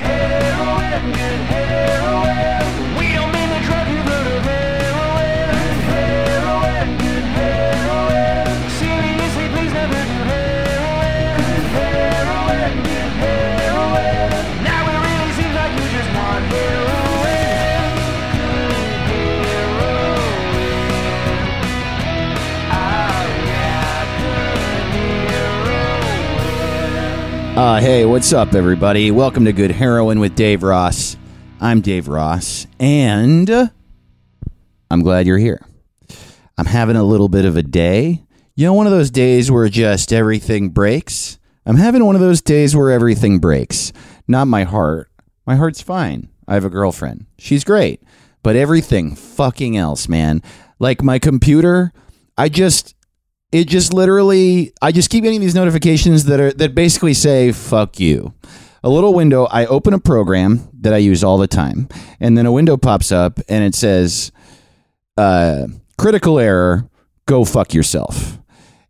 heroin, 0.00 1.12
good 1.12 1.46
heroin. 1.48 1.71
Uh, 27.62 27.78
hey, 27.80 28.04
what's 28.04 28.32
up, 28.32 28.54
everybody? 28.54 29.12
Welcome 29.12 29.44
to 29.44 29.52
Good 29.52 29.70
Heroin 29.70 30.18
with 30.18 30.34
Dave 30.34 30.64
Ross. 30.64 31.16
I'm 31.60 31.80
Dave 31.80 32.08
Ross, 32.08 32.66
and 32.80 33.48
uh, 33.48 33.68
I'm 34.90 35.02
glad 35.02 35.28
you're 35.28 35.38
here. 35.38 35.64
I'm 36.58 36.66
having 36.66 36.96
a 36.96 37.04
little 37.04 37.28
bit 37.28 37.44
of 37.44 37.56
a 37.56 37.62
day. 37.62 38.24
You 38.56 38.66
know, 38.66 38.74
one 38.74 38.88
of 38.88 38.92
those 38.92 39.12
days 39.12 39.48
where 39.48 39.68
just 39.68 40.12
everything 40.12 40.70
breaks? 40.70 41.38
I'm 41.64 41.76
having 41.76 42.04
one 42.04 42.16
of 42.16 42.20
those 42.20 42.42
days 42.42 42.74
where 42.74 42.90
everything 42.90 43.38
breaks. 43.38 43.92
Not 44.26 44.48
my 44.48 44.64
heart. 44.64 45.08
My 45.46 45.54
heart's 45.54 45.82
fine. 45.82 46.30
I 46.48 46.54
have 46.54 46.64
a 46.64 46.68
girlfriend. 46.68 47.26
She's 47.38 47.62
great. 47.62 48.02
But 48.42 48.56
everything 48.56 49.14
fucking 49.14 49.76
else, 49.76 50.08
man. 50.08 50.42
Like 50.80 51.00
my 51.00 51.20
computer, 51.20 51.92
I 52.36 52.48
just 52.48 52.96
it 53.52 53.68
just 53.68 53.92
literally 53.92 54.72
I 54.80 54.90
just 54.92 55.10
keep 55.10 55.22
getting 55.22 55.40
these 55.40 55.54
notifications 55.54 56.24
that 56.24 56.40
are 56.40 56.52
that 56.54 56.74
basically 56.74 57.14
say 57.14 57.52
fuck 57.52 58.00
you. 58.00 58.34
A 58.82 58.88
little 58.88 59.14
window, 59.14 59.44
I 59.44 59.66
open 59.66 59.94
a 59.94 60.00
program 60.00 60.68
that 60.80 60.92
I 60.92 60.96
use 60.96 61.22
all 61.22 61.38
the 61.38 61.46
time, 61.46 61.88
and 62.18 62.36
then 62.36 62.46
a 62.46 62.52
window 62.52 62.76
pops 62.76 63.12
up 63.12 63.38
and 63.48 63.62
it 63.62 63.74
says 63.74 64.32
uh 65.16 65.66
critical 65.98 66.38
error, 66.38 66.88
go 67.26 67.44
fuck 67.44 67.74
yourself. 67.74 68.38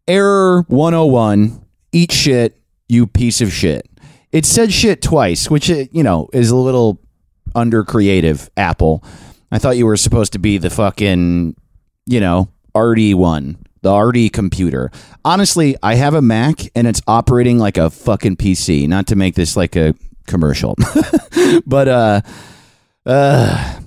Error 0.08 0.64
101, 0.68 1.64
eat 1.92 2.12
shit, 2.12 2.58
you 2.88 3.06
piece 3.06 3.40
of 3.40 3.52
shit. 3.52 3.88
It 4.30 4.46
said 4.46 4.72
shit 4.72 5.02
twice, 5.02 5.50
which 5.50 5.70
uh, 5.70 5.84
you 5.90 6.02
know 6.02 6.28
is 6.32 6.50
a 6.50 6.56
little 6.56 7.00
under 7.54 7.84
creative 7.84 8.48
Apple. 8.56 9.04
I 9.50 9.58
thought 9.58 9.76
you 9.76 9.86
were 9.86 9.98
supposed 9.98 10.32
to 10.32 10.38
be 10.38 10.56
the 10.56 10.70
fucking, 10.70 11.54
you 12.06 12.20
know, 12.20 12.48
RD 12.74 13.12
one, 13.14 13.61
the 13.82 13.94
RD 13.94 14.32
computer. 14.32 14.90
Honestly, 15.24 15.76
I 15.82 15.96
have 15.96 16.14
a 16.14 16.22
Mac 16.22 16.70
and 16.74 16.86
it's 16.86 17.02
operating 17.06 17.58
like 17.58 17.76
a 17.76 17.90
fucking 17.90 18.36
PC. 18.36 18.88
Not 18.88 19.08
to 19.08 19.16
make 19.16 19.34
this 19.34 19.56
like 19.56 19.76
a 19.76 19.94
commercial, 20.26 20.76
but 21.66 21.88
uh, 21.88 22.20
uh, 23.04 23.80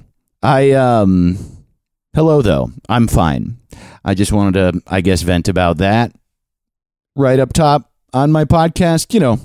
I 0.44 0.72
um, 0.72 1.38
hello 2.14 2.42
though, 2.42 2.72
I'm 2.88 3.08
fine. 3.08 3.58
I 4.04 4.14
just 4.14 4.32
wanted 4.32 4.54
to, 4.74 4.82
I 4.88 5.02
guess, 5.02 5.24
vent 5.24 5.48
about 5.48 5.78
that 5.78 6.14
right 7.16 7.40
up 7.40 7.54
top 7.54 7.92
on 8.14 8.32
my 8.32 8.46
podcast. 8.46 9.14
You 9.14 9.20
know, 9.20 9.40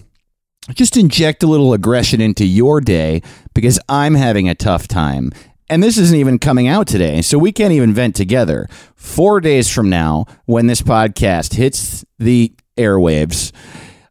just 0.75 0.97
inject 0.97 1.43
a 1.43 1.47
little 1.47 1.73
aggression 1.73 2.21
into 2.21 2.45
your 2.45 2.81
day 2.81 3.23
because 3.55 3.81
I'm 3.89 4.15
having 4.15 4.49
a 4.49 4.55
tough 4.55 4.89
time. 4.89 5.33
And 5.71 5.85
this 5.85 5.99
isn't 5.99 6.19
even 6.19 6.41
coming 6.41 6.67
out 6.67 6.89
today, 6.89 7.23
so 7.23 7.39
we 7.39 7.53
can't 7.53 7.73
even 7.73 7.95
vent 7.95 8.17
together. 8.17 8.69
Four 8.97 9.41
days 9.41 9.71
from 9.71 9.89
now, 9.89 10.27
when 10.47 10.67
this 10.67 10.83
podcast 10.83 11.55
hits 11.55 12.05
the 12.19 12.53
airwaves 12.77 13.53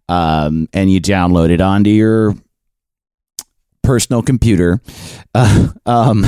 um, 0.07 0.69
and 0.71 0.89
you 0.89 1.02
download 1.02 1.49
it 1.49 1.59
onto 1.59 1.89
your 1.89 2.33
personal 3.83 4.21
computer, 4.21 4.80
uh, 5.35 5.67
um, 5.85 6.25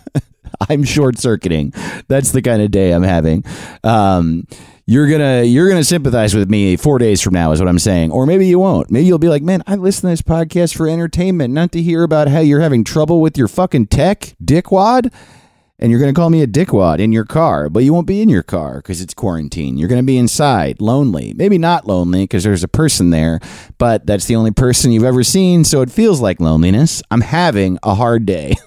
I'm 0.70 0.82
short 0.84 1.18
circuiting. 1.18 1.74
That's 2.08 2.32
the 2.32 2.40
kind 2.40 2.62
of 2.62 2.70
day 2.70 2.92
I'm 2.92 3.02
having. 3.02 3.44
Um, 3.84 4.46
you're 4.86 5.08
gonna 5.08 5.42
you're 5.42 5.68
gonna 5.68 5.84
sympathize 5.84 6.34
with 6.34 6.50
me 6.50 6.76
four 6.76 6.98
days 6.98 7.22
from 7.22 7.32
now 7.32 7.52
is 7.52 7.60
what 7.60 7.68
I'm 7.68 7.78
saying, 7.78 8.10
or 8.10 8.26
maybe 8.26 8.46
you 8.46 8.58
won't. 8.58 8.90
Maybe 8.90 9.06
you'll 9.06 9.18
be 9.18 9.28
like, 9.28 9.42
man, 9.42 9.62
I 9.66 9.76
listen 9.76 10.02
to 10.02 10.08
this 10.08 10.22
podcast 10.22 10.76
for 10.76 10.86
entertainment, 10.88 11.54
not 11.54 11.72
to 11.72 11.80
hear 11.82 12.02
about 12.02 12.28
how 12.28 12.40
you're 12.40 12.60
having 12.60 12.84
trouble 12.84 13.20
with 13.20 13.38
your 13.38 13.48
fucking 13.48 13.86
tech, 13.86 14.34
dickwad. 14.42 15.12
And 15.76 15.90
you're 15.90 15.98
gonna 15.98 16.12
call 16.12 16.30
me 16.30 16.40
a 16.40 16.46
dickwad 16.46 17.00
in 17.00 17.12
your 17.12 17.24
car, 17.24 17.68
but 17.68 17.82
you 17.82 17.92
won't 17.92 18.06
be 18.06 18.22
in 18.22 18.28
your 18.28 18.44
car 18.44 18.76
because 18.76 19.00
it's 19.00 19.12
quarantine. 19.12 19.76
You're 19.76 19.88
gonna 19.88 20.04
be 20.04 20.18
inside, 20.18 20.80
lonely. 20.80 21.32
Maybe 21.34 21.58
not 21.58 21.86
lonely 21.86 22.24
because 22.24 22.44
there's 22.44 22.62
a 22.62 22.68
person 22.68 23.10
there, 23.10 23.40
but 23.76 24.06
that's 24.06 24.26
the 24.26 24.36
only 24.36 24.52
person 24.52 24.92
you've 24.92 25.02
ever 25.02 25.24
seen, 25.24 25.64
so 25.64 25.80
it 25.80 25.90
feels 25.90 26.20
like 26.20 26.40
loneliness. 26.40 27.02
I'm 27.10 27.22
having 27.22 27.78
a 27.82 27.94
hard 27.96 28.24
day. 28.24 28.54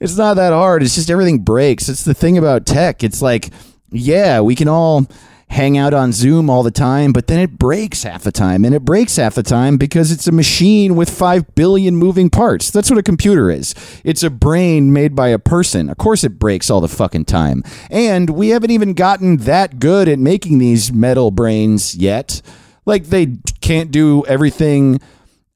it's 0.00 0.16
not 0.16 0.34
that 0.34 0.52
hard. 0.52 0.82
It's 0.82 0.94
just 0.94 1.10
everything 1.10 1.40
breaks. 1.40 1.88
It's 1.88 2.04
the 2.04 2.14
thing 2.14 2.38
about 2.38 2.64
tech. 2.64 3.02
It's 3.02 3.20
like, 3.20 3.50
yeah, 3.90 4.40
we 4.40 4.54
can 4.54 4.68
all 4.68 5.06
hang 5.50 5.78
out 5.78 5.94
on 5.94 6.12
Zoom 6.12 6.50
all 6.50 6.62
the 6.62 6.70
time, 6.70 7.12
but 7.12 7.26
then 7.26 7.40
it 7.40 7.58
breaks 7.58 8.02
half 8.02 8.22
the 8.22 8.32
time. 8.32 8.64
And 8.64 8.74
it 8.74 8.84
breaks 8.84 9.16
half 9.16 9.34
the 9.34 9.42
time 9.42 9.76
because 9.76 10.12
it's 10.12 10.26
a 10.26 10.32
machine 10.32 10.94
with 10.94 11.08
5 11.08 11.54
billion 11.54 11.96
moving 11.96 12.28
parts. 12.30 12.70
That's 12.70 12.90
what 12.90 12.98
a 12.98 13.02
computer 13.02 13.50
is. 13.50 13.74
It's 14.04 14.22
a 14.22 14.30
brain 14.30 14.92
made 14.92 15.14
by 15.14 15.28
a 15.28 15.38
person. 15.38 15.88
Of 15.88 15.96
course, 15.96 16.22
it 16.22 16.38
breaks 16.38 16.70
all 16.70 16.80
the 16.80 16.88
fucking 16.88 17.24
time. 17.24 17.62
And 17.90 18.30
we 18.30 18.50
haven't 18.50 18.70
even 18.70 18.92
gotten 18.92 19.38
that 19.38 19.78
good 19.78 20.08
at 20.08 20.18
making 20.18 20.58
these 20.58 20.92
metal 20.92 21.30
brains 21.30 21.94
yet. 21.94 22.42
Like, 22.84 23.06
they 23.06 23.38
can't 23.60 23.90
do 23.90 24.24
everything 24.26 25.00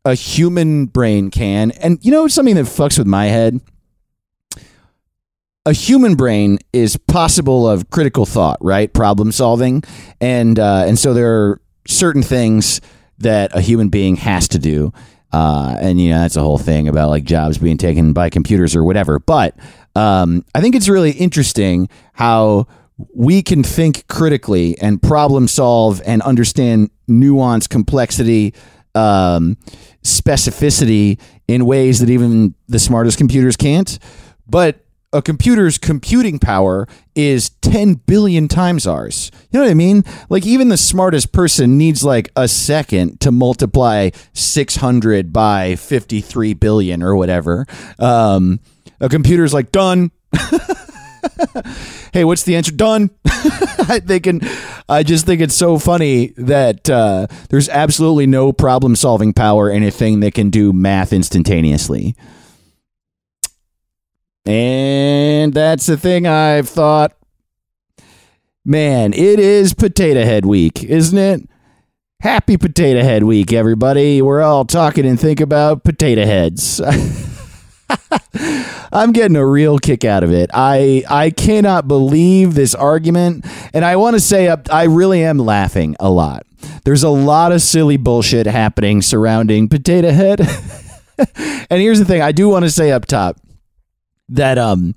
a 0.05 0.15
human 0.15 0.87
brain 0.87 1.31
can. 1.31 1.71
And 1.73 1.99
you 2.03 2.11
know 2.11 2.29
something 2.29 2.57
that 2.57 2.65
fucks 2.65 2.99
with 2.99 3.07
my 3.07 3.27
head? 3.27 3.61
A 5.65 5.73
human 5.73 6.15
brain 6.15 6.59
is 6.73 6.97
possible 6.97 7.69
of 7.69 7.91
critical 7.91 8.27
thought, 8.27 8.59
right? 8.61 8.93
Problem 8.93 9.31
solving, 9.31 9.83
and 10.21 10.59
uh, 10.59 10.85
and 10.87 10.99
so 10.99 11.15
there 11.15 11.33
are 11.33 11.61
certain 11.87 12.23
things 12.23 12.81
that 13.19 13.55
a 13.55 13.61
human 13.61 13.89
being 13.89 14.17
has 14.17 14.49
to 14.49 14.59
do, 14.59 14.93
uh, 15.33 15.77
and 15.81 16.01
you 16.01 16.11
know 16.11 16.19
that's 16.21 16.37
a 16.37 16.43
whole 16.43 16.59
thing 16.59 16.89
about 16.89 17.11
like 17.11 17.25
jobs 17.25 17.59
being 17.59 17.79
taken 17.79 18.13
by 18.13 18.29
computers 18.29 18.75
or 18.75 18.83
whatever. 18.83 19.21
But 19.21 19.57
um, 19.95 20.45
I 20.55 20.61
think 20.61 20.75
it's 20.75 20.89
really 20.89 21.13
interesting 21.13 21.89
how 22.15 22.67
we 23.15 23.43
can 23.43 23.63
think 23.63 24.07
critically 24.09 24.79
and 24.79 25.01
problem 25.01 25.49
solve 25.49 26.03
and 26.05 26.23
understand 26.23 26.91
nuance, 27.07 27.67
complexity, 27.67 28.55
um, 28.95 29.57
specificity 30.03 31.21
in 31.49 31.67
ways 31.67 32.01
that 32.01 32.11
even 32.11 32.55
the 32.69 32.79
smartest 32.79 33.19
computers 33.19 33.57
can't. 33.57 33.99
But 34.47 34.85
a 35.13 35.21
computer's 35.21 35.79
computing 35.79 36.39
power 36.39 36.89
is 37.15 37.51
10 37.61 37.95
billion 37.95 38.49
times 38.49 38.87
ours. 38.87 39.31
You 39.51 39.59
know 39.59 39.65
what 39.67 39.71
I 39.71 39.75
mean? 39.75 40.05
Like, 40.31 40.47
even 40.47 40.69
the 40.69 40.77
smartest 40.77 41.33
person 41.33 41.77
needs 41.77 42.03
like 42.03 42.31
a 42.35 42.49
second 42.49 43.21
to 43.21 43.31
multiply 43.31 44.11
600 44.33 45.33
by 45.33 45.77
53 45.77 46.55
billion 46.55 47.03
or 47.03 47.15
whatever. 47.15 47.67
Um, 47.99 48.61
a 49.01 49.09
computer's 49.09 49.53
like, 49.53 49.71
done. 49.71 50.11
hey, 52.13 52.25
what's 52.25 52.45
the 52.45 52.57
answer? 52.57 52.73
Done. 52.73 53.11
I 53.25 54.01
and 54.25 54.49
I 54.89 55.03
just 55.03 55.27
think 55.27 55.41
it's 55.41 55.55
so 55.55 55.79
funny 55.79 56.29
that 56.37 56.89
uh, 56.89 57.27
there's 57.51 57.69
absolutely 57.69 58.27
no 58.27 58.53
problem 58.53 58.97
solving 58.97 59.33
power 59.33 59.71
in 59.71 59.83
a 59.83 59.91
thing 59.91 60.21
that 60.21 60.35
can 60.35 60.51
do 60.51 60.73
math 60.73 61.13
instantaneously. 61.13 62.17
And 64.45 65.55
that's 65.55 65.87
the 65.87 65.97
thing 65.97 66.27
I've 66.27 66.69
thought. 66.69 67.13
Man, 68.65 69.13
it 69.13 69.39
is 69.39 69.75
Potato 69.75 70.25
Head 70.25 70.45
Week, 70.45 70.83
isn't 70.83 71.19
it? 71.19 71.49
Happy 72.21 72.57
Potato 72.57 73.03
Head 73.03 73.25
Week, 73.25 73.53
everybody. 73.53 74.21
We're 74.21 74.43
all 74.43 74.65
talking 74.65 75.07
and 75.07 75.19
think 75.19 75.41
about 75.41 75.85
potato 75.85 76.25
heads. 76.25 76.81
I'm 78.93 79.13
getting 79.13 79.37
a 79.37 79.47
real 79.47 79.79
kick 79.79 80.05
out 80.05 80.23
of 80.23 80.33
it. 80.33 80.51
I 80.53 81.03
I 81.09 81.31
cannot 81.31 81.89
believe 81.89 82.55
this 82.55 82.75
argument, 82.75 83.47
and 83.75 83.85
I 83.85 83.97
want 83.97 84.15
to 84.15 84.21
say 84.21 84.49
up. 84.49 84.73
I 84.73 84.85
really 84.85 85.25
am 85.25 85.39
laughing 85.39 85.97
a 85.99 86.11
lot. 86.11 86.47
There's 86.85 87.03
a 87.03 87.09
lot 87.09 87.53
of 87.53 87.63
silly 87.63 87.97
bullshit 87.97 88.47
happening 88.47 89.03
surrounding 89.03 89.69
Potato 89.69 90.11
Head. 90.11 90.41
and 91.19 91.81
here's 91.81 91.99
the 91.99 92.05
thing: 92.05 92.23
I 92.23 92.33
do 92.33 92.49
want 92.49 92.65
to 92.65 92.71
say 92.71 92.93
up 92.93 93.07
top 93.07 93.39
that 94.35 94.59
um 94.59 94.95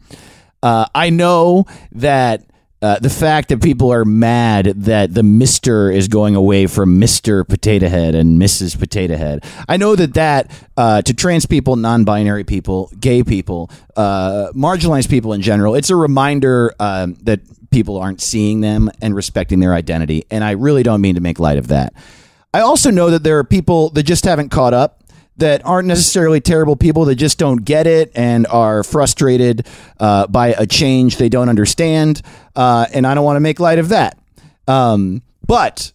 uh, 0.64 0.88
I 0.96 1.12
know 1.12 1.66
that 1.92 2.44
uh, 2.82 3.00
the 3.00 3.10
fact 3.10 3.50
that 3.50 3.62
people 3.62 3.92
are 3.92 4.06
mad 4.06 4.66
that 4.66 5.14
the 5.14 5.24
Mister 5.24 5.90
is 5.92 6.08
going 6.08 6.36
away 6.36 6.68
from 6.68 7.00
Mister 7.00 7.44
Potato 7.44 7.88
Head 7.88 8.16
and 8.16 8.40
Mrs. 8.40 8.78
Potato 8.78 9.16
Head. 9.16 9.44
I 9.70 9.78
know 9.78 9.96
that 9.96 10.14
that 10.16 10.52
uh, 10.76 11.02
to 11.04 11.14
trans 11.14 11.46
people, 11.46 11.76
non-binary 11.78 12.44
people, 12.44 12.92
gay 13.00 13.24
people, 13.24 13.70
uh, 13.96 14.50
marginalized 14.54 15.10
people 15.10 15.34
in 15.34 15.42
general, 15.42 15.76
it's 15.76 15.90
a 15.90 15.96
reminder 15.96 16.74
um, 16.80 17.16
that 17.24 17.42
people 17.70 17.98
aren't 17.98 18.22
seeing 18.22 18.62
them 18.62 18.90
and 19.02 19.16
respecting 19.16 19.60
their 19.60 19.74
identity. 19.74 20.26
And 20.30 20.44
I 20.44 20.52
really 20.52 20.84
don't 20.84 21.02
mean 21.02 21.16
to 21.16 21.22
make 21.22 21.40
light 21.40 21.58
of 21.58 21.68
that. 21.68 21.94
I 22.54 22.62
also 22.62 22.92
know 22.92 23.10
that 23.10 23.24
there 23.24 23.38
are 23.38 23.44
people 23.44 23.90
that 23.92 24.04
just 24.04 24.26
haven't 24.26 24.50
caught 24.50 24.74
up 24.74 25.04
that 25.38 25.66
aren't 25.66 25.88
necessarily 25.88 26.40
terrible 26.40 26.76
people 26.76 27.06
that 27.06 27.16
just 27.16 27.38
don't 27.38 27.66
get 27.66 27.88
it 27.88 28.12
and 28.16 28.48
are 28.48 28.84
frustrated 28.84 29.68
uh, 30.00 30.28
by 30.28 30.50
a 30.50 30.66
change 30.66 31.18
they 31.18 31.30
don't 31.30 31.50
understand. 31.50 32.22
Uh, 32.56 32.86
and 32.94 33.06
I 33.06 33.14
don't 33.14 33.26
want 33.26 33.36
to 33.36 33.42
make 33.42 33.60
light 33.60 33.80
of 33.80 33.90
that. 33.90 34.18
Um, 34.68 35.22
but 35.46 35.92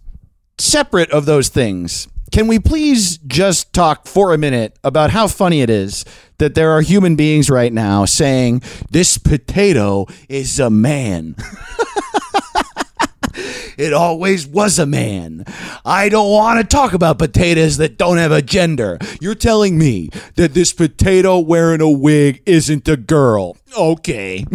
separate 0.58 1.10
of 1.10 1.26
those 1.26 1.48
things, 1.48 2.06
can 2.30 2.46
we 2.46 2.58
please 2.58 3.18
just 3.18 3.72
talk 3.72 4.06
for 4.06 4.32
a 4.32 4.38
minute 4.38 4.78
about 4.84 5.10
how 5.10 5.26
funny 5.26 5.62
it 5.62 5.70
is 5.70 6.04
that 6.38 6.54
there 6.54 6.70
are 6.70 6.80
human 6.80 7.16
beings 7.16 7.50
right 7.50 7.72
now 7.72 8.04
saying 8.04 8.62
this 8.90 9.18
potato 9.18 10.06
is 10.28 10.60
a 10.60 10.70
man? 10.70 11.34
It 13.80 13.94
always 13.94 14.46
was 14.46 14.78
a 14.78 14.84
man. 14.84 15.46
I 15.86 16.10
don't 16.10 16.30
want 16.30 16.60
to 16.60 16.66
talk 16.66 16.92
about 16.92 17.18
potatoes 17.18 17.78
that 17.78 17.96
don't 17.96 18.18
have 18.18 18.30
a 18.30 18.42
gender. 18.42 18.98
You're 19.22 19.34
telling 19.34 19.78
me 19.78 20.10
that 20.34 20.52
this 20.52 20.74
potato 20.74 21.38
wearing 21.38 21.80
a 21.80 21.88
wig 21.88 22.42
isn't 22.44 22.86
a 22.88 22.98
girl. 22.98 23.56
Okay. 23.74 24.44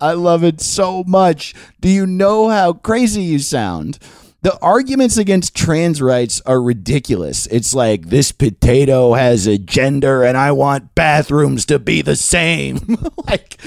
I 0.00 0.14
love 0.14 0.42
it 0.42 0.60
so 0.60 1.04
much. 1.04 1.54
Do 1.80 1.88
you 1.88 2.04
know 2.04 2.48
how 2.48 2.72
crazy 2.72 3.22
you 3.22 3.38
sound? 3.38 4.00
The 4.42 4.58
arguments 4.58 5.16
against 5.16 5.54
trans 5.54 6.02
rights 6.02 6.42
are 6.44 6.60
ridiculous. 6.60 7.46
It's 7.46 7.72
like 7.72 8.08
this 8.08 8.32
potato 8.32 9.14
has 9.14 9.46
a 9.46 9.56
gender 9.56 10.24
and 10.24 10.36
I 10.36 10.50
want 10.50 10.96
bathrooms 10.96 11.64
to 11.66 11.78
be 11.78 12.02
the 12.02 12.16
same. 12.16 12.98
like 13.28 13.60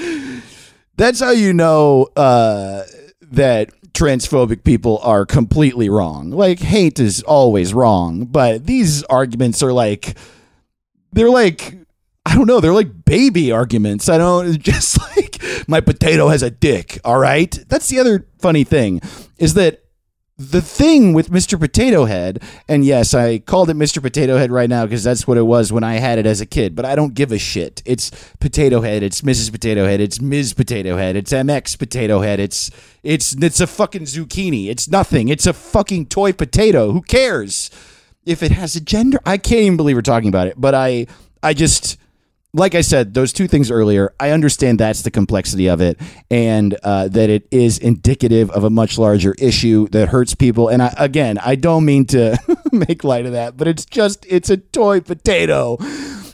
that's 0.96 1.20
how 1.20 1.30
you 1.30 1.54
know 1.54 2.08
uh, 2.14 2.82
that 3.32 3.70
transphobic 3.92 4.64
people 4.64 4.98
are 5.02 5.26
completely 5.26 5.88
wrong. 5.88 6.30
Like 6.30 6.60
hate 6.60 7.00
is 7.00 7.22
always 7.22 7.74
wrong, 7.74 8.26
but 8.26 8.66
these 8.66 9.02
arguments 9.04 9.62
are 9.62 9.72
like 9.72 10.16
they're 11.12 11.30
like 11.30 11.76
I 12.24 12.34
don't 12.34 12.46
know, 12.46 12.60
they're 12.60 12.74
like 12.74 13.04
baby 13.04 13.50
arguments. 13.50 14.08
I 14.08 14.18
don't 14.18 14.58
just 14.62 14.98
like 15.16 15.42
my 15.66 15.80
potato 15.80 16.28
has 16.28 16.42
a 16.42 16.50
dick, 16.50 16.98
all 17.04 17.18
right? 17.18 17.50
That's 17.68 17.88
the 17.88 17.98
other 17.98 18.26
funny 18.38 18.64
thing 18.64 19.00
is 19.38 19.54
that 19.54 19.82
the 20.38 20.62
thing 20.62 21.14
with 21.14 21.30
Mr. 21.30 21.58
Potato 21.58 22.04
Head, 22.04 22.40
and 22.68 22.84
yes, 22.84 23.12
I 23.12 23.38
called 23.38 23.70
it 23.70 23.76
Mr. 23.76 24.00
Potato 24.00 24.38
Head 24.38 24.52
right 24.52 24.70
now 24.70 24.86
because 24.86 25.02
that's 25.02 25.26
what 25.26 25.36
it 25.36 25.42
was 25.42 25.72
when 25.72 25.82
I 25.82 25.94
had 25.94 26.16
it 26.16 26.26
as 26.26 26.40
a 26.40 26.46
kid, 26.46 26.76
but 26.76 26.84
I 26.84 26.94
don't 26.94 27.14
give 27.14 27.32
a 27.32 27.38
shit. 27.38 27.82
It's 27.84 28.12
Potato 28.38 28.80
Head, 28.80 29.02
it's 29.02 29.22
Mrs. 29.22 29.50
Potato 29.50 29.84
Head, 29.84 30.00
it's 30.00 30.20
Ms. 30.20 30.54
Potato 30.54 30.96
Head, 30.96 31.16
it's 31.16 31.32
MX 31.32 31.76
Potato 31.76 32.20
Head, 32.20 32.38
it's 32.38 32.70
it's 33.02 33.32
it's 33.34 33.60
a 33.60 33.66
fucking 33.66 34.02
zucchini. 34.02 34.68
It's 34.68 34.88
nothing. 34.88 35.28
It's 35.28 35.46
a 35.46 35.52
fucking 35.52 36.06
toy 36.06 36.32
potato. 36.32 36.92
Who 36.92 37.02
cares 37.02 37.70
if 38.24 38.42
it 38.42 38.52
has 38.52 38.76
a 38.76 38.80
gender? 38.80 39.18
I 39.26 39.38
can't 39.38 39.62
even 39.62 39.76
believe 39.76 39.96
we're 39.96 40.02
talking 40.02 40.28
about 40.28 40.46
it, 40.46 40.54
but 40.56 40.74
I 40.74 41.08
I 41.42 41.52
just 41.52 41.98
like 42.54 42.74
I 42.74 42.80
said, 42.80 43.12
those 43.12 43.32
two 43.32 43.46
things 43.46 43.70
earlier, 43.70 44.14
I 44.18 44.30
understand 44.30 44.80
that's 44.80 45.02
the 45.02 45.10
complexity 45.10 45.68
of 45.68 45.80
it, 45.80 46.00
and 46.30 46.74
uh, 46.82 47.08
that 47.08 47.28
it 47.28 47.46
is 47.50 47.78
indicative 47.78 48.50
of 48.50 48.64
a 48.64 48.70
much 48.70 48.96
larger 48.96 49.34
issue 49.38 49.88
that 49.88 50.08
hurts 50.08 50.34
people. 50.34 50.68
And 50.68 50.82
I, 50.82 50.94
again, 50.96 51.38
I 51.38 51.56
don't 51.56 51.84
mean 51.84 52.06
to 52.06 52.38
make 52.72 53.04
light 53.04 53.26
of 53.26 53.32
that, 53.32 53.56
but 53.56 53.68
it's 53.68 53.84
just 53.84 54.24
it's 54.28 54.48
a 54.48 54.56
toy 54.56 55.00
potato, 55.00 55.76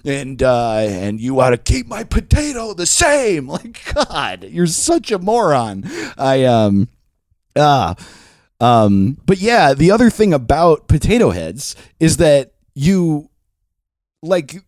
and 0.04 0.40
uh, 0.40 0.76
and 0.76 1.20
you 1.20 1.40
ought 1.40 1.50
to 1.50 1.58
keep 1.58 1.88
my 1.88 2.04
potato 2.04 2.74
the 2.74 2.86
same. 2.86 3.48
Like 3.54 3.94
God, 3.94 4.44
you're 4.44 4.66
such 4.66 5.12
a 5.12 5.18
moron. 5.18 5.84
I 6.18 6.44
um 6.44 6.88
ah. 7.56 7.94
Um, 8.60 9.18
but 9.26 9.38
yeah, 9.38 9.74
the 9.74 9.90
other 9.90 10.10
thing 10.10 10.32
about 10.32 10.88
potato 10.88 11.30
heads 11.30 11.76
is 12.00 12.16
that 12.16 12.54
you 12.74 13.28
like 14.22 14.64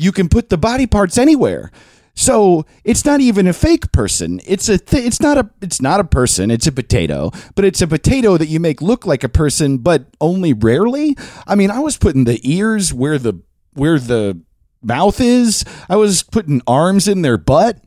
you 0.00 0.12
can 0.12 0.28
put 0.28 0.48
the 0.48 0.58
body 0.58 0.86
parts 0.86 1.18
anywhere. 1.18 1.70
So 2.14 2.66
it's 2.84 3.04
not 3.04 3.20
even 3.20 3.46
a 3.46 3.52
fake 3.52 3.92
person. 3.92 4.40
It's 4.44 4.68
a 4.68 4.78
th- 4.78 5.04
it's 5.04 5.20
not 5.20 5.38
a 5.38 5.48
it's 5.62 5.80
not 5.80 6.00
a 6.00 6.04
person. 6.04 6.50
It's 6.50 6.66
a 6.66 6.72
potato, 6.72 7.30
but 7.54 7.64
it's 7.64 7.80
a 7.80 7.86
potato 7.86 8.36
that 8.36 8.48
you 8.48 8.60
make 8.60 8.82
look 8.82 9.06
like 9.06 9.24
a 9.24 9.28
person, 9.28 9.78
but 9.78 10.06
only 10.20 10.52
rarely. 10.52 11.16
I 11.46 11.54
mean, 11.54 11.70
I 11.70 11.78
was 11.78 11.96
putting 11.96 12.24
the 12.24 12.40
ears 12.42 12.92
where 12.92 13.18
the 13.18 13.40
where 13.72 13.98
the 13.98 14.40
mouth 14.82 15.20
is. 15.20 15.64
I 15.88 15.96
was 15.96 16.22
putting 16.22 16.60
arms 16.66 17.08
in 17.08 17.22
their 17.22 17.38
butt. 17.38 17.80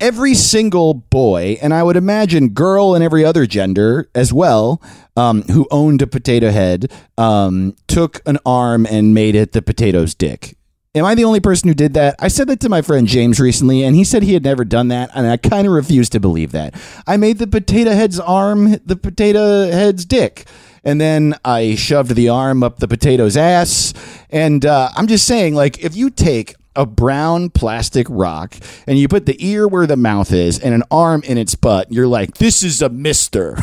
Every 0.00 0.34
single 0.34 0.92
boy, 0.92 1.56
and 1.62 1.72
I 1.72 1.82
would 1.82 1.96
imagine 1.96 2.50
girl 2.50 2.94
and 2.94 3.02
every 3.02 3.24
other 3.24 3.46
gender 3.46 4.10
as 4.14 4.32
well, 4.32 4.82
um, 5.16 5.42
who 5.42 5.66
owned 5.70 6.02
a 6.02 6.06
potato 6.06 6.50
head, 6.50 6.92
um, 7.16 7.74
took 7.86 8.20
an 8.26 8.38
arm 8.44 8.86
and 8.86 9.14
made 9.14 9.34
it 9.34 9.52
the 9.52 9.62
potato's 9.62 10.14
dick. 10.14 10.56
Am 10.96 11.04
I 11.04 11.16
the 11.16 11.24
only 11.24 11.40
person 11.40 11.68
who 11.68 11.74
did 11.74 11.94
that? 11.94 12.14
I 12.20 12.28
said 12.28 12.46
that 12.46 12.60
to 12.60 12.68
my 12.68 12.80
friend 12.80 13.08
James 13.08 13.40
recently, 13.40 13.82
and 13.82 13.96
he 13.96 14.04
said 14.04 14.22
he 14.22 14.34
had 14.34 14.44
never 14.44 14.64
done 14.64 14.88
that, 14.88 15.10
and 15.12 15.26
I 15.26 15.36
kind 15.36 15.66
of 15.66 15.72
refused 15.72 16.12
to 16.12 16.20
believe 16.20 16.52
that. 16.52 16.74
I 17.04 17.16
made 17.16 17.38
the 17.38 17.48
potato 17.48 17.90
head's 17.90 18.20
arm 18.20 18.76
the 18.86 18.94
potato 18.94 19.70
head's 19.72 20.04
dick, 20.04 20.46
and 20.84 21.00
then 21.00 21.34
I 21.44 21.74
shoved 21.74 22.14
the 22.14 22.28
arm 22.28 22.62
up 22.62 22.78
the 22.78 22.86
potato's 22.86 23.36
ass. 23.36 23.92
And 24.30 24.64
uh, 24.64 24.90
I'm 24.94 25.08
just 25.08 25.26
saying, 25.26 25.56
like, 25.56 25.82
if 25.82 25.96
you 25.96 26.10
take 26.10 26.54
a 26.76 26.86
brown 26.86 27.50
plastic 27.50 28.06
rock 28.08 28.54
and 28.86 28.96
you 28.96 29.08
put 29.08 29.26
the 29.26 29.44
ear 29.44 29.66
where 29.66 29.88
the 29.88 29.96
mouth 29.96 30.32
is 30.32 30.60
and 30.60 30.74
an 30.74 30.84
arm 30.92 31.22
in 31.24 31.38
its 31.38 31.56
butt, 31.56 31.90
you're 31.90 32.06
like, 32.06 32.38
this 32.38 32.62
is 32.62 32.80
a 32.80 32.88
mister. 32.88 33.58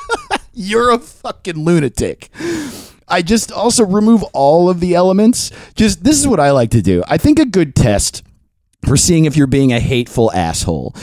you're 0.54 0.90
a 0.90 0.98
fucking 0.98 1.62
lunatic. 1.62 2.30
I 3.10 3.22
just 3.22 3.52
also 3.52 3.84
remove 3.84 4.22
all 4.32 4.70
of 4.70 4.80
the 4.80 4.94
elements. 4.94 5.50
Just 5.74 6.04
this 6.04 6.18
is 6.18 6.26
what 6.26 6.40
I 6.40 6.52
like 6.52 6.70
to 6.70 6.82
do. 6.82 7.02
I 7.08 7.18
think 7.18 7.38
a 7.38 7.44
good 7.44 7.74
test 7.74 8.22
for 8.86 8.96
seeing 8.96 9.24
if 9.24 9.36
you're 9.36 9.46
being 9.46 9.72
a 9.72 9.80
hateful 9.80 10.32
asshole. 10.32 10.94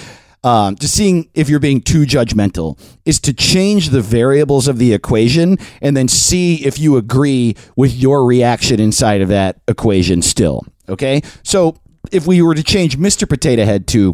Um, 0.43 0.75
just 0.75 0.93
seeing 0.93 1.29
if 1.33 1.49
you're 1.49 1.59
being 1.59 1.81
too 1.81 2.03
judgmental 2.03 2.79
is 3.05 3.19
to 3.21 3.33
change 3.33 3.89
the 3.89 4.01
variables 4.01 4.67
of 4.67 4.77
the 4.77 4.93
equation 4.93 5.57
and 5.81 5.97
then 5.97 6.07
see 6.07 6.65
if 6.65 6.79
you 6.79 6.95
agree 6.95 7.55
with 7.75 7.93
your 7.93 8.23
reaction 8.23 8.79
inside 8.79 9.21
of 9.21 9.29
that 9.29 9.59
equation 9.67 10.21
still. 10.21 10.63
Okay. 10.87 11.21
So 11.43 11.75
if 12.11 12.27
we 12.27 12.41
were 12.41 12.55
to 12.55 12.63
change 12.63 12.97
Mr. 12.97 13.27
Potato 13.27 13.65
Head 13.65 13.87
to, 13.87 14.13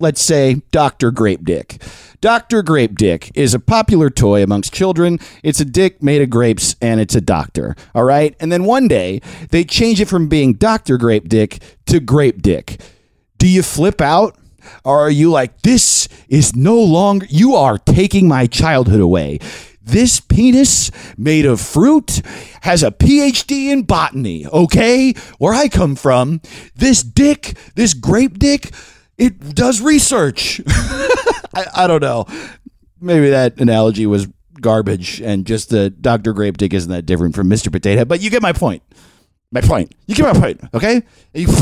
let's 0.00 0.20
say, 0.20 0.62
Dr. 0.70 1.10
Grape 1.10 1.44
Dick. 1.44 1.82
Dr. 2.20 2.62
Grape 2.62 2.96
Dick 2.96 3.30
is 3.34 3.54
a 3.54 3.60
popular 3.60 4.10
toy 4.10 4.42
amongst 4.42 4.72
children. 4.72 5.18
It's 5.42 5.60
a 5.60 5.64
dick 5.64 6.02
made 6.02 6.22
of 6.22 6.30
grapes 6.30 6.74
and 6.80 7.00
it's 7.00 7.14
a 7.14 7.20
doctor. 7.20 7.76
All 7.94 8.04
right. 8.04 8.34
And 8.40 8.50
then 8.50 8.64
one 8.64 8.88
day 8.88 9.20
they 9.50 9.64
change 9.64 10.00
it 10.00 10.08
from 10.08 10.28
being 10.28 10.54
Dr. 10.54 10.96
Grape 10.96 11.28
Dick 11.28 11.62
to 11.86 12.00
Grape 12.00 12.42
Dick. 12.42 12.80
Do 13.38 13.48
you 13.48 13.62
flip 13.62 14.00
out? 14.00 14.36
Or 14.84 14.98
are 14.98 15.10
you 15.10 15.30
like, 15.30 15.62
this 15.62 16.08
is 16.28 16.56
no 16.56 16.76
longer, 16.76 17.26
you 17.28 17.54
are 17.54 17.78
taking 17.78 18.26
my 18.26 18.46
childhood 18.46 19.00
away? 19.00 19.38
This 19.80 20.18
penis 20.18 20.90
made 21.16 21.46
of 21.46 21.60
fruit 21.60 22.20
has 22.62 22.82
a 22.82 22.90
PhD 22.90 23.70
in 23.70 23.84
botany, 23.84 24.44
okay? 24.46 25.12
Where 25.38 25.54
I 25.54 25.68
come 25.68 25.94
from, 25.94 26.40
this 26.74 27.04
dick, 27.04 27.56
this 27.76 27.94
grape 27.94 28.40
dick, 28.40 28.72
it 29.18 29.54
does 29.54 29.80
research. 29.80 30.60
I, 30.66 31.64
I 31.74 31.86
don't 31.86 32.02
know. 32.02 32.26
Maybe 33.00 33.30
that 33.30 33.60
analogy 33.60 34.06
was 34.06 34.28
garbage 34.60 35.20
and 35.20 35.46
just 35.46 35.70
the 35.70 35.90
Dr. 35.90 36.32
Grape 36.32 36.56
Dick 36.56 36.72
isn't 36.72 36.90
that 36.90 37.04
different 37.06 37.34
from 37.34 37.48
Mr. 37.48 37.70
Potato 37.70 38.04
but 38.06 38.20
you 38.20 38.30
get 38.30 38.42
my 38.42 38.52
point. 38.52 38.82
My 39.52 39.60
point. 39.60 39.94
You 40.06 40.14
get 40.14 40.32
my 40.34 40.38
point, 40.40 40.60
okay? 40.74 41.02
You- 41.34 41.48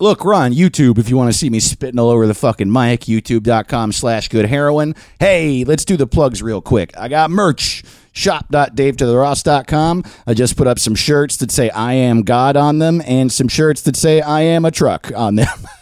Look, 0.00 0.24
we're 0.24 0.32
on 0.32 0.52
YouTube 0.52 0.96
if 0.96 1.10
you 1.10 1.16
want 1.18 1.30
to 1.30 1.38
see 1.38 1.50
me 1.50 1.60
spitting 1.60 1.98
all 2.00 2.08
over 2.08 2.26
the 2.26 2.32
fucking 2.32 2.72
mic, 2.72 3.02
youtube.com 3.02 3.92
slash 3.92 4.28
good 4.28 4.46
heroin. 4.46 4.94
Hey, 5.18 5.62
let's 5.64 5.84
do 5.84 5.98
the 5.98 6.06
plugs 6.06 6.42
real 6.42 6.62
quick. 6.62 6.96
I 6.96 7.08
got 7.08 7.30
merch. 7.30 7.84
Shop.davetotheross.com. 8.12 10.04
I 10.26 10.32
just 10.34 10.56
put 10.56 10.66
up 10.66 10.78
some 10.78 10.94
shirts 10.94 11.36
that 11.36 11.50
say 11.50 11.68
I 11.70 11.92
am 11.92 12.22
God 12.22 12.56
on 12.56 12.78
them 12.78 13.02
and 13.04 13.30
some 13.30 13.46
shirts 13.48 13.82
that 13.82 13.94
say 13.94 14.22
I 14.22 14.40
am 14.40 14.64
a 14.64 14.70
truck 14.70 15.12
on 15.14 15.34
them. 15.34 15.48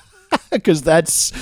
Because 0.50 0.82
that's 0.82 1.32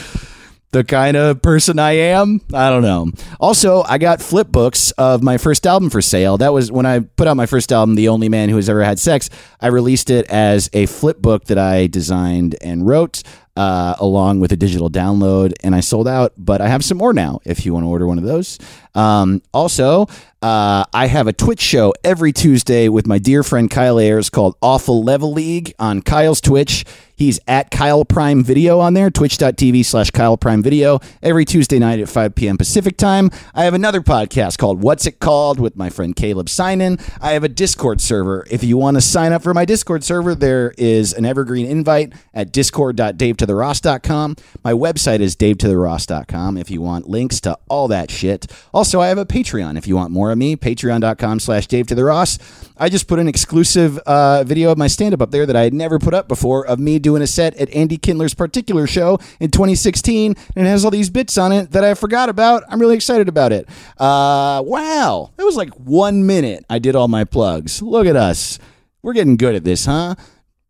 the 0.73 0.85
kind 0.85 1.17
of 1.17 1.41
person 1.41 1.79
I 1.79 1.93
am. 1.93 2.41
I 2.53 2.69
don't 2.71 2.83
know. 2.83 3.11
Also, 3.41 3.83
I 3.83 3.99
got 3.99 4.21
flip 4.21 4.49
books 4.49 4.91
of 4.93 5.23
my 5.23 5.39
first 5.39 5.67
album 5.67 5.91
for 5.91 6.03
sale. 6.03 6.37
That 6.37 6.53
was 6.53 6.71
when 6.71 6.85
I 6.85 7.01
put 7.01 7.27
out 7.27 7.37
my 7.37 7.47
first 7.47 7.73
album, 7.73 7.95
The 7.95 8.09
Only 8.09 8.29
Man 8.29 8.49
Who 8.49 8.57
Has 8.57 8.69
Ever 8.69 8.83
Had 8.83 8.99
Sex. 8.99 9.31
I 9.61 9.69
released 9.69 10.11
it 10.11 10.27
as 10.27 10.69
a 10.73 10.87
flip 10.87 11.23
book 11.23 11.45
that 11.45 11.57
I 11.59 11.87
designed 11.87 12.57
and 12.61 12.87
wrote. 12.87 13.23
Uh, 13.57 13.95
along 14.01 14.39
with 14.39 14.53
a 14.53 14.57
digital 14.57 14.91
download, 14.91 15.55
and 15.65 15.75
I 15.75 15.81
sold 15.81 16.07
out, 16.07 16.35
but 16.37 16.61
I 16.61 16.69
have 16.69 16.85
some 16.85 16.99
more 16.99 17.15
now 17.15 17.41
if 17.47 17.65
you 17.65 17.73
want 17.73 17.85
to 17.85 17.89
order 17.89 18.07
one 18.07 18.19
of 18.19 18.25
those. 18.25 18.59
Um, 18.97 19.43
also, 19.53 20.07
uh, 20.43 20.85
I 20.93 21.07
have 21.07 21.27
a 21.27 21.33
Twitch 21.33 21.61
show 21.61 21.95
every 22.03 22.33
Tuesday 22.33 22.89
with 22.89 23.07
my 23.07 23.19
dear 23.19 23.43
friend 23.43 23.71
Kyle 23.71 23.99
Ayers 23.99 24.31
called 24.31 24.57
Awful 24.61 25.05
Level 25.05 25.33
League 25.33 25.75
on 25.79 26.03
Kyle's 26.03 26.41
Twitch. 26.41 26.85
He's 27.17 27.41
at 27.49 27.71
Kyle 27.71 28.05
Prime 28.05 28.45
Video 28.45 28.79
on 28.79 28.93
there, 28.93 29.11
twitch.tv 29.11 29.87
slash 29.87 30.11
Kyle 30.11 30.37
Prime 30.37 30.63
Video, 30.63 31.01
every 31.23 31.47
Tuesday 31.47 31.79
night 31.79 31.99
at 31.99 32.11
5 32.11 32.35
p.m. 32.35 32.59
Pacific 32.59 32.99
time. 32.99 33.31
I 33.55 33.65
have 33.65 33.73
another 33.73 34.03
podcast 34.03 34.59
called 34.59 34.83
What's 34.83 35.07
It 35.07 35.19
Called 35.19 35.59
with 35.59 35.77
my 35.77 35.89
friend 35.89 36.15
Caleb 36.15 36.49
Synan. 36.49 37.01
I 37.23 37.33
have 37.33 37.43
a 37.43 37.49
Discord 37.49 38.03
server. 38.03 38.47
If 38.51 38.63
you 38.63 38.77
want 38.77 38.99
to 38.99 39.01
sign 39.01 39.33
up 39.33 39.43
for 39.43 39.55
my 39.55 39.65
Discord 39.65 40.05
server, 40.05 40.35
there 40.35 40.75
is 40.77 41.15
an 41.15 41.25
evergreen 41.25 41.65
invite 41.65 42.13
at 42.35 42.53
discord.davetotheross.com. 42.53 44.37
My 44.63 44.73
website 44.75 45.21
is 45.21 45.35
davetotheross.com 45.37 46.59
if 46.59 46.71
you 46.71 46.83
want 46.83 47.09
links 47.09 47.41
to 47.41 47.59
all 47.71 47.89
that 47.89 48.11
shit. 48.11 48.47
Also, 48.75 48.86
I 48.95 49.09
have 49.09 49.19
a 49.19 49.27
Patreon 49.27 49.77
if 49.77 49.87
you 49.87 49.97
want 49.97 50.13
more 50.13 50.31
of 50.31 50.39
me, 50.39 50.57
patreon.com 50.57 51.41
slash 51.41 51.67
Dave 51.67 51.87
to 51.89 51.95
the 51.95 52.05
Ross. 52.05 52.39
I 52.77 52.89
just 52.89 53.09
put 53.09 53.19
an 53.19 53.29
exclusive 53.29 53.99
uh, 53.99 54.45
video 54.45 54.71
of 54.71 54.79
my 54.79 54.87
stand 54.87 55.15
up 55.15 55.23
up 55.23 55.31
there 55.31 55.47
that 55.47 55.57
I 55.57 55.63
had 55.63 55.75
never 55.75 55.99
put 55.99 56.15
up 56.15 56.29
before 56.29 56.67
of 56.67 56.79
me 56.79 56.99
doing 56.99 57.23
a 57.23 57.27
set 57.27 57.57
at 57.57 57.71
Andy 57.71 57.97
Kindler's 57.97 58.35
particular 58.35 58.87
show 58.87 59.19
in 59.41 59.51
2016. 59.51 60.35
And 60.55 60.67
it 60.67 60.71
has 60.71 60.85
all 60.85 60.91
these 60.91 61.11
bits 61.11 61.37
on 61.39 61.53
it 61.53 61.73
that 61.73 61.85
I 61.85 61.95
forgot 61.95 62.29
about. 62.29 62.63
I'm 62.69 62.81
really 62.81 62.95
excited 62.95 63.29
about 63.29 63.53
it. 63.53 63.69
Uh, 63.99 64.63
wow. 64.65 65.31
That 65.37 65.45
was 65.45 65.57
like 65.57 65.71
one 65.75 66.27
minute 66.27 66.65
I 66.69 66.79
did 66.79 66.97
all 66.97 67.09
my 67.09 67.25
plugs. 67.25 67.83
Look 67.83 68.07
at 68.07 68.17
us. 68.17 68.59
We're 69.03 69.15
getting 69.15 69.37
good 69.37 69.55
at 69.55 69.65
this, 69.65 69.87
huh? 69.87 70.15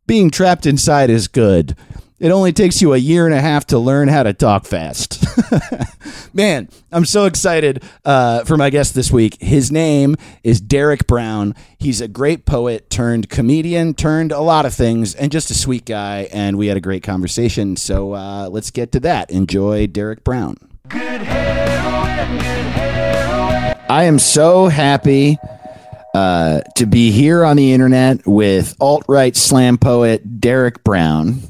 Being 0.07 0.31
trapped 0.31 0.67
inside 0.67 1.11
is 1.11 1.27
good. 1.27 1.77
It 2.19 2.31
only 2.31 2.53
takes 2.53 2.81
you 2.81 2.95
a 2.95 2.97
year 2.97 3.27
and 3.27 3.35
a 3.35 3.41
half 3.43 3.67
to 3.67 3.79
learn 3.79 4.09
how 4.09 4.23
to 4.23 4.33
talk 4.33 4.65
fast. 4.65 5.23
Man, 6.35 6.71
I'm 6.91 7.05
so 7.05 7.27
excited 7.27 7.83
uh, 8.07 8.45
for 8.45 8.57
my 8.57 8.71
guest 8.71 8.95
this 8.95 9.11
week. 9.11 9.37
His 9.39 9.71
name 9.71 10.17
is 10.43 10.59
Derek 10.59 11.07
Brown. 11.07 11.55
He's 11.79 12.01
a 12.01 12.09
great 12.09 12.47
poet 12.47 12.89
turned 12.89 13.29
comedian, 13.29 13.93
turned 13.93 14.33
a 14.33 14.41
lot 14.41 14.65
of 14.65 14.73
things, 14.73 15.15
and 15.15 15.31
just 15.31 15.51
a 15.51 15.55
sweet 15.55 15.85
guy. 15.85 16.29
And 16.33 16.57
we 16.57 16.69
had 16.69 16.79
a 16.79 16.81
great 16.81 17.03
conversation. 17.03 17.77
So 17.77 18.15
uh, 18.15 18.49
let's 18.51 18.71
get 18.71 18.93
to 18.93 19.01
that. 19.01 19.31
Enjoy 19.31 19.87
Derek 19.87 20.25
Brown. 20.25 20.57
Good 20.89 21.21
heroin, 21.21 22.39
good 22.39 22.43
heroin. 22.43 23.77
I 23.91 24.05
am 24.05 24.19
so 24.19 24.69
happy 24.69 25.37
uh, 26.15 26.63
to 26.77 26.87
be 26.87 27.11
here 27.11 27.45
on 27.45 27.59
the 27.59 27.75
internet 27.75 28.27
with 28.27 28.75
alt 28.81 29.05
right 29.07 29.37
slam 29.37 29.77
poet 29.77 30.41
Derek 30.41 30.83
Brown. 30.83 31.43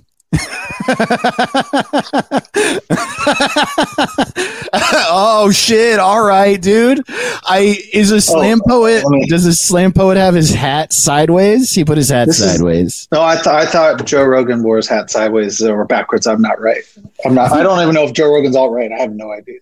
Oh 5.09 5.51
shit! 5.53 5.99
All 5.99 6.25
right, 6.25 6.61
dude. 6.61 7.03
I 7.09 7.79
is 7.93 8.13
a 8.13 8.17
oh, 8.17 8.19
slam 8.19 8.61
poet. 8.67 9.05
me- 9.09 9.27
Does 9.27 9.47
a 9.47 9.55
slam 9.55 9.93
poet 9.93 10.17
have 10.17 10.35
his 10.35 10.53
hat 10.53 10.93
sideways? 10.93 11.73
He 11.73 11.85
put 11.85 11.97
his 11.97 12.09
hat 12.09 12.27
This 12.27 12.41
is- 12.41 12.53
sideways. 12.53 13.09
No, 13.13 13.23
I, 13.23 13.35
th- 13.35 13.47
I 13.47 13.67
thought 13.67 14.05
Joe 14.07 14.25
Rogan 14.25 14.63
wore 14.63 14.77
his 14.77 14.89
hat 14.89 15.11
sideways 15.11 15.63
or 15.63 15.85
backwards. 15.85 16.27
I'm 16.27 16.43
not 16.43 16.61
right. 16.61 16.83
I'm 17.25 17.35
not. 17.35 17.53
I 17.53 17.63
don't 17.63 17.81
even 17.81 17.95
know 17.95 18.05
if 18.05 18.13
Joe 18.13 18.33
Rogan's 18.33 18.57
all 18.57 18.71
right. 18.71 18.91
I 18.93 18.99
have 18.99 19.13
no 19.13 19.33
idea. 19.33 19.61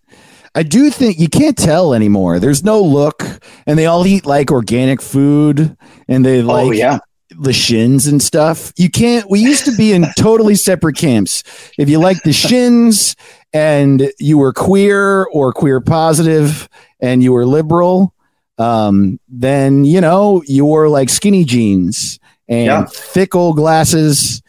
I 0.54 0.62
do 0.62 0.90
think 0.90 1.18
you 1.18 1.28
can't 1.28 1.56
tell 1.56 1.94
anymore. 1.94 2.38
There's 2.38 2.62
no 2.62 2.80
look, 2.80 3.22
and 3.66 3.76
they 3.76 3.86
all 3.86 4.06
eat 4.06 4.24
like 4.24 4.52
organic 4.52 5.02
food, 5.02 5.76
and 6.06 6.24
they 6.24 6.42
oh, 6.42 6.46
like 6.46 6.66
oh 6.66 6.70
yeah, 6.70 6.98
the 7.30 7.52
shins 7.52 8.06
and 8.06 8.22
stuff. 8.22 8.72
You 8.76 8.90
can't. 8.90 9.28
We 9.30 9.40
used 9.40 9.64
to 9.64 9.76
be 9.76 9.92
in 9.92 10.04
totally 10.18 10.54
separate 10.54 10.96
camps. 10.96 11.42
If 11.78 11.88
you 11.88 11.98
like 11.98 12.22
the 12.22 12.32
shins 12.32 13.16
and 13.52 14.10
you 14.18 14.38
were 14.38 14.52
queer 14.52 15.24
or 15.24 15.52
queer 15.52 15.80
positive 15.80 16.68
and 17.00 17.22
you 17.22 17.32
were 17.32 17.46
liberal, 17.46 18.12
um, 18.58 19.18
then 19.28 19.84
you 19.84 20.00
know 20.00 20.42
you 20.46 20.64
wore 20.64 20.88
like 20.88 21.08
skinny 21.08 21.44
jeans 21.44 22.18
and 22.48 22.66
Yeah. 22.66 22.84
thick 22.88 23.34
old 23.34 23.56
glasses. 23.56 24.42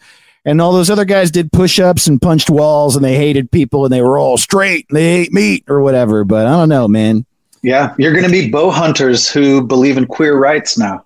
And 0.44 0.60
all 0.60 0.70
those 0.72 0.90
other 0.90 1.04
guys 1.04 1.32
did 1.32 1.50
push-ups 1.50 2.06
and 2.06 2.22
punched 2.22 2.48
walls, 2.50 2.94
and 2.94 3.04
they 3.04 3.16
hated 3.16 3.50
people, 3.50 3.84
and 3.84 3.92
they 3.92 4.00
were 4.00 4.16
all 4.16 4.36
straight. 4.38 4.86
And 4.88 4.96
they 4.96 5.04
ate 5.22 5.32
meat 5.32 5.64
or 5.66 5.80
whatever. 5.80 6.22
But 6.22 6.46
I 6.46 6.50
don't 6.50 6.68
know, 6.68 6.86
man. 6.86 7.26
yeah. 7.62 7.94
You're 7.98 8.12
going 8.12 8.24
to 8.26 8.30
be 8.30 8.48
bow 8.48 8.70
hunters 8.70 9.28
who 9.28 9.60
believe 9.66 9.96
in 9.96 10.06
queer 10.06 10.38
rights 10.38 10.78
now. 10.78 11.04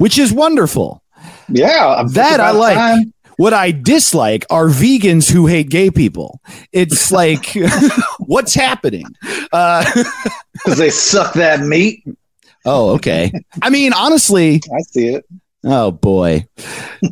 Which 0.00 0.18
is 0.18 0.32
wonderful. 0.32 1.02
Yeah, 1.50 2.02
That 2.12 2.40
I 2.40 2.52
like. 2.52 2.74
time. 2.76 3.12
What 3.36 3.52
I 3.54 3.70
dislike 3.70 4.44
are 4.50 4.66
vegans 4.68 5.30
who 5.30 5.46
hate 5.46 5.68
gay 5.70 5.90
people. 5.90 6.40
It's 6.72 7.10
like, 7.20 7.54
what's 8.20 8.54
happening? 8.54 9.04
Uh, 9.52 9.84
because 10.54 10.78
they 10.78 10.90
suck 10.90 11.34
that 11.34 11.60
meat. 11.60 12.02
oh, 12.64 12.90
okay. 12.94 13.30
I 13.62 13.68
mean, 13.70 13.92
honestly, 13.92 14.60
I 14.74 14.80
see 14.82 15.08
it. 15.08 15.24
Oh 15.64 15.90
boy, 15.90 16.46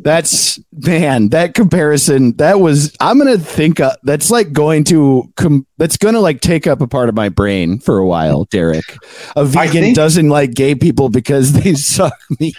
that's 0.03 0.59
man. 0.71 1.29
That 1.29 1.53
comparison, 1.53 2.35
that 2.37 2.59
was. 2.59 2.95
I'm 2.99 3.17
gonna 3.17 3.37
think. 3.37 3.79
Uh, 3.79 3.95
that's 4.03 4.31
like 4.31 4.51
going 4.51 4.83
to. 4.85 5.31
Com- 5.35 5.65
that's 5.77 5.97
gonna 5.97 6.19
like 6.19 6.41
take 6.41 6.67
up 6.67 6.81
a 6.81 6.87
part 6.87 7.09
of 7.09 7.15
my 7.15 7.29
brain 7.29 7.79
for 7.79 7.97
a 7.97 8.05
while, 8.05 8.45
Derek. 8.45 8.85
A 9.35 9.45
vegan 9.45 9.81
think- 9.83 9.95
doesn't 9.95 10.29
like 10.29 10.53
gay 10.53 10.75
people 10.75 11.09
because 11.09 11.53
they 11.53 11.73
suck 11.75 12.13
meat. 12.39 12.55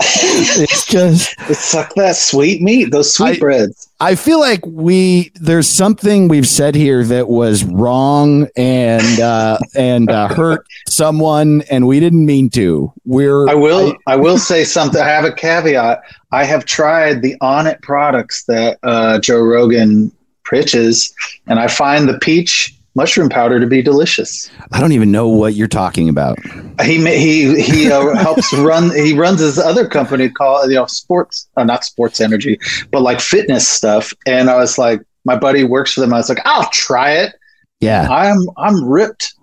it's 0.02 0.86
just. 0.86 1.38
Suck 1.54 1.94
that 1.94 2.16
sweet 2.16 2.62
meat. 2.62 2.90
Those 2.90 3.08
I- 3.20 3.32
sweetbreads. 3.32 3.88
I 4.02 4.14
feel 4.14 4.40
like 4.40 4.64
we 4.64 5.30
there's 5.34 5.68
something 5.68 6.28
we've 6.28 6.48
said 6.48 6.74
here 6.74 7.04
that 7.04 7.28
was 7.28 7.64
wrong 7.64 8.48
and 8.56 9.20
uh, 9.20 9.58
and 9.76 10.10
uh, 10.10 10.28
hurt 10.28 10.66
someone, 10.88 11.62
and 11.70 11.86
we 11.86 12.00
didn't 12.00 12.24
mean 12.24 12.48
to. 12.50 12.90
We're 13.04 13.46
I 13.46 13.54
will. 13.54 13.94
I, 14.06 14.16
will 14.16 14.38
say 14.38 14.64
something. 14.64 15.02
I 15.02 15.06
have 15.06 15.26
a 15.26 15.32
caveat. 15.32 16.02
I 16.32 16.44
have 16.44 16.64
tried 16.64 17.20
the 17.20 17.36
Onnit 17.42 17.82
products 17.82 18.44
that 18.44 18.78
uh, 18.82 19.18
Joe 19.18 19.40
Rogan 19.40 20.10
pitches, 20.48 21.12
and 21.46 21.58
I 21.60 21.66
find 21.66 22.08
the 22.08 22.18
peach 22.20 22.74
mushroom 22.94 23.28
powder 23.28 23.60
to 23.60 23.66
be 23.66 23.82
delicious. 23.82 24.50
I 24.72 24.80
don't 24.80 24.92
even 24.92 25.10
know 25.10 25.28
what 25.28 25.54
you're 25.54 25.68
talking 25.68 26.08
about. 26.08 26.38
He 26.82 26.96
he 27.04 27.60
he 27.60 27.90
uh, 27.90 28.14
helps 28.16 28.52
run. 28.54 28.90
He 28.94 29.16
runs 29.16 29.40
his 29.40 29.58
other 29.58 29.86
company 29.86 30.28
called 30.28 30.70
you 30.70 30.76
know 30.76 30.86
sports, 30.86 31.48
uh, 31.56 31.64
not 31.64 31.84
sports 31.84 32.20
energy, 32.20 32.58
but 32.90 33.02
like 33.02 33.20
fitness 33.20 33.68
stuff. 33.68 34.12
And 34.26 34.50
I 34.50 34.56
was 34.56 34.78
like, 34.78 35.02
my 35.24 35.36
buddy 35.36 35.64
works 35.64 35.92
for 35.92 36.00
them. 36.00 36.12
I 36.12 36.18
was 36.18 36.28
like, 36.28 36.40
I'll 36.44 36.68
try 36.70 37.12
it. 37.12 37.34
Yeah. 37.80 38.08
I'm 38.10 38.38
I'm 38.56 38.84
ripped, 38.84 39.34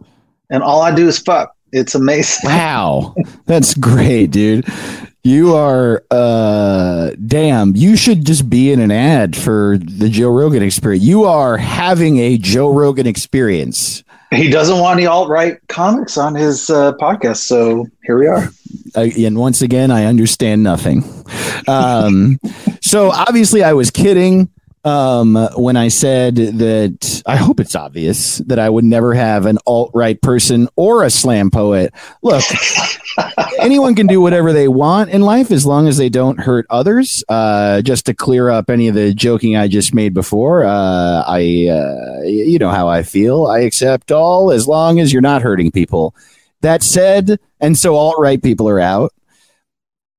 and 0.49 0.63
all 0.63 0.81
I 0.81 0.93
do 0.93 1.07
is 1.07 1.19
fuck. 1.19 1.53
It's 1.73 1.95
amazing. 1.95 2.49
Wow. 2.49 3.13
That's 3.45 3.73
great, 3.73 4.31
dude. 4.31 4.65
You 5.27 5.55
are 5.55 6.05
uh 6.09 7.11
damn, 7.27 7.75
you 7.75 7.97
should 7.97 8.25
just 8.25 8.49
be 8.49 8.71
in 8.71 8.79
an 8.79 8.91
ad 8.91 9.35
for 9.35 9.77
the 9.77 10.07
Joe 10.07 10.29
Rogan 10.29 10.63
experience. 10.63 11.03
You 11.03 11.25
are 11.25 11.57
having 11.57 12.17
a 12.19 12.37
Joe 12.37 12.71
Rogan 12.71 13.05
experience. 13.05 14.05
He 14.31 14.49
doesn't 14.49 14.79
want 14.79 14.99
any 14.99 15.05
alt 15.05 15.27
right 15.27 15.57
comics 15.67 16.17
on 16.17 16.33
his 16.33 16.69
uh, 16.69 16.93
podcast, 16.93 17.39
so 17.39 17.87
here 18.03 18.17
we 18.17 18.27
are. 18.27 18.47
uh, 18.95 19.09
and 19.17 19.37
once 19.37 19.61
again, 19.61 19.91
I 19.91 20.05
understand 20.05 20.63
nothing. 20.63 21.03
Um, 21.67 22.39
so 22.81 23.11
obviously, 23.11 23.65
I 23.65 23.73
was 23.73 23.91
kidding 23.91 24.49
um, 24.87 25.35
when 25.57 25.75
I 25.75 25.89
said 25.89 26.35
that 26.35 27.21
I 27.25 27.35
hope 27.35 27.59
it's 27.59 27.75
obvious 27.75 28.37
that 28.47 28.57
I 28.57 28.69
would 28.69 28.85
never 28.85 29.13
have 29.13 29.45
an 29.45 29.57
alt 29.67 29.91
right 29.93 30.19
person 30.21 30.69
or 30.77 31.03
a 31.03 31.09
slam 31.09 31.51
poet. 31.51 31.93
Look, 32.23 32.43
anyone 33.59 33.95
can 33.95 34.07
do 34.07 34.21
whatever 34.21 34.53
they 34.53 34.69
want 34.69 35.09
in 35.09 35.21
life 35.21 35.51
as 35.51 35.65
long 35.65 35.89
as 35.89 35.97
they 35.97 36.07
don't 36.07 36.39
hurt 36.39 36.65
others. 36.69 37.21
Uh, 37.27 37.81
just 37.81 38.05
to 38.05 38.13
clear 38.13 38.49
up 38.49 38.69
any 38.69 38.87
of 38.87 38.95
the 38.95 39.13
joking 39.13 39.57
I 39.57 39.67
just 39.67 39.93
made 39.93 40.13
before, 40.13 40.63
uh, 40.63 41.23
I, 41.27 41.67
uh, 41.67 42.21
you 42.23 42.57
know 42.57 42.69
how 42.69 42.87
I 42.87 43.03
feel. 43.03 43.47
I 43.47 43.59
accept 43.59 44.13
all 44.13 44.51
as 44.51 44.67
long 44.67 45.01
as 45.01 45.11
you're 45.11 45.21
not 45.21 45.41
hurting 45.41 45.71
people. 45.71 46.15
That 46.61 46.81
said, 46.81 47.39
and 47.59 47.77
so 47.77 47.95
alt 47.95 48.15
right 48.19 48.41
people 48.41 48.69
are 48.69 48.79
out. 48.79 49.13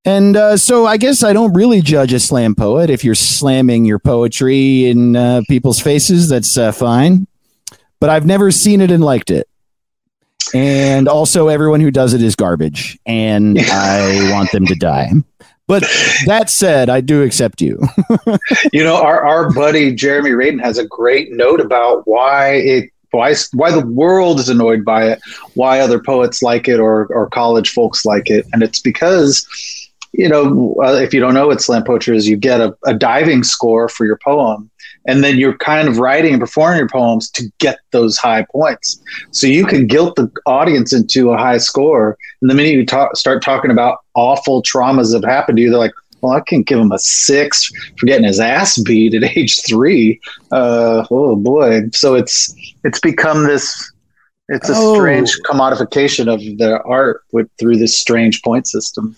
And 0.05 0.37
uh, 0.37 0.57
so 0.57 0.87
I 0.87 0.97
guess 0.97 1.23
I 1.23 1.33
don't 1.33 1.52
really 1.52 1.83
judge 1.83 2.12
a 2.12 2.21
slam 2.21 2.55
poet. 2.55 2.88
If 2.88 3.05
you're 3.05 3.14
slamming 3.14 3.85
your 3.85 3.99
poetry 3.99 4.87
in 4.87 5.17
uh, 5.17 5.43
people's 5.49 5.81
faces, 5.81 6.28
that's 6.28 6.57
uh, 6.57 6.73
fine. 6.73 7.26
But 8.00 8.11
I've 8.11 8.26
never 8.26 8.50
seen 8.50 8.81
it 8.81 8.90
and 8.90 9.05
liked 9.05 9.31
it. 9.31 9.49
And 10.55 11.09
also, 11.09 11.49
everyone 11.49 11.81
who 11.81 11.90
does 11.90 12.14
it 12.14 12.23
is 12.23 12.35
garbage, 12.35 12.99
and 13.05 13.59
I 13.59 14.33
want 14.33 14.50
them 14.50 14.64
to 14.67 14.75
die. 14.75 15.11
But 15.67 15.83
that 16.25 16.49
said, 16.49 16.88
I 16.88 17.02
do 17.02 17.23
accept 17.23 17.61
you. 17.61 17.81
You 18.73 18.85
know, 18.85 18.97
our, 18.97 19.26
our 19.26 19.52
buddy 19.52 19.95
Jeremy 19.95 20.31
Radin 20.31 20.61
has 20.62 20.78
a 20.78 20.87
great 20.87 21.33
note 21.33 21.61
about 21.61 22.07
why 22.07 22.55
it 22.55 22.90
why 23.11 23.35
why 23.52 23.71
the 23.71 23.87
world 23.87 24.40
is 24.40 24.49
annoyed 24.49 24.85
by 24.85 25.11
it, 25.11 25.21
why 25.55 25.81
other 25.81 26.00
poets 26.00 26.43
like 26.43 26.69
it 26.69 26.81
or 26.81 27.07
or 27.07 27.28
college 27.28 27.71
folks 27.71 28.05
like 28.05 28.31
it, 28.31 28.47
and 28.52 28.62
it's 28.62 28.81
because 28.81 29.47
you 30.12 30.29
know 30.29 30.75
uh, 30.83 30.93
if 30.95 31.12
you 31.15 31.21
don't 31.21 31.35
know 31.35 31.47
what 31.49 31.61
slam 31.61 31.85
poetry 31.85 32.17
is, 32.17 32.29
you 32.29 32.37
get 32.37 32.61
a, 32.61 32.77
a 32.85 32.95
diving 32.95 33.43
score 33.43 33.88
for 33.88 34.05
your 34.07 34.19
poem, 34.25 34.71
and 35.07 35.23
then 35.23 35.38
you're 35.38 35.57
kind 35.59 35.88
of 35.88 35.99
writing 35.99 36.33
and 36.33 36.41
performing 36.41 36.79
your 36.79 36.88
poems 36.88 37.31
to 37.33 37.45
get 37.59 37.79
those 37.93 38.17
high 38.19 38.45
points. 38.53 39.00
So 39.31 39.47
you 39.47 39.65
can 39.67 39.87
guilt 39.87 40.17
the 40.17 40.31
audience 40.47 40.93
into 40.93 41.31
a 41.31 41.37
high 41.37 41.59
score, 41.59 42.17
and 42.41 42.50
the 42.50 42.55
minute 42.55 42.73
you 42.73 42.87
talk, 42.87 43.17
start 43.17 43.43
talking 43.43 43.71
about 43.71 43.99
awful 44.15 44.62
traumas 44.62 45.12
that 45.12 45.27
happened 45.29 45.57
to 45.59 45.62
you, 45.62 45.71
they're 45.71 45.79
like, 45.79 45.95
"Well, 46.21 46.33
I 46.33 46.41
can 46.41 46.62
give 46.62 46.79
him 46.79 46.93
a 46.93 46.99
six 46.99 47.71
for 47.99 48.07
getting 48.07 48.27
his 48.27 48.41
ass 48.41 48.79
beat 48.83 49.15
at 49.15 49.25
age 49.37 49.62
three. 49.67 50.21
Uh, 50.50 51.05
oh 51.11 51.37
boy! 51.37 51.83
So 51.93 52.15
it's 52.15 52.55
it's 52.85 53.00
become 53.00 53.45
this. 53.45 53.93
It's 54.50 54.71
a 54.71 54.73
Oh. 54.75 54.95
strange 54.95 55.31
commodification 55.47 56.27
of 56.33 56.41
the 56.41 56.81
art 56.85 57.21
with 57.33 57.50
through 57.59 57.77
this 57.77 57.95
strange 57.95 58.41
point 58.43 58.67
system. 58.67 59.15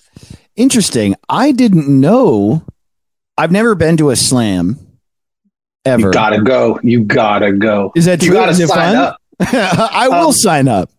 Interesting. 0.60 1.14
I 1.26 1.52
didn't 1.52 1.88
know. 1.88 2.62
I've 3.38 3.50
never 3.50 3.74
been 3.74 3.96
to 3.96 4.10
a 4.10 4.16
slam 4.16 4.78
ever. 5.86 6.08
You 6.08 6.12
gotta 6.12 6.42
go. 6.42 6.78
You 6.82 7.02
gotta 7.02 7.52
go. 7.52 7.92
Is 7.96 8.04
that 8.04 8.22
You 8.22 8.34
gotta 8.34 8.54
sign 8.54 8.68
fun? 8.68 8.96
up. 8.96 9.20
I 9.40 10.06
will 10.10 10.26
Um, 10.28 10.32
sign 10.32 10.68
up. 10.68 10.90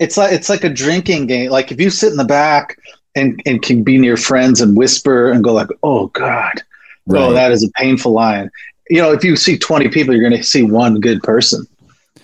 It's 0.00 0.16
like 0.16 0.32
it's 0.32 0.48
like 0.48 0.64
a 0.64 0.68
drinking 0.68 1.28
game. 1.28 1.50
Like 1.52 1.70
if 1.70 1.80
you 1.80 1.90
sit 1.90 2.10
in 2.10 2.16
the 2.16 2.24
back 2.24 2.76
and 3.14 3.40
and 3.46 3.62
can 3.62 3.84
be 3.84 3.98
near 3.98 4.16
friends 4.16 4.60
and 4.60 4.76
whisper 4.76 5.30
and 5.30 5.44
go 5.44 5.52
like, 5.52 5.68
"Oh 5.84 6.08
God, 6.08 6.60
oh 7.10 7.32
that 7.34 7.52
is 7.52 7.62
a 7.62 7.70
painful 7.80 8.10
line." 8.12 8.50
You 8.90 9.00
know, 9.00 9.12
if 9.12 9.22
you 9.22 9.36
see 9.36 9.56
twenty 9.56 9.88
people, 9.88 10.12
you're 10.12 10.28
going 10.28 10.40
to 10.40 10.46
see 10.46 10.64
one 10.64 10.98
good 10.98 11.22
person. 11.22 11.64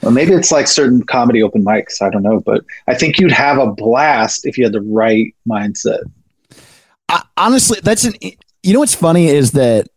Well, 0.02 0.10
maybe 0.10 0.32
it's 0.32 0.50
like 0.50 0.66
certain 0.66 1.04
comedy 1.04 1.40
open 1.40 1.64
mics. 1.64 2.02
I 2.02 2.10
don't 2.10 2.24
know, 2.24 2.40
but 2.40 2.64
I 2.88 2.94
think 2.94 3.20
you'd 3.20 3.30
have 3.30 3.58
a 3.58 3.68
blast 3.72 4.44
if 4.44 4.58
you 4.58 4.64
had 4.64 4.72
the 4.72 4.80
right 4.80 5.32
mindset. 5.48 6.00
I, 7.12 7.22
honestly, 7.36 7.78
that's 7.82 8.04
an. 8.04 8.14
You 8.62 8.72
know 8.72 8.80
what's 8.80 8.94
funny 8.94 9.28
is 9.28 9.52
that 9.52 9.88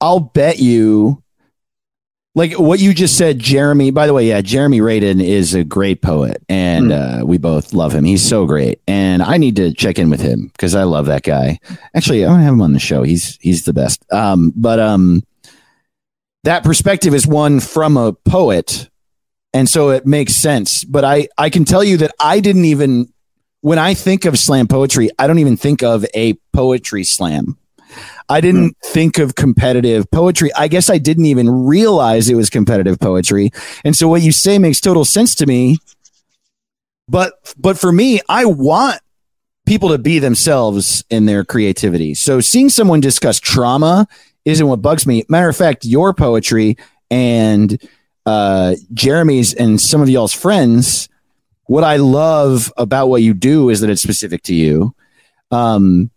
I'll 0.00 0.20
bet 0.20 0.58
you, 0.58 1.22
like 2.34 2.58
what 2.58 2.80
you 2.80 2.94
just 2.94 3.18
said, 3.18 3.38
Jeremy. 3.38 3.90
By 3.90 4.06
the 4.06 4.14
way, 4.14 4.26
yeah, 4.26 4.40
Jeremy 4.40 4.80
Radin 4.80 5.22
is 5.22 5.54
a 5.54 5.64
great 5.64 6.00
poet, 6.00 6.42
and 6.48 6.90
uh, 6.90 7.22
we 7.24 7.36
both 7.36 7.74
love 7.74 7.94
him. 7.94 8.04
He's 8.04 8.26
so 8.26 8.46
great, 8.46 8.80
and 8.88 9.22
I 9.22 9.36
need 9.36 9.56
to 9.56 9.72
check 9.74 9.98
in 9.98 10.08
with 10.08 10.20
him 10.20 10.48
because 10.48 10.74
I 10.74 10.84
love 10.84 11.06
that 11.06 11.24
guy. 11.24 11.58
Actually, 11.94 12.24
I 12.24 12.28
want 12.28 12.40
to 12.40 12.44
have 12.44 12.54
him 12.54 12.62
on 12.62 12.72
the 12.72 12.78
show. 12.78 13.02
He's 13.02 13.36
he's 13.40 13.64
the 13.64 13.74
best. 13.74 14.02
Um, 14.10 14.52
but 14.56 14.80
um, 14.80 15.22
that 16.44 16.64
perspective 16.64 17.12
is 17.12 17.26
one 17.26 17.60
from 17.60 17.98
a 17.98 18.14
poet, 18.14 18.88
and 19.52 19.68
so 19.68 19.90
it 19.90 20.06
makes 20.06 20.34
sense. 20.34 20.84
But 20.84 21.04
I 21.04 21.28
I 21.36 21.50
can 21.50 21.66
tell 21.66 21.84
you 21.84 21.98
that 21.98 22.14
I 22.18 22.40
didn't 22.40 22.64
even 22.64 23.11
when 23.62 23.78
I 23.78 23.94
think 23.94 24.24
of 24.24 24.38
slam 24.38 24.68
poetry, 24.68 25.08
I 25.18 25.26
don't 25.26 25.38
even 25.38 25.56
think 25.56 25.82
of 25.82 26.04
a 26.14 26.34
poetry 26.52 27.04
slam. 27.04 27.56
I 28.28 28.40
didn't 28.40 28.76
think 28.84 29.18
of 29.18 29.34
competitive 29.34 30.10
poetry. 30.10 30.50
I 30.54 30.68
guess 30.68 30.90
I 30.90 30.98
didn't 30.98 31.26
even 31.26 31.64
realize 31.66 32.28
it 32.28 32.34
was 32.34 32.50
competitive 32.50 32.98
poetry. 32.98 33.50
And 33.84 33.94
so 33.94 34.08
what 34.08 34.22
you 34.22 34.32
say 34.32 34.58
makes 34.58 34.80
total 34.80 35.04
sense 35.04 35.34
to 35.36 35.46
me. 35.46 35.78
But 37.08 37.34
but 37.58 37.78
for 37.78 37.92
me, 37.92 38.20
I 38.28 38.46
want 38.46 39.00
people 39.66 39.90
to 39.90 39.98
be 39.98 40.18
themselves 40.18 41.04
in 41.10 41.26
their 41.26 41.44
creativity. 41.44 42.14
So 42.14 42.40
seeing 42.40 42.68
someone 42.68 43.00
discuss 43.00 43.38
trauma 43.38 44.08
isn't 44.44 44.66
what 44.66 44.82
bugs 44.82 45.06
me. 45.06 45.24
Matter 45.28 45.48
of 45.48 45.56
fact, 45.56 45.84
your 45.84 46.14
poetry 46.14 46.76
and 47.10 47.80
uh, 48.26 48.74
Jeremy's 48.92 49.54
and 49.54 49.80
some 49.80 50.00
of 50.00 50.08
y'all's 50.08 50.32
friends 50.32 51.08
what 51.72 51.84
I 51.84 51.96
love 51.96 52.70
about 52.76 53.06
what 53.06 53.22
you 53.22 53.32
do 53.32 53.70
is 53.70 53.80
that 53.80 53.88
it's 53.88 54.02
specific 54.02 54.42
to 54.42 54.54
you. 54.54 54.94
Um, 55.50 56.10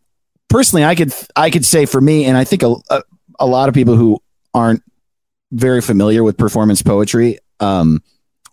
personally, 0.49 0.83
I 0.83 0.95
could 0.95 1.13
I 1.33 1.49
could 1.49 1.63
say 1.63 1.85
for 1.85 2.01
me, 2.01 2.25
and 2.25 2.35
I 2.35 2.43
think 2.43 2.61
a, 2.61 2.75
a, 2.89 3.03
a 3.39 3.45
lot 3.45 3.69
of 3.69 3.73
people 3.73 3.95
who 3.95 4.21
aren't 4.53 4.83
very 5.53 5.79
familiar 5.79 6.25
with 6.25 6.35
performance 6.37 6.81
poetry, 6.81 7.39
um, 7.61 8.03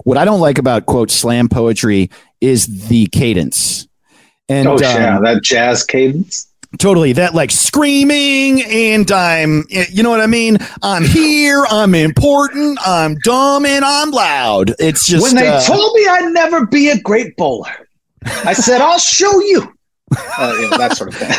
what 0.04 0.16
I 0.16 0.24
don't 0.24 0.38
like 0.38 0.58
about 0.58 0.86
quote 0.86 1.10
slam 1.10 1.48
poetry 1.48 2.08
is 2.40 2.86
the 2.86 3.08
cadence. 3.08 3.88
And 4.48 4.68
oh 4.68 4.74
um, 4.74 4.82
yeah, 4.82 5.18
that 5.24 5.42
jazz 5.42 5.82
cadence. 5.82 6.51
Totally 6.78 7.12
that 7.12 7.34
like 7.34 7.50
screaming 7.50 8.62
and 8.62 9.12
i'm 9.12 9.64
you 9.68 10.02
know 10.02 10.10
what 10.10 10.20
i 10.20 10.26
mean 10.26 10.56
i'm 10.82 11.04
here 11.04 11.64
i'm 11.70 11.94
important 11.94 12.78
i'm 12.86 13.14
dumb 13.24 13.66
and 13.66 13.84
i'm 13.84 14.10
loud 14.10 14.74
it's 14.78 15.06
just 15.06 15.22
when 15.22 15.34
they 15.34 15.48
uh, 15.48 15.60
told 15.60 15.94
me 15.94 16.06
I'd 16.06 16.32
never 16.32 16.66
be 16.66 16.90
a 16.90 16.98
great 17.00 17.36
bowler, 17.36 17.88
I 18.24 18.52
said, 18.52 18.80
"I'll 18.80 18.98
show 18.98 19.40
you." 19.40 19.72
Uh, 20.38 20.54
you 20.60 20.68
know, 20.68 20.76
that 20.76 20.94
sort 20.94 21.08
of 21.08 21.18
thing. 21.18 21.30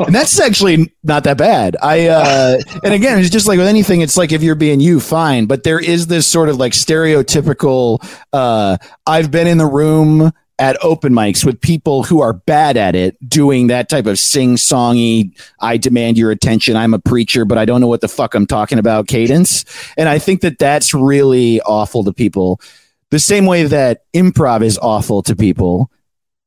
and 0.06 0.14
that's 0.14 0.40
actually 0.40 0.92
not 1.04 1.22
that 1.24 1.38
bad. 1.38 1.76
I 1.80 2.08
uh 2.08 2.58
and 2.82 2.92
again, 2.92 3.20
it's 3.20 3.30
just 3.30 3.46
like 3.46 3.58
with 3.58 3.68
anything, 3.68 4.00
it's 4.00 4.16
like 4.16 4.32
if 4.32 4.42
you're 4.42 4.56
being 4.56 4.80
you, 4.80 4.98
fine. 4.98 5.46
But 5.46 5.62
there 5.62 5.78
is 5.78 6.08
this 6.08 6.26
sort 6.26 6.48
of 6.48 6.56
like 6.56 6.72
stereotypical 6.72 8.04
uh 8.32 8.78
I've 9.06 9.30
been 9.30 9.46
in 9.46 9.58
the 9.58 9.66
room 9.66 10.32
at 10.58 10.82
open 10.82 11.12
mics 11.12 11.44
with 11.44 11.60
people 11.60 12.02
who 12.02 12.20
are 12.22 12.32
bad 12.32 12.76
at 12.78 12.94
it 12.94 13.16
doing 13.28 13.66
that 13.66 13.88
type 13.90 14.06
of 14.06 14.18
sing-songy 14.18 15.30
i 15.60 15.76
demand 15.76 16.16
your 16.16 16.30
attention 16.30 16.76
i'm 16.76 16.94
a 16.94 16.98
preacher 16.98 17.44
but 17.44 17.58
i 17.58 17.64
don't 17.64 17.80
know 17.80 17.86
what 17.86 18.00
the 18.00 18.08
fuck 18.08 18.34
i'm 18.34 18.46
talking 18.46 18.78
about 18.78 19.06
cadence 19.06 19.64
and 19.98 20.08
i 20.08 20.18
think 20.18 20.40
that 20.40 20.58
that's 20.58 20.94
really 20.94 21.60
awful 21.62 22.02
to 22.04 22.12
people 22.12 22.58
the 23.10 23.18
same 23.18 23.44
way 23.44 23.64
that 23.64 24.04
improv 24.14 24.62
is 24.62 24.78
awful 24.78 25.22
to 25.22 25.36
people 25.36 25.90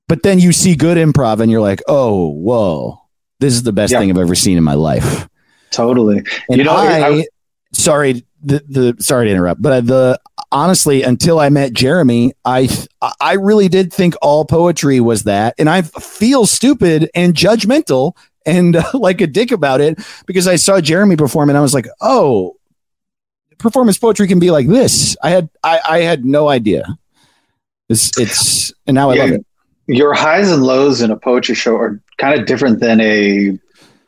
but 0.07 0.23
then 0.23 0.39
you 0.39 0.51
see 0.51 0.75
good 0.75 0.97
improv 0.97 1.39
and 1.39 1.51
you're 1.51 1.61
like 1.61 1.81
oh 1.87 2.29
whoa 2.29 2.99
this 3.39 3.53
is 3.53 3.61
the 3.63 3.71
best 3.73 3.91
Yeah. 3.93 3.99
thing 3.99 4.09
i've 4.09 4.17
ever 4.17 4.35
seen 4.35 4.57
in 4.57 4.63
my 4.63 4.73
life 4.73 5.29
totally. 5.71 6.23
and 6.49 6.57
You 6.57 6.63
know, 6.63 6.71
I, 6.75 7.07
I- 7.09 7.27
sorry, 7.73 8.25
the, 8.41 8.63
the 8.67 8.95
sorry 9.03 9.27
to 9.27 9.31
interrupt, 9.31 9.61
but 9.61 9.85
the 9.85 10.19
honestly, 10.51 11.03
until 11.03 11.39
I 11.39 11.49
met 11.49 11.73
Jeremy, 11.73 12.33
I 12.45 12.69
I 13.19 13.33
really 13.33 13.67
did 13.67 13.93
think 13.93 14.15
all 14.21 14.45
poetry 14.45 14.99
was 14.99 15.23
that, 15.23 15.55
and 15.57 15.69
I 15.69 15.81
feel 15.83 16.45
stupid 16.45 17.09
and 17.13 17.33
judgmental 17.33 18.15
and 18.45 18.75
uh, 18.75 18.83
like 18.93 19.21
a 19.21 19.27
dick 19.27 19.51
about 19.51 19.81
it 19.81 19.99
because 20.25 20.47
I 20.47 20.55
saw 20.55 20.81
Jeremy 20.81 21.15
perform 21.15 21.49
and 21.49 21.57
I 21.57 21.61
was 21.61 21.73
like, 21.73 21.87
oh, 22.01 22.55
performance 23.57 23.97
poetry 23.97 24.27
can 24.27 24.39
be 24.39 24.51
like 24.51 24.67
this. 24.67 25.15
I 25.23 25.29
had 25.29 25.49
I, 25.63 25.79
I 25.87 25.99
had 26.01 26.25
no 26.25 26.49
idea. 26.49 26.85
It's 27.89 28.17
it's 28.17 28.73
and 28.87 28.95
now 28.95 29.09
I 29.09 29.15
Yeah, 29.15 29.23
love 29.23 29.31
it. 29.31 29.45
Your 29.87 30.13
highs 30.13 30.51
and 30.51 30.63
lows 30.63 31.01
in 31.01 31.11
a 31.11 31.17
poetry 31.17 31.55
show 31.55 31.75
are 31.75 31.99
kind 32.17 32.39
of 32.39 32.45
different 32.45 32.79
than 32.79 33.01
a 33.01 33.57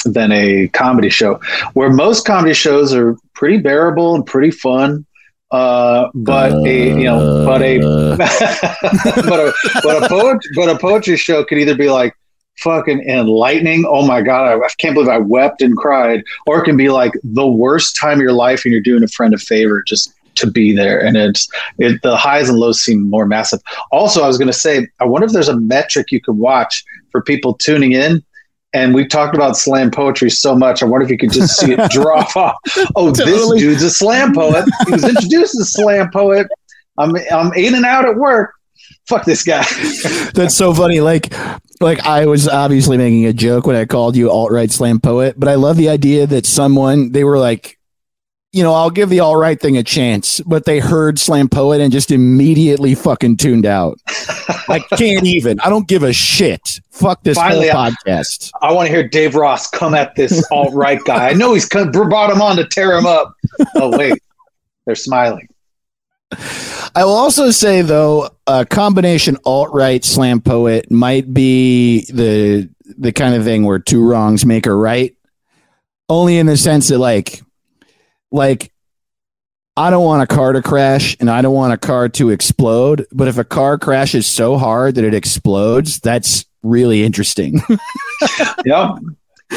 than 0.06 0.32
a 0.32 0.68
comedy 0.70 1.10
show, 1.10 1.40
where 1.74 1.90
most 1.92 2.26
comedy 2.26 2.54
shows 2.54 2.94
are 2.94 3.16
pretty 3.34 3.58
bearable 3.58 4.16
and 4.16 4.26
pretty 4.26 4.52
fun. 4.52 5.06
Uh, 5.52 6.10
but 6.14 6.54
a 6.66 6.88
you 6.90 7.04
know, 7.04 7.46
but 7.46 7.62
a 7.62 7.80
Uh, 7.82 8.18
but 9.16 9.40
a 9.40 9.54
but 9.84 10.12
a 10.12 10.40
but 10.56 10.70
a 10.70 10.78
poetry 10.78 11.18
show 11.18 11.44
could 11.44 11.58
either 11.58 11.76
be 11.76 11.90
like 11.90 12.16
fucking 12.60 13.02
enlightening. 13.02 13.86
Oh 13.88 14.06
my 14.06 14.22
god, 14.22 14.48
I, 14.48 14.56
I 14.56 14.70
can't 14.78 14.94
believe 14.94 15.10
I 15.10 15.18
wept 15.18 15.62
and 15.62 15.76
cried, 15.76 16.24
or 16.48 16.60
it 16.60 16.64
can 16.64 16.78
be 16.78 16.90
like 16.90 17.12
the 17.24 17.48
worst 17.48 17.98
time 17.98 18.20
of 18.20 18.22
your 18.22 18.34
life, 18.34 18.64
and 18.64 18.72
you're 18.72 18.82
doing 18.82 19.04
a 19.04 19.08
friend 19.08 19.34
a 19.34 19.38
favor 19.38 19.84
just 19.86 20.14
to 20.36 20.50
be 20.50 20.76
there. 20.76 21.04
And 21.04 21.18
it's 21.18 21.50
it, 21.78 22.02
the 22.02 22.16
highs 22.16 22.50
and 22.50 22.58
lows 22.58 22.82
seem 22.82 23.10
more 23.10 23.26
massive. 23.26 23.60
Also, 23.92 24.24
I 24.24 24.28
was 24.28 24.38
going 24.38 24.48
to 24.48 24.54
say, 24.54 24.88
I 25.00 25.06
wonder 25.06 25.26
if 25.26 25.34
there's 25.34 25.50
a 25.50 25.60
metric 25.60 26.12
you 26.12 26.22
could 26.22 26.38
watch 26.38 26.84
for 27.12 27.22
people 27.22 27.54
tuning 27.56 27.92
in. 27.92 28.24
And 28.74 28.94
we've 28.94 29.10
talked 29.10 29.36
about 29.36 29.58
slam 29.58 29.92
poetry 29.92 30.30
so 30.30 30.56
much. 30.56 30.82
I 30.82 30.86
wonder 30.86 31.04
if 31.04 31.12
you 31.12 31.18
could 31.18 31.32
just 31.34 31.60
see 31.60 31.74
it 31.74 31.92
drop 31.92 32.36
off. 32.38 32.56
Oh, 32.96 33.12
Totally. 33.12 33.60
this 33.60 33.62
dude's 33.62 33.84
a 33.84 33.90
slam 33.92 34.34
poet. 34.34 34.66
He 34.86 34.92
was 34.94 35.04
introduced 35.04 35.56
as 35.56 35.62
a 35.62 35.66
slam 35.66 36.10
poet. 36.12 36.48
I'm 36.98 37.14
I'm 37.34 37.54
in 37.54 37.76
and 37.76 37.86
out 37.86 38.06
at 38.06 38.16
work. 38.16 38.54
Fuck 39.08 39.26
this 39.26 39.44
guy. 39.44 39.64
That's 40.34 40.56
so 40.56 40.74
funny. 40.74 41.02
Like, 41.02 41.34
like 41.82 42.00
I 42.06 42.28
was 42.28 42.48
obviously 42.48 42.98
making 42.98 43.26
a 43.26 43.34
joke 43.34 43.66
when 43.66 43.76
I 43.76 43.86
called 43.86 44.16
you 44.16 44.30
alt 44.32 44.52
right 44.52 44.72
slam 44.72 45.00
poet, 45.02 45.38
but 45.38 45.50
I 45.50 45.56
love 45.56 45.76
the 45.76 45.90
idea 45.90 46.28
that 46.28 46.46
someone 46.46 47.12
they 47.12 47.24
were 47.24 47.40
like, 47.40 47.78
you 48.54 48.64
know, 48.64 48.74
I'll 48.74 48.90
give 48.90 49.10
the 49.10 49.22
all 49.22 49.36
right 49.38 49.60
thing 49.60 49.78
a 49.78 49.84
chance, 49.84 50.42
but 50.42 50.66
they 50.66 50.80
heard 50.80 51.18
slam 51.18 51.48
poet 51.48 51.80
and 51.80 51.92
just 51.92 52.12
immediately 52.12 52.96
fucking 52.96 53.38
tuned 53.38 53.66
out. 53.66 53.98
I 54.68 54.84
can't 54.98 55.26
even. 55.26 55.60
I 55.62 55.70
don't 55.70 55.88
give 55.88 56.04
a 56.04 56.12
shit. 56.12 56.80
Fuck 56.90 57.24
this 57.24 57.38
Finally, 57.38 57.70
whole 57.70 57.80
I- 57.82 57.92
podcast. 57.92 58.52
I 58.62 58.74
want 58.74 58.88
to 58.88 58.94
hear 58.94 59.08
Dave 59.08 59.36
Ross 59.36 59.70
come 59.70 59.94
at 59.96 60.16
this 60.16 60.46
alt 60.52 60.74
right 60.74 61.00
guy. 61.06 61.30
I 61.30 61.34
know 61.34 61.54
he's 61.54 61.68
come, 61.68 61.92
brought 61.92 62.30
him 62.30 62.42
on 62.42 62.58
to 62.58 62.66
tear 62.66 62.98
him 62.98 63.06
up. 63.06 63.34
Oh 63.76 63.98
wait, 63.98 64.22
they're 64.86 64.96
smiling. 64.96 65.48
I 66.96 67.04
will 67.06 67.12
also 67.14 67.52
say 67.52 67.82
though, 67.82 68.30
a 68.48 68.66
combination 68.66 69.38
alt 69.46 69.70
right 69.74 70.04
slam 70.04 70.42
poet 70.42 70.92
might 70.92 71.34
be 71.34 72.06
the 72.12 72.70
the 72.98 73.12
kind 73.14 73.36
of 73.36 73.44
thing 73.46 73.64
where 73.66 73.80
two 73.80 74.06
wrongs 74.06 74.46
make 74.46 74.66
a 74.66 74.74
right. 74.74 75.16
Only 76.10 76.38
in 76.38 76.46
the 76.48 76.58
sense 76.58 76.90
that 76.90 77.00
like 77.00 77.42
like 78.32 78.72
I 79.78 79.90
don't 79.90 80.04
want 80.04 80.24
a 80.24 80.28
car 80.28 80.54
to 80.54 80.62
crash 80.62 81.16
and 81.20 81.30
I 81.30 81.42
don't 81.42 81.54
want 81.54 81.74
a 81.74 81.78
car 81.78 82.10
to 82.10 82.30
explode, 82.30 83.06
but 83.12 83.28
if 83.28 83.38
a 83.38 83.44
car 83.44 83.78
crashes 83.78 84.28
so 84.28 84.58
hard 84.58 84.96
that 84.96 85.04
it 85.04 85.14
explodes, 85.14 86.00
that's 86.00 86.46
really 86.64 87.04
interesting. 87.04 87.62
Yep. 88.66 88.90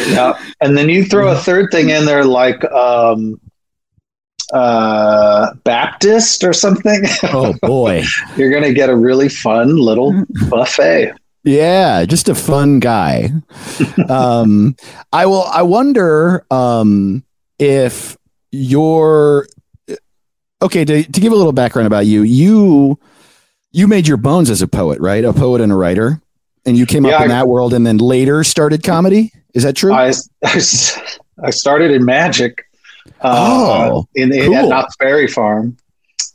Yeah. 0.07 0.43
And 0.63 0.77
then 0.77 0.89
you 0.89 1.05
throw 1.05 1.31
a 1.31 1.37
third 1.37 1.71
thing 1.71 1.91
in 1.91 2.07
there 2.07 2.25
like 2.25 2.65
um 2.73 3.39
uh, 4.53 5.55
Baptist 5.65 6.45
or 6.45 6.53
something, 6.53 7.03
Oh 7.25 7.55
boy. 7.63 8.05
you're 8.37 8.51
going 8.51 8.63
to 8.63 8.73
get 8.73 8.91
a 8.91 8.97
really 8.97 9.29
fun 9.29 9.77
little 9.77 10.25
buffet. 10.49 11.13
Yeah, 11.45 12.05
just 12.07 12.29
a 12.29 12.35
fun 12.35 12.81
guy. 12.81 13.31
um, 14.09 14.77
I 15.13 15.27
will. 15.27 15.43
I 15.45 15.63
wonder 15.63 16.47
um, 16.51 17.23
if 17.59 18.17
you're 18.55 19.47
okay. 20.63 20.85
To, 20.85 21.03
to 21.03 21.21
give 21.21 21.33
a 21.33 21.37
little 21.37 21.53
background 21.53 21.87
about 21.87 22.07
you, 22.07 22.23
you 22.23 22.99
you 23.73 23.87
made 23.89 24.07
your 24.07 24.17
bones 24.17 24.51
as 24.51 24.63
a 24.63 24.69
poet, 24.69 25.01
right? 25.01 25.25
A 25.25 25.33
poet 25.33 25.61
and 25.61 25.73
a 25.73 25.75
writer, 25.75 26.21
and 26.65 26.77
you 26.77 26.87
came 26.87 27.05
Yeah, 27.05 27.17
up 27.17 27.25
in 27.25 27.31
I- 27.31 27.35
that 27.41 27.49
world, 27.49 27.75
and 27.75 27.87
then 27.87 27.99
later 27.99 28.45
started 28.45 28.83
comedy. 28.83 29.33
Is 29.55 29.63
that 29.63 29.75
true? 29.77 29.93
I, 29.93 30.13
I, 30.45 30.61
I 31.45 31.51
started 31.51 31.91
in 31.91 32.05
magic. 32.05 32.65
Uh, 33.21 33.91
Oh, 33.93 34.09
in, 34.15 34.33
in 34.33 34.47
cool. 34.47 34.57
at 34.57 34.69
Knott's 34.69 34.97
Berry 34.97 35.27
Farm. 35.29 35.77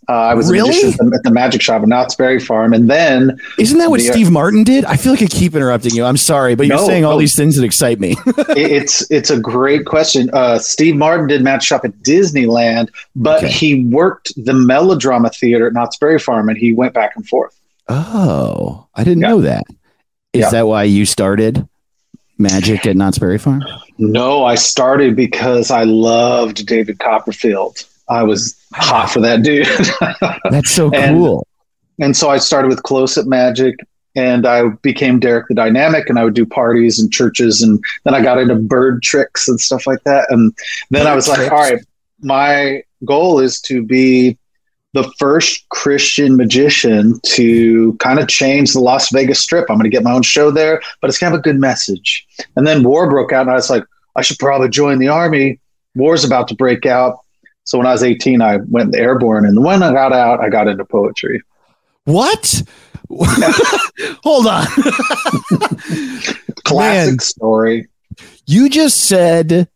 Uh, 0.10 0.14
I 0.14 0.34
was 0.34 0.50
Really? 0.50 0.70
a 0.70 0.74
magician 0.74 0.90
at 0.90 0.98
the, 0.98 1.16
at 1.18 1.24
the 1.24 1.32
magic 1.32 1.62
shop 1.62 1.84
at 1.84 1.88
Knott's 1.88 2.16
Berry 2.16 2.40
Farm, 2.40 2.74
and 2.74 2.90
then 2.90 3.40
Isn't 3.60 3.78
that 3.78 3.92
what 3.92 4.00
the- 4.00 4.08
Steve 4.12 4.32
Martin 4.32 4.64
did? 4.64 4.84
I 4.86 4.96
feel 4.98 5.12
like 5.14 5.22
I 5.22 5.28
keep 5.28 5.54
interrupting 5.56 5.94
you. 5.94 6.04
I'm 6.04 6.18
sorry, 6.18 6.56
but 6.56 6.66
you're 6.66 6.78
No, 6.78 6.86
saying 6.88 7.06
all 7.06 7.14
no. 7.14 7.20
these 7.20 7.36
things 7.36 7.56
that 7.58 7.64
excite 7.64 8.00
me. 8.00 8.16
it- 8.26 8.58
it's 8.58 9.10
it's 9.12 9.30
a 9.30 9.40
great 9.40 9.86
question. 9.86 10.32
Uh, 10.34 10.58
Steve 10.58 10.96
Martin 10.96 11.28
did 11.28 11.44
magic 11.44 11.62
shop 11.68 11.86
at 11.86 11.92
Disneyland, 12.00 12.90
but 13.16 13.44
Okay. 13.44 13.52
he 13.52 13.86
worked 13.86 14.34
the 14.44 14.54
melodrama 14.54 15.30
theater 15.30 15.68
at 15.68 15.74
Knott's 15.74 15.98
Berry 15.98 16.18
Farm, 16.18 16.50
and 16.50 16.58
he 16.58 16.74
went 16.74 16.94
back 16.96 17.12
and 17.16 17.28
forth. 17.28 17.56
oh, 17.88 18.88
I 18.96 19.04
didn't 19.04 19.22
Yeah. 19.22 19.28
know 19.30 19.42
that. 19.42 19.64
Is 20.34 20.42
Yeah. 20.42 20.50
that 20.50 20.68
why 20.68 20.84
you 20.84 21.06
started 21.06 21.68
magic 22.38 22.86
at 22.86 22.96
Knott's 22.96 23.20
Berry 23.20 23.38
Farm? 23.38 23.64
No, 23.98 24.44
I 24.46 24.56
started 24.56 25.16
because 25.16 25.72
I 25.72 25.84
loved 25.84 26.66
David 26.66 27.00
Copperfield. 27.00 27.84
I 28.10 28.24
was 28.24 28.56
hot 28.74 29.12
for 29.12 29.20
that 29.22 29.44
dude. 29.44 29.68
That's 30.52 30.72
so 30.72 30.90
cool. 30.92 31.48
and 32.00 32.16
so 32.16 32.30
I 32.30 32.38
started 32.38 32.70
with 32.70 32.84
close 32.84 33.18
up 33.18 33.28
magic 33.28 33.76
and 34.16 34.46
I 34.46 34.70
became 34.82 35.20
Derek 35.20 35.48
the 35.48 35.54
Dynamic 35.56 36.10
and 36.10 36.18
I 36.18 36.24
would 36.24 36.34
do 36.34 36.46
parties 36.46 37.00
and 37.00 37.12
churches 37.12 37.62
and 37.62 37.84
then 38.04 38.14
I 38.16 38.22
got 38.22 38.40
into 38.40 38.56
bird 38.56 39.04
tricks 39.04 39.48
and 39.48 39.60
stuff 39.60 39.86
like 39.86 40.04
that. 40.04 40.26
And 40.30 40.54
then 40.90 41.06
I 41.06 41.12
Bird 41.12 41.16
was 41.16 41.28
like, 41.28 41.52
all 41.52 41.60
right, 41.60 41.84
my 42.22 42.84
goal 43.06 43.40
is 43.40 43.62
to 43.62 43.84
be 43.84 44.38
the 44.94 45.12
first 45.20 45.70
Christian 45.70 46.36
magician 46.36 47.20
to 47.24 47.94
kind 48.00 48.20
of 48.20 48.28
change 48.28 48.74
the 48.74 48.80
Las 48.80 49.12
Vegas 49.12 49.40
strip. 49.40 49.70
I'm 49.70 49.78
going 49.78 49.84
to 49.84 49.96
get 49.96 50.04
my 50.04 50.12
own 50.12 50.24
show 50.24 50.50
there, 50.50 50.82
but 51.00 51.10
it's 51.10 51.20
going 51.20 51.32
to 51.32 51.38
have 51.38 51.40
a 51.40 51.44
good 51.44 51.60
message. 51.60 52.26
And 52.56 52.66
then 52.66 52.84
war 52.84 53.08
broke 53.08 53.32
out 53.32 53.42
and 53.42 53.52
I 53.52 53.56
was 53.56 53.70
like, 53.70 53.84
I 54.16 54.22
should 54.22 54.40
probably 54.40 54.70
join 54.70 54.98
the 54.98 55.08
army. 55.08 55.60
War's 55.96 56.26
about 56.26 56.48
to 56.48 56.56
break 56.56 56.86
out. 56.86 57.20
So 57.70 57.78
when 57.78 57.86
I 57.86 57.92
was 57.92 58.02
18, 58.02 58.42
I 58.42 58.58
went 58.68 58.96
airborne. 58.96 59.46
And 59.46 59.64
when 59.64 59.84
I 59.84 59.92
got 59.92 60.12
out, 60.12 60.40
I 60.40 60.50
got 60.50 60.68
into 60.68 60.84
poetry. 60.84 61.44
What? 62.06 62.64
Hold 64.24 64.48
on. 64.48 64.66
Classic 66.64 67.12
Man. 67.12 67.20
story. 67.20 67.88
You 68.48 68.70
just 68.72 69.02
said 69.06 69.70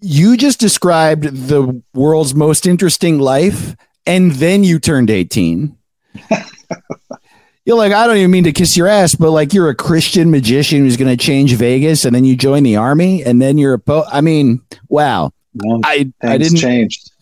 you 0.00 0.36
just 0.36 0.58
described 0.58 1.22
the 1.22 1.80
world's 1.94 2.34
most 2.34 2.66
interesting 2.66 3.20
life 3.20 3.76
and 4.06 4.32
then 4.32 4.64
you 4.64 4.80
turned 4.80 5.08
18. 5.08 5.78
you're 7.64 7.76
like, 7.76 7.92
I 7.92 8.08
don't 8.08 8.16
even 8.16 8.32
mean 8.32 8.42
to 8.42 8.52
kiss 8.52 8.76
your 8.76 8.88
ass, 8.88 9.14
but 9.14 9.30
like 9.30 9.54
you're 9.54 9.68
a 9.68 9.74
Christian 9.76 10.32
magician 10.32 10.80
who's 10.80 10.96
going 10.96 11.16
to 11.16 11.24
change 11.24 11.54
Vegas 11.54 12.04
and 12.04 12.12
then 12.12 12.24
you 12.24 12.34
join 12.34 12.64
the 12.64 12.74
army 12.74 13.22
and 13.22 13.40
then 13.40 13.56
you're 13.56 13.74
a 13.74 13.78
po 13.78 14.04
I 14.10 14.20
mean, 14.20 14.62
wow. 14.88 15.30
Well, 15.54 15.80
I 15.84 16.12
I 16.22 16.38
didn't 16.38 16.58
changed. 16.58 17.12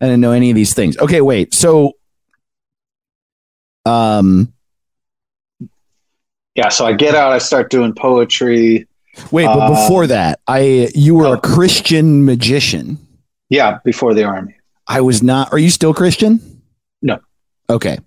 I 0.00 0.06
didn't 0.06 0.20
know 0.20 0.32
any 0.32 0.50
of 0.50 0.56
these 0.56 0.74
things. 0.74 0.96
Okay, 0.98 1.20
wait. 1.20 1.54
So 1.54 1.92
um 3.84 4.52
Yeah, 6.54 6.68
so 6.68 6.86
I 6.86 6.92
get 6.92 7.14
out, 7.14 7.32
I 7.32 7.38
start 7.38 7.70
doing 7.70 7.94
poetry. 7.94 8.86
wait, 9.30 9.46
but 9.46 9.58
Uh, 9.58 9.70
before 9.70 10.06
that, 10.08 10.40
I 10.46 10.88
you 10.94 11.14
were 11.14 11.26
a 11.26 11.30
oh. 11.30 11.40
Christian 11.40 12.24
magician. 12.24 12.98
Yeah, 13.48 13.78
before 13.84 14.12
the 14.14 14.24
army. 14.24 14.54
I 14.88 15.00
was 15.00 15.22
not. 15.22 15.52
Are 15.52 15.58
you 15.58 15.70
still 15.70 15.94
Christian? 15.94 16.40
No. 17.02 17.18
Okay. 17.70 17.98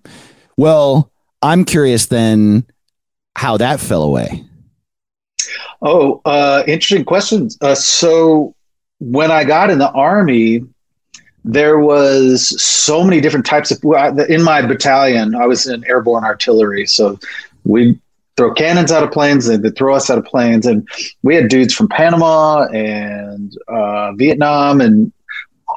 Well, 0.56 1.10
I'm 1.42 1.64
curious 1.64 2.06
then 2.06 2.64
how 3.36 3.56
that 3.58 3.80
fell 3.80 4.02
away. 4.02 4.44
Oh, 5.82 6.20
uh, 6.24 6.62
interesting 6.66 7.04
questions. 7.04 7.56
Uh, 7.60 7.74
so 7.74 8.54
when 8.98 9.30
I 9.30 9.44
got 9.44 9.70
in 9.70 9.78
the 9.78 9.90
army, 9.90 10.62
there 11.44 11.78
was 11.78 12.60
so 12.62 13.02
many 13.02 13.20
different 13.20 13.46
types 13.46 13.70
of 13.70 13.78
in 14.28 14.42
my 14.42 14.62
battalion. 14.62 15.34
I 15.34 15.46
was 15.46 15.66
in 15.66 15.84
airborne 15.86 16.24
artillery, 16.24 16.86
so 16.86 17.18
we 17.64 17.98
throw 18.36 18.52
cannons 18.52 18.92
out 18.92 19.02
of 19.02 19.10
planes. 19.10 19.46
They 19.46 19.70
throw 19.70 19.94
us 19.94 20.10
out 20.10 20.18
of 20.18 20.24
planes, 20.24 20.66
and 20.66 20.88
we 21.22 21.34
had 21.34 21.48
dudes 21.48 21.74
from 21.74 21.88
Panama 21.88 22.66
and 22.66 23.56
uh, 23.68 24.12
Vietnam 24.12 24.80
and 24.80 25.12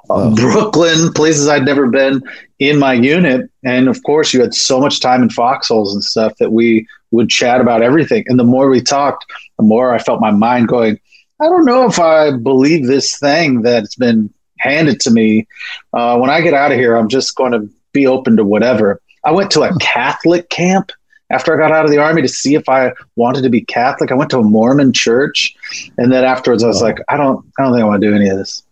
uh. 0.10 0.34
Brooklyn, 0.36 1.14
places 1.14 1.48
I'd 1.48 1.66
never 1.66 1.88
been 1.88 2.22
in 2.60 2.80
my 2.80 2.94
unit. 2.94 3.50
And 3.64 3.88
of 3.88 4.04
course, 4.04 4.34
you 4.34 4.42
had 4.42 4.54
so 4.54 4.80
much 4.80 5.00
time 5.00 5.22
in 5.24 5.30
foxholes 5.30 5.94
and 5.94 6.04
stuff 6.04 6.36
that 6.38 6.52
we 6.52 6.88
would 7.12 7.30
chat 7.30 7.62
about 7.62 7.82
everything. 7.82 8.24
And 8.28 8.40
the 8.40 8.44
more 8.44 8.70
we 8.70 8.82
talked, 8.82 9.26
the 9.58 9.64
more 9.64 9.94
I 9.94 10.00
felt 10.00 10.20
my 10.20 10.32
mind 10.32 10.68
going, 10.68 11.00
I 11.40 11.46
don't 11.46 11.66
know 11.66 11.88
if 11.88 12.00
I 12.00 12.36
believe 12.36 12.88
this 12.88 13.18
thing 13.18 13.62
that's 13.62 13.96
been 13.96 14.34
handed 14.64 15.00
to 15.02 15.12
me. 15.12 15.48
Uh, 15.94 16.18
when 16.18 16.30
I 16.30 16.42
get 16.42 16.54
out 16.54 16.72
of 16.72 16.78
here, 16.80 16.96
I'm 16.96 17.10
just 17.10 17.36
going 17.36 17.52
to 17.52 17.70
be 17.92 18.08
open 18.08 18.38
to 18.38 18.44
whatever. 18.44 19.00
I 19.24 19.32
went 19.32 19.52
to 19.52 19.62
a 19.62 19.78
Catholic 19.80 20.50
camp 20.50 20.92
after 21.30 21.54
I 21.54 21.58
got 21.58 21.72
out 21.76 21.86
of 21.86 21.92
the 21.92 21.98
army 21.98 22.22
to 22.22 22.28
see 22.28 22.56
if 22.56 22.68
I 22.70 22.92
wanted 23.16 23.42
to 23.44 23.50
be 23.50 23.62
Catholic. 23.62 24.12
I 24.12 24.16
went 24.16 24.30
to 24.32 24.40
a 24.40 24.44
Mormon 24.44 24.94
church, 24.94 25.56
and 25.98 26.12
then 26.12 26.24
afterwards, 26.24 26.64
I 26.64 26.68
was 26.68 26.82
like, 26.82 26.98
I 27.10 27.18
don't, 27.18 27.46
I 27.58 27.64
don't 27.64 27.74
think 27.74 27.82
I 27.84 27.86
want 27.86 28.02
to 28.02 28.08
do 28.10 28.16
any 28.16 28.30
of 28.30 28.38
this. 28.38 28.64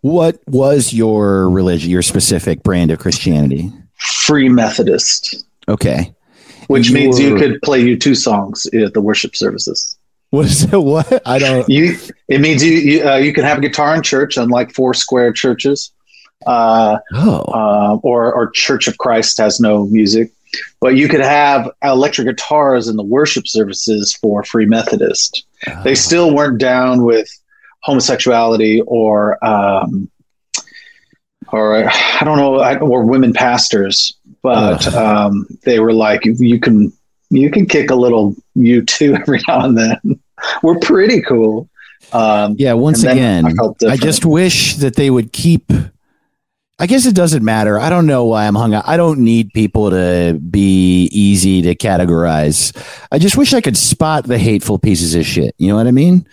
What 0.00 0.40
was 0.48 0.92
your 0.92 1.48
religion, 1.48 1.90
your 1.90 2.02
specific 2.02 2.62
brand 2.62 2.90
of 2.90 2.98
Christianity? 2.98 3.70
Free 3.96 4.48
Methodist, 4.48 5.44
Okay. 5.68 6.12
which 6.66 6.88
You 6.88 6.94
means 6.94 7.20
you 7.20 7.36
could 7.36 7.60
play 7.62 7.80
U2 7.84 8.16
songs 8.16 8.66
at 8.74 8.94
the 8.94 9.00
worship 9.00 9.36
services. 9.36 9.96
What 10.32 10.46
is 10.46 10.64
it? 10.64 10.76
What? 10.76 11.22
I 11.26 11.38
don't. 11.38 11.68
You, 11.68 11.94
it 12.28 12.40
means 12.40 12.64
you, 12.64 12.72
you, 12.72 13.06
uh, 13.08 13.16
you 13.16 13.32
can 13.34 13.44
have 13.44 13.58
a 13.58 13.60
guitar 13.60 13.94
in 13.94 14.02
church, 14.02 14.36
unlike 14.38 14.72
four 14.74 14.94
square 14.94 15.30
churches. 15.32 15.92
Uh, 16.46 16.98
Oh. 17.12 17.44
uh, 17.52 17.96
or, 18.02 18.32
or 18.32 18.50
Church 18.50 18.88
of 18.88 18.96
Christ 18.98 19.36
has 19.38 19.60
no 19.60 19.84
music, 19.86 20.32
but 20.80 20.96
you 20.96 21.06
could 21.06 21.20
have 21.20 21.70
electric 21.84 22.26
guitars 22.28 22.88
in 22.88 22.96
the 22.96 23.02
worship 23.04 23.46
services 23.46 24.12
for 24.14 24.42
Free 24.42 24.64
Methodist. 24.66 25.44
They 25.84 25.94
still 25.94 26.34
weren't 26.34 26.58
down 26.58 27.04
with 27.04 27.28
homosexuality 27.82 28.80
or, 28.86 29.38
um, 29.44 30.10
or 31.52 31.76
I 31.88 32.20
don't 32.24 32.38
know, 32.38 32.58
I- 32.60 32.78
or 32.78 33.04
women 33.04 33.32
pastors, 33.34 34.16
but 34.42 34.86
Ugh. 34.88 34.94
um, 34.94 35.46
they 35.64 35.78
were 35.78 35.92
like, 35.92 36.24
you, 36.24 36.34
you 36.38 36.58
can 36.58 36.92
you 37.30 37.50
can 37.50 37.64
kick 37.66 37.90
a 37.90 37.94
little 37.94 38.34
U2 38.58 39.20
every 39.20 39.40
now 39.48 39.64
and 39.64 39.78
then. 39.78 40.20
We're 40.62 40.78
pretty 40.78 41.22
cool. 41.22 41.68
Um, 42.12 42.56
Yeah. 42.58 42.74
Once 42.74 43.04
again, 43.04 43.46
I 43.46 43.52
I 43.88 43.96
just 43.96 44.24
wish 44.24 44.76
that 44.76 44.96
they 44.96 45.10
would 45.10 45.32
keep. 45.32 45.70
I 46.82 46.86
guess 46.86 47.06
it 47.06 47.14
doesn't 47.14 47.44
matter. 47.44 47.78
I 47.78 47.88
don't 47.90 48.06
know 48.06 48.24
why 48.24 48.44
I'm 48.44 48.56
hung 48.56 48.74
up. 48.74 48.88
I 48.88 48.96
don't 48.96 49.20
need 49.20 49.52
people 49.52 49.90
to 49.90 50.36
be 50.50 51.04
easy 51.12 51.62
to 51.62 51.76
categorize. 51.76 52.76
I 53.12 53.20
just 53.20 53.36
wish 53.36 53.54
I 53.54 53.60
could 53.60 53.76
spot 53.76 54.24
the 54.24 54.36
hateful 54.36 54.80
pieces 54.80 55.14
of 55.14 55.24
shit. 55.24 55.54
You 55.58 55.68
know 55.68 55.76
what 55.76 55.86
I 55.86 55.92
mean? 55.92 56.26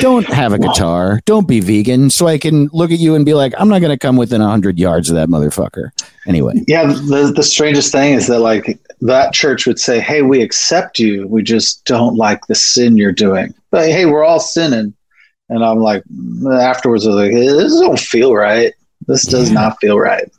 Don't 0.00 0.26
have 0.26 0.52
a 0.52 0.58
guitar. 0.58 1.22
Don't 1.24 1.48
be 1.48 1.60
vegan. 1.60 2.10
So 2.10 2.26
I 2.26 2.36
can 2.36 2.68
look 2.74 2.90
at 2.90 2.98
you 2.98 3.14
and 3.14 3.24
be 3.24 3.32
like, 3.32 3.54
I'm 3.56 3.70
not 3.70 3.78
going 3.78 3.92
to 3.92 3.98
come 3.98 4.18
within 4.18 4.42
100 4.42 4.78
yards 4.78 5.08
of 5.08 5.16
that 5.16 5.30
motherfucker. 5.30 5.88
Anyway. 6.26 6.52
Yeah, 6.68 6.84
the 6.84 7.32
the 7.34 7.42
strangest 7.42 7.90
thing 7.90 8.12
is 8.12 8.26
that 8.26 8.40
like 8.40 8.78
that 9.00 9.32
church 9.32 9.66
would 9.66 9.78
say, 9.78 10.00
"Hey, 10.00 10.20
we 10.20 10.42
accept 10.42 10.98
you. 10.98 11.26
We 11.28 11.42
just 11.42 11.82
don't 11.86 12.16
like 12.16 12.46
the 12.46 12.54
sin 12.54 12.98
you're 12.98 13.12
doing." 13.12 13.54
But 13.70 13.88
hey, 13.88 14.04
we're 14.06 14.24
all 14.24 14.40
sinning, 14.40 14.94
and 15.50 15.64
I'm 15.64 15.80
like, 15.80 16.02
afterwards, 16.50 17.06
I 17.06 17.10
was 17.10 17.16
like, 17.16 17.32
"Eh, 17.32 17.52
"This 17.52 17.78
don't 17.78 17.98
feel 17.98 18.34
right. 18.34 18.72
This 19.06 19.24
does 19.24 19.48
Yeah. 19.48 19.54
not 19.54 19.76
feel 19.80 19.98
right." 19.98 20.30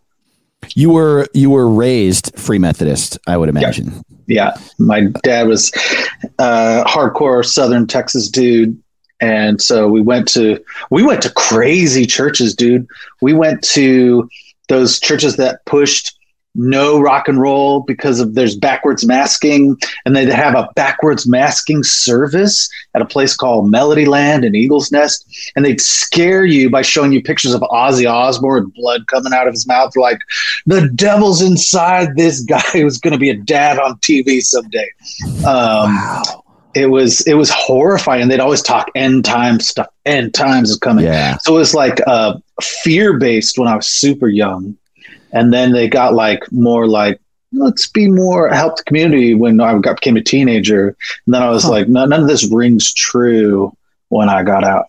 You 0.73 0.89
were 0.89 1.27
you 1.33 1.49
were 1.51 1.69
raised 1.69 2.31
Free 2.37 2.57
Methodist, 2.59 3.19
I 3.27 3.37
would 3.37 3.49
imagine. 3.49 4.01
Yeah, 4.27 4.55
my 4.79 5.01
dad 5.23 5.47
was 5.47 5.71
uh, 6.39 6.83
hardcore 6.85 7.45
Southern 7.45 7.85
Texas 7.85 8.29
dude, 8.29 8.75
and 9.19 9.61
so 9.61 9.87
we 9.87 10.01
went 10.01 10.27
to 10.29 10.59
we 10.89 11.03
went 11.03 11.21
to 11.21 11.31
crazy 11.31 12.05
churches, 12.07 12.55
dude. 12.55 12.87
We 13.21 13.33
went 13.33 13.61
to 13.69 14.27
those 14.67 14.99
churches 14.99 15.35
that 15.37 15.63
pushed 15.65 16.17
no 16.55 16.99
rock 16.99 17.27
and 17.27 17.39
roll 17.39 17.81
because 17.81 18.19
of 18.19 18.33
there's 18.33 18.55
backwards 18.55 19.05
masking, 19.05 19.77
and 20.05 20.15
they 20.15 20.25
have 20.25 20.55
a 20.55 20.69
backwards 20.75 21.27
masking 21.27 21.83
service 21.83 22.69
at 22.93 23.01
a 23.01 23.05
place 23.05 23.35
called 23.35 23.71
Melodyland 23.71 24.45
in 24.45 24.55
Eagles 24.55 24.91
Nest, 24.91 25.25
and 25.55 25.63
they'd 25.63 25.81
scare 25.81 26.45
you 26.45 26.69
by 26.69 26.81
showing 26.81 27.11
you 27.11 27.21
pictures 27.21 27.53
of 27.53 27.61
Ozzy 27.61 28.09
Osbourne 28.09 28.65
with 28.65 28.73
blood 28.73 29.07
coming 29.07 29.33
out 29.33 29.47
of 29.47 29.53
his 29.53 29.67
mouth, 29.67 29.95
like 29.95 30.19
the 30.65 30.89
devil's 30.89 31.41
inside 31.41 32.15
this 32.15 32.41
guy 32.41 32.59
who's 32.73 32.97
going 32.97 33.13
to 33.13 33.19
be 33.19 33.29
a 33.29 33.37
dad 33.37 33.79
on 33.79 33.97
TV 33.99 34.41
someday. 34.41 34.89
Um, 35.39 35.95
wow. 35.95 36.43
it 36.73 36.87
was 36.87 37.21
it 37.21 37.35
was 37.35 37.49
horrifying. 37.49 38.23
And 38.23 38.31
they'd 38.31 38.39
always 38.39 38.61
talk 38.61 38.89
end 38.95 39.25
time 39.25 39.59
stuff. 39.59 39.87
End 40.05 40.33
times 40.33 40.69
is 40.69 40.77
coming. 40.77 41.05
Yeah. 41.05 41.37
So 41.41 41.55
it 41.55 41.59
was 41.59 41.73
like 41.73 41.99
uh, 42.07 42.37
fear 42.61 43.17
based 43.17 43.57
when 43.57 43.67
I 43.67 43.75
was 43.75 43.87
super 43.87 44.27
young, 44.27 44.77
and 45.31 45.53
then 45.53 45.71
they 45.73 45.87
got 45.87 46.13
like 46.13 46.49
more 46.51 46.87
like 46.87 47.19
let's 47.53 47.87
be 47.87 48.07
more 48.09 48.49
help 48.49 48.75
the 48.77 48.83
community 48.83 49.33
when 49.33 49.61
I 49.61 49.77
got 49.79 49.95
became 49.97 50.17
a 50.17 50.21
teenager. 50.21 50.89
And 51.25 51.33
then 51.33 51.41
I 51.41 51.49
was 51.49 51.63
Huh. 51.63 51.69
like, 51.71 51.87
no, 51.87 52.05
none 52.05 52.21
of 52.23 52.27
this 52.27 52.51
rings 52.51 52.93
true 52.93 53.71
when 54.09 54.27
I 54.29 54.43
got 54.43 54.63
out. 54.65 54.85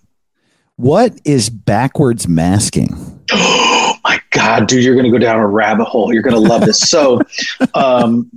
What 0.76 1.18
is 1.24 1.48
backwards 1.48 2.26
masking? 2.28 3.20
Oh 3.32 3.94
my 4.04 4.20
god, 4.30 4.66
dude, 4.68 4.82
you're 4.84 4.96
gonna 4.96 5.10
go 5.10 5.18
down 5.18 5.38
a 5.38 5.46
rabbit 5.46 5.84
hole. 5.86 6.12
You're 6.12 6.22
gonna 6.22 6.38
love 6.38 6.62
this. 6.62 6.80
So, 6.80 7.20
um, 7.74 8.30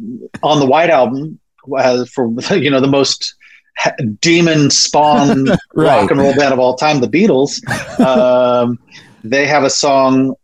on 0.43 0.59
the 0.59 0.65
White 0.65 0.89
Album, 0.89 1.39
uh, 1.75 2.05
for 2.05 2.29
you 2.55 2.69
know 2.69 2.79
the 2.81 2.87
most 2.87 3.33
ha- 3.77 3.95
demon 4.21 4.69
spawn 4.69 5.45
Right. 5.73 6.01
rock 6.01 6.11
and 6.11 6.19
roll 6.19 6.35
band 6.35 6.53
of 6.53 6.59
all 6.59 6.75
time, 6.75 7.01
the 7.01 7.07
Beatles, 7.07 7.59
um, 7.99 8.77
they 9.23 9.45
have 9.47 9.63
a 9.63 9.69
song 9.69 10.35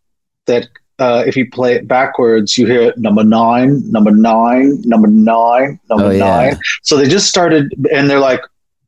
that 0.47 0.67
uh, 0.99 1.23
if 1.27 1.35
you 1.35 1.49
play 1.49 1.73
it 1.75 1.87
backwards, 1.87 2.57
you 2.57 2.65
hear 2.65 2.93
number 2.97 3.23
nine, 3.23 3.89
number 3.91 4.11
nine, 4.11 4.81
number 4.81 5.07
nine, 5.07 5.79
number 5.89 6.05
Oh, 6.05 6.09
yeah. 6.11 6.19
nine. 6.19 6.59
So 6.83 6.95
they 6.97 7.07
just 7.07 7.27
started, 7.27 7.73
and 7.91 8.09
they're 8.09 8.19
like, 8.19 8.41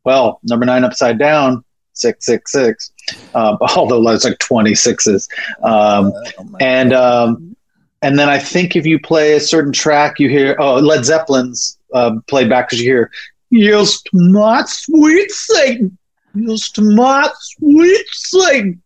well, 0.05 0.39
number 0.43 0.65
nine 0.65 0.83
upside 0.85 1.19
down, 1.19 1.65
six, 1.93 2.25
six, 2.25 2.51
six. 2.53 2.91
Um, 3.35 3.57
although 3.75 4.07
it's 4.09 4.23
like 4.23 4.37
26s. 4.39 5.27
Um, 5.63 6.13
and 6.61 6.93
um, 6.93 7.55
and 8.01 8.17
then 8.17 8.29
I 8.29 8.37
think 8.39 8.75
if 8.75 8.85
you 8.85 8.99
play 8.99 9.33
a 9.33 9.39
certain 9.39 9.73
track, 9.73 10.19
you 10.19 10.29
hear 10.29 10.55
oh 10.59 10.75
Led 10.75 11.01
Zeppelin's 11.01 11.77
uh, 11.93 12.11
played 12.27 12.47
back 12.49 12.67
because 12.69 12.79
you 12.81 12.89
hear 12.89 13.11
"Yes, 13.49 14.01
my 14.13 14.63
sweet 14.65 15.31
Satan, 15.31 15.97
yes, 16.35 16.69
to 16.71 16.81
my 16.81 17.29
sweet 17.39 18.05
Satan," 18.11 18.81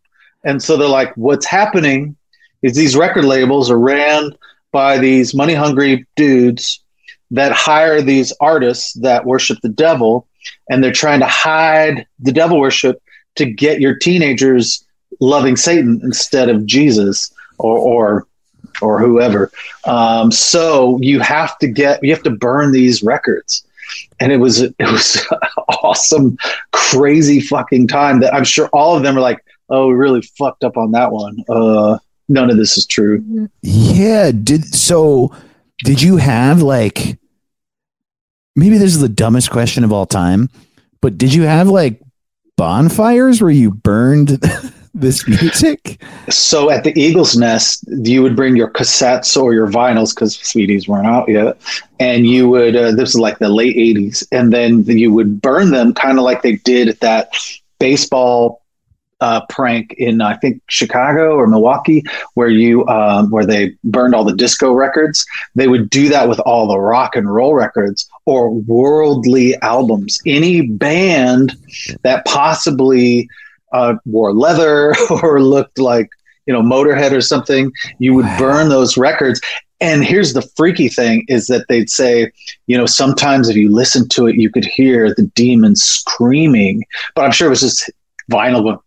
and 0.45 0.63
so 0.63 0.77
they're 0.77 0.87
like, 0.87 1.13
"What's 1.17 1.45
happening 1.45 2.15
is 2.61 2.75
these 2.75 2.95
record 2.95 3.25
labels 3.25 3.69
are 3.71 3.79
ran 3.79 4.31
by 4.71 4.97
these 4.97 5.33
money 5.33 5.53
hungry 5.53 6.05
dudes 6.15 6.81
that 7.31 7.51
hire 7.51 8.01
these 8.01 8.33
artists 8.39 8.93
that 8.93 9.25
worship 9.25 9.57
the 9.61 9.69
devil, 9.69 10.27
and 10.69 10.83
they're 10.83 10.91
trying 10.91 11.19
to 11.19 11.27
hide 11.27 12.05
the 12.19 12.31
devil 12.31 12.59
worship 12.59 13.01
to 13.35 13.45
get 13.45 13.79
your 13.79 13.95
teenagers 13.95 14.85
loving 15.19 15.55
Satan 15.55 15.99
instead 16.03 16.49
of 16.49 16.65
Jesus 16.65 17.33
or 17.57 17.77
or 17.77 18.27
or 18.81 18.99
whoever. 18.99 19.51
Um, 19.85 20.31
so 20.31 20.99
you 21.01 21.19
have 21.19 21.57
to 21.59 21.67
get 21.67 22.03
you 22.03 22.11
have 22.13 22.23
to 22.23 22.31
burn 22.31 22.71
these 22.71 23.03
records. 23.03 23.65
And 24.19 24.31
it 24.31 24.37
was 24.37 24.61
it 24.61 24.75
was 24.79 25.25
awesome, 25.83 26.37
crazy 26.71 27.41
fucking 27.41 27.87
time 27.87 28.19
that 28.21 28.33
I'm 28.33 28.43
sure 28.43 28.69
all 28.73 28.95
of 28.95 29.03
them 29.03 29.17
are 29.17 29.21
like, 29.21 29.43
oh, 29.69 29.87
we 29.87 29.93
really 29.93 30.21
fucked 30.21 30.63
up 30.63 30.77
on 30.77 30.91
that 30.91 31.11
one. 31.11 31.43
Uh, 31.49 31.97
none 32.31 32.49
of 32.49 32.57
this 32.57 32.77
is 32.77 32.85
true. 32.85 33.49
Yeah. 33.61 34.31
Did 34.31 34.73
so? 34.73 35.35
Did 35.83 36.01
you 36.01 36.17
have 36.17 36.61
like? 36.61 37.17
Maybe 38.55 38.77
this 38.77 38.93
is 38.93 38.99
the 38.99 39.09
dumbest 39.09 39.49
question 39.49 39.83
of 39.83 39.93
all 39.93 40.05
time, 40.05 40.49
but 41.01 41.17
did 41.17 41.33
you 41.33 41.43
have 41.43 41.69
like 41.69 42.01
bonfires 42.57 43.41
where 43.41 43.49
you 43.49 43.71
burned 43.71 44.29
this 44.93 45.25
music? 45.27 46.03
So 46.29 46.69
at 46.69 46.83
the 46.83 46.97
Eagles 46.99 47.37
Nest, 47.37 47.85
you 47.87 48.21
would 48.21 48.35
bring 48.35 48.57
your 48.57 48.69
cassettes 48.69 49.41
or 49.41 49.53
your 49.53 49.67
vinyls 49.67 50.13
because 50.13 50.37
CDs 50.37 50.87
weren't 50.87 51.07
out 51.07 51.29
yet, 51.29 51.61
and 51.99 52.27
you 52.27 52.49
would. 52.49 52.75
Uh, 52.75 52.91
this 52.91 53.09
is 53.09 53.19
like 53.19 53.39
the 53.39 53.49
late 53.49 53.77
'80s, 53.77 54.27
and 54.31 54.51
then 54.51 54.83
you 54.85 55.13
would 55.13 55.41
burn 55.41 55.71
them, 55.71 55.93
kind 55.93 56.17
of 56.17 56.25
like 56.25 56.41
they 56.41 56.57
did 56.57 56.89
at 56.89 56.99
that 56.99 57.33
baseball 57.79 58.60
uh, 59.21 59.41
prank 59.49 59.93
in 59.97 60.21
I 60.21 60.35
think 60.37 60.61
Chicago 60.69 61.35
or 61.35 61.47
Milwaukee, 61.47 62.03
where 62.33 62.49
you 62.49 62.85
um, 62.87 63.29
where 63.31 63.45
they 63.45 63.73
burned 63.83 64.15
all 64.15 64.25
the 64.25 64.35
disco 64.35 64.73
records. 64.73 65.25
They 65.55 65.67
would 65.67 65.89
do 65.89 66.09
that 66.09 66.27
with 66.27 66.39
all 66.41 66.67
the 66.67 66.79
rock 66.79 67.15
and 67.15 67.33
roll 67.33 67.53
records 67.55 68.07
or 68.25 68.51
worldly 68.51 69.55
albums. 69.61 70.19
Any 70.25 70.61
band 70.61 71.53
that 72.03 72.25
possibly 72.25 73.29
uh, 73.73 73.95
wore 74.05 74.33
leather 74.33 74.95
or 75.23 75.41
looked 75.41 75.79
like 75.79 76.09
you 76.45 76.53
know 76.53 76.61
Motorhead 76.61 77.11
or 77.11 77.21
something, 77.21 77.71
you 77.99 78.13
would 78.13 78.25
Wow. 78.25 78.37
burn 78.39 78.69
those 78.69 78.97
records. 78.97 79.39
And 79.79 80.03
here's 80.03 80.33
the 80.33 80.43
freaky 80.55 80.89
thing 80.89 81.25
is 81.27 81.47
that 81.47 81.65
they'd 81.67 81.89
say, 81.89 82.31
you 82.67 82.77
know, 82.77 82.85
sometimes 82.85 83.49
if 83.49 83.55
you 83.55 83.71
listen 83.73 84.07
to 84.09 84.27
it, 84.27 84.35
you 84.35 84.49
could 84.51 84.65
hear 84.65 85.13
the 85.15 85.23
demon 85.33 85.75
screaming, 85.75 86.83
but 87.15 87.23
I'm 87.25 87.31
sure 87.31 87.47
it 87.47 87.49
was 87.49 87.61
just 87.61 87.89
vinyl 88.31 88.63
going, 88.63 88.79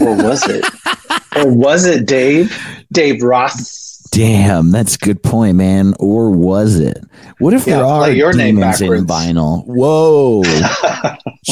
or 0.00 0.16
was 0.22 0.46
it? 0.48 0.64
or 1.36 1.52
was 1.52 1.86
it 1.86 2.06
Dave? 2.06 2.56
Dave 2.92 3.22
Ross? 3.22 3.86
Damn, 4.10 4.70
that's 4.70 4.96
a 4.96 4.98
good 4.98 5.22
point, 5.22 5.56
man. 5.56 5.94
Or 5.98 6.30
was 6.30 6.78
it? 6.78 6.98
What 7.38 7.54
if 7.54 7.64
there 7.66 7.84
are 7.84 8.10
your 8.10 8.32
name 8.32 8.56
demons 8.56 8.80
in 8.80 9.06
vinyl? 9.06 9.64
Whoa, 9.66 10.42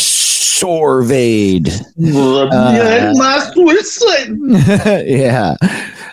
Sorvade. 0.57 1.69
Yeah, 1.97 3.13
uh, 3.17 3.83
Satan. 3.83 4.51
yeah. 5.07 5.57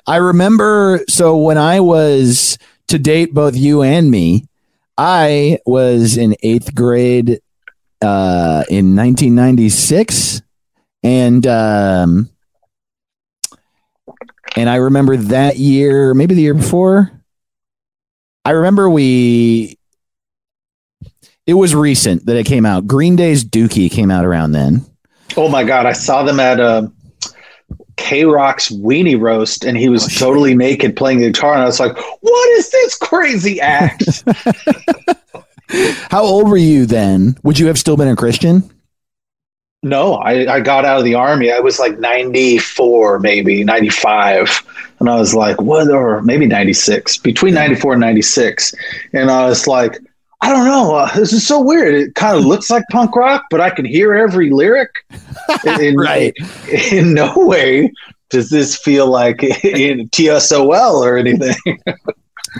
I 0.05 0.17
remember 0.17 0.99
so 1.07 1.37
when 1.37 1.57
I 1.57 1.79
was 1.79 2.57
to 2.87 2.99
date 2.99 3.33
both 3.33 3.55
you 3.55 3.81
and 3.81 4.11
me, 4.11 4.47
I 4.97 5.59
was 5.65 6.17
in 6.17 6.35
eighth 6.43 6.75
grade 6.75 7.39
uh, 8.03 8.63
in 8.69 8.95
1996. 8.95 10.41
And 11.03 11.45
um, 11.47 12.29
and 14.55 14.69
I 14.69 14.75
remember 14.75 15.17
that 15.17 15.57
year, 15.57 16.13
maybe 16.13 16.35
the 16.35 16.41
year 16.41 16.53
before. 16.53 17.11
I 18.45 18.51
remember 18.51 18.89
we 18.89 19.77
it 21.45 21.53
was 21.53 21.75
recent 21.75 22.25
that 22.25 22.37
it 22.37 22.45
came 22.45 22.65
out. 22.65 22.87
Green 22.87 23.15
Day's 23.15 23.43
Dookie 23.43 23.91
came 23.91 24.11
out 24.11 24.25
around 24.25 24.51
then. 24.51 24.85
Oh 25.35 25.49
my 25.49 25.63
God, 25.63 25.85
I 25.85 25.93
saw 25.93 26.23
them 26.23 26.39
at 26.39 26.59
uh, 26.59 26.87
KROQ's 27.97 28.69
Weenie 28.69 29.19
Roast, 29.19 29.65
and 29.65 29.77
he 29.77 29.89
was 29.89 30.05
Oh, 30.05 30.19
totally 30.19 30.55
naked 30.55 30.95
playing 30.95 31.19
the 31.19 31.27
guitar. 31.27 31.53
And 31.53 31.63
I 31.63 31.65
was 31.65 31.79
like, 31.79 31.97
what 32.21 32.49
is 32.51 32.69
this 32.69 32.97
crazy 32.97 33.59
act? 33.59 34.23
How 36.09 36.23
old 36.23 36.49
were 36.49 36.57
you 36.57 36.85
then? 36.85 37.37
Would 37.43 37.59
you 37.59 37.67
have 37.67 37.77
still 37.77 37.97
been 37.97 38.07
a 38.07 38.15
Christian? 38.15 38.69
no, 39.83 40.13
I, 40.13 40.55
I 40.55 40.59
got 40.61 40.85
out 40.85 40.99
of 40.99 41.03
the 41.03 41.15
army. 41.15 41.51
I 41.51 41.59
was 41.59 41.77
like 41.77 41.99
94, 41.99 43.19
maybe 43.19 43.65
95. 43.65 44.63
And 44.99 45.09
I 45.09 45.17
was 45.17 45.35
like, 45.35 45.61
what, 45.61 45.89
or 45.89 46.21
maybe 46.21 46.45
96, 46.45 47.17
between 47.17 47.53
94 47.53 47.93
and 47.93 48.01
96. 48.01 48.73
And 49.11 49.29
I 49.29 49.45
was 49.45 49.67
like, 49.67 49.99
I 50.41 50.49
don't 50.49 50.65
know. 50.65 50.95
Uh, 50.95 51.13
this 51.13 51.33
is 51.33 51.45
so 51.45 51.61
weird. 51.61 51.95
It 51.95 52.15
kind 52.15 52.37
of 52.37 52.45
looks 52.45 52.69
like 52.69 52.85
punk 52.91 53.13
rock, 53.15 53.45
but 53.49 53.59
I 53.59 53.69
can 53.69 53.83
hear 53.83 54.13
every 54.13 54.49
lyric. 54.49 54.91
In, 55.65 55.97
Right. 55.97 56.33
In, 56.91 57.13
no 57.13 57.33
way 57.35 57.91
does 58.29 58.49
this 58.49 58.77
feel 58.77 59.07
like 59.07 59.43
in 59.63 60.09
TSOL 60.09 61.01
or 61.01 61.17
anything. 61.17 61.79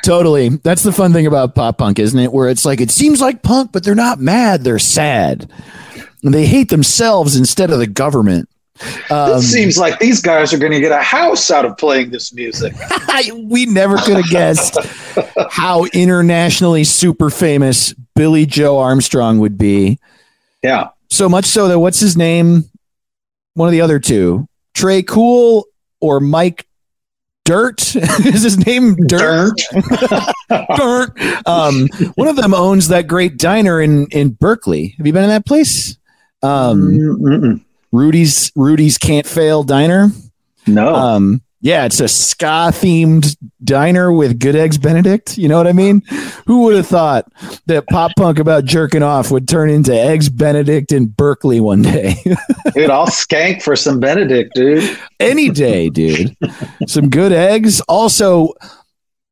Totally. 0.04 0.50
That's 0.50 0.84
the 0.84 0.92
fun 0.92 1.14
thing 1.14 1.28
about 1.28 1.56
pop 1.56 1.78
punk, 1.78 2.00
isn't 2.00 2.20
it? 2.20 2.34
Where 2.34 2.50
it's 2.50 2.66
like 2.66 2.82
it 2.82 2.92
seems 2.92 3.22
like 3.22 3.44
punk, 3.44 3.72
but 3.72 3.84
they're 3.84 3.96
not 3.96 4.20
mad, 4.20 4.64
they're 4.64 4.80
sad. 4.80 5.50
And 6.24 6.34
they 6.34 6.46
hate 6.46 6.70
themselves 6.70 7.36
instead 7.36 7.70
of 7.70 7.80
the 7.80 7.88
government. 7.88 8.50
Um, 9.12 9.38
it 9.38 9.42
seems 9.42 9.78
like 9.78 10.00
these 10.00 10.20
guys 10.20 10.52
are 10.52 10.58
going 10.58 10.72
to 10.72 10.80
get 10.80 10.92
a 10.92 11.02
house 11.02 11.52
out 11.52 11.64
of 11.64 11.78
playing 11.78 12.10
this 12.10 12.34
music. 12.34 12.74
we 13.36 13.66
never 13.66 13.98
could 13.98 14.18
have 14.18 14.30
guessed 14.30 14.78
how 15.52 15.86
internationally 15.94 16.84
super 16.84 17.30
famous 17.30 17.94
Billie 18.16 18.48
Joe 18.48 18.80
Armstrong 18.80 19.40
would 19.40 19.58
be. 19.58 20.00
Yeah. 20.64 20.90
So 21.10 21.30
much 21.30 21.46
so 21.46 21.68
that 21.68 21.80
what's 21.80 22.00
his 22.00 22.18
name? 22.18 22.70
One 23.54 23.68
of 23.68 23.74
the 23.74 23.82
other 23.82 24.00
two, 24.00 24.48
Tré 24.74 25.06
Cool 25.06 25.68
or 26.02 26.20
Mike 26.20 26.66
Dirt? 27.46 27.96
Is 27.96 28.44
his 28.44 28.66
name 28.66 28.96
Dirt? 28.96 29.54
Dirt. 30.78 31.20
Um, 31.46 31.88
one 32.16 32.28
of 32.28 32.36
them 32.36 32.54
owns 32.54 32.88
that 32.88 33.08
great 33.08 33.38
diner 33.38 33.82
in 33.82 34.08
in 34.08 34.30
Berkeley. 34.30 34.96
Have 34.98 35.06
you 35.06 35.14
been 35.14 35.24
in 35.24 35.30
that 35.30 35.46
place? 35.46 35.98
Um, 36.42 36.92
Mm-mm. 36.92 37.64
Rudy's 37.92 38.52
Rudy's 38.56 38.98
Can't 38.98 39.28
Fail 39.28 39.64
Diner. 39.64 40.10
No. 40.68 40.96
Um, 40.96 41.42
Yeah, 41.64 41.86
it's 41.86 42.02
a 42.02 42.10
ska 42.10 42.74
themed 42.74 43.38
diner 43.64 44.12
with 44.12 44.38
good 44.38 44.54
eggs 44.54 44.78
Benedict. 44.78 45.38
You 45.38 45.48
know 45.48 45.56
what 45.56 45.66
I 45.66 45.72
mean? 45.72 46.02
Who 46.46 46.64
would 46.64 46.76
have 46.76 46.88
thought 46.88 47.32
that 47.68 47.88
pop 47.88 48.12
punk 48.18 48.38
about 48.38 48.66
jerking 48.66 49.02
off 49.02 49.32
would 49.32 49.48
turn 49.48 49.70
into 49.70 49.94
eggs 49.98 50.28
Benedict 50.28 50.92
in 50.92 51.06
Berkeley 51.06 51.62
one 51.62 51.82
day? 51.82 52.16
Dude, 52.74 52.90
I'll 52.90 53.08
skank 53.08 53.62
for 53.62 53.78
some 53.78 54.02
Benedict, 54.02 54.54
dude. 54.56 55.00
Any 55.22 55.50
day, 55.50 55.90
dude. 55.90 56.36
Some 56.88 57.10
good 57.10 57.32
eggs. 57.32 57.80
Also, 57.82 58.50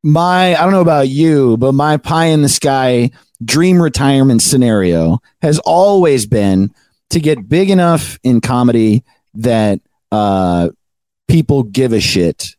my 0.02 0.56
I 0.56 0.62
don't 0.62 0.72
know 0.72 0.80
about 0.80 1.08
you, 1.08 1.58
but 1.58 1.72
my 1.72 1.98
pie 1.98 2.26
in 2.26 2.40
the 2.40 2.48
sky 2.48 3.10
dream 3.44 3.82
retirement 3.82 4.40
scenario 4.40 5.18
has 5.42 5.58
always 5.58 6.24
been 6.24 6.72
to 7.10 7.20
get 7.20 7.46
big 7.46 7.68
enough 7.68 8.18
in 8.22 8.40
comedy 8.40 9.04
that 9.34 9.80
uh 10.10 10.70
people 11.32 11.62
give 11.64 11.92
a 11.92 12.00
shit. 12.00 12.54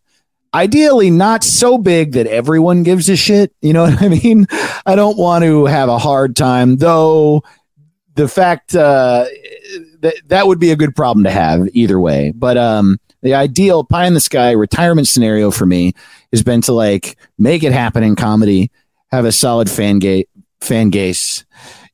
Ideally, 0.54 1.10
not 1.10 1.44
so 1.44 1.78
big 1.78 2.12
that 2.14 2.28
everyone 2.28 2.84
gives 2.84 3.10
a 3.10 3.16
shit. 3.16 3.54
You 3.62 3.74
know 3.74 3.84
what 3.90 4.02
I 4.02 4.10
mean? 4.10 4.48
I 4.86 4.96
don't 4.96 5.18
want 5.18 5.44
to 5.44 5.66
have 5.66 5.90
a 5.90 5.98
hard 5.98 6.36
time, 6.36 6.78
though. 6.78 7.44
The 8.16 8.28
fact 8.28 8.76
uh, 8.76 9.26
that 10.02 10.16
that 10.28 10.46
would 10.48 10.60
be 10.60 10.70
a 10.72 10.76
good 10.76 10.96
problem 10.96 11.24
to 11.24 11.32
have 11.32 11.68
either 11.74 12.00
way. 12.00 12.32
But 12.36 12.58
um, 12.58 13.00
the 13.22 13.34
ideal 13.34 13.84
pie 13.84 14.06
in 14.06 14.14
the 14.14 14.20
sky 14.20 14.52
retirement 14.52 15.08
scenario 15.08 15.50
for 15.50 15.66
me 15.66 15.94
has 16.32 16.44
been 16.44 16.62
to 16.62 16.74
like 16.74 17.18
make 17.40 17.64
it 17.64 17.72
happen 17.72 18.04
in 18.04 18.16
comedy, 18.16 18.70
have 19.12 19.26
a 19.26 19.32
solid 19.32 19.68
fan 19.70 19.98
gate, 19.98 20.30
fan 20.62 20.92
base. 20.92 21.44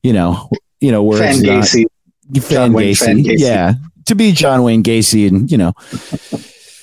You 0.02 0.12
know, 0.12 0.50
you 0.80 0.92
know 0.92 1.02
where 1.02 1.18
Fan 1.18 1.30
it's 1.30 1.42
not- 1.42 1.64
Gacy. 1.64 2.42
fan 2.42 2.50
John 2.50 2.72
Wayne 2.74 2.92
Gacy. 2.94 3.04
Fan 3.06 3.18
Gacy. 3.24 3.38
Yeah, 3.38 3.74
to 4.04 4.14
be 4.14 4.32
John 4.32 4.62
Wayne 4.62 4.82
Gacy 4.82 5.26
and 5.26 5.50
you 5.50 5.56
know 5.56 5.72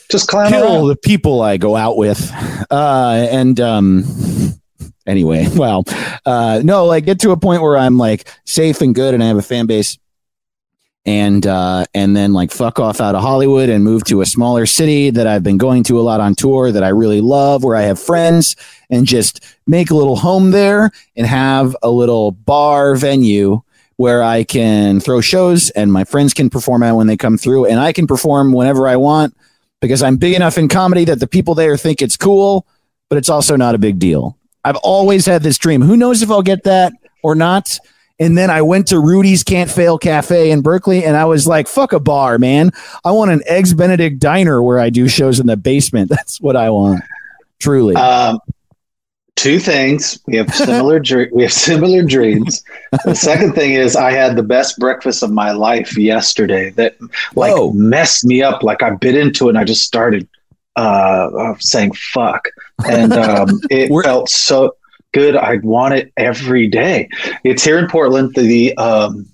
Just 0.10 0.28
clown 0.30 0.50
kill 0.50 0.64
around. 0.64 0.88
the 0.88 0.96
people 0.96 1.42
I 1.42 1.58
go 1.58 1.76
out 1.76 1.98
with. 1.98 2.32
Uh, 2.72 3.28
and 3.30 3.60
um, 3.60 4.04
anyway, 5.06 5.48
well, 5.56 5.84
uh, 6.26 6.62
no, 6.64 6.86
like 6.86 7.06
get 7.06 7.20
to 7.22 7.32
a 7.32 7.38
point 7.38 7.62
where 7.62 7.78
I'm 7.78 7.98
like 7.98 8.30
safe 8.46 8.82
and 8.82 8.96
good, 8.96 9.14
and 9.14 9.24
I 9.24 9.28
have 9.28 9.38
a 9.38 9.42
fan 9.42 9.66
base. 9.66 9.98
And 11.06 11.48
uh, 11.48 11.86
and 11.94 12.18
then 12.18 12.34
like 12.34 12.52
fuck 12.52 12.80
off 12.80 13.00
out 13.00 13.16
of 13.16 13.22
Hollywood 13.22 13.70
and 13.70 13.82
move 13.82 14.04
to 14.06 14.20
a 14.20 14.26
smaller 14.26 14.66
city 14.66 15.10
that 15.12 15.26
I've 15.26 15.44
been 15.44 15.58
going 15.58 15.84
to 15.84 15.98
a 15.98 16.02
lot 16.02 16.20
on 16.20 16.36
tour 16.36 16.70
that 16.70 16.84
I 16.84 16.90
really 16.90 17.22
love, 17.22 17.64
where 17.64 17.78
I 17.78 17.84
have 17.84 17.98
friends, 17.98 18.58
and 18.90 19.06
just 19.06 19.42
make 19.66 19.90
a 19.90 19.96
little 19.96 20.18
home 20.18 20.52
there 20.52 20.92
and 21.16 21.26
have 21.26 21.78
a 21.82 21.90
little 21.90 22.32
bar 22.32 22.98
venue 22.98 23.62
where 23.96 24.22
I 24.22 24.44
can 24.44 25.00
throw 25.00 25.22
shows 25.22 25.70
and 25.72 25.94
my 25.94 26.04
friends 26.04 26.34
can 26.34 26.50
perform 26.50 26.84
at 26.84 26.92
when 26.92 27.08
they 27.08 27.16
come 27.16 27.38
through, 27.38 27.68
and 27.68 27.80
I 27.80 27.94
can 27.94 28.06
perform 28.06 28.52
whenever 28.52 28.86
I 28.86 28.98
want 28.98 29.34
because 29.82 30.04
I'm 30.04 30.18
big 30.18 30.36
enough 30.36 30.58
in 30.58 30.68
comedy 30.68 31.06
that 31.06 31.20
the 31.20 31.28
people 31.28 31.56
there 31.56 31.78
think 31.78 32.02
it's 32.02 32.18
cool, 32.18 32.66
but 33.10 33.18
it's 33.18 33.30
also 33.30 33.56
not 33.56 33.76
a 33.76 33.78
big 33.78 34.00
deal. 34.00 34.38
I've 34.64 34.76
always 34.78 35.26
had 35.26 35.44
this 35.44 35.58
dream. 35.58 35.82
Who 35.82 35.96
knows 35.96 36.22
if 36.22 36.32
I'll 36.32 36.42
get 36.42 36.64
that 36.64 36.94
or 37.24 37.36
not? 37.36 37.80
And 38.20 38.38
then 38.38 38.50
I 38.50 38.64
went 38.64 38.88
to 38.88 39.00
Rudy's 39.00 39.44
Can't 39.44 39.70
Fail 39.70 39.98
Cafe 39.98 40.50
in 40.50 40.62
Berkeley 40.62 41.06
and 41.06 41.16
I 41.16 41.26
was 41.26 41.46
like, 41.46 41.68
fuck 41.68 41.94
a 41.94 42.00
bar, 42.00 42.40
man. 42.40 42.72
I 43.06 43.12
want 43.12 43.32
an 43.32 43.42
Eggs 43.46 43.74
Benedict 43.74 44.20
diner 44.20 44.62
where 44.62 44.80
I 44.80 44.90
do 44.90 45.08
shows 45.08 45.40
in 45.40 45.46
the 45.46 45.58
basement. 45.58 46.10
That's 46.10 46.42
what 46.42 46.56
I 46.56 46.70
want. 46.72 47.04
Truly. 47.60 47.96
Um, 47.96 48.40
two 49.38 49.60
things. 49.60 50.20
We 50.28 50.36
have 50.36 50.54
similar 50.54 51.00
dr- 51.00 51.32
we 51.32 51.44
have 51.44 51.54
similar 51.54 52.04
dreams. 52.04 52.62
The 53.06 53.16
second 53.16 53.54
thing 53.54 53.74
is 53.74 53.96
I 53.96 54.12
had 54.12 54.36
the 54.36 54.44
best 54.44 54.78
breakfast 54.78 55.24
of 55.24 55.32
my 55.32 55.52
life 55.52 55.98
yesterday 55.98 56.72
that 56.72 56.98
like 57.36 57.54
Whoa. 57.54 57.72
messed 57.72 58.26
me 58.26 58.42
up. 58.42 58.64
Like 58.64 58.84
I 58.84 58.90
bit 58.92 59.16
into 59.16 59.48
it 59.48 59.50
and 59.50 59.58
I 59.58 59.64
just 59.64 59.84
started 59.84 60.28
uh, 60.76 61.30
uh, 61.38 61.56
saying 61.60 61.94
fuck. 61.94 62.50
And 62.90 63.14
um, 63.14 63.62
it 63.70 63.90
felt 64.04 64.30
so 64.30 64.76
good. 65.14 65.38
I'd 65.38 65.64
want 65.64 65.94
it 65.94 66.12
every 66.18 66.68
day. 66.68 67.08
It's 67.44 67.64
here 67.64 67.80
in 67.80 67.88
Portland, 67.88 68.34
the 68.36 68.76
um, 68.78 69.28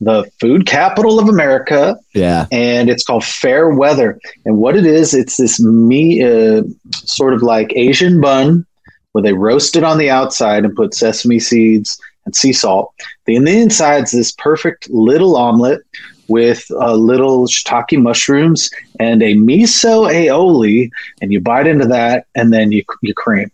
the 0.00 0.28
food 0.40 0.66
capital 0.66 1.20
of 1.20 1.28
America 1.28 1.96
yeah. 2.12 2.46
and 2.50 2.90
it's 2.90 3.04
called 3.04 3.24
Fair 3.24 3.70
Weather. 3.70 4.18
And 4.44 4.56
what 4.56 4.76
it 4.76 4.84
is, 4.84 5.14
it's 5.14 5.36
this 5.36 5.60
me 5.62 6.24
uh, 6.24 6.64
sort 6.92 7.34
of 7.34 7.42
like 7.42 7.72
Asian 7.76 8.20
bun 8.20 8.66
where 9.12 9.22
they 9.22 9.32
roast 9.32 9.76
it 9.76 9.84
on 9.84 9.98
the 9.98 10.10
outside 10.10 10.64
and 10.64 10.74
put 10.74 10.94
sesame 10.94 11.38
seeds 11.38 12.00
and 12.24 12.34
sea 12.34 12.52
salt. 12.52 12.92
Then 13.26 13.44
the 13.44 13.58
inside's 13.58 14.12
this 14.12 14.32
perfect 14.32 14.90
little 14.90 15.36
omelet 15.36 15.82
with 16.28 16.64
uh, 16.70 16.94
little 16.94 17.46
shiitake 17.46 18.00
mushrooms 18.00 18.70
and 18.98 19.22
a 19.22 19.34
miso 19.34 20.10
aioli, 20.10 20.90
and 21.20 21.32
you 21.32 21.40
bite 21.40 21.66
into 21.66 21.86
that, 21.86 22.26
and 22.34 22.52
then 22.52 22.72
you 22.72 22.82
you 23.02 23.14
cream. 23.14 23.50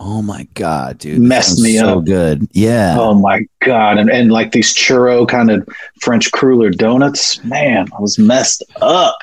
Oh 0.00 0.20
my 0.20 0.48
God, 0.54 0.98
dude. 0.98 1.20
Messed 1.20 1.60
me 1.60 1.78
so 1.78 1.98
up. 1.98 2.04
good. 2.04 2.48
Yeah. 2.52 2.96
Oh 2.98 3.14
my 3.14 3.46
god! 3.64 3.98
And 3.98 4.10
and 4.10 4.32
like 4.32 4.52
these 4.52 4.74
churro 4.74 5.28
kind 5.28 5.50
of 5.50 5.68
French 6.00 6.32
cruller 6.32 6.70
donuts, 6.70 7.42
man, 7.44 7.86
I 7.96 8.00
was 8.00 8.18
messed 8.18 8.64
up. 8.80 9.18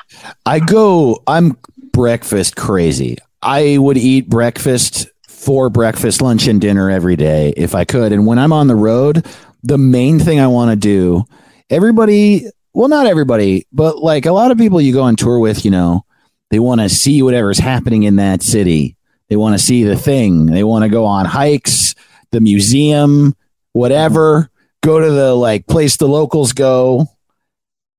I 0.46 0.60
go, 0.60 1.22
I'm 1.26 1.58
breakfast 1.92 2.56
crazy. 2.56 3.18
I 3.42 3.78
would 3.78 3.98
eat 3.98 4.28
breakfast 4.28 5.08
for 5.40 5.70
breakfast, 5.70 6.20
lunch, 6.20 6.46
and 6.46 6.60
dinner 6.60 6.90
every 6.90 7.16
day 7.16 7.54
if 7.56 7.74
I 7.74 7.84
could. 7.84 8.12
And 8.12 8.26
when 8.26 8.38
I'm 8.38 8.52
on 8.52 8.66
the 8.66 8.76
road, 8.76 9.26
the 9.62 9.78
main 9.78 10.18
thing 10.18 10.38
I 10.38 10.46
want 10.48 10.70
to 10.70 10.76
do, 10.76 11.24
everybody, 11.70 12.44
well, 12.74 12.88
not 12.88 13.06
everybody, 13.06 13.66
but 13.72 13.98
like 13.98 14.26
a 14.26 14.32
lot 14.32 14.50
of 14.50 14.58
people 14.58 14.80
you 14.80 14.92
go 14.92 15.02
on 15.02 15.16
tour 15.16 15.38
with, 15.38 15.64
you 15.64 15.70
know, 15.70 16.04
they 16.50 16.58
want 16.58 16.82
to 16.82 16.88
see 16.88 17.22
whatever's 17.22 17.58
happening 17.58 18.02
in 18.02 18.16
that 18.16 18.42
city. 18.42 18.96
They 19.28 19.36
want 19.36 19.58
to 19.58 19.64
see 19.64 19.82
the 19.84 19.96
thing. 19.96 20.46
They 20.46 20.64
want 20.64 20.84
to 20.84 20.90
go 20.90 21.06
on 21.06 21.24
hikes, 21.24 21.94
the 22.32 22.40
museum, 22.40 23.34
whatever, 23.72 24.50
go 24.82 25.00
to 25.00 25.10
the 25.10 25.34
like 25.34 25.66
place 25.66 25.96
the 25.96 26.08
locals 26.08 26.52
go. 26.52 27.06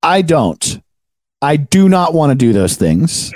I 0.03 0.21
don't. 0.21 0.79
I 1.41 1.55
do 1.57 1.89
not 1.89 2.13
want 2.13 2.31
to 2.31 2.35
do 2.35 2.53
those 2.53 2.75
things. 2.75 3.31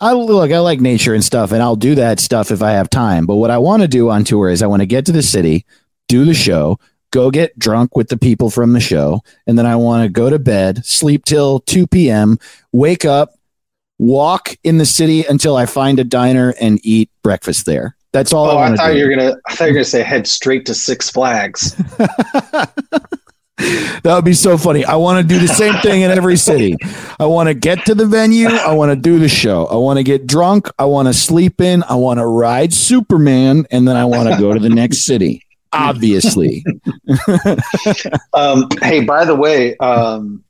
I 0.00 0.12
look, 0.12 0.52
I 0.52 0.58
like 0.60 0.80
nature 0.80 1.14
and 1.14 1.24
stuff, 1.24 1.50
and 1.52 1.60
I'll 1.62 1.76
do 1.76 1.94
that 1.96 2.20
stuff 2.20 2.50
if 2.50 2.62
I 2.62 2.72
have 2.72 2.88
time. 2.88 3.26
But 3.26 3.36
what 3.36 3.50
I 3.50 3.58
want 3.58 3.82
to 3.82 3.88
do 3.88 4.10
on 4.10 4.24
tour 4.24 4.48
is 4.48 4.62
I 4.62 4.66
want 4.68 4.80
to 4.82 4.86
get 4.86 5.04
to 5.06 5.12
the 5.12 5.22
city, 5.22 5.64
do 6.06 6.24
the 6.24 6.34
show, 6.34 6.78
go 7.10 7.30
get 7.30 7.58
drunk 7.58 7.96
with 7.96 8.08
the 8.08 8.16
people 8.16 8.48
from 8.50 8.72
the 8.74 8.80
show, 8.80 9.22
and 9.46 9.58
then 9.58 9.66
I 9.66 9.74
want 9.76 10.04
to 10.04 10.08
go 10.08 10.30
to 10.30 10.38
bed, 10.38 10.84
sleep 10.86 11.24
till 11.24 11.60
2 11.60 11.86
p.m., 11.88 12.38
wake 12.70 13.04
up, 13.04 13.34
walk 13.98 14.56
in 14.62 14.78
the 14.78 14.86
city 14.86 15.24
until 15.24 15.56
I 15.56 15.66
find 15.66 15.98
a 15.98 16.04
diner 16.04 16.54
and 16.60 16.78
eat 16.84 17.10
breakfast 17.24 17.66
there. 17.66 17.96
That's 18.12 18.32
all 18.32 18.46
Oh, 18.46 18.56
I 18.58 18.72
I 18.72 18.76
thought 18.76 18.92
do. 18.92 18.98
you 18.98 19.04
were 19.08 19.16
gonna. 19.16 19.36
I 19.48 19.54
thought 19.54 19.64
you 19.66 19.70
were 19.72 19.78
gonna 19.78 19.84
say 19.84 20.02
head 20.02 20.26
straight 20.26 20.64
to 20.66 20.74
Six 20.74 21.10
Flags. 21.10 21.74
That 23.58 24.14
would 24.14 24.24
be 24.24 24.34
so 24.34 24.56
funny. 24.56 24.84
I 24.84 24.94
want 24.96 25.20
to 25.20 25.34
do 25.34 25.40
the 25.40 25.52
same 25.52 25.74
thing 25.82 26.02
in 26.02 26.10
every 26.10 26.36
city. 26.36 26.76
I 27.18 27.26
want 27.26 27.48
to 27.48 27.54
get 27.54 27.84
to 27.86 27.94
the 27.94 28.06
venue. 28.06 28.48
I 28.48 28.72
want 28.72 28.90
to 28.92 28.96
do 28.96 29.18
the 29.18 29.28
show. 29.28 29.66
I 29.66 29.74
want 29.76 29.98
to 29.98 30.04
get 30.04 30.26
drunk. 30.26 30.68
I 30.78 30.84
want 30.84 31.08
to 31.08 31.14
sleep 31.14 31.60
in. 31.60 31.82
I 31.82 31.96
want 31.96 32.18
to 32.18 32.26
ride 32.26 32.72
Superman. 32.72 33.66
And 33.70 33.86
then 33.86 33.96
I 33.96 34.04
want 34.04 34.28
to 34.28 34.38
go 34.38 34.54
to 34.54 34.60
the 34.60 34.68
next 34.68 35.04
city. 35.04 35.44
Obviously. 35.72 36.64
Um, 38.32 38.68
hey, 38.82 39.04
by 39.04 39.24
the 39.24 39.34
way, 39.34 39.76
um, 39.78 40.44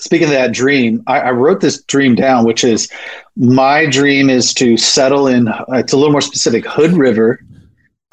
speaking 0.00 0.26
of 0.28 0.32
that 0.32 0.52
dream, 0.52 1.02
I, 1.06 1.20
I 1.20 1.30
wrote 1.30 1.60
this 1.60 1.82
dream 1.82 2.14
down, 2.14 2.44
which 2.44 2.64
is 2.64 2.90
my 3.36 3.86
dream 3.86 4.30
is 4.30 4.52
to 4.54 4.76
settle 4.76 5.26
in. 5.26 5.48
Uh, 5.48 5.64
it's 5.70 5.92
a 5.92 5.96
little 5.96 6.12
more 6.12 6.20
specific. 6.20 6.66
Hood 6.66 6.92
River, 6.92 7.40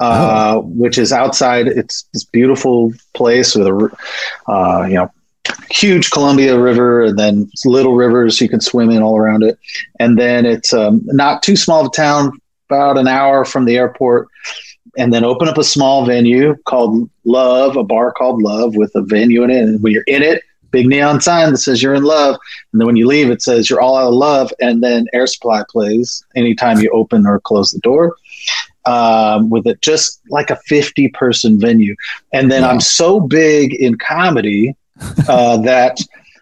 uh, 0.04 0.60
which 0.60 0.98
is 0.98 1.12
outside. 1.12 1.66
It's 1.68 2.04
this 2.12 2.24
beautiful 2.24 2.92
place 3.14 3.54
with 3.54 3.66
a, 3.66 3.90
uh, 4.46 4.86
you 4.88 4.94
know, 4.94 5.10
huge 5.70 6.10
Columbia 6.10 6.58
River, 6.58 7.02
and 7.02 7.18
then 7.18 7.50
little 7.64 7.94
rivers 7.94 8.40
you 8.40 8.48
can 8.48 8.60
swim 8.60 8.90
in 8.90 9.02
all 9.02 9.16
around 9.16 9.42
it. 9.42 9.58
And 10.00 10.18
then 10.18 10.46
it's 10.46 10.72
um, 10.72 11.02
not 11.06 11.42
too 11.42 11.56
small 11.56 11.80
of 11.80 11.86
a 11.88 11.90
town, 11.90 12.32
about 12.68 12.96
an 12.98 13.06
hour 13.06 13.44
from 13.44 13.66
the 13.66 13.76
airport 13.76 14.28
and 14.96 15.12
then 15.12 15.24
open 15.24 15.48
up 15.48 15.58
a 15.58 15.64
small 15.64 16.06
venue 16.06 16.56
called 16.64 17.08
Love, 17.24 17.76
a 17.76 17.84
bar 17.84 18.12
called 18.12 18.42
Love 18.42 18.76
with 18.76 18.92
a 18.94 19.02
venue 19.02 19.42
in 19.42 19.50
it. 19.50 19.62
And 19.62 19.82
when 19.82 19.92
you're 19.92 20.04
in 20.04 20.22
it, 20.22 20.42
big 20.70 20.86
neon 20.86 21.20
sign 21.20 21.52
that 21.52 21.58
says 21.58 21.82
you're 21.82 21.94
in 21.94 22.04
love. 22.04 22.36
And 22.72 22.80
then 22.80 22.86
when 22.86 22.96
you 22.96 23.06
leave, 23.06 23.30
it 23.30 23.42
says 23.42 23.70
you're 23.70 23.80
all 23.80 23.96
out 23.96 24.08
of 24.08 24.14
love. 24.14 24.52
And 24.60 24.82
then 24.82 25.06
Air 25.12 25.26
Supply 25.26 25.62
plays 25.68 26.24
anytime 26.34 26.80
you 26.80 26.90
open 26.90 27.26
or 27.26 27.40
close 27.40 27.70
the 27.70 27.78
door. 27.80 28.16
Um, 28.86 29.48
with 29.48 29.66
it 29.66 29.80
just 29.80 30.20
like 30.28 30.50
a 30.50 30.56
50 30.66 31.08
person 31.08 31.58
venue. 31.58 31.96
And 32.34 32.50
then 32.52 32.62
I'm 32.62 32.80
so 32.80 33.18
big 33.18 33.72
in 33.72 33.96
comedy 33.96 34.76
uh, 35.28 35.56
that 35.62 35.98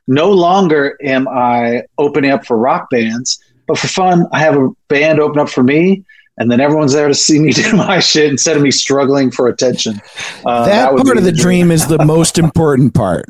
no 0.08 0.30
longer 0.32 0.98
am 1.04 1.28
I 1.28 1.84
opening 1.98 2.32
up 2.32 2.44
for 2.44 2.58
rock 2.58 2.90
bands, 2.90 3.40
but 3.68 3.78
for 3.78 3.86
fun, 3.86 4.26
I 4.32 4.40
have 4.40 4.56
a 4.56 4.70
band 4.88 5.20
open 5.20 5.38
up 5.38 5.50
for 5.50 5.62
me 5.62 6.04
and 6.38 6.50
then 6.50 6.60
everyone's 6.60 6.92
there 6.92 7.08
to 7.08 7.14
see 7.14 7.38
me 7.38 7.52
do 7.52 7.76
my 7.76 8.00
shit 8.00 8.30
instead 8.30 8.56
of 8.56 8.62
me 8.62 8.70
struggling 8.70 9.30
for 9.30 9.48
attention. 9.48 10.00
Uh, 10.44 10.66
that 10.66 10.92
would 10.92 11.04
part 11.04 11.18
of 11.18 11.24
the 11.24 11.32
dream 11.32 11.70
is 11.70 11.86
the 11.86 12.04
most 12.04 12.38
important 12.46 12.94
part. 12.94 13.26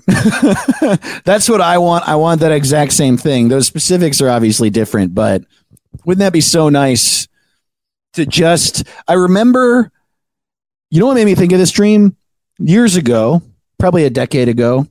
That's 1.25 1.49
what 1.49 1.61
I 1.61 1.79
want. 1.79 2.09
I 2.09 2.17
want 2.17 2.41
that 2.41 2.53
exact 2.53 2.93
same 2.93 3.17
thing. 3.17 3.49
Those 3.49 3.67
specifics 3.67 4.21
are 4.21 4.29
obviously 4.31 4.71
different, 4.71 5.15
but 5.15 5.45
wouldn't 6.05 6.21
that 6.21 6.33
be 6.33 6.41
so 6.41 6.69
nice 6.69 7.29
to 8.15 8.27
just? 8.27 8.85
I 9.09 9.15
remember, 9.15 9.91
you 10.91 11.01
know 11.01 11.07
what 11.07 11.15
made 11.15 11.25
me 11.25 11.35
think 11.35 11.53
of 11.53 11.59
this 11.59 11.73
dream 11.73 12.17
years 12.59 12.97
ago, 12.97 13.43
probably 13.79 14.05
a 14.05 14.11
decade 14.11 14.49
ago. 14.49 14.87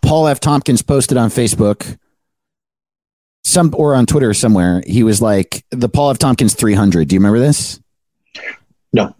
Paul 0.00 0.26
F. 0.28 0.40
Tompkins 0.40 0.82
posted 0.82 1.18
on 1.18 1.28
Facebook 1.28 1.98
some 3.44 3.74
or 3.76 3.94
on 3.94 4.06
Twitter 4.06 4.32
somewhere. 4.34 4.82
He 4.86 5.02
was 5.02 5.20
like 5.20 5.64
the 5.70 5.88
Paul 5.88 6.10
F. 6.10 6.18
Tompkins 6.18 6.54
300. 6.54 7.08
Do 7.08 7.14
you 7.14 7.20
remember 7.20 7.38
this? 7.38 7.80
No. 8.92 9.14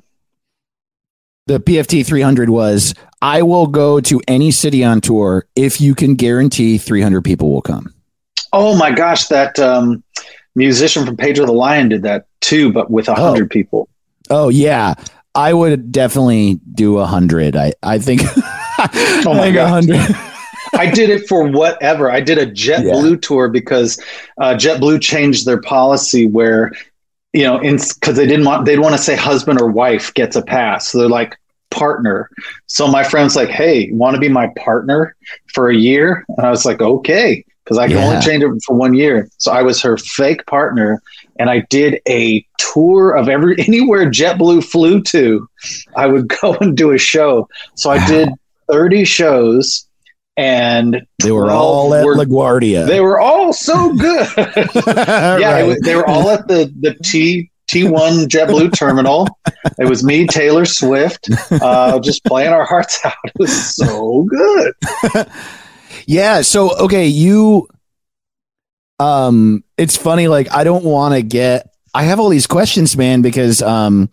The 1.46 1.58
PFT 1.58 2.06
300 2.06 2.48
was 2.48 2.94
I 3.20 3.42
will 3.42 3.66
go 3.66 4.00
to 4.00 4.20
any 4.28 4.50
city 4.50 4.84
on 4.84 5.00
tour 5.00 5.46
if 5.56 5.80
you 5.80 5.94
can 5.94 6.14
guarantee 6.14 6.78
300 6.78 7.22
people 7.22 7.52
will 7.52 7.62
come. 7.62 7.92
Oh 8.52 8.76
my 8.76 8.92
gosh, 8.92 9.26
that 9.26 9.58
um, 9.58 10.04
musician 10.54 11.06
from 11.06 11.16
Pedro 11.16 11.46
the 11.46 11.52
Lion 11.52 11.88
did 11.88 12.02
that 12.02 12.26
too, 12.40 12.72
but 12.72 12.90
with 12.90 13.08
a 13.08 13.14
hundred 13.14 13.50
people. 13.50 13.88
Oh 14.30 14.48
yeah, 14.48 14.94
I 15.34 15.52
would 15.52 15.92
definitely 15.92 16.60
do 16.74 16.98
a 16.98 17.06
hundred. 17.06 17.56
I 17.56 17.72
I 17.82 17.98
think. 17.98 18.22
Oh 19.24 19.34
my 19.34 19.52
God. 19.52 19.68
hundred. 19.68 20.00
I 20.74 20.90
did 20.90 21.08
it 21.08 21.28
for 21.28 21.46
whatever. 21.48 22.10
I 22.10 22.20
did 22.20 22.38
a 22.38 22.46
JetBlue 22.46 23.22
tour 23.22 23.48
because 23.48 24.02
uh, 24.38 24.54
JetBlue 24.54 25.00
changed 25.00 25.46
their 25.46 25.60
policy 25.60 26.26
where, 26.26 26.72
you 27.32 27.44
know, 27.44 27.60
because 27.60 28.16
they 28.16 28.26
didn't 28.26 28.44
want 28.44 28.64
they'd 28.64 28.80
want 28.80 28.96
to 28.96 29.00
say 29.00 29.14
husband 29.14 29.60
or 29.60 29.68
wife 29.68 30.12
gets 30.14 30.34
a 30.34 30.42
pass. 30.42 30.88
So 30.88 30.98
they're 30.98 31.08
like 31.08 31.36
partner. 31.70 32.28
So 32.66 32.88
my 32.88 33.04
friend's 33.04 33.36
like, 33.36 33.50
"Hey, 33.50 33.90
want 33.92 34.14
to 34.14 34.20
be 34.20 34.28
my 34.28 34.48
partner 34.56 35.14
for 35.54 35.70
a 35.70 35.76
year?" 35.76 36.24
And 36.36 36.46
I 36.46 36.50
was 36.50 36.64
like, 36.64 36.80
"Okay," 36.80 37.44
because 37.64 37.78
I 37.78 37.88
can 37.88 37.96
Yeah. 37.98 38.06
only 38.08 38.20
change 38.22 38.42
it 38.42 38.50
for 38.66 38.74
one 38.76 38.94
year. 38.94 39.28
So 39.38 39.52
I 39.52 39.62
was 39.62 39.80
her 39.82 39.96
fake 39.96 40.44
partner, 40.46 41.00
and 41.38 41.48
I 41.50 41.64
did 41.70 42.00
a 42.08 42.44
tour 42.58 43.12
of 43.16 43.28
every 43.28 43.56
anywhere 43.66 44.10
JetBlue 44.10 44.64
flew 44.64 45.02
to. 45.02 45.48
I 45.96 46.06
would 46.06 46.28
go 46.28 46.54
and 46.60 46.76
do 46.76 46.90
a 46.92 46.98
show. 46.98 47.48
So 47.76 47.90
I 47.90 48.04
did 48.06 48.28
thirty 48.70 49.04
shows. 49.04 49.86
And 50.34 51.02
They 51.22 51.30
were 51.30 51.50
all 51.50 51.92
at 51.92 52.06
were- 52.06 52.16
LaGuardia. 52.16 52.86
they 52.86 53.00
were 53.02 53.20
all 53.20 53.52
so 53.52 53.92
good. 53.92 54.26
yeah, 54.38 54.46
Right. 55.52 55.60
it 55.64 55.66
was, 55.66 55.78
they 55.80 55.94
were 55.94 56.08
all 56.08 56.30
at 56.30 56.48
the 56.48 56.72
the 56.80 56.94
T 57.04 57.50
T1 57.68 58.28
JetBlue 58.28 58.72
terminal. 58.74 59.28
It 59.78 59.88
was 59.90 60.02
me, 60.02 60.26
Taylor 60.26 60.64
Swift, 60.64 61.28
uh, 61.50 61.98
just 62.00 62.24
playing 62.24 62.52
our 62.54 62.64
hearts 62.64 62.98
out. 63.04 63.12
It 63.26 63.32
was 63.38 63.76
so 63.76 64.22
good. 64.30 64.72
Yeah. 66.06 66.42
So 66.42 66.76
okay, 66.78 67.06
you. 67.06 67.68
Um, 68.98 69.64
it's 69.76 69.96
funny. 69.96 70.28
Like 70.28 70.52
I 70.52 70.64
don't 70.64 70.84
want 70.84 71.14
to 71.14 71.22
get. 71.22 71.74
I 71.94 72.04
have 72.04 72.20
all 72.20 72.28
these 72.28 72.46
questions, 72.46 72.96
man, 72.96 73.20
because 73.20 73.60
um, 73.62 74.08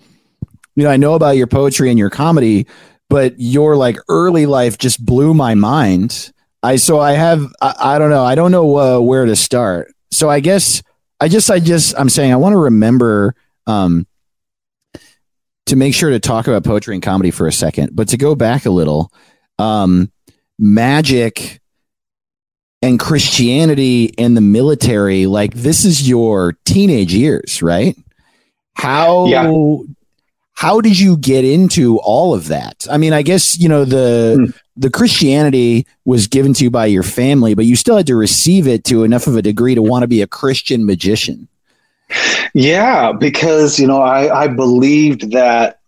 you 0.76 0.84
know, 0.84 0.90
I 0.90 0.98
know 0.98 1.14
about 1.14 1.38
your 1.38 1.48
poetry 1.48 1.90
and 1.90 2.00
your 2.00 2.10
comedy, 2.10 2.68
but 3.10 3.36
your 3.38 3.76
like 3.76 3.98
early 4.10 4.46
life 4.46 4.78
just 4.78 5.04
blew 5.04 5.34
my 5.34 5.56
mind. 5.56 6.32
I 6.64 6.76
so 6.78 7.00
I 7.00 7.14
have. 7.14 7.46
I, 7.62 7.76
I 7.96 8.00
don't 8.00 8.10
know. 8.10 8.24
I 8.24 8.36
don't 8.36 8.52
know 8.52 8.78
uh, 8.78 9.00
where 9.00 9.26
to 9.26 9.36
start. 9.36 9.94
So 10.12 10.30
I 10.30 10.40
guess 10.40 10.82
I 11.20 11.28
just 11.28 11.50
I 11.50 11.60
just 11.60 11.98
I'm 11.98 12.10
saying 12.10 12.32
I 12.34 12.38
want 12.38 12.54
to 12.54 12.58
remember 12.58 13.36
um 13.68 14.08
to 15.70 15.76
make 15.76 15.94
sure 15.94 16.10
to 16.10 16.20
talk 16.20 16.48
about 16.48 16.64
poetry 16.64 16.96
and 16.96 17.04
comedy 17.04 17.30
for 17.30 17.48
a 17.48 17.52
second, 17.52 17.92
but 17.94 18.10
to 18.10 18.18
go 18.18 18.34
back 18.34 18.66
a 18.66 18.72
little, 18.72 19.14
um, 19.60 20.12
magic 20.58 21.59
and 22.82 23.00
Christianity 23.00 24.14
and 24.18 24.38
the 24.38 24.42
military, 24.42 25.26
like 25.26 25.54
this 25.54 25.84
is 25.86 26.08
your 26.08 26.56
teenage 26.66 27.14
years, 27.14 27.62
right? 27.62 27.98
How 28.76 29.26
Yeah. 29.28 29.52
how 30.54 30.82
did 30.82 31.00
you 31.00 31.18
get 31.18 31.46
into 31.46 32.00
all 32.00 32.34
of 32.34 32.48
that? 32.48 32.86
I 32.90 32.98
mean, 32.98 33.14
I 33.14 33.22
guess 33.22 33.60
you 33.60 33.68
know 33.70 33.86
the 33.86 34.36
Hmm. 34.38 34.52
the 34.78 34.90
Christianity 34.90 35.86
was 36.06 36.28
given 36.28 36.54
to 36.54 36.64
you 36.64 36.70
by 36.70 36.86
your 36.86 37.04
family, 37.04 37.54
but 37.54 37.66
you 37.66 37.76
still 37.76 37.98
had 37.98 38.08
to 38.08 38.16
receive 38.16 38.66
it 38.68 38.86
to 38.86 39.04
enough 39.04 39.28
of 39.28 39.36
a 39.36 39.42
degree 39.42 39.76
to 39.76 39.82
want 39.82 40.04
to 40.04 40.08
be 40.08 40.22
a 40.22 40.28
Christian 40.28 40.86
magician. 40.86 41.48
Yeah, 42.54 43.12
because 43.12 43.78
you 43.80 43.88
know 43.88 44.02
I 44.02 44.44
I 44.44 44.48
believed 44.48 45.32
that 45.32 45.80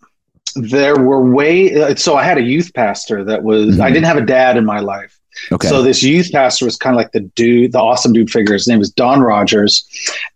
there 0.54 0.96
were 0.96 1.22
way. 1.30 1.94
So 1.96 2.14
I 2.16 2.22
had 2.24 2.36
a 2.36 2.42
youth 2.42 2.72
pastor 2.74 3.24
that 3.24 3.42
was. 3.42 3.80
I 3.80 3.88
Mhm. 3.90 3.94
didn't 3.94 4.06
have 4.06 4.18
a 4.18 4.26
dad 4.26 4.56
in 4.58 4.66
my 4.66 4.80
life. 4.80 5.18
Okay. 5.50 5.68
So 5.68 5.82
this 5.82 6.02
youth 6.02 6.30
pastor 6.32 6.64
was 6.64 6.76
kind 6.76 6.94
of 6.94 6.98
like 6.98 7.12
the 7.12 7.20
dude, 7.20 7.72
the 7.72 7.78
awesome 7.78 8.12
dude 8.12 8.30
figure. 8.30 8.52
His 8.54 8.68
name 8.68 8.78
was 8.78 8.90
Don 8.90 9.20
Rogers, 9.20 9.84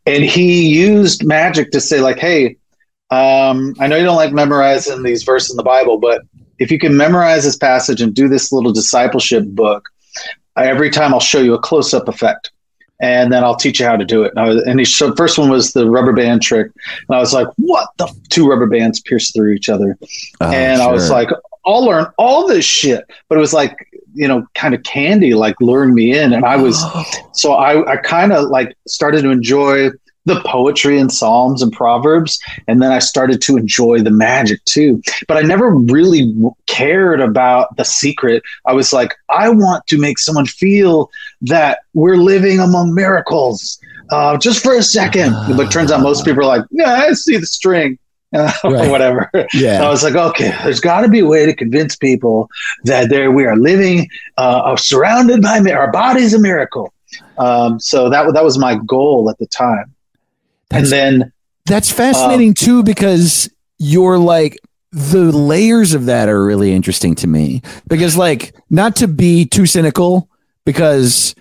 and 0.06 0.24
he 0.24 0.68
used 0.68 1.24
magic 1.24 1.70
to 1.72 1.80
say 1.80 2.00
like, 2.00 2.18
"Hey, 2.18 2.56
um, 3.10 3.74
I 3.78 3.86
know 3.86 3.96
you 3.96 4.04
don't 4.04 4.16
like 4.16 4.32
memorizing 4.32 5.02
these 5.02 5.22
verses 5.22 5.50
in 5.50 5.56
the 5.56 5.62
Bible, 5.62 5.98
but 5.98 6.22
if 6.58 6.70
you 6.70 6.78
can 6.78 6.96
memorize 6.96 7.44
this 7.44 7.56
passage 7.56 8.00
and 8.00 8.14
do 8.14 8.28
this 8.28 8.52
little 8.52 8.72
discipleship 8.72 9.44
book, 9.48 9.88
I, 10.56 10.66
every 10.66 10.90
time 10.90 11.12
I'll 11.12 11.20
show 11.20 11.40
you 11.40 11.54
a 11.54 11.58
close-up 11.60 12.08
effect." 12.08 12.50
And 12.98 13.30
then 13.30 13.44
I'll 13.44 13.56
teach 13.56 13.78
you 13.78 13.84
how 13.84 13.96
to 13.96 14.06
do 14.06 14.22
it. 14.22 14.32
And, 14.36 14.48
was, 14.48 14.62
and 14.62 14.78
he 14.78 14.86
showed, 14.86 15.18
first 15.18 15.36
one 15.36 15.50
was 15.50 15.74
the 15.74 15.86
rubber 15.86 16.14
band 16.14 16.40
trick, 16.40 16.72
and 17.08 17.14
I 17.14 17.18
was 17.20 17.34
like, 17.34 17.46
"What 17.58 17.90
the?" 17.98 18.04
f- 18.04 18.16
Two 18.30 18.48
rubber 18.48 18.66
bands 18.66 19.00
pierce 19.00 19.32
through 19.32 19.52
each 19.52 19.68
other, 19.68 19.98
Oh, 20.40 20.50
and 20.50 20.80
I 20.80 20.90
was 20.90 21.10
like, 21.10 21.28
I'll 21.66 21.84
learn 21.84 22.06
all 22.16 22.46
this 22.46 22.64
shit. 22.64 23.04
But 23.28 23.36
it 23.36 23.40
was 23.42 23.52
like, 23.52 23.76
you 24.16 24.26
know, 24.26 24.46
kind 24.54 24.74
of 24.74 24.82
candy, 24.82 25.34
like 25.34 25.60
luring 25.60 25.94
me 25.94 26.16
in. 26.18 26.32
And 26.32 26.44
I 26.44 26.56
was, 26.56 26.82
so 27.32 27.52
I, 27.54 27.92
I 27.92 27.96
kind 27.98 28.32
of 28.32 28.48
like 28.48 28.76
started 28.86 29.22
to 29.22 29.30
enjoy 29.30 29.90
the 30.26 30.40
poetry 30.40 30.98
and 30.98 31.12
Psalms 31.12 31.62
and 31.62 31.72
Proverbs. 31.72 32.38
And 32.66 32.82
then 32.82 32.90
I 32.90 32.98
started 32.98 33.40
to 33.42 33.56
enjoy 33.56 34.00
the 34.00 34.10
magic 34.10 34.62
too. 34.64 35.00
But 35.28 35.36
I 35.36 35.42
never 35.42 35.70
really 35.70 36.34
cared 36.66 37.20
about 37.20 37.76
the 37.76 37.84
secret. 37.84 38.42
I 38.66 38.72
was 38.72 38.92
like, 38.92 39.14
I 39.30 39.48
want 39.48 39.86
to 39.86 39.98
make 39.98 40.18
someone 40.18 40.46
feel 40.46 41.10
that 41.42 41.78
we're 41.94 42.16
living 42.16 42.58
among 42.58 42.94
miracles. 42.94 43.80
Uh, 44.10 44.36
just 44.36 44.62
for 44.62 44.74
a 44.74 44.82
second. 44.82 45.32
But 45.56 45.70
turns 45.70 45.90
out 45.90 46.00
most 46.00 46.24
people 46.24 46.42
are 46.42 46.58
like, 46.58 46.64
yeah, 46.70 46.92
I 46.92 47.12
see 47.12 47.36
the 47.36 47.46
string. 47.46 47.98
Uh, 48.64 48.70
Right. 48.70 48.86
or 48.86 48.90
whatever. 48.90 49.30
Yeah, 49.54 49.82
I 49.84 49.88
was 49.88 50.02
like, 50.04 50.14
okay, 50.14 50.50
there's 50.62 50.80
got 50.80 51.00
to 51.02 51.08
be 51.08 51.20
a 51.20 51.26
way 51.26 51.46
to 51.46 51.54
convince 51.54 51.96
people 51.96 52.48
that 52.84 53.08
there 53.08 53.30
we 53.30 53.44
are 53.44 53.56
living, 53.56 54.08
uh, 54.36 54.60
are 54.64 54.76
surrounded 54.78 55.40
by 55.42 55.58
our 55.72 55.90
body's 55.90 56.34
a 56.34 56.38
miracle. 56.38 56.92
Um, 57.38 57.80
so 57.80 58.10
that 58.10 58.32
that 58.34 58.44
was 58.44 58.58
my 58.58 58.74
goal 58.86 59.30
at 59.30 59.38
the 59.38 59.46
time. 59.46 59.94
That's- 60.70 60.92
and 60.92 61.22
then 61.22 61.32
That's 61.66 61.90
fascinating 61.90 62.54
too 62.54 62.82
because 62.82 63.48
you're 63.78 64.18
like 64.18 64.58
the 64.92 65.24
layers 65.32 65.94
of 65.94 66.06
that 66.06 66.28
are 66.28 66.44
really 66.44 66.72
interesting 66.72 67.14
to 67.16 67.26
me 67.26 67.60
because 67.88 68.16
like 68.16 68.54
not 68.70 68.96
to 68.96 69.08
be 69.08 69.44
too 69.46 69.66
cynical 69.66 70.28
because 70.64 71.34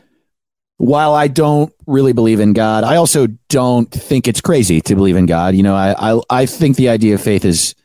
while 0.78 1.14
I 1.14 1.28
don't 1.28 1.74
really 1.88 2.14
believe 2.14 2.40
in 2.40 2.54
God, 2.54 2.84
I 2.84 2.98
also 2.98 3.28
don't 3.50 3.90
think 3.90 4.28
it's 4.28 4.42
crazy 4.42 4.82
to 4.82 4.96
believe 4.96 5.16
in 5.16 5.26
God. 5.26 5.56
You 5.56 5.64
know, 5.64 5.76
I 5.76 6.14
I, 6.14 6.22
I 6.30 6.46
think 6.46 6.76
the 6.78 6.90
idea 6.90 7.16
of 7.16 7.22
faith 7.22 7.46
is 7.46 7.76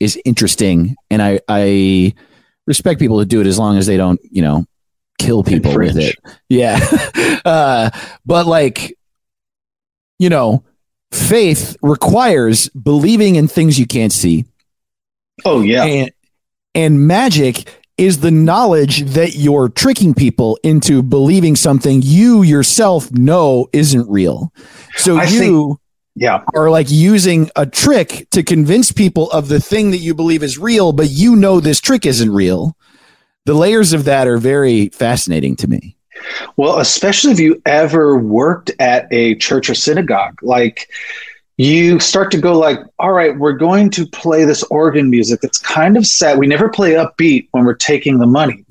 is 0.00 0.18
interesting 0.24 0.96
and 1.10 1.22
I 1.22 1.40
I 1.48 2.14
respect 2.66 3.00
people 3.00 3.18
who 3.18 3.24
do 3.24 3.40
it 3.40 3.46
as 3.46 3.58
long 3.58 3.76
as 3.78 3.86
they 3.86 3.96
don't, 3.96 4.20
you 4.30 4.42
know, 4.42 4.66
kill 5.18 5.42
people 5.42 5.76
with 5.76 5.96
it. 5.96 6.16
Yeah. 6.48 6.78
uh, 7.44 7.90
but 8.24 8.46
like 8.46 8.96
you 10.18 10.28
know, 10.28 10.64
faith 11.10 11.76
requires 11.82 12.68
believing 12.70 13.36
in 13.36 13.48
things 13.48 13.78
you 13.78 13.86
can't 13.86 14.12
see 14.12 14.46
oh 15.44 15.60
yeah, 15.60 15.84
and 15.84 16.12
and 16.74 17.06
magic 17.06 17.64
is 17.98 18.20
the 18.20 18.30
knowledge 18.30 19.02
that 19.02 19.34
you're 19.34 19.68
tricking 19.68 20.14
people 20.14 20.58
into 20.62 21.02
believing 21.02 21.56
something 21.56 22.00
you 22.02 22.42
yourself 22.42 23.10
know 23.12 23.68
isn't 23.72 24.08
real. 24.08 24.52
So 24.96 25.18
I 25.18 25.24
you 25.24 25.78
yeah, 26.14 26.44
are 26.54 26.70
like 26.70 26.90
using 26.90 27.50
a 27.56 27.64
trick 27.64 28.28
to 28.30 28.42
convince 28.42 28.92
people 28.92 29.30
of 29.30 29.48
the 29.48 29.60
thing 29.60 29.90
that 29.92 29.98
you 29.98 30.14
believe 30.14 30.42
is 30.42 30.58
real 30.58 30.92
but 30.92 31.08
you 31.08 31.36
know 31.36 31.60
this 31.60 31.80
trick 31.80 32.04
isn't 32.04 32.30
real. 32.30 32.76
The 33.44 33.54
layers 33.54 33.92
of 33.92 34.04
that 34.04 34.28
are 34.28 34.38
very 34.38 34.88
fascinating 34.90 35.56
to 35.56 35.68
me. 35.68 35.96
Well, 36.56 36.78
especially 36.78 37.32
if 37.32 37.40
you 37.40 37.60
ever 37.66 38.16
worked 38.16 38.70
at 38.78 39.08
a 39.10 39.34
church 39.36 39.68
or 39.68 39.74
synagogue, 39.74 40.40
like 40.42 40.88
you 41.64 42.00
start 42.00 42.30
to 42.32 42.38
go 42.38 42.58
like, 42.58 42.78
all 42.98 43.12
right, 43.12 43.36
we're 43.38 43.52
going 43.52 43.90
to 43.90 44.06
play 44.06 44.44
this 44.44 44.62
organ 44.64 45.10
music 45.10 45.40
that's 45.40 45.58
kind 45.58 45.96
of 45.96 46.06
sad. 46.06 46.38
We 46.38 46.46
never 46.46 46.68
play 46.68 46.92
upbeat 46.92 47.48
when 47.50 47.64
we're 47.64 47.74
taking 47.74 48.18
the 48.18 48.26
money. 48.26 48.64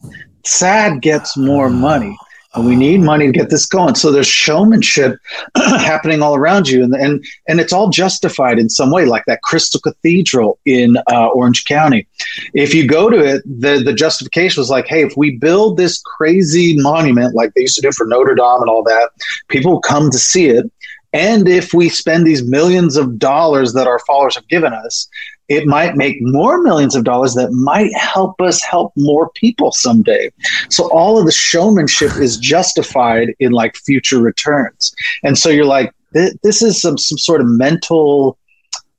Sad 0.46 1.02
gets 1.02 1.38
more 1.38 1.70
money. 1.70 2.18
And 2.54 2.66
we 2.66 2.76
need 2.76 3.00
money 3.00 3.28
to 3.28 3.32
get 3.32 3.50
this 3.50 3.66
going. 3.66 3.96
So 3.96 4.12
there's 4.12 4.28
showmanship 4.28 5.18
happening 5.56 6.22
all 6.22 6.36
around 6.36 6.68
you, 6.68 6.84
and 6.84 6.94
and 6.94 7.24
and 7.48 7.62
it's 7.62 7.72
all 7.72 7.90
justified 7.90 8.60
in 8.60 8.70
some 8.70 8.92
way, 8.92 9.06
like 9.06 9.24
that 9.28 9.42
Crystal 9.42 9.80
Cathedral 9.80 10.60
in 10.66 10.98
uh, 11.10 11.28
Orange 11.28 11.64
County. 11.64 12.06
If 12.54 12.74
you 12.74 12.86
go 12.86 13.10
to 13.10 13.24
it, 13.24 13.42
the 13.46 13.82
the 13.82 13.94
justification 13.94 14.60
was 14.60 14.70
like, 14.70 14.86
hey, 14.86 15.02
if 15.02 15.16
we 15.16 15.38
build 15.38 15.78
this 15.78 16.02
crazy 16.02 16.76
monument 16.76 17.36
like 17.36 17.54
they 17.54 17.62
used 17.62 17.76
to 17.76 17.82
do 17.82 17.94
for 17.94 18.06
Notre 18.06 18.36
Dame 18.36 18.60
and 18.60 18.70
all 18.70 18.84
that, 18.84 19.12
people 19.48 19.72
will 19.72 19.80
come 19.80 20.12
to 20.12 20.20
see 20.20 20.48
it, 20.48 20.70
And 21.14 21.48
if 21.48 21.74
we 21.74 21.90
spend 21.90 22.26
these 22.26 22.44
millions 22.44 22.96
of 22.96 23.20
dollars 23.20 23.74
that 23.74 23.88
our 23.88 24.00
followers 24.00 24.36
have 24.36 24.48
given 24.48 24.74
us, 24.74 25.10
it 25.50 25.68
might 25.68 25.98
make 25.98 26.16
more 26.22 26.62
millions 26.62 26.96
of 26.96 27.04
dollars 27.04 27.34
that 27.34 27.52
might 27.52 27.94
help 27.94 28.40
us 28.40 28.64
help 28.64 28.94
more 28.96 29.30
people 29.32 29.74
someday. 29.74 30.32
So 30.70 30.90
all 30.92 31.20
of 31.20 31.26
the 31.26 31.32
showmanship 31.32 32.16
is 32.16 32.38
justified 32.38 33.36
in 33.40 33.52
like 33.52 33.76
future 33.76 34.20
returns. 34.20 34.96
And 35.24 35.38
so 35.38 35.50
you're 35.50 35.66
like, 35.66 35.94
th- 36.14 36.36
this 36.42 36.62
is 36.62 36.82
some, 36.82 36.98
some 36.98 37.18
sort 37.18 37.42
of 37.42 37.48
mental 37.48 38.38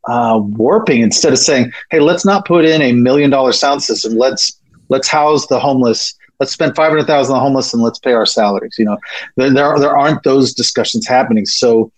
uh, 0.09 0.41
warping 0.43 1.01
instead 1.01 1.33
of 1.33 1.39
saying, 1.39 1.73
hey, 1.91 2.01
let's 2.01 2.25
not 2.25 2.45
put 2.45 2.65
in 2.65 2.83
a 2.83 2.93
million 2.93 3.31
dollar 3.31 3.53
sound 3.53 3.83
system. 3.83 4.15
Let's 4.15 4.61
let's 4.89 5.09
house 5.09 5.47
the 5.47 5.59
homeless. 5.59 6.15
Let's 6.43 6.51
spend 6.53 6.75
five 6.75 6.89
hundred 6.91 7.07
thousand 7.07 7.35
on 7.35 7.39
the 7.39 7.45
homeless 7.45 7.73
and 7.73 7.81
let's 7.85 8.01
pay 8.01 8.15
our 8.15 8.27
salaries. 8.27 8.75
You 8.79 8.87
know, 8.87 8.99
there 9.37 9.49
there, 9.51 9.79
there 9.79 9.97
aren't 9.97 10.25
those 10.25 10.53
discussions 10.53 11.07
happening. 11.07 11.47
So 11.47 11.93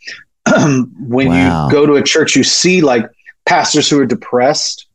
when 1.08 1.28
Wow. 1.28 1.66
you 1.66 1.72
go 1.72 1.86
to 1.86 1.94
a 1.94 2.02
church, 2.02 2.36
you 2.36 2.44
see 2.44 2.82
like 2.82 3.06
pastors 3.46 3.88
who 3.88 3.98
are 4.00 4.04
depressed 4.06 4.86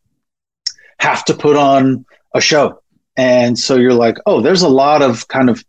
have 1.00 1.26
to 1.26 1.34
put 1.34 1.56
on 1.56 2.06
a 2.36 2.41
show, 2.41 2.80
and 3.18 3.58
so 3.58 3.76
you're 3.76 3.95
like, 3.95 4.18
oh, 4.28 4.39
there's 4.39 4.62
a 4.62 4.70
lot 4.70 5.02
of 5.02 5.28
kind 5.30 5.50
of 5.50 5.66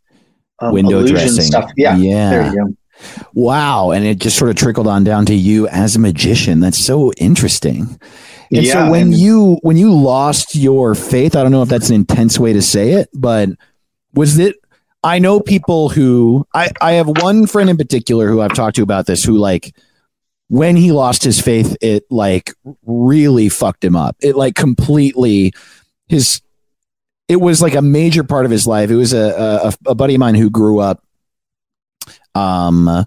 um, 0.59 0.72
Window 0.74 1.07
dressing. 1.07 1.43
stuff. 1.43 1.70
Yeah, 1.76 1.97
Yeah. 1.97 2.31
there 2.31 2.53
you 2.53 2.59
go. 2.59 2.76
Wow. 3.33 3.93
And 3.93 4.05
it 4.05 4.18
just 4.18 4.37
sort 4.37 4.51
of 4.51 4.57
trickled 4.57 4.87
on 4.87 5.05
down 5.05 5.24
to 5.24 5.35
you 5.35 5.66
as 5.68 5.97
a 5.97 5.99
magician. 5.99 6.61
That's 6.61 6.76
so 6.76 7.12
interesting. 7.14 7.99
And 8.53 8.62
Yeah, 8.66 8.72
so 8.85 8.91
when 8.91 9.12
you 9.12 9.59
when 9.62 9.78
you 9.78 9.91
lost 9.95 10.55
your 10.55 10.95
faith, 10.95 11.35
I 11.35 11.43
don't 11.43 11.51
know 11.53 11.62
if 11.62 11.70
that's 11.70 11.89
an 11.89 11.95
intense 11.95 12.39
way 12.39 12.53
to 12.53 12.61
say 12.61 12.91
it, 12.93 13.09
but 13.14 13.49
was 14.15 14.39
it 14.39 14.57
I 15.03 15.19
know 15.19 15.41
people 15.41 15.89
who 15.89 16.47
I, 16.55 16.71
I 16.81 16.93
have 16.93 17.09
one 17.09 17.47
friend 17.47 17.71
in 17.71 17.77
particular 17.77 18.29
who 18.29 18.41
I've 18.41 18.53
talked 18.53 18.77
to 18.77 18.83
about 18.83 19.07
this 19.07 19.25
who 19.25 19.39
like 19.39 19.75
when 20.49 20.77
he 20.77 20.91
lost 20.93 21.23
his 21.23 21.41
faith, 21.41 21.77
it 21.81 22.05
like 22.11 22.53
really 22.85 23.49
fucked 23.49 23.85
him 23.85 23.97
up. 23.97 24.17
It 24.21 24.37
like 24.37 24.57
completely 24.57 25.53
his 26.09 26.43
it 27.29 27.37
was 27.37 27.63
like 27.63 27.75
a 27.75 27.83
major 27.83 28.25
part 28.25 28.45
of 28.45 28.51
his 28.51 28.67
life. 28.67 28.91
It 28.91 28.97
was 28.97 29.13
a 29.13 29.73
a, 29.87 29.91
a 29.91 29.95
buddy 29.95 30.17
of 30.17 30.21
mine 30.21 30.35
who 30.35 30.51
grew 30.51 30.81
up 30.81 31.03
um 32.35 33.07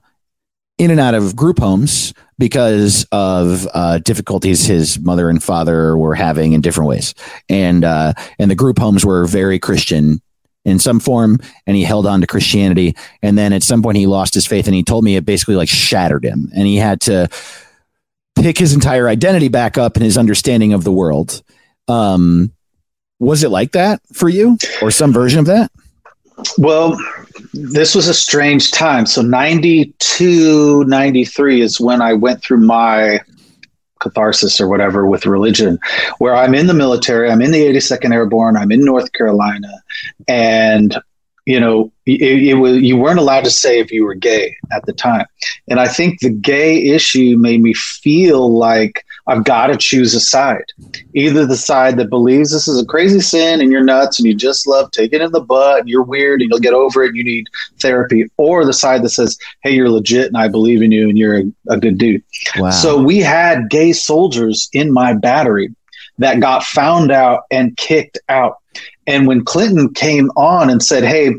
in 0.77 0.89
and 0.89 0.99
out 0.99 1.13
of 1.13 1.35
group 1.35 1.59
homes 1.59 2.13
because 2.39 3.05
of 3.11 3.67
uh, 3.73 3.99
difficulties 3.99 4.65
his 4.65 4.99
mother 4.99 5.29
and 5.29 5.41
father 5.43 5.95
were 5.95 6.15
having 6.15 6.53
in 6.53 6.61
different 6.61 6.89
ways, 6.89 7.13
and 7.47 7.85
uh, 7.85 8.13
and 8.39 8.49
the 8.49 8.55
group 8.55 8.79
homes 8.79 9.05
were 9.05 9.25
very 9.25 9.59
Christian 9.59 10.21
in 10.65 10.79
some 10.79 10.99
form, 10.99 11.39
and 11.67 11.75
he 11.75 11.83
held 11.83 12.05
on 12.05 12.21
to 12.21 12.27
Christianity, 12.27 12.95
and 13.21 13.37
then 13.37 13.53
at 13.53 13.63
some 13.63 13.81
point 13.81 13.97
he 13.97 14.07
lost 14.07 14.33
his 14.33 14.47
faith, 14.47 14.65
and 14.65 14.75
he 14.75 14.83
told 14.83 15.03
me 15.03 15.15
it 15.15 15.25
basically 15.25 15.55
like 15.55 15.69
shattered 15.69 16.23
him, 16.23 16.49
and 16.55 16.67
he 16.67 16.77
had 16.77 17.01
to 17.01 17.27
pick 18.35 18.57
his 18.57 18.73
entire 18.73 19.07
identity 19.07 19.47
back 19.47 19.77
up 19.77 19.95
and 19.95 20.03
his 20.03 20.17
understanding 20.17 20.73
of 20.73 20.83
the 20.83 20.91
world. 20.91 21.41
Um, 21.87 22.51
was 23.19 23.43
it 23.43 23.49
like 23.49 23.73
that 23.73 24.01
for 24.13 24.29
you, 24.29 24.57
or 24.81 24.91
some 24.91 25.13
version 25.13 25.39
of 25.39 25.45
that? 25.45 25.71
Well, 26.57 26.97
this 27.53 27.93
was 27.95 28.07
a 28.07 28.13
strange 28.13 28.71
time. 28.71 29.05
So 29.05 29.21
92, 29.21 30.83
93 30.85 31.61
is 31.61 31.79
when 31.79 32.01
I 32.01 32.13
went 32.13 32.41
through 32.41 32.57
my 32.57 33.21
catharsis 34.03 34.61
or 34.61 34.67
whatever 34.67 35.07
with 35.07 35.25
religion, 35.25 35.79
where 36.19 36.35
I'm 36.35 36.53
in 36.53 36.67
the 36.67 36.73
military, 36.73 37.31
I'm 37.31 37.41
in 37.41 37.51
the 37.51 37.65
82nd 37.65 38.13
Airborne, 38.13 38.57
I'm 38.57 38.71
in 38.71 38.85
North 38.85 39.11
Carolina, 39.13 39.71
and 40.27 40.95
you 41.45 41.59
know, 41.59 41.91
it, 42.05 42.21
it 42.21 42.53
was 42.55 42.81
you 42.81 42.97
weren't 42.97 43.19
allowed 43.19 43.43
to 43.43 43.49
say 43.49 43.79
if 43.79 43.91
you 43.91 44.05
were 44.05 44.13
gay 44.13 44.55
at 44.71 44.85
the 44.85 44.93
time, 44.93 45.25
and 45.67 45.79
I 45.79 45.87
think 45.87 46.19
the 46.19 46.29
gay 46.29 46.89
issue 46.89 47.37
made 47.37 47.61
me 47.61 47.73
feel 47.73 48.57
like 48.57 49.05
I've 49.27 49.43
got 49.43 49.67
to 49.67 49.77
choose 49.77 50.13
a 50.13 50.19
side, 50.19 50.65
either 51.13 51.45
the 51.45 51.55
side 51.55 51.97
that 51.97 52.09
believes 52.09 52.51
this 52.51 52.67
is 52.67 52.81
a 52.81 52.85
crazy 52.85 53.21
sin 53.21 53.61
and 53.61 53.71
you're 53.71 53.83
nuts 53.83 54.19
and 54.19 54.27
you 54.27 54.35
just 54.35 54.67
love 54.67 54.91
taking 54.91 55.21
it 55.21 55.25
in 55.25 55.31
the 55.31 55.41
butt 55.41 55.81
and 55.81 55.89
you're 55.89 56.03
weird 56.03 56.41
and 56.41 56.49
you'll 56.49 56.59
get 56.59 56.73
over 56.73 57.03
it 57.03 57.09
and 57.09 57.17
you 57.17 57.23
need 57.23 57.47
therapy, 57.79 58.29
or 58.37 58.65
the 58.65 58.73
side 58.73 59.01
that 59.03 59.09
says, 59.09 59.37
hey, 59.61 59.71
you're 59.71 59.89
legit 59.89 60.27
and 60.27 60.37
I 60.37 60.47
believe 60.49 60.81
in 60.81 60.91
you 60.91 61.07
and 61.07 61.17
you're 61.17 61.39
a, 61.39 61.43
a 61.69 61.77
good 61.77 61.97
dude. 61.97 62.23
Wow. 62.57 62.69
So 62.71 63.01
we 63.01 63.19
had 63.19 63.69
gay 63.69 63.93
soldiers 63.93 64.69
in 64.73 64.91
my 64.91 65.13
battery 65.13 65.73
that 66.17 66.39
got 66.39 66.63
found 66.63 67.11
out 67.11 67.43
and 67.49 67.75
kicked 67.77 68.19
out. 68.29 68.57
And 69.07 69.27
when 69.27 69.43
Clinton 69.43 69.93
came 69.93 70.29
on 70.35 70.69
and 70.69 70.81
said, 70.81 71.03
Hey, 71.03 71.35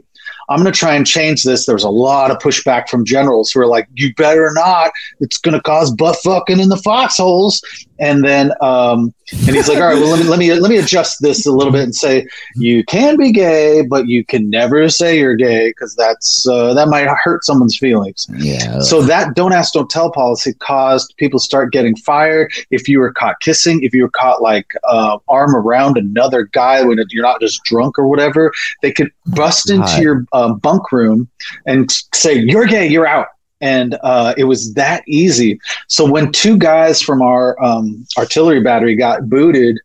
I'm 0.49 0.61
going 0.61 0.71
to 0.71 0.79
try 0.79 0.95
and 0.95 1.07
change 1.07 1.43
this, 1.43 1.65
there 1.65 1.75
was 1.75 1.85
a 1.85 1.91
lot 1.91 2.31
of 2.31 2.39
pushback 2.39 2.89
from 2.89 3.05
generals 3.05 3.51
who 3.51 3.61
were 3.61 3.67
like, 3.67 3.89
You 3.95 4.15
better 4.15 4.51
not. 4.53 4.93
It's 5.21 5.39
going 5.39 5.55
to 5.55 5.63
cause 5.63 5.91
butt 5.91 6.17
fucking 6.23 6.61
in 6.61 6.69
the 6.69 6.77
foxholes. 6.77 7.63
And 7.99 8.25
then, 8.25 8.53
um, 8.61 9.15
and 9.33 9.55
he's 9.57 9.69
like, 9.69 9.79
All 9.79 9.87
right, 9.87 9.95
well, 9.95 10.11
let 10.11 10.21
me, 10.21 10.29
let 10.29 10.39
me, 10.39 10.53
let 10.55 10.69
me 10.69 10.79
adjust 10.79 11.23
this 11.23 11.47
a 11.47 11.53
little 11.53 11.73
bit 11.73 11.83
and 11.85 11.95
say, 11.95 12.27
You 12.57 12.85
can 12.85 13.17
be 13.17 13.33
gay, 13.33 13.83
but 13.83 14.09
you 14.09 14.25
can 14.25 14.51
never 14.51 14.89
say 14.89 15.19
you're 15.19 15.37
gay 15.37 15.71
because 15.71 15.95
that's, 15.95 16.47
uh, 16.49 16.75
that 16.75 16.89
might 16.89 17.07
hurt 17.09 17.45
someone's 17.45 17.79
feelings. 17.79 18.27
yeah. 18.37 18.81
So 18.81 19.03
that 19.03 19.35
don't 19.35 19.53
ask, 19.53 19.73
don't 19.73 19.89
tell 19.89 20.11
policy 20.11 20.55
caused 20.55 21.15
people 21.17 21.39
start 21.39 21.73
getting 21.73 21.97
fired. 21.97 22.53
If 22.71 22.89
you 22.89 22.99
were 22.99 23.13
caught 23.13 23.41
kissing, 23.41 23.83
if 23.83 23.95
you 23.95 24.03
were 24.03 24.11
caught 24.11 24.43
like 24.43 24.75
uh, 24.89 25.19
arm 25.29 25.55
around 25.55 25.97
another 25.97 26.45
guy 26.45 26.83
when 26.83 27.03
you're 27.11 27.23
not 27.23 27.41
just 27.41 27.63
drunk 27.65 27.99
or 27.99 28.09
whatever, 28.09 28.53
they 28.83 28.93
could 28.93 29.11
bust 29.27 29.69
God. 29.69 29.75
into 29.75 30.03
your 30.03 30.27
um, 30.33 30.59
bunk 30.59 30.93
room 30.93 31.29
and 31.67 31.91
say, 32.13 32.35
"You're 32.35 32.67
gay, 32.67 32.87
you're 32.87 33.07
out." 33.07 33.29
And 33.65 33.99
uh, 34.03 34.35
it 34.39 34.45
was 34.45 34.75
that 34.75 35.03
easy. 35.09 35.59
So 35.89 36.11
when 36.11 36.33
two 36.33 36.59
guys 36.59 37.03
from 37.03 37.23
our 37.23 37.63
um, 37.65 38.07
artillery 38.19 38.63
battery 38.63 38.97
got 38.97 39.29
booted, 39.31 39.79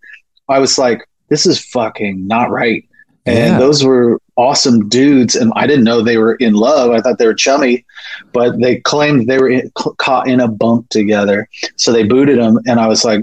I 0.50 0.60
was 0.60 0.78
like, 0.78 1.00
"This 1.30 1.46
is 1.48 1.64
fucking 1.66 2.28
not 2.28 2.52
right." 2.52 2.84
And 3.26 3.60
Yeah. 3.60 3.60
those 3.60 3.84
were 3.84 4.20
awesome 4.38 4.90
dudes, 4.90 5.36
and 5.36 5.52
I 5.56 5.68
didn't 5.68 5.86
know 5.86 6.02
they 6.02 6.18
were 6.18 6.36
in 6.36 6.54
love. 6.54 6.92
I 6.92 7.02
thought 7.02 7.20
they 7.20 7.28
were 7.28 7.36
chummy, 7.36 7.86
but 8.34 8.60
they 8.62 8.78
claimed 8.78 9.28
they 9.28 9.40
were 9.40 9.50
in, 9.50 9.72
c- 9.78 9.92
caught 9.98 10.28
in 10.28 10.40
a 10.42 10.48
bunk 10.48 10.90
together. 10.90 11.48
So 11.78 11.92
they 11.92 12.04
booted 12.04 12.40
them, 12.40 12.60
and 12.68 12.80
I 12.80 12.88
was 12.88 13.04
like, 13.06 13.22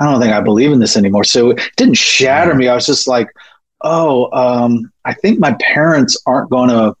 I 0.00 0.04
don't 0.10 0.20
think 0.20 0.32
I 0.32 0.40
believe 0.40 0.72
in 0.72 0.80
this 0.80 0.96
anymore. 0.96 1.24
So 1.24 1.50
it 1.52 1.62
didn't 1.76 1.96
shatter 1.96 2.54
me. 2.54 2.68
I 2.68 2.74
was 2.74 2.86
just 2.86 3.08
like, 3.08 3.28
oh, 3.82 4.30
um, 4.32 4.90
I 5.04 5.14
think 5.14 5.38
my 5.40 5.56
parents 5.60 6.20
aren't 6.26 6.50
going 6.50 6.70
to 6.70 6.94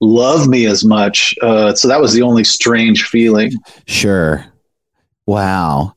love 0.00 0.46
me 0.48 0.66
as 0.66 0.84
much. 0.84 1.34
Uh, 1.42 1.74
so 1.74 1.88
that 1.88 2.00
was 2.00 2.12
the 2.12 2.22
only 2.22 2.44
strange 2.44 3.04
feeling. 3.04 3.52
Sure. 3.86 4.44
Wow. 5.26 5.94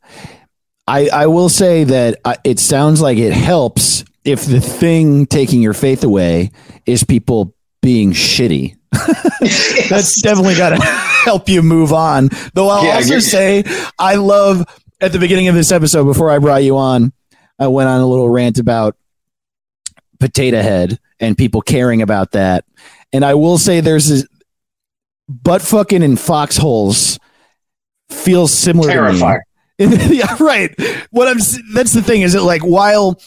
I 0.87 1.09
I 1.09 1.27
will 1.27 1.49
say 1.49 1.83
that 1.83 2.19
uh, 2.23 2.35
it 2.43 2.59
sounds 2.59 3.01
like 3.01 3.17
it 3.17 3.33
helps 3.33 4.05
if 4.23 4.45
the 4.45 4.61
thing 4.61 5.25
taking 5.25 5.61
your 5.61 5.73
faith 5.73 6.03
away 6.03 6.51
is 6.85 7.03
people 7.03 7.53
being 7.81 8.11
shitty. 8.11 8.75
That's 9.89 10.21
definitely 10.21 10.55
got 10.55 10.69
to 10.69 10.81
help 10.81 11.49
you 11.49 11.61
move 11.61 11.91
on. 11.91 12.29
Though 12.53 12.69
I'll 12.69 12.85
Yeah, 12.85 12.95
also 12.95 13.19
say 13.19 13.63
I 13.99 14.15
love 14.15 14.65
at 15.01 15.11
the 15.11 15.19
beginning 15.19 15.49
of 15.49 15.55
this 15.55 15.71
episode 15.71 16.05
before 16.05 16.31
I 16.31 16.39
brought 16.39 16.63
you 16.63 16.77
on, 16.77 17.11
I 17.59 17.67
went 17.67 17.89
on 17.89 17.99
a 17.99 18.07
little 18.07 18.29
rant 18.29 18.57
about 18.59 18.95
potato 20.19 20.61
head 20.61 20.99
and 21.19 21.37
people 21.37 21.61
caring 21.61 22.01
about 22.01 22.31
that. 22.31 22.65
And 23.13 23.23
I 23.23 23.35
will 23.35 23.57
say 23.57 23.79
there's 23.79 24.09
this 24.09 24.27
butt 25.27 25.61
fucking 25.61 26.03
in 26.03 26.17
foxholes 26.17 27.19
feels 28.09 28.53
similar 28.53 28.89
Terrifying. 28.89 29.41
to 29.79 29.87
me. 29.87 29.97
yeah, 30.17 30.35
right. 30.39 30.73
What 31.11 31.27
I'm 31.27 31.37
that's 31.73 31.93
the 31.93 32.01
thing 32.01 32.21
is 32.21 32.33
it 32.35 32.41
like 32.41 32.63
while 32.63 33.19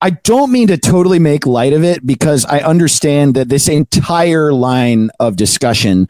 I 0.00 0.10
don't 0.10 0.50
mean 0.50 0.68
to 0.68 0.76
totally 0.76 1.20
make 1.20 1.46
light 1.46 1.72
of 1.72 1.84
it 1.84 2.04
because 2.04 2.44
I 2.44 2.58
understand 2.58 3.34
that 3.34 3.48
this 3.48 3.68
entire 3.68 4.52
line 4.52 5.10
of 5.20 5.36
discussion 5.36 6.08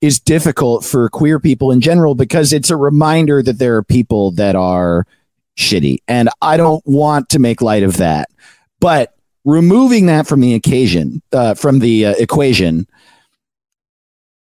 is 0.00 0.20
difficult 0.20 0.84
for 0.84 1.08
queer 1.08 1.40
people 1.40 1.72
in 1.72 1.80
general 1.80 2.14
because 2.14 2.52
it's 2.52 2.70
a 2.70 2.76
reminder 2.76 3.42
that 3.42 3.58
there 3.58 3.76
are 3.76 3.82
people 3.82 4.30
that 4.32 4.56
are 4.56 5.06
shitty 5.58 5.98
and 6.06 6.28
I 6.40 6.56
don't 6.56 6.82
want 6.86 7.30
to 7.30 7.38
make 7.38 7.60
light 7.60 7.82
of 7.82 7.96
that. 7.96 8.28
But 8.78 9.14
removing 9.44 10.06
that 10.06 10.26
from 10.26 10.40
the 10.40 10.54
occasion 10.54 11.22
uh, 11.32 11.54
from 11.54 11.78
the 11.78 12.06
uh, 12.06 12.14
equation 12.18 12.86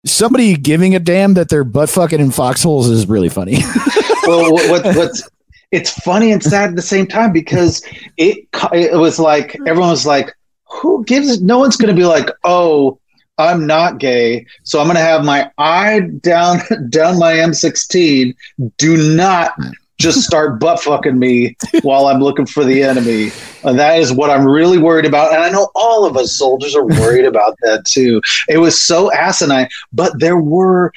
somebody 0.05 0.57
giving 0.57 0.95
a 0.95 0.99
damn 0.99 1.35
that 1.35 1.49
they're 1.49 1.65
butt 1.65 1.91
fucking 1.91 2.21
in 2.21 2.31
foxholes 2.31 2.89
is 2.89 3.09
really 3.09 3.29
funny. 3.29 3.59
well, 4.27 4.53
what, 4.53 4.71
what, 4.71 4.97
what's 4.97 5.29
it's 5.71 5.91
funny 5.91 6.31
and 6.31 6.43
sad 6.43 6.71
at 6.71 6.77
the 6.77 6.83
same 6.83 7.07
time 7.07 7.33
because 7.33 7.85
it 8.17 8.47
it 8.73 8.97
was 8.97 9.19
like 9.19 9.57
everyone 9.67 9.91
was 9.91 10.07
like, 10.07 10.33
who 10.69 11.05
gives? 11.05 11.43
No 11.43 11.59
one's 11.59 11.77
going 11.77 11.95
to 11.95 12.01
be 12.01 12.07
like, 12.07 12.29
oh, 12.45 12.99
I'm 13.39 13.67
not 13.67 13.99
gay, 13.99 14.47
so 14.63 14.81
I'm 14.81 14.87
going 14.87 14.97
to 14.97 15.03
have 15.03 15.25
my 15.25 15.51
eye 15.59 16.01
down 16.21 16.59
down 16.91 17.19
my 17.19 17.35
M16. 17.35 18.35
Do 18.77 19.17
not 19.17 19.53
just 19.99 20.23
start 20.23 20.59
butt 20.59 20.81
fucking 20.81 21.19
me 21.19 21.57
while 21.83 22.07
I'm 22.07 22.21
looking 22.21 22.47
for 22.47 22.65
the 22.65 22.83
enemy. 22.83 23.31
And 23.63 23.79
that 23.79 23.99
is 23.99 24.13
what 24.13 24.31
I'm 24.31 24.45
really 24.45 24.79
worried 24.79 25.07
about. 25.07 25.33
And 25.33 25.43
I 25.43 25.51
know 25.51 25.69
all 25.75 26.05
of 26.05 26.17
us 26.17 26.37
soldiers 26.37 26.75
are 26.75 26.85
worried 26.85 27.25
about 27.25 27.57
that 27.63 27.85
too. 27.87 28.21
It 28.49 28.59
was 28.59 28.81
so 28.81 29.13
asinine, 29.13 29.69
but 29.93 30.19
there 30.19 30.39
were 30.39 30.93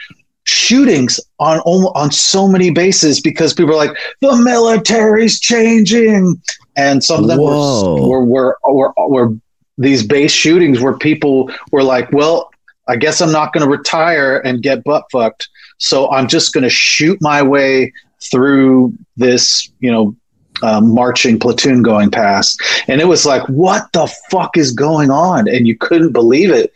shootings 0.47 1.19
on 1.39 1.59
on 1.59 2.09
so 2.09 2.47
many 2.47 2.71
bases 2.71 3.19
because 3.19 3.53
people 3.53 3.73
are 3.73 3.85
like 3.85 3.97
the 4.21 4.35
military's 4.35 5.39
changing, 5.39 6.41
and 6.75 7.03
some 7.03 7.23
of 7.23 7.27
them 7.27 7.39
Whoa. 7.39 8.07
were 8.07 8.23
were, 8.23 8.57
were 8.65 8.93
were 8.95 9.09
were 9.09 9.37
these 9.77 10.03
base 10.03 10.31
shootings 10.31 10.81
where 10.81 10.97
people 10.97 11.51
were 11.71 11.83
like, 11.83 12.11
well, 12.11 12.49
I 12.87 12.95
guess 12.95 13.21
I'm 13.21 13.31
not 13.31 13.53
going 13.53 13.63
to 13.63 13.69
retire 13.69 14.39
and 14.39 14.63
get 14.63 14.83
butt 14.83 15.03
fucked, 15.11 15.49
so 15.77 16.09
I'm 16.09 16.27
just 16.27 16.53
going 16.53 16.63
to 16.63 16.69
shoot 16.69 17.21
my 17.21 17.43
way 17.43 17.93
through 18.29 18.93
this, 19.15 19.69
you 19.79 19.91
know. 19.91 20.15
Um, 20.63 20.91
marching 20.91 21.37
platoon 21.37 21.83
going 21.83 22.09
past, 22.09 22.59
and 22.87 22.99
it 22.99 23.05
was 23.05 23.27
like, 23.27 23.47
"What 23.47 23.93
the 23.93 24.11
fuck 24.31 24.57
is 24.57 24.71
going 24.71 25.11
on?" 25.11 25.47
And 25.47 25.67
you 25.67 25.77
couldn't 25.77 26.13
believe 26.13 26.49
it 26.49 26.73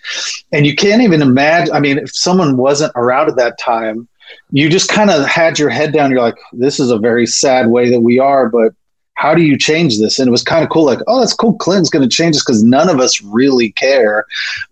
and 0.51 0.65
you 0.65 0.75
can't 0.75 1.01
even 1.01 1.21
imagine. 1.21 1.73
I 1.73 1.79
mean, 1.79 1.97
if 1.97 2.13
someone 2.15 2.57
wasn't 2.57 2.91
around 2.95 3.29
at 3.29 3.37
that 3.37 3.57
time, 3.57 4.07
you 4.51 4.69
just 4.69 4.89
kind 4.89 5.09
of 5.09 5.25
had 5.25 5.59
your 5.59 5.69
head 5.69 5.93
down. 5.93 6.11
You're 6.11 6.21
like, 6.21 6.37
this 6.53 6.79
is 6.79 6.91
a 6.91 6.97
very 6.97 7.25
sad 7.25 7.67
way 7.67 7.89
that 7.89 8.01
we 8.01 8.19
are, 8.19 8.49
but 8.49 8.73
how 9.15 9.35
do 9.35 9.43
you 9.43 9.57
change 9.57 9.99
this? 9.99 10.19
And 10.19 10.27
it 10.27 10.31
was 10.31 10.43
kind 10.43 10.63
of 10.63 10.69
cool. 10.69 10.85
Like, 10.85 10.99
oh, 11.07 11.19
that's 11.19 11.33
cool. 11.33 11.53
Clinton's 11.55 11.89
going 11.89 12.07
to 12.07 12.13
change 12.13 12.35
this 12.35 12.43
because 12.43 12.63
none 12.63 12.89
of 12.89 12.99
us 12.99 13.21
really 13.21 13.71
care. 13.73 14.25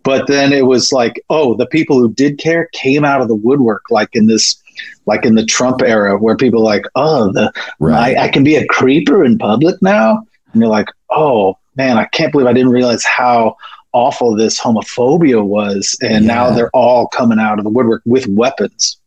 But 0.04 0.28
then 0.28 0.54
it 0.54 0.66
was 0.66 0.92
like, 0.92 1.22
oh, 1.30 1.56
the 1.56 1.68
people 1.68 2.00
who 2.00 2.12
did 2.12 2.40
care 2.40 2.68
came 2.74 3.06
out 3.06 3.22
of 3.22 3.28
the 3.28 3.36
woodwork, 3.36 3.84
like 3.90 4.10
in 4.14 4.28
this. 4.28 4.62
Like 5.06 5.26
in 5.26 5.36
the 5.36 5.46
Trump 5.46 5.82
era, 5.82 6.18
where 6.18 6.36
people 6.36 6.62
are 6.62 6.66
like, 6.66 6.86
oh, 6.96 7.32
the 7.32 7.52
Right. 7.80 8.18
I, 8.18 8.26
I 8.26 8.28
can 8.30 8.44
be 8.44 8.56
a 8.56 8.66
creeper 8.68 9.24
in 9.24 9.38
public 9.38 9.82
now, 9.82 10.24
and 10.54 10.62
you're 10.62 10.70
like, 10.70 10.88
oh 11.10 11.58
man, 11.76 11.98
I 11.98 12.06
can't 12.06 12.32
believe 12.32 12.48
I 12.48 12.54
didn't 12.54 12.72
realize 12.72 13.04
how 13.06 13.56
awful 13.94 14.36
this 14.36 14.60
homophobia 14.60 15.44
was, 15.44 15.98
and 16.02 16.28
now 16.28 16.52
they're 16.52 16.70
all 16.72 17.08
coming 17.08 17.40
out 17.40 17.58
of 17.58 17.64
the 17.64 17.72
woodwork 17.72 18.02
with 18.06 18.28
weapons. 18.28 18.98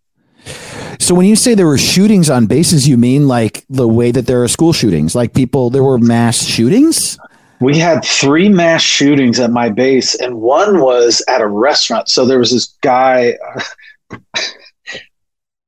So 0.98 1.14
when 1.14 1.26
you 1.26 1.36
say 1.36 1.54
there 1.54 1.66
were 1.66 1.78
shootings 1.78 2.30
on 2.30 2.46
bases, 2.46 2.88
you 2.88 2.96
mean 2.96 3.28
like 3.28 3.64
the 3.68 3.88
way 3.88 4.10
that 4.10 4.26
there 4.26 4.42
are 4.42 4.48
school 4.48 4.72
shootings, 4.72 5.14
like 5.14 5.34
people 5.34 5.70
there 5.70 5.82
were 5.82 5.98
mass 5.98 6.44
shootings? 6.44 7.18
We 7.60 7.78
had 7.78 8.04
three 8.04 8.48
mass 8.48 8.82
shootings 8.82 9.38
at 9.38 9.50
my 9.50 9.68
base, 9.68 10.16
and 10.16 10.40
one 10.40 10.80
was 10.80 11.22
at 11.28 11.40
a 11.40 11.46
restaurant. 11.46 12.08
So 12.08 12.24
there 12.24 12.38
was 12.38 12.50
this 12.50 12.66
guy. 12.80 13.38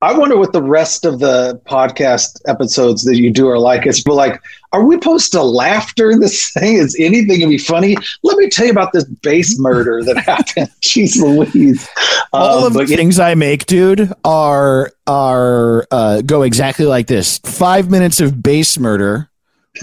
I 0.04 0.12
wonder 0.12 0.36
what 0.36 0.52
the 0.52 0.62
rest 0.62 1.06
of 1.06 1.18
the 1.18 1.58
podcast 1.66 2.38
episodes 2.46 3.04
that 3.04 3.16
you 3.16 3.30
do 3.30 3.48
are 3.48 3.58
like. 3.58 3.86
It's 3.86 4.06
like, 4.06 4.38
are 4.72 4.84
we 4.84 4.96
supposed 4.96 5.32
to 5.32 5.42
laugh 5.42 5.94
during 5.94 6.20
this 6.20 6.50
thing? 6.52 6.74
Is 6.74 6.94
anything 7.00 7.40
gonna 7.40 7.48
be 7.48 7.56
funny? 7.56 7.96
Let 8.22 8.36
me 8.36 8.50
tell 8.50 8.66
you 8.66 8.70
about 8.72 8.92
this 8.92 9.04
base 9.04 9.58
murder 9.58 10.04
that 10.04 10.18
happened. 10.18 10.68
Jeez 10.82 11.16
Louise! 11.16 11.88
All 12.34 12.58
Um, 12.58 12.66
of 12.66 12.72
the 12.74 12.80
but 12.80 12.88
yeah, 12.90 12.96
things 12.98 13.18
I 13.18 13.34
make, 13.34 13.64
dude, 13.64 14.12
are 14.26 14.92
are 15.06 15.86
uh, 15.90 16.20
go 16.20 16.42
exactly 16.42 16.84
like 16.84 17.06
this: 17.06 17.38
five 17.38 17.90
minutes 17.90 18.20
of 18.20 18.42
base 18.42 18.78
murder, 18.78 19.30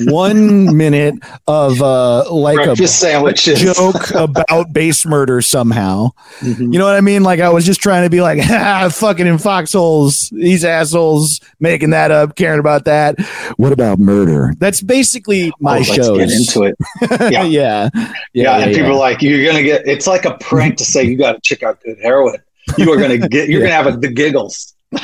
one 0.08 0.76
minute 0.78 1.16
of 1.48 1.82
uh, 1.82 2.32
like 2.32 2.56
breakfast 2.56 2.82
a 2.82 2.88
sandwiches. 2.88 3.62
joke 3.62 4.12
about 4.12 4.72
base 4.74 5.06
murder 5.06 5.42
somehow. 5.42 6.10
Mhm. 6.40 6.74
You 6.74 6.80
know 6.80 6.86
what 6.86 6.96
I 6.96 7.02
mean? 7.02 7.24
Like 7.24 7.40
I 7.40 7.50
was 7.50 7.66
just 7.66 7.82
trying 7.82 8.04
to 8.04 8.10
be 8.10 8.22
like, 8.22 8.40
ah, 8.50 8.90
fucking 8.92 9.28
in 9.28 9.38
foxholes, 9.38 10.30
these 10.32 10.64
assholes 10.64 11.40
making 11.60 11.90
that 11.92 12.12
up, 12.12 12.36
caring 12.36 12.60
about 12.60 12.86
that. 12.86 13.20
What 13.58 13.72
about 13.72 14.00
murder? 14.00 14.54
That's 14.58 14.82
basically 14.82 15.52
my 15.60 15.78
Oh, 15.78 15.80
let's 15.80 16.10
get 16.10 16.32
into 16.32 16.64
it. 16.64 16.76
yeah. 17.32 17.44
Yeah. 17.44 17.90
yeah, 17.94 18.12
Yeah, 18.34 18.58
and 18.60 18.74
people 18.76 18.92
are 18.92 18.96
like, 18.96 19.22
you're 19.22 19.46
gonna 19.46 19.64
get. 19.64 19.86
It's 19.86 20.08
like 20.08 20.26
a 20.26 20.38
prank 20.38 20.78
to 20.78 20.86
say 20.86 21.04
you 21.04 21.18
got 21.18 21.34
to 21.34 21.40
check 21.42 21.64
out 21.64 21.82
good 21.84 21.98
heroin. 22.02 22.38
You 22.78 22.92
are 22.94 22.98
gonna 22.98 23.18
get. 23.28 23.50
You're 23.50 23.62
gonna 23.62 23.74
have 23.74 23.88
a, 23.88 23.98
the 23.98 24.08
giggles. 24.10 24.74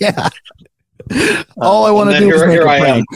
yeah. 0.00 0.28
All 1.60 1.84
I 1.86 1.90
want 1.90 2.10
to 2.10 2.18
do 2.18 2.30
is 2.30 2.40
here, 2.40 2.46
make 2.46 2.52
here 2.54 2.66
a 2.66 2.70
I 2.70 2.76
am. 2.76 2.82
prank. 2.82 3.06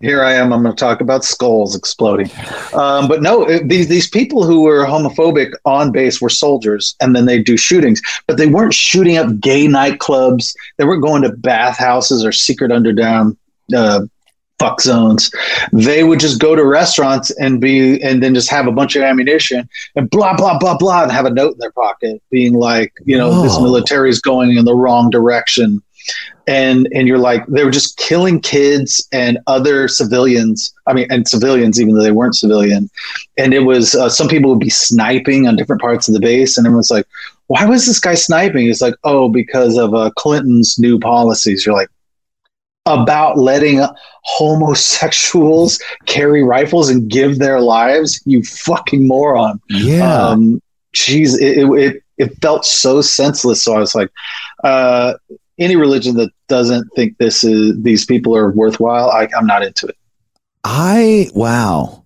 Here 0.00 0.24
I 0.24 0.32
am. 0.32 0.50
I'm 0.52 0.62
going 0.62 0.74
to 0.74 0.80
talk 0.80 1.02
about 1.02 1.24
skulls 1.24 1.76
exploding. 1.76 2.30
Um, 2.72 3.06
but 3.06 3.20
no, 3.20 3.46
it, 3.46 3.68
these 3.68 3.88
these 3.88 4.08
people 4.08 4.44
who 4.44 4.62
were 4.62 4.86
homophobic 4.86 5.52
on 5.66 5.92
base 5.92 6.22
were 6.22 6.30
soldiers, 6.30 6.96
and 7.00 7.14
then 7.14 7.26
they 7.26 7.42
do 7.42 7.58
shootings. 7.58 8.00
But 8.26 8.38
they 8.38 8.46
weren't 8.46 8.72
shooting 8.72 9.18
up 9.18 9.40
gay 9.40 9.66
nightclubs. 9.66 10.54
They 10.78 10.84
weren't 10.84 11.02
going 11.02 11.22
to 11.22 11.32
bathhouses 11.32 12.24
or 12.24 12.32
secret 12.32 12.72
underground 12.72 13.36
uh, 13.76 14.06
fuck 14.58 14.80
zones. 14.80 15.30
They 15.72 16.02
would 16.02 16.20
just 16.20 16.40
go 16.40 16.56
to 16.56 16.64
restaurants 16.64 17.30
and 17.32 17.60
be, 17.60 18.02
and 18.02 18.22
then 18.22 18.34
just 18.34 18.50
have 18.50 18.66
a 18.66 18.72
bunch 18.72 18.96
of 18.96 19.02
ammunition 19.02 19.68
and 19.96 20.08
blah 20.08 20.34
blah 20.34 20.58
blah 20.58 20.78
blah, 20.78 21.02
and 21.02 21.12
have 21.12 21.26
a 21.26 21.30
note 21.30 21.52
in 21.52 21.58
their 21.58 21.72
pocket, 21.72 22.22
being 22.30 22.54
like, 22.54 22.94
you 23.04 23.18
know, 23.18 23.42
this 23.42 23.60
military 23.60 24.08
is 24.08 24.20
going 24.20 24.56
in 24.56 24.64
the 24.64 24.74
wrong 24.74 25.10
direction 25.10 25.82
and 26.46 26.88
and 26.94 27.06
you're 27.06 27.18
like 27.18 27.46
they 27.46 27.64
were 27.64 27.70
just 27.70 27.96
killing 27.96 28.40
kids 28.40 29.06
and 29.12 29.38
other 29.46 29.86
civilians 29.88 30.74
i 30.86 30.92
mean 30.92 31.06
and 31.10 31.28
civilians 31.28 31.80
even 31.80 31.94
though 31.94 32.02
they 32.02 32.10
weren't 32.12 32.34
civilian. 32.34 32.90
And 33.38 33.54
it 33.54 33.60
was 33.60 33.94
uh, 33.94 34.08
some 34.08 34.28
people 34.28 34.50
would 34.50 34.60
be 34.60 34.70
sniping 34.70 35.46
on 35.46 35.56
different 35.56 35.80
parts 35.80 36.08
of 36.08 36.14
the 36.14 36.20
base 36.20 36.58
and 36.58 36.66
everyone's 36.66 36.90
like 36.90 37.06
why 37.46 37.64
was 37.64 37.84
this 37.84 37.98
guy 37.98 38.14
sniping? 38.14 38.68
It's 38.68 38.80
like 38.80 38.94
oh 39.04 39.28
because 39.28 39.76
of 39.76 39.94
uh, 39.94 40.10
clinton's 40.16 40.78
new 40.78 40.98
policies. 40.98 41.66
You're 41.66 41.74
like 41.74 41.90
about 42.86 43.38
letting 43.38 43.84
homosexuals 44.22 45.80
carry 46.06 46.42
rifles 46.42 46.88
and 46.88 47.10
give 47.10 47.38
their 47.38 47.60
lives? 47.60 48.20
You 48.24 48.42
fucking 48.42 49.06
moron. 49.06 49.60
Yeah. 49.68 50.28
um 50.28 50.62
geez 50.92 51.38
it, 51.38 51.58
it, 51.58 51.70
it 51.70 52.02
it 52.18 52.42
felt 52.42 52.64
so 52.64 53.00
senseless. 53.00 53.62
So 53.62 53.74
i 53.74 53.78
was 53.78 53.94
like 53.94 54.10
uh 54.64 55.14
any 55.60 55.76
religion 55.76 56.16
that 56.16 56.30
doesn't 56.48 56.88
think 56.96 57.16
this 57.18 57.44
is 57.44 57.80
these 57.82 58.04
people 58.04 58.34
are 58.36 58.50
worthwhile 58.50 59.10
I, 59.10 59.28
i'm 59.38 59.46
not 59.46 59.62
into 59.62 59.86
it 59.86 59.96
I 60.64 61.30
wow. 61.34 62.04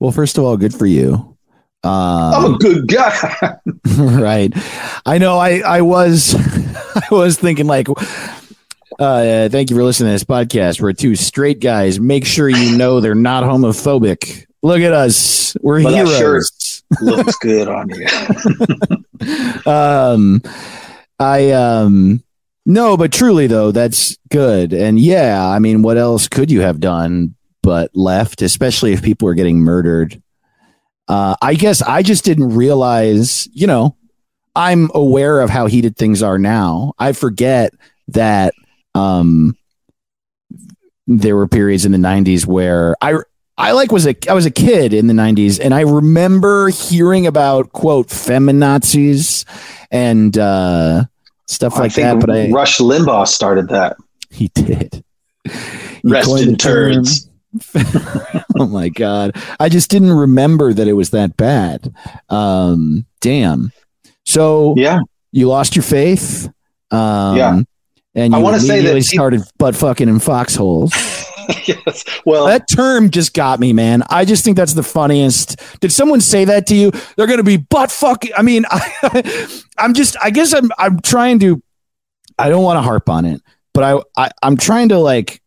Well, 0.00 0.10
first 0.10 0.36
of 0.36 0.42
all, 0.44 0.56
good 0.56 0.74
for 0.74 0.86
you. 0.86 1.36
i'm 1.84 2.44
Um, 2.44 2.54
a 2.54 2.58
good 2.58 2.88
guy 2.88 3.56
right. 3.98 4.52
I 5.06 5.18
know. 5.18 5.38
I 5.38 5.58
I 5.60 5.80
was 5.82 6.34
I 6.96 7.06
was 7.10 7.38
thinking 7.38 7.66
like. 7.66 7.86
Uh, 8.98 9.48
thank 9.48 9.70
you 9.70 9.76
for 9.76 9.84
listening 9.84 10.08
to 10.08 10.12
this 10.14 10.24
podcast. 10.24 10.80
We're 10.80 10.92
two 10.92 11.14
straight 11.14 11.60
guys. 11.60 12.00
Make 12.00 12.26
sure 12.26 12.48
you 12.48 12.76
know 12.76 12.98
they're 13.00 13.14
not 13.14 13.44
homophobic. 13.44 14.46
Look 14.64 14.80
at 14.80 14.92
us. 14.92 15.56
We're 15.60 15.80
that 15.84 16.06
heroes. 16.08 16.82
looks 17.00 17.36
good 17.36 17.68
on 17.68 17.90
you 17.90 18.06
um 19.70 20.40
i 21.20 21.50
um 21.50 22.22
no 22.68 22.96
but 22.96 23.10
truly 23.12 23.46
though 23.48 23.72
that's 23.72 24.16
good. 24.30 24.72
And 24.72 25.00
yeah 25.00 25.44
i 25.48 25.58
mean 25.58 25.82
what 25.82 25.96
else 25.96 26.28
could 26.28 26.50
you 26.50 26.60
have 26.60 26.78
done 26.78 27.34
but 27.62 27.90
left 27.94 28.42
especially 28.42 28.92
if 28.92 29.02
people 29.02 29.26
are 29.28 29.34
getting 29.34 29.58
murdered? 29.58 30.22
Uh 31.08 31.34
i 31.42 31.54
guess 31.54 31.82
i 31.82 32.02
just 32.02 32.24
didn't 32.24 32.54
realize 32.54 33.48
you 33.52 33.66
know 33.66 33.96
i'm 34.54 34.90
aware 34.94 35.40
of 35.40 35.50
how 35.50 35.66
heated 35.66 35.96
things 35.96 36.22
are 36.22 36.38
now. 36.38 36.92
I 36.98 37.12
forget 37.12 37.72
that 38.08 38.52
um 38.94 39.56
there 41.06 41.36
were 41.36 41.48
periods 41.48 41.86
in 41.86 41.92
the 41.92 41.98
90s 41.98 42.46
where 42.46 42.94
i 43.00 43.16
I 43.60 43.72
like 43.72 43.90
was 43.90 44.06
a 44.06 44.14
I 44.30 44.34
was 44.34 44.46
a 44.46 44.52
kid 44.52 44.94
in 44.94 45.08
the 45.08 45.14
90s 45.14 45.58
and 45.60 45.74
I 45.74 45.80
remember 45.80 46.68
hearing 46.68 47.26
about 47.26 47.72
quote 47.72 48.06
feminazis 48.06 49.44
and 49.90 50.38
uh 50.38 51.04
stuff 51.48 51.76
like 51.78 51.94
that 51.94 52.20
but 52.20 52.30
I 52.30 52.50
rush 52.50 52.78
limbaugh 52.78 53.26
started 53.26 53.68
that 53.68 53.96
he 54.30 54.48
did. 54.54 55.02
He 55.44 55.50
rest 56.04 56.30
in 56.40 56.56
turds 56.56 57.28
oh 58.58 58.66
my 58.68 58.90
god. 58.90 59.34
I 59.58 59.68
just 59.70 59.90
didn't 59.90 60.12
remember 60.12 60.72
that 60.74 60.86
it 60.86 60.92
was 60.92 61.10
that 61.10 61.36
bad. 61.36 61.92
Um 62.28 63.06
damn. 63.20 63.72
So 64.24 64.74
yeah 64.76 65.00
you 65.32 65.48
lost 65.48 65.74
your 65.74 65.82
faith. 65.82 66.48
Um 66.90 67.36
Yeah. 67.36 67.60
and 68.14 68.34
I 68.34 68.38
you 68.38 68.44
wanna 68.44 68.60
say 68.60 68.82
that 68.82 68.94
peop- 68.94 69.04
started 69.04 69.42
butt 69.58 69.74
fucking 69.74 70.08
in 70.08 70.18
foxholes. 70.18 70.92
yes 71.66 72.04
well 72.26 72.46
That 72.46 72.68
term 72.68 73.10
just 73.10 73.32
got 73.32 73.58
me, 73.58 73.72
man. 73.72 74.02
I 74.10 74.24
just 74.24 74.44
think 74.44 74.56
that's 74.56 74.74
the 74.74 74.82
funniest. 74.82 75.56
Did 75.80 75.92
someone 75.92 76.20
say 76.20 76.44
that 76.44 76.66
to 76.66 76.74
you? 76.74 76.90
They're 77.16 77.26
going 77.26 77.38
to 77.38 77.44
be 77.44 77.56
butt 77.56 77.90
fucking. 77.90 78.32
I 78.36 78.42
mean, 78.42 78.66
I, 78.70 79.62
I'm 79.78 79.94
just. 79.94 80.16
I 80.22 80.30
guess 80.30 80.52
I'm. 80.52 80.70
I'm 80.78 81.00
trying 81.00 81.38
to. 81.40 81.62
I 82.38 82.50
don't 82.50 82.62
want 82.62 82.76
to 82.76 82.82
harp 82.82 83.08
on 83.08 83.24
it, 83.24 83.40
but 83.72 83.84
I, 83.84 84.00
I. 84.16 84.30
I'm 84.42 84.56
trying 84.56 84.90
to 84.90 84.98
like. 84.98 85.40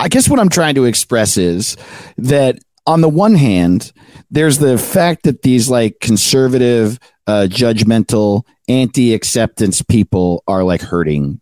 I 0.00 0.08
guess 0.08 0.28
what 0.28 0.40
I'm 0.40 0.48
trying 0.48 0.74
to 0.74 0.84
express 0.84 1.36
is 1.36 1.76
that 2.18 2.58
on 2.86 3.00
the 3.00 3.08
one 3.08 3.34
hand, 3.34 3.92
there's 4.30 4.58
the 4.58 4.78
fact 4.78 5.22
that 5.24 5.42
these 5.42 5.70
like 5.70 6.00
conservative, 6.00 6.98
uh, 7.26 7.46
judgmental, 7.48 8.42
anti-acceptance 8.68 9.82
people 9.82 10.42
are 10.48 10.64
like 10.64 10.82
hurting 10.82 11.40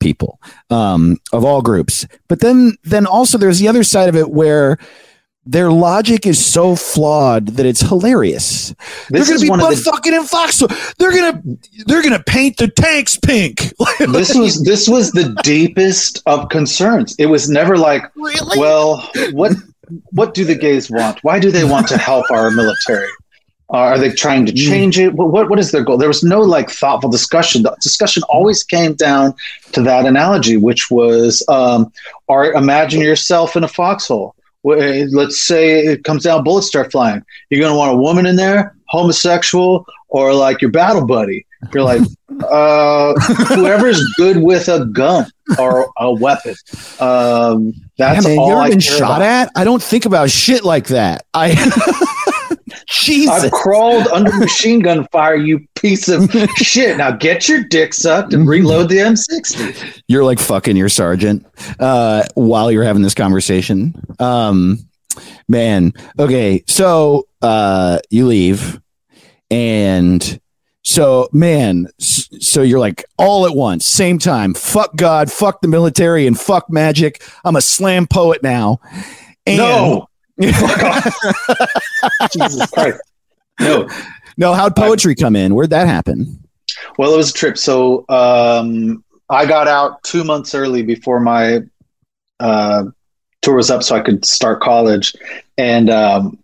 people 0.00 0.40
um, 0.70 1.18
of 1.32 1.44
all 1.44 1.62
groups. 1.62 2.06
But 2.28 2.40
then, 2.40 2.76
then 2.82 3.06
also 3.06 3.38
there's 3.38 3.58
the 3.58 3.68
other 3.68 3.84
side 3.84 4.08
of 4.08 4.16
it 4.16 4.30
where 4.30 4.78
their 5.46 5.72
logic 5.72 6.26
is 6.26 6.44
so 6.44 6.76
flawed 6.76 7.48
that 7.48 7.66
it's 7.66 7.80
hilarious. 7.80 8.74
This 9.08 9.26
they're 9.26 9.36
gonna 9.36 9.40
be 9.40 9.50
one 9.50 9.58
the 9.58 9.76
fucking 9.76 10.12
in 10.12 10.24
Foxhole. 10.24 10.68
They're 10.98 11.12
gonna 11.12 11.42
they're 11.86 12.02
gonna 12.02 12.22
paint 12.22 12.58
the 12.58 12.68
tanks 12.68 13.16
pink. 13.16 13.72
this 13.98 14.34
was 14.34 14.62
this 14.62 14.88
was 14.88 15.12
the 15.12 15.36
deepest 15.42 16.22
of 16.26 16.50
concerns. 16.50 17.16
It 17.18 17.26
was 17.26 17.48
never 17.48 17.78
like, 17.78 18.04
really? 18.14 18.58
well, 18.58 19.10
what 19.32 19.52
what 20.12 20.34
do 20.34 20.44
the 20.44 20.54
gays 20.54 20.90
want? 20.90 21.18
Why 21.24 21.40
do 21.40 21.50
they 21.50 21.64
want 21.64 21.88
to 21.88 21.98
help 21.98 22.30
our 22.30 22.50
military? 22.50 23.08
Are 23.70 23.98
they 23.98 24.10
trying 24.10 24.46
to 24.46 24.52
change 24.52 24.98
it? 24.98 25.14
What, 25.14 25.30
what 25.30 25.48
what 25.48 25.58
is 25.60 25.70
their 25.70 25.84
goal? 25.84 25.96
There 25.96 26.08
was 26.08 26.24
no 26.24 26.40
like 26.40 26.70
thoughtful 26.70 27.08
discussion. 27.08 27.62
The 27.62 27.76
discussion 27.80 28.24
always 28.24 28.64
came 28.64 28.94
down 28.94 29.34
to 29.72 29.82
that 29.82 30.06
analogy, 30.06 30.56
which 30.56 30.90
was, 30.90 31.44
um, 31.48 31.92
imagine 32.28 33.00
yourself 33.00 33.56
in 33.56 33.62
a 33.62 33.68
foxhole. 33.68 34.34
Let's 34.64 35.40
say 35.40 35.80
it 35.86 36.04
comes 36.04 36.24
down, 36.24 36.42
bullets 36.42 36.66
start 36.66 36.90
flying. 36.90 37.22
You're 37.48 37.60
going 37.60 37.72
to 37.72 37.78
want 37.78 37.92
a 37.92 37.96
woman 37.96 38.26
in 38.26 38.36
there, 38.36 38.74
homosexual, 38.86 39.86
or 40.08 40.34
like 40.34 40.60
your 40.60 40.70
battle 40.70 41.06
buddy. 41.06 41.46
You're 41.72 41.84
like, 41.84 42.02
uh, 42.50 43.14
whoever's 43.54 44.02
good 44.16 44.38
with 44.38 44.68
a 44.68 44.84
gun 44.86 45.30
or 45.58 45.90
a 45.96 46.12
weapon. 46.12 46.54
Um, 46.98 47.74
that's 47.98 48.26
Man, 48.26 48.38
all 48.38 48.46
you 48.48 48.52
ever 48.52 48.60
I 48.62 48.70
been 48.70 48.80
shot 48.80 49.18
about. 49.18 49.22
at? 49.22 49.52
I 49.54 49.64
don't 49.64 49.82
think 49.82 50.06
about 50.06 50.30
shit 50.30 50.64
like 50.64 50.88
that. 50.88 51.26
I 51.32 51.54
Jesus. 52.88 53.44
I've 53.44 53.52
crawled 53.52 54.06
under 54.08 54.32
machine 54.38 54.80
gun 54.80 55.06
fire, 55.08 55.36
you 55.36 55.66
piece 55.74 56.08
of 56.08 56.30
shit. 56.56 56.96
Now 56.96 57.12
get 57.12 57.48
your 57.48 57.64
dick 57.64 57.94
sucked 57.94 58.32
and 58.32 58.48
reload 58.48 58.88
the 58.88 58.98
M60. 58.98 60.02
you're 60.08 60.24
like 60.24 60.38
fucking 60.38 60.76
your 60.76 60.88
sergeant 60.88 61.46
uh, 61.78 62.24
while 62.34 62.70
you're 62.70 62.84
having 62.84 63.02
this 63.02 63.14
conversation. 63.14 63.94
Um, 64.18 64.78
man, 65.48 65.92
okay, 66.18 66.64
so 66.66 67.26
uh, 67.42 68.00
you 68.10 68.26
leave, 68.26 68.80
and 69.50 70.40
so 70.82 71.28
man, 71.32 71.88
so 71.98 72.62
you're 72.62 72.80
like 72.80 73.04
all 73.18 73.46
at 73.46 73.54
once, 73.54 73.86
same 73.86 74.18
time. 74.18 74.54
Fuck 74.54 74.96
God, 74.96 75.30
fuck 75.30 75.60
the 75.60 75.68
military, 75.68 76.26
and 76.26 76.38
fuck 76.38 76.70
magic. 76.70 77.22
I'm 77.44 77.56
a 77.56 77.60
slam 77.60 78.06
poet 78.06 78.42
now. 78.42 78.80
And, 79.46 79.58
no. 79.58 80.09
Jesus 82.32 82.70
Christ. 82.70 83.00
No. 83.60 83.88
no, 84.38 84.54
how'd 84.54 84.74
poetry 84.74 85.14
come 85.14 85.36
in? 85.36 85.54
Where'd 85.54 85.70
that 85.70 85.86
happen? 85.86 86.38
Well, 86.98 87.12
it 87.12 87.16
was 87.16 87.30
a 87.30 87.34
trip. 87.34 87.58
So 87.58 88.06
um, 88.08 89.04
I 89.28 89.44
got 89.44 89.68
out 89.68 90.02
two 90.02 90.24
months 90.24 90.54
early 90.54 90.82
before 90.82 91.20
my 91.20 91.60
uh, 92.38 92.84
tour 93.42 93.56
was 93.56 93.70
up, 93.70 93.82
so 93.82 93.96
I 93.96 94.00
could 94.00 94.24
start 94.24 94.60
college. 94.62 95.14
And 95.58 95.90
um, 95.90 96.38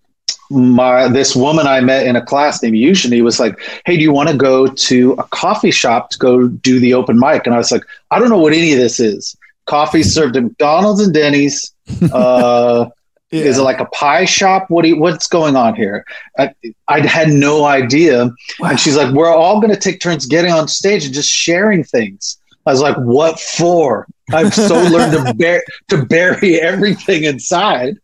my 0.51 1.09
this 1.09 1.34
woman 1.34 1.66
I 1.66 1.80
met 1.80 2.07
in 2.07 2.16
a 2.16 2.24
class 2.24 2.62
named 2.62 2.76
Eugenie 2.76 3.22
was 3.22 3.40
like, 3.40 3.59
"Hey, 3.86 3.97
do 3.97 4.03
you 4.03 4.12
want 4.12 4.28
to 4.28 4.36
go 4.36 4.66
to 4.66 5.12
a 5.12 5.24
coffee 5.24 5.70
shop 5.70 6.11
to 6.11 6.18
go 6.18 6.49
do 6.49 6.78
the 6.78 6.94
open 6.94 7.18
mic?" 7.18 7.47
And 7.47 7.55
I 7.55 7.59
was 7.59 7.72
like, 7.72 7.82
"I 8.11 8.18
don't 8.18 8.28
know 8.28 8.38
what 8.38 8.53
any 8.53 8.72
of 8.72 8.78
this 8.78 9.01
is. 9.01 9.36
Coffee 9.64 10.03
served 10.03 10.36
at 10.36 10.44
McDonald's 10.44 11.01
and 11.01 11.14
Denny's." 11.14 11.72
Uh, 12.12 12.90
Is 13.32 13.58
it 13.58 13.62
like 13.62 13.80
a 13.80 13.86
pie 13.86 14.24
shop? 14.24 14.66
What 14.68 14.82
do 14.82 14.88
you, 14.88 14.98
what's 14.98 15.26
going 15.26 15.56
on 15.56 15.74
here? 15.74 16.04
I, 16.38 16.54
I 16.86 17.00
had 17.06 17.28
no 17.28 17.64
idea. 17.64 18.30
And 18.60 18.78
she's 18.78 18.96
like, 18.96 19.12
we're 19.12 19.34
all 19.34 19.60
going 19.60 19.72
to 19.72 19.80
take 19.80 20.00
turns 20.00 20.26
getting 20.26 20.52
on 20.52 20.68
stage 20.68 21.04
and 21.04 21.12
just 21.12 21.30
sharing 21.30 21.82
things. 21.82 22.38
I 22.66 22.70
was 22.72 22.80
like, 22.80 22.96
what 22.96 23.40
for? 23.40 24.06
I've 24.32 24.54
so 24.54 24.74
learned 24.90 25.12
to, 25.26 25.34
bear, 25.34 25.62
to 25.88 26.04
bury 26.04 26.60
everything 26.60 27.24
inside. 27.24 27.96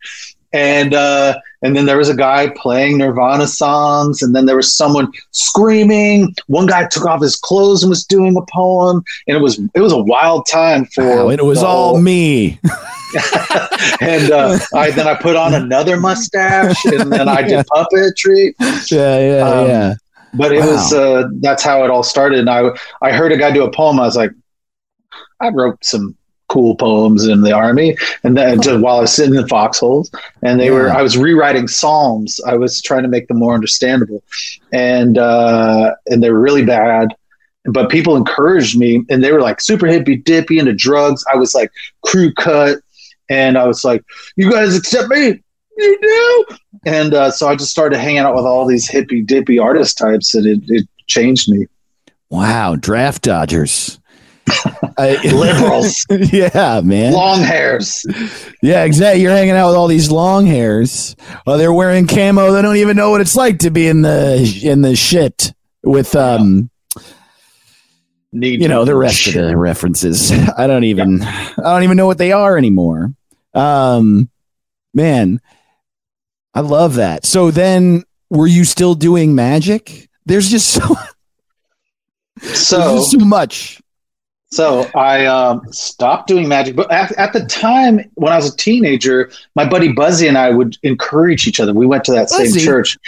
And 0.53 0.93
uh, 0.93 1.39
and 1.63 1.77
then 1.77 1.87
there 1.87 1.97
was 1.97 2.09
a 2.09 2.17
guy 2.17 2.53
playing 2.57 2.99
Nirvana 2.99 3.47
songs, 3.47 4.23
and 4.23 4.35
then 4.35 4.47
there 4.47 4.57
was 4.57 4.75
someone 4.75 5.11
screaming. 5.31 6.35
One 6.47 6.67
guy 6.67 6.87
took 6.89 7.07
off 7.07 7.23
his 7.23 7.37
clothes 7.37 7.83
and 7.83 7.91
was 7.91 8.05
doing 8.05 8.37
a 8.37 8.43
poem, 8.53 9.03
and 9.27 9.37
it 9.37 9.41
was 9.41 9.59
it 9.75 9.81
was 9.81 9.93
a 9.93 10.03
wild 10.03 10.47
time 10.47 10.87
for. 10.87 11.05
Wow, 11.05 11.29
and 11.29 11.39
it 11.39 11.45
was 11.45 11.63
all 11.63 12.01
me. 12.01 12.59
and 14.01 14.31
uh, 14.31 14.59
I 14.75 14.91
then 14.91 15.07
I 15.07 15.15
put 15.15 15.37
on 15.37 15.55
another 15.55 15.99
mustache, 15.99 16.85
and 16.87 17.13
then 17.13 17.29
I 17.29 17.43
did 17.43 17.65
puppetry. 17.75 18.55
Yeah, 18.91 19.19
yeah, 19.19 19.49
Um, 19.49 19.69
yeah. 19.69 19.95
But 20.35 20.53
it 20.53 20.61
was 20.61 20.93
uh, 20.95 21.25
that's 21.41 21.63
how 21.63 21.85
it 21.85 21.91
all 21.91 22.03
started. 22.03 22.39
And 22.41 22.51
I 22.51 22.71
I 23.03 23.13
heard 23.13 23.33
a 23.33 23.37
guy 23.37 23.51
do 23.53 23.65
a 23.65 23.71
poem. 23.71 24.01
I 24.01 24.05
was 24.05 24.17
like, 24.17 24.31
I 25.41 25.49
wrote 25.51 25.85
some 25.85 26.17
cool 26.53 26.77
poems 26.77 27.27
in 27.27 27.41
the 27.41 27.53
army, 27.53 27.97
and 28.25 28.37
then 28.37 28.61
just 28.61 28.81
while 28.81 28.99
I 28.99 29.01
was 29.01 29.15
sitting 29.15 29.35
in 29.35 29.41
the 29.41 29.49
foxholes, 29.49 30.11
and 30.43 30.61
they 30.61 30.71
were 30.71 30.91
I 30.91 31.01
was 31.01 31.17
rewriting 31.17 31.67
psalms. 31.67 32.39
I 32.47 32.57
was 32.57 32.83
trying 32.83 33.03
to 33.03 33.09
make 33.09 33.27
them 33.29 33.39
more 33.39 33.55
understandable, 33.55 34.23
and 34.71 35.17
uh, 35.17 35.95
and 36.07 36.23
they 36.23 36.31
were 36.31 36.41
really 36.41 36.65
bad. 36.65 37.09
But 37.65 37.91
people 37.91 38.17
encouraged 38.17 38.77
me, 38.77 39.05
and 39.09 39.25
they 39.25 39.33
were 39.33 39.41
like 39.41 39.61
super 39.61 39.87
hippy 39.87 40.17
dippy 40.17 40.59
into 40.59 40.75
drugs. 40.75 41.25
I 41.33 41.37
was 41.37 41.55
like 41.55 41.71
crew 42.05 42.35
cut, 42.35 42.81
and 43.31 43.57
I 43.57 43.67
was 43.67 43.83
like, 43.83 44.05
"You 44.37 44.51
guys 44.51 44.77
accept 44.77 45.09
me? 45.09 45.41
You 45.79 45.99
do?" 46.03 46.57
And 46.85 47.15
uh, 47.15 47.31
so 47.31 47.49
I 47.49 47.57
just 47.57 47.71
started 47.71 47.99
hanging 47.99 48.19
out 48.19 48.35
with 48.35 48.45
all 48.45 48.67
these 48.67 48.89
hippy 48.89 49.23
dippy 49.23 49.59
artist 49.59 49.97
types, 49.97 50.35
and 50.35 50.45
it, 50.45 50.61
it 50.67 50.89
changed 51.07 51.51
me. 51.51 51.67
Wow, 52.29 52.77
draft 52.77 53.23
dodgers. 53.23 53.99
I- 54.99 55.19
Liberals, 55.33 56.05
yeah, 56.33 56.81
man. 56.85 57.13
long 57.13 57.41
hairs. 57.41 58.05
Yeah, 58.63 58.85
exactly. 58.85 59.23
You're 59.23 59.33
hanging 59.33 59.55
out 59.55 59.69
with 59.69 59.77
all 59.77 59.87
these 59.89 60.11
long 60.11 60.47
hairs. 60.47 61.17
Oh, 61.47 61.57
they're 61.59 61.73
wearing 61.73 62.07
camo. 62.07 62.53
They 62.53 62.63
don't 62.63 62.77
even 62.77 62.97
know 62.97 63.11
what 63.11 63.21
it's 63.21 63.37
like 63.37 63.61
to 63.61 63.71
be 63.71 63.87
in 63.89 64.03
the 64.03 64.61
in 64.63 64.83
the 64.83 64.97
shit 64.97 65.53
with 65.83 66.15
um 66.17 66.71
Need 68.35 68.63
you 68.63 68.69
know 68.69 68.85
the 68.87 68.95
rest 68.97 69.27
of 69.27 69.35
the 69.35 69.57
references. 69.57 70.33
I 70.57 70.67
don't 70.67 70.85
even 70.85 71.23
I 71.23 71.53
don't 71.57 71.83
even 71.83 71.97
know 71.99 72.07
what 72.07 72.19
they 72.19 72.33
are 72.33 72.57
anymore. 72.57 73.13
Um 73.55 74.31
man, 74.95 75.41
I 76.55 76.61
love 76.61 76.95
that. 76.95 77.27
So 77.27 77.51
then 77.51 78.05
were 78.31 78.47
you 78.47 78.65
still 78.65 78.95
doing 78.95 79.35
magic? 79.35 80.09
There's 80.25 80.49
just 80.51 80.69
so, 80.71 80.97
there's 82.41 82.59
So, 82.67 82.97
just 82.97 83.11
so 83.13 83.19
much. 83.19 83.82
So 84.53 84.91
I 84.95 85.25
um, 85.25 85.63
stopped 85.73 86.29
doing 86.29 86.47
magic, 86.47 86.77
but 86.77 86.91
at, 86.93 87.11
at 87.13 87.33
the 87.33 87.47
time 87.47 88.01
when 88.15 88.35
I 88.35 88.37
was 88.37 88.53
a 88.53 88.57
teenager, 88.57 89.31
my 89.57 89.67
buddy 89.67 89.93
Buzzy 89.93 90.29
and 90.29 90.37
I 90.37 90.51
would 90.51 90.77
encourage 90.83 91.47
each 91.47 91.59
other. 91.59 91.73
We 91.73 91.87
went 91.87 92.05
to 92.05 92.13
that 92.13 92.29
Buzzy? 92.29 92.59
same 92.59 92.67
church. 92.67 92.99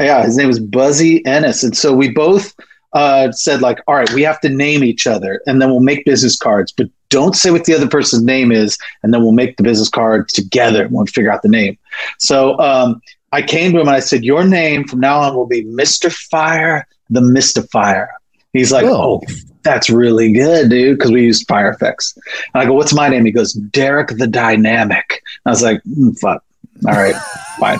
Yeah, 0.00 0.24
his 0.24 0.38
name 0.38 0.48
was 0.48 0.58
Buzzy 0.58 1.24
Ennis, 1.26 1.62
and 1.62 1.76
so 1.76 1.94
we 1.94 2.10
both 2.10 2.54
uh, 2.94 3.32
said 3.32 3.60
like, 3.60 3.80
"All 3.86 3.94
right, 3.94 4.10
we 4.12 4.22
have 4.22 4.40
to 4.40 4.48
name 4.48 4.82
each 4.82 5.06
other, 5.06 5.42
and 5.46 5.60
then 5.60 5.68
we'll 5.68 5.80
make 5.80 6.06
business 6.06 6.38
cards, 6.38 6.72
but 6.72 6.88
don't 7.10 7.36
say 7.36 7.50
what 7.50 7.66
the 7.66 7.74
other 7.74 7.86
person's 7.86 8.24
name 8.24 8.50
is, 8.50 8.78
and 9.02 9.12
then 9.12 9.22
we'll 9.22 9.32
make 9.32 9.58
the 9.58 9.62
business 9.62 9.90
cards 9.90 10.32
together 10.32 10.84
and 10.84 10.92
we'll 10.92 11.04
figure 11.04 11.30
out 11.30 11.42
the 11.42 11.48
name." 11.50 11.76
So 12.18 12.58
um, 12.60 13.02
I 13.30 13.42
came 13.42 13.72
to 13.72 13.80
him 13.80 13.88
and 13.88 13.96
I 13.96 14.00
said, 14.00 14.24
"Your 14.24 14.42
name 14.42 14.88
from 14.88 15.00
now 15.00 15.20
on 15.20 15.36
will 15.36 15.46
be 15.46 15.64
Mister 15.64 16.08
Fire, 16.08 16.86
the 17.10 17.20
Mystifier." 17.20 18.08
He's 18.54 18.72
like, 18.72 18.86
Oh. 18.86 19.20
"Oh, 19.20 19.34
that's 19.64 19.90
really 19.90 20.32
good, 20.32 20.70
dude," 20.70 20.96
because 20.98 21.10
we 21.12 21.22
used 21.24 21.46
fire 21.46 21.68
effects. 21.70 22.16
And 22.54 22.62
I 22.62 22.64
go, 22.64 22.72
"What's 22.72 22.94
my 22.94 23.08
name?" 23.08 23.26
He 23.26 23.32
goes, 23.32 23.52
"Derek 23.52 24.08
the 24.16 24.26
Dynamic." 24.26 25.20
I 25.44 25.50
was 25.50 25.60
like, 25.62 25.82
mm, 25.84 26.18
"Fuck, 26.20 26.42
all 26.86 26.94
right, 26.94 27.14
fine." 27.58 27.78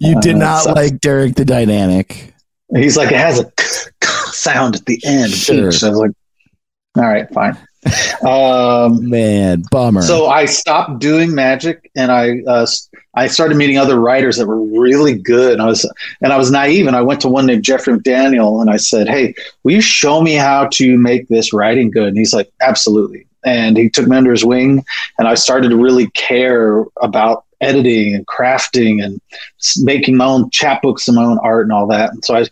You 0.00 0.20
did 0.20 0.34
Uh, 0.36 0.38
not 0.38 0.66
like 0.74 1.00
Derek 1.00 1.36
the 1.36 1.44
Dynamic. 1.44 2.34
He's 2.74 2.96
like, 2.96 3.10
"It 3.12 3.18
has 3.18 3.38
a 3.38 3.50
sound 4.32 4.74
at 4.76 4.84
the 4.86 5.00
end." 5.04 5.30
Sure. 5.32 5.68
each." 5.68 5.82
I 5.84 5.88
was 5.90 5.98
like, 5.98 6.10
"All 6.96 7.04
right, 7.04 7.28
fine." 7.32 7.56
Um, 8.26 9.08
Man, 9.08 9.62
bummer. 9.70 10.02
So 10.02 10.26
I 10.26 10.46
stopped 10.46 10.98
doing 10.98 11.34
magic, 11.34 11.90
and 11.94 12.10
I 12.10 12.40
uh, 12.46 12.66
I 13.14 13.26
started 13.28 13.56
meeting 13.56 13.78
other 13.78 13.98
writers 14.00 14.36
that 14.36 14.46
were 14.46 14.62
really 14.62 15.14
good. 15.14 15.54
And 15.54 15.62
I 15.62 15.66
was 15.66 15.90
and 16.20 16.32
I 16.32 16.36
was 16.36 16.50
naive, 16.50 16.86
and 16.86 16.96
I 16.96 17.02
went 17.02 17.20
to 17.22 17.28
one 17.28 17.46
named 17.46 17.64
Jeffrey 17.64 17.94
McDaniel, 17.94 18.60
and 18.60 18.70
I 18.70 18.76
said, 18.76 19.08
"Hey, 19.08 19.34
will 19.62 19.72
you 19.72 19.80
show 19.80 20.22
me 20.22 20.34
how 20.34 20.66
to 20.72 20.98
make 20.98 21.28
this 21.28 21.52
writing 21.52 21.90
good?" 21.90 22.08
And 22.08 22.18
he's 22.18 22.34
like, 22.34 22.50
"Absolutely." 22.60 23.26
And 23.46 23.76
he 23.76 23.88
took 23.88 24.06
me 24.08 24.16
under 24.16 24.32
his 24.32 24.44
wing, 24.44 24.84
and 25.18 25.26
I 25.26 25.34
started 25.34 25.70
to 25.70 25.76
really 25.76 26.10
care 26.10 26.84
about 27.00 27.44
editing 27.62 28.14
and 28.14 28.26
crafting 28.26 29.02
and 29.02 29.18
making 29.78 30.14
my 30.14 30.26
own 30.26 30.50
chapbooks 30.50 31.08
and 31.08 31.16
my 31.16 31.24
own 31.24 31.38
art 31.38 31.64
and 31.64 31.72
all 31.72 31.86
that. 31.86 32.10
And 32.10 32.22
so 32.22 32.36
I, 32.36 32.44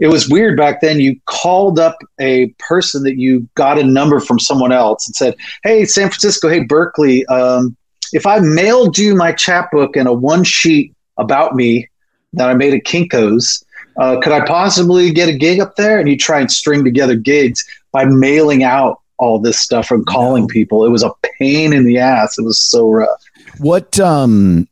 it 0.00 0.08
was 0.08 0.28
weird 0.28 0.58
back 0.58 0.82
then. 0.82 1.00
You 1.00 1.18
called 1.24 1.78
up 1.78 1.96
a 2.20 2.48
person 2.58 3.02
that 3.04 3.16
you 3.16 3.48
got 3.54 3.78
a 3.78 3.84
number 3.84 4.20
from 4.20 4.38
someone 4.38 4.70
else 4.70 5.08
and 5.08 5.16
said, 5.16 5.34
hey 5.62 5.84
san 5.84 6.08
francisco 6.08 6.48
hey 6.48 6.64
berkeley 6.64 7.26
um, 7.26 7.76
if 8.12 8.26
i 8.26 8.38
mailed 8.38 8.98
you 8.98 9.14
my 9.14 9.32
chapbook 9.32 9.96
and 9.96 10.08
a 10.08 10.12
one 10.12 10.44
sheet 10.44 10.94
about 11.18 11.54
me 11.54 11.88
that 12.32 12.48
i 12.48 12.54
made 12.54 12.74
at 12.74 12.84
kinkos 12.84 13.64
uh, 13.98 14.18
could 14.20 14.32
i 14.32 14.44
possibly 14.44 15.10
get 15.10 15.28
a 15.28 15.36
gig 15.36 15.60
up 15.60 15.76
there 15.76 15.98
and 15.98 16.08
you 16.08 16.16
try 16.16 16.40
and 16.40 16.50
string 16.50 16.84
together 16.84 17.14
gigs 17.14 17.64
by 17.92 18.04
mailing 18.04 18.62
out 18.62 19.00
all 19.20 19.38
this 19.38 19.58
stuff 19.60 19.90
and 19.90 20.04
calling 20.06 20.48
people 20.48 20.84
it 20.84 20.90
was 20.90 21.02
a 21.02 21.10
pain 21.38 21.72
in 21.72 21.84
the 21.84 21.98
ass 21.98 22.36
it 22.38 22.44
was 22.44 22.58
so 22.60 22.88
rough 22.90 23.22
What 23.58 24.00
um 24.00 24.66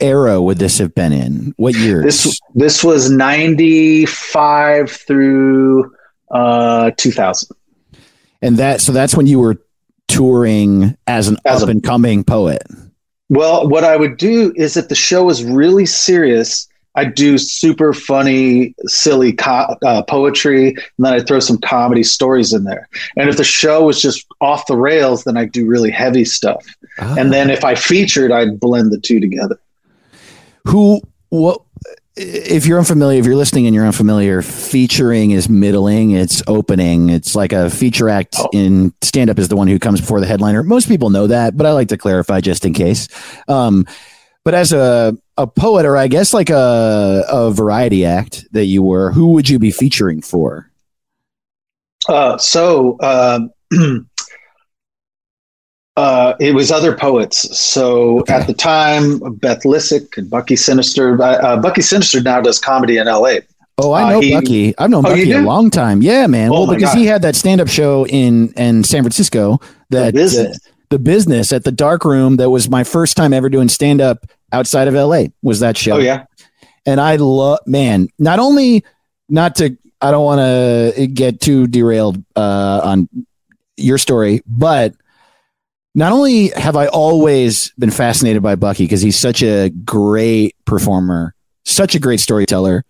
era 0.00 0.40
would 0.42 0.58
this 0.58 0.78
have 0.78 0.94
been 0.94 1.12
in? 1.12 1.54
What 1.58 1.74
years? 1.76 2.04
This 2.04 2.40
this 2.56 2.82
was 2.82 3.08
ninety 3.10 4.04
five 4.06 4.90
through 4.90 5.94
uh, 6.32 6.90
two 6.96 7.12
thousand. 7.12 7.56
and 8.40 8.56
that 8.56 8.80
so 8.80 8.90
that's 8.92 9.14
when 9.14 9.26
you 9.28 9.38
were 9.38 9.62
touring 10.08 10.96
as 11.06 11.28
an 11.28 11.36
As 11.44 11.60
a- 11.60 11.64
up 11.64 11.68
and 11.70 11.82
coming 11.84 12.24
poet. 12.24 12.62
Well, 13.28 13.68
what 13.68 13.84
I 13.84 13.96
would 13.96 14.16
do 14.18 14.52
is 14.56 14.76
if 14.76 14.88
the 14.88 14.94
show 14.94 15.24
was 15.24 15.42
really 15.44 15.86
serious, 15.86 16.66
I'd 16.94 17.14
do 17.14 17.38
super 17.38 17.92
funny, 17.92 18.74
silly 18.86 19.32
co- 19.32 19.76
uh, 19.84 20.02
poetry, 20.02 20.68
and 20.68 20.76
then 20.98 21.14
I'd 21.14 21.26
throw 21.26 21.40
some 21.40 21.58
comedy 21.58 22.02
stories 22.02 22.52
in 22.52 22.64
there. 22.64 22.88
And 23.16 23.28
if 23.30 23.36
the 23.38 23.44
show 23.44 23.84
was 23.84 24.00
just 24.02 24.26
off 24.40 24.66
the 24.66 24.76
rails, 24.76 25.24
then 25.24 25.36
I'd 25.36 25.52
do 25.52 25.66
really 25.66 25.90
heavy 25.90 26.24
stuff. 26.24 26.64
And 26.98 27.32
then 27.32 27.48
if 27.50 27.64
I 27.64 27.74
featured, 27.74 28.30
I'd 28.30 28.60
blend 28.60 28.92
the 28.92 28.98
two 29.00 29.20
together. 29.20 29.58
who 30.68 31.00
what 31.30 31.62
if 32.14 32.66
you're 32.66 32.78
unfamiliar 32.78 33.18
if 33.18 33.24
you're 33.24 33.36
listening 33.36 33.66
and 33.66 33.74
you're 33.74 33.86
unfamiliar 33.86 34.42
featuring 34.42 35.30
is 35.30 35.48
middling 35.48 36.10
it's 36.10 36.42
opening 36.46 37.08
it's 37.08 37.34
like 37.34 37.54
a 37.54 37.70
feature 37.70 38.10
act 38.10 38.36
Oh. 38.38 38.50
in 38.52 38.92
stand 39.00 39.30
up 39.30 39.38
is 39.38 39.48
the 39.48 39.56
one 39.56 39.66
who 39.66 39.78
comes 39.78 39.98
before 40.02 40.20
the 40.20 40.26
headliner 40.26 40.62
most 40.62 40.88
people 40.88 41.08
know 41.08 41.26
that 41.28 41.56
but 41.56 41.64
i 41.66 41.72
like 41.72 41.88
to 41.88 41.96
clarify 41.96 42.42
just 42.42 42.66
in 42.66 42.74
case 42.74 43.08
um 43.48 43.86
but 44.44 44.52
as 44.52 44.74
a 44.74 45.16
a 45.38 45.46
poet 45.46 45.86
or 45.86 45.96
i 45.96 46.06
guess 46.08 46.34
like 46.34 46.50
a 46.50 47.24
a 47.28 47.50
variety 47.50 48.04
act 48.04 48.44
that 48.52 48.66
you 48.66 48.82
were 48.82 49.10
who 49.12 49.32
would 49.32 49.48
you 49.48 49.58
be 49.58 49.70
featuring 49.70 50.20
for 50.20 50.68
Uh, 52.08 52.36
so 52.36 52.98
um, 53.00 53.50
uh, 55.96 56.34
it 56.40 56.54
was 56.54 56.70
other 56.72 56.96
poets. 56.96 57.56
So 57.58 58.20
Okay. 58.20 58.34
at 58.34 58.46
the 58.46 58.54
time, 58.54 59.18
Beth 59.36 59.62
Lisick 59.62 60.16
and 60.16 60.28
Bucky 60.28 60.56
Sinister. 60.56 61.20
Uh, 61.22 61.26
uh, 61.36 61.56
Bucky 61.60 61.82
Sinister 61.82 62.20
now 62.20 62.40
does 62.40 62.58
comedy 62.58 62.96
in 62.98 63.06
L.A. 63.08 63.42
Oh, 63.78 63.92
I 63.92 64.02
Uh, 64.04 64.10
know 64.10 64.20
he- 64.20 64.34
Bucky. 64.34 64.74
I've 64.78 64.90
known 64.90 65.06
Oh, 65.06 65.10
Bucky 65.10 65.30
a 65.32 65.40
long 65.42 65.70
time. 65.70 66.02
Yeah, 66.02 66.26
man. 66.26 66.50
Oh 66.50 66.64
well, 66.64 66.66
because 66.74 66.90
God. 66.92 66.98
he 66.98 67.06
had 67.06 67.22
that 67.22 67.36
stand-up 67.36 67.68
show 67.68 68.06
in 68.06 68.52
in 68.56 68.84
San 68.84 69.02
Francisco. 69.02 69.60
That 69.90 70.14
The 70.92 70.98
business. 70.98 71.52
at 71.52 71.64
the 71.64 71.72
Dark 71.72 72.04
Room. 72.04 72.36
That 72.36 72.50
was 72.50 72.68
my 72.68 72.84
first 72.84 73.16
time 73.16 73.32
ever 73.32 73.48
doing 73.48 73.70
stand-up 73.70 74.26
outside 74.52 74.88
of 74.88 74.94
L.A. 74.94 75.32
Was 75.42 75.60
that 75.60 75.78
show? 75.78 75.96
Oh 75.96 75.98
yeah, 75.98 76.26
And 76.84 77.00
I 77.00 77.16
love, 77.16 77.60
man. 77.66 78.08
Not 78.18 78.38
only 78.38 78.84
not 79.26 79.54
to, 79.56 79.76
I 80.02 80.10
don't 80.10 80.24
want 80.24 80.40
to 80.40 81.06
get 81.06 81.40
too 81.40 81.66
derailed 81.66 82.22
uh, 82.36 82.80
on 82.84 83.08
your 83.78 83.96
story, 83.96 84.42
but 84.46 84.94
not 85.94 86.12
only 86.12 86.48
have 86.48 86.76
I 86.76 86.88
always 86.88 87.72
been 87.78 87.90
fascinated 87.90 88.42
by 88.42 88.56
Bucky 88.56 88.84
because 88.84 89.00
he's 89.00 89.18
such 89.18 89.42
a 89.42 89.70
great 89.70 90.56
performer, 90.66 91.34
such 91.64 91.94
a 91.94 91.98
great 91.98 92.20
storyteller. 92.20 92.84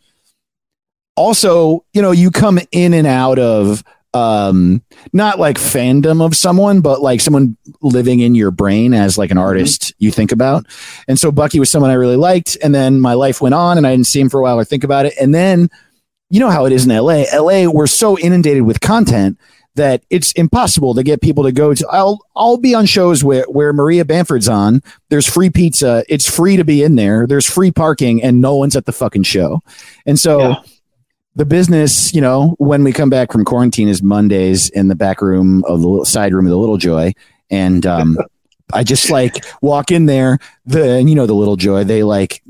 Also, 1.14 1.84
you 1.92 2.02
know, 2.02 2.10
you 2.10 2.32
come 2.32 2.58
in 2.72 2.94
and 2.94 3.06
out 3.06 3.38
of 3.38 3.84
um 4.14 4.82
not 5.12 5.38
like 5.38 5.56
fandom 5.56 6.24
of 6.24 6.36
someone 6.36 6.82
but 6.82 7.00
like 7.00 7.20
someone 7.20 7.56
living 7.80 8.20
in 8.20 8.34
your 8.34 8.50
brain 8.50 8.92
as 8.92 9.16
like 9.16 9.30
an 9.30 9.38
artist 9.38 9.94
you 9.98 10.10
think 10.10 10.32
about. 10.32 10.66
And 11.08 11.18
so 11.18 11.32
bucky 11.32 11.58
was 11.58 11.70
someone 11.70 11.90
i 11.90 11.94
really 11.94 12.16
liked 12.16 12.58
and 12.62 12.74
then 12.74 13.00
my 13.00 13.14
life 13.14 13.40
went 13.40 13.54
on 13.54 13.78
and 13.78 13.86
i 13.86 13.90
didn't 13.90 14.06
see 14.06 14.20
him 14.20 14.28
for 14.28 14.40
a 14.40 14.42
while 14.42 14.58
or 14.58 14.64
think 14.64 14.84
about 14.84 15.06
it. 15.06 15.14
And 15.20 15.34
then 15.34 15.70
you 16.28 16.40
know 16.40 16.50
how 16.50 16.66
it 16.66 16.72
is 16.72 16.84
in 16.86 16.90
la 16.90 17.24
la 17.40 17.70
we're 17.70 17.86
so 17.86 18.18
inundated 18.18 18.62
with 18.62 18.80
content 18.80 19.38
that 19.74 20.02
it's 20.10 20.32
impossible 20.32 20.92
to 20.94 21.02
get 21.02 21.22
people 21.22 21.44
to 21.44 21.52
go 21.52 21.72
to 21.72 21.86
i'll 21.90 22.18
i'll 22.36 22.58
be 22.58 22.74
on 22.74 22.84
shows 22.84 23.24
where 23.24 23.44
where 23.44 23.72
maria 23.72 24.04
bamford's 24.04 24.48
on. 24.48 24.82
There's 25.08 25.26
free 25.26 25.48
pizza. 25.48 26.04
It's 26.08 26.28
free 26.28 26.56
to 26.56 26.64
be 26.64 26.82
in 26.82 26.96
there. 26.96 27.26
There's 27.26 27.48
free 27.48 27.70
parking 27.70 28.22
and 28.22 28.40
no 28.40 28.56
one's 28.56 28.76
at 28.76 28.84
the 28.84 28.92
fucking 28.92 29.22
show. 29.22 29.60
And 30.04 30.18
so 30.20 30.40
Yeah. 30.40 30.54
The 31.34 31.44
business, 31.46 32.12
you 32.14 32.20
know, 32.20 32.54
when 32.58 32.84
we 32.84 32.92
come 32.92 33.10
back 33.10 33.32
from 33.32 33.44
quarantine 33.44 33.88
is 33.88 34.02
Mondays 34.02 34.68
in 34.70 34.88
the 34.88 34.94
back 34.94 35.22
room 35.22 35.64
of 35.64 35.80
the 35.80 35.88
little 35.88 36.04
side 36.04 36.34
room 36.34 36.46
of 36.46 36.50
the 36.50 36.58
Little 36.58 36.76
Joy. 36.76 37.14
And 37.50 37.86
um, 37.86 38.18
I 38.72 38.82
just 38.84 39.10
like 39.10 39.44
walk 39.62 39.90
in 39.90 40.06
there, 40.06 40.38
the 40.66 40.92
and 40.98 41.08
you 41.08 41.16
know 41.16 41.26
the 41.26 41.34
Little 41.34 41.56
Joy, 41.56 41.84
they 41.84 42.02
like 42.02 42.42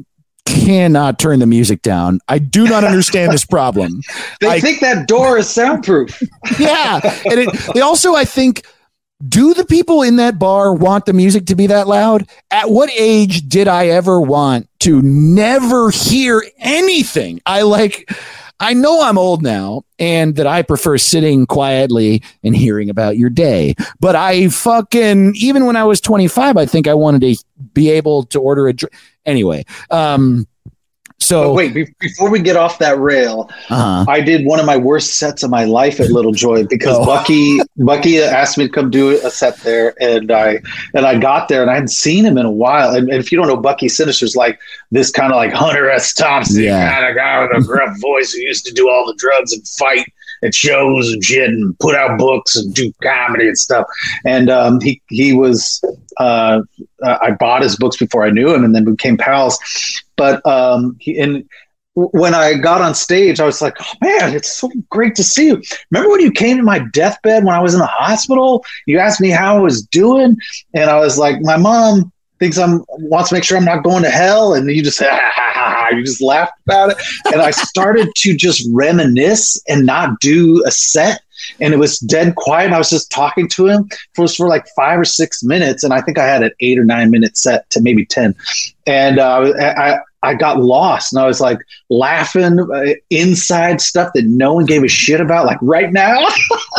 cannot 0.44 1.18
turn 1.18 1.38
the 1.38 1.46
music 1.46 1.82
down. 1.82 2.20
I 2.28 2.38
do 2.38 2.64
not 2.64 2.84
understand 2.84 3.32
this 3.32 3.44
problem. 3.44 4.02
they 4.40 4.48
I- 4.48 4.60
think 4.60 4.80
that 4.80 5.08
door 5.08 5.38
is 5.38 5.48
soundproof. 5.48 6.20
Yeah. 6.58 7.00
And 7.24 7.40
it, 7.40 7.74
they 7.74 7.80
also, 7.80 8.14
I 8.14 8.24
think, 8.24 8.66
do 9.26 9.54
the 9.54 9.64
people 9.64 10.02
in 10.02 10.16
that 10.16 10.38
bar 10.38 10.74
want 10.74 11.06
the 11.06 11.12
music 11.12 11.46
to 11.46 11.54
be 11.54 11.68
that 11.68 11.86
loud? 11.86 12.28
At 12.50 12.70
what 12.70 12.90
age 12.96 13.48
did 13.48 13.68
I 13.68 13.86
ever 13.88 14.20
want 14.20 14.68
to 14.80 15.00
never 15.00 15.90
hear 15.90 16.44
anything? 16.58 17.40
I 17.46 17.62
like, 17.62 18.10
I 18.62 18.74
know 18.74 19.02
I'm 19.02 19.18
old 19.18 19.42
now 19.42 19.82
and 19.98 20.36
that 20.36 20.46
I 20.46 20.62
prefer 20.62 20.96
sitting 20.96 21.46
quietly 21.46 22.22
and 22.44 22.54
hearing 22.54 22.90
about 22.90 23.16
your 23.16 23.28
day. 23.28 23.74
But 23.98 24.14
I 24.14 24.48
fucking, 24.50 25.34
even 25.34 25.66
when 25.66 25.74
I 25.74 25.82
was 25.82 26.00
25, 26.00 26.56
I 26.56 26.64
think 26.64 26.86
I 26.86 26.94
wanted 26.94 27.22
to 27.22 27.44
be 27.74 27.90
able 27.90 28.22
to 28.26 28.38
order 28.40 28.68
a 28.68 28.72
drink. 28.72 28.94
Anyway, 29.26 29.64
um, 29.90 30.46
But 31.22 31.26
so, 31.26 31.52
wait, 31.52 31.72
be- 31.74 31.94
before 32.00 32.30
we 32.30 32.40
get 32.40 32.56
off 32.56 32.78
that 32.78 32.98
rail, 32.98 33.48
uh-huh. 33.70 34.04
I 34.08 34.20
did 34.20 34.44
one 34.44 34.58
of 34.60 34.66
my 34.66 34.76
worst 34.76 35.14
sets 35.18 35.42
of 35.42 35.50
my 35.50 35.64
life 35.64 36.00
at 36.00 36.10
Little 36.10 36.32
Joy 36.32 36.64
because 36.64 36.96
Oh. 36.98 37.04
Bucky 37.06 37.58
Bucky 37.76 38.20
asked 38.20 38.58
me 38.58 38.66
to 38.66 38.72
come 38.72 38.90
do 38.90 39.10
a 39.10 39.30
set 39.30 39.56
there, 39.58 39.94
and 40.00 40.30
I 40.32 40.60
and 40.94 41.06
I 41.06 41.18
got 41.18 41.48
there 41.48 41.62
and 41.62 41.70
I 41.70 41.74
hadn't 41.74 41.88
seen 41.88 42.24
him 42.24 42.36
in 42.38 42.46
a 42.46 42.50
while. 42.50 42.94
And, 42.94 43.08
and 43.10 43.18
if 43.18 43.30
you 43.32 43.38
don't 43.38 43.46
know, 43.48 43.56
Bucky 43.56 43.88
Sinister's 43.88 44.36
like 44.36 44.58
this 44.90 45.10
kind 45.10 45.32
of 45.32 45.36
like 45.36 45.52
Hunter 45.52 45.88
S. 45.90 46.12
Thompson 46.12 46.62
Yeah. 46.62 46.92
kind 46.92 47.06
of 47.10 47.16
guy 47.16 47.42
with 47.42 47.64
a 47.64 47.66
gruff 47.66 47.96
voice 48.00 48.32
who 48.32 48.40
used 48.42 48.64
to 48.66 48.72
do 48.72 48.88
all 48.90 49.06
the 49.06 49.14
drugs 49.16 49.52
and 49.52 49.66
fight 49.68 50.06
at 50.44 50.54
shows 50.54 51.12
and 51.12 51.22
shit 51.24 51.48
and 51.48 51.78
put 51.78 51.94
out 51.94 52.18
books 52.18 52.56
and 52.56 52.74
do 52.74 52.92
comedy 53.02 53.46
and 53.46 53.56
stuff. 53.56 53.86
And 54.26 54.50
um, 54.50 54.80
he 54.80 55.00
he 55.08 55.32
was 55.32 55.80
uh, 56.18 56.60
uh, 57.04 57.18
I 57.22 57.30
bought 57.32 57.62
his 57.62 57.76
books 57.76 57.96
before 57.96 58.24
I 58.24 58.30
knew 58.30 58.52
him, 58.52 58.64
and 58.64 58.74
then 58.74 58.84
became 58.84 59.16
pals. 59.16 59.58
But 60.16 60.44
um, 60.46 60.96
he 61.00 61.18
and 61.18 61.44
when 61.94 62.34
I 62.34 62.54
got 62.54 62.80
on 62.80 62.94
stage, 62.94 63.40
I 63.40 63.44
was 63.44 63.60
like, 63.60 63.76
"Oh 63.80 63.92
man, 64.00 64.34
it's 64.34 64.52
so 64.52 64.70
great 64.90 65.14
to 65.16 65.24
see 65.24 65.48
you." 65.48 65.62
Remember 65.90 66.10
when 66.10 66.20
you 66.20 66.32
came 66.32 66.56
to 66.56 66.62
my 66.62 66.80
deathbed 66.92 67.44
when 67.44 67.54
I 67.54 67.60
was 67.60 67.74
in 67.74 67.80
the 67.80 67.86
hospital? 67.86 68.64
You 68.86 68.98
asked 68.98 69.20
me 69.20 69.30
how 69.30 69.56
I 69.56 69.60
was 69.60 69.82
doing, 69.82 70.36
and 70.74 70.90
I 70.90 70.98
was 70.98 71.18
like, 71.18 71.40
"My 71.42 71.56
mom 71.56 72.10
thinks 72.38 72.58
I'm 72.58 72.84
wants 72.88 73.28
to 73.28 73.34
make 73.34 73.44
sure 73.44 73.58
I'm 73.58 73.64
not 73.64 73.84
going 73.84 74.02
to 74.04 74.10
hell," 74.10 74.54
and 74.54 74.70
you 74.70 74.82
just 74.82 74.98
ha, 75.02 75.06
ha, 75.10 75.50
ha, 75.54 75.88
ha, 75.90 75.96
you 75.96 76.04
just 76.04 76.22
laughed 76.22 76.54
about 76.66 76.90
it, 76.90 76.96
and 77.32 77.42
I 77.42 77.50
started 77.50 78.08
to 78.16 78.34
just 78.34 78.66
reminisce 78.72 79.62
and 79.68 79.84
not 79.84 80.18
do 80.20 80.64
a 80.66 80.70
set. 80.70 81.20
And 81.60 81.74
it 81.74 81.78
was 81.78 81.98
dead 81.98 82.34
quiet. 82.36 82.66
And 82.66 82.74
I 82.74 82.78
was 82.78 82.90
just 82.90 83.10
talking 83.10 83.48
to 83.48 83.66
him 83.66 83.88
for 84.14 84.28
for 84.28 84.48
like 84.48 84.66
five 84.76 84.98
or 84.98 85.04
six 85.04 85.42
minutes, 85.42 85.84
and 85.84 85.92
I 85.92 86.00
think 86.00 86.18
I 86.18 86.26
had 86.26 86.42
an 86.42 86.52
eight 86.60 86.78
or 86.78 86.84
nine 86.84 87.10
minute 87.10 87.36
set 87.36 87.68
to 87.70 87.80
maybe 87.80 88.04
ten. 88.04 88.34
And 88.86 89.18
uh, 89.18 89.52
I 89.60 89.98
I 90.24 90.34
got 90.34 90.60
lost, 90.60 91.12
and 91.12 91.20
I 91.20 91.26
was 91.26 91.40
like 91.40 91.58
laughing 91.90 92.60
uh, 92.60 92.94
inside 93.10 93.80
stuff 93.80 94.12
that 94.14 94.24
no 94.24 94.52
one 94.54 94.66
gave 94.66 94.84
a 94.84 94.88
shit 94.88 95.20
about, 95.20 95.46
like 95.46 95.58
right 95.60 95.92
now. 95.92 96.24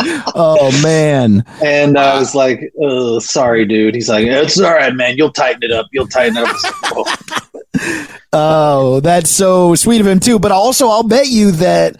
oh 0.34 0.70
man. 0.82 1.44
And 1.62 1.98
I 1.98 2.18
was 2.18 2.34
like, 2.34 2.72
oh, 2.80 3.18
"Sorry, 3.18 3.66
dude." 3.66 3.94
He's 3.94 4.08
like, 4.08 4.26
"It's 4.26 4.58
all 4.58 4.72
right, 4.72 4.94
man. 4.94 5.16
You'll 5.16 5.32
tighten 5.32 5.62
it 5.62 5.72
up. 5.72 5.86
You'll 5.92 6.08
tighten 6.08 6.38
it 6.38 6.44
up." 6.44 6.48
I 6.48 6.92
was 6.92 7.08
like. 7.42 8.10
Oh, 8.36 8.98
that's 8.98 9.30
so 9.30 9.76
sweet 9.76 10.00
of 10.00 10.08
him 10.08 10.18
too. 10.18 10.40
But 10.40 10.50
also, 10.50 10.88
I'll 10.88 11.04
bet 11.04 11.28
you 11.28 11.52
that. 11.52 11.96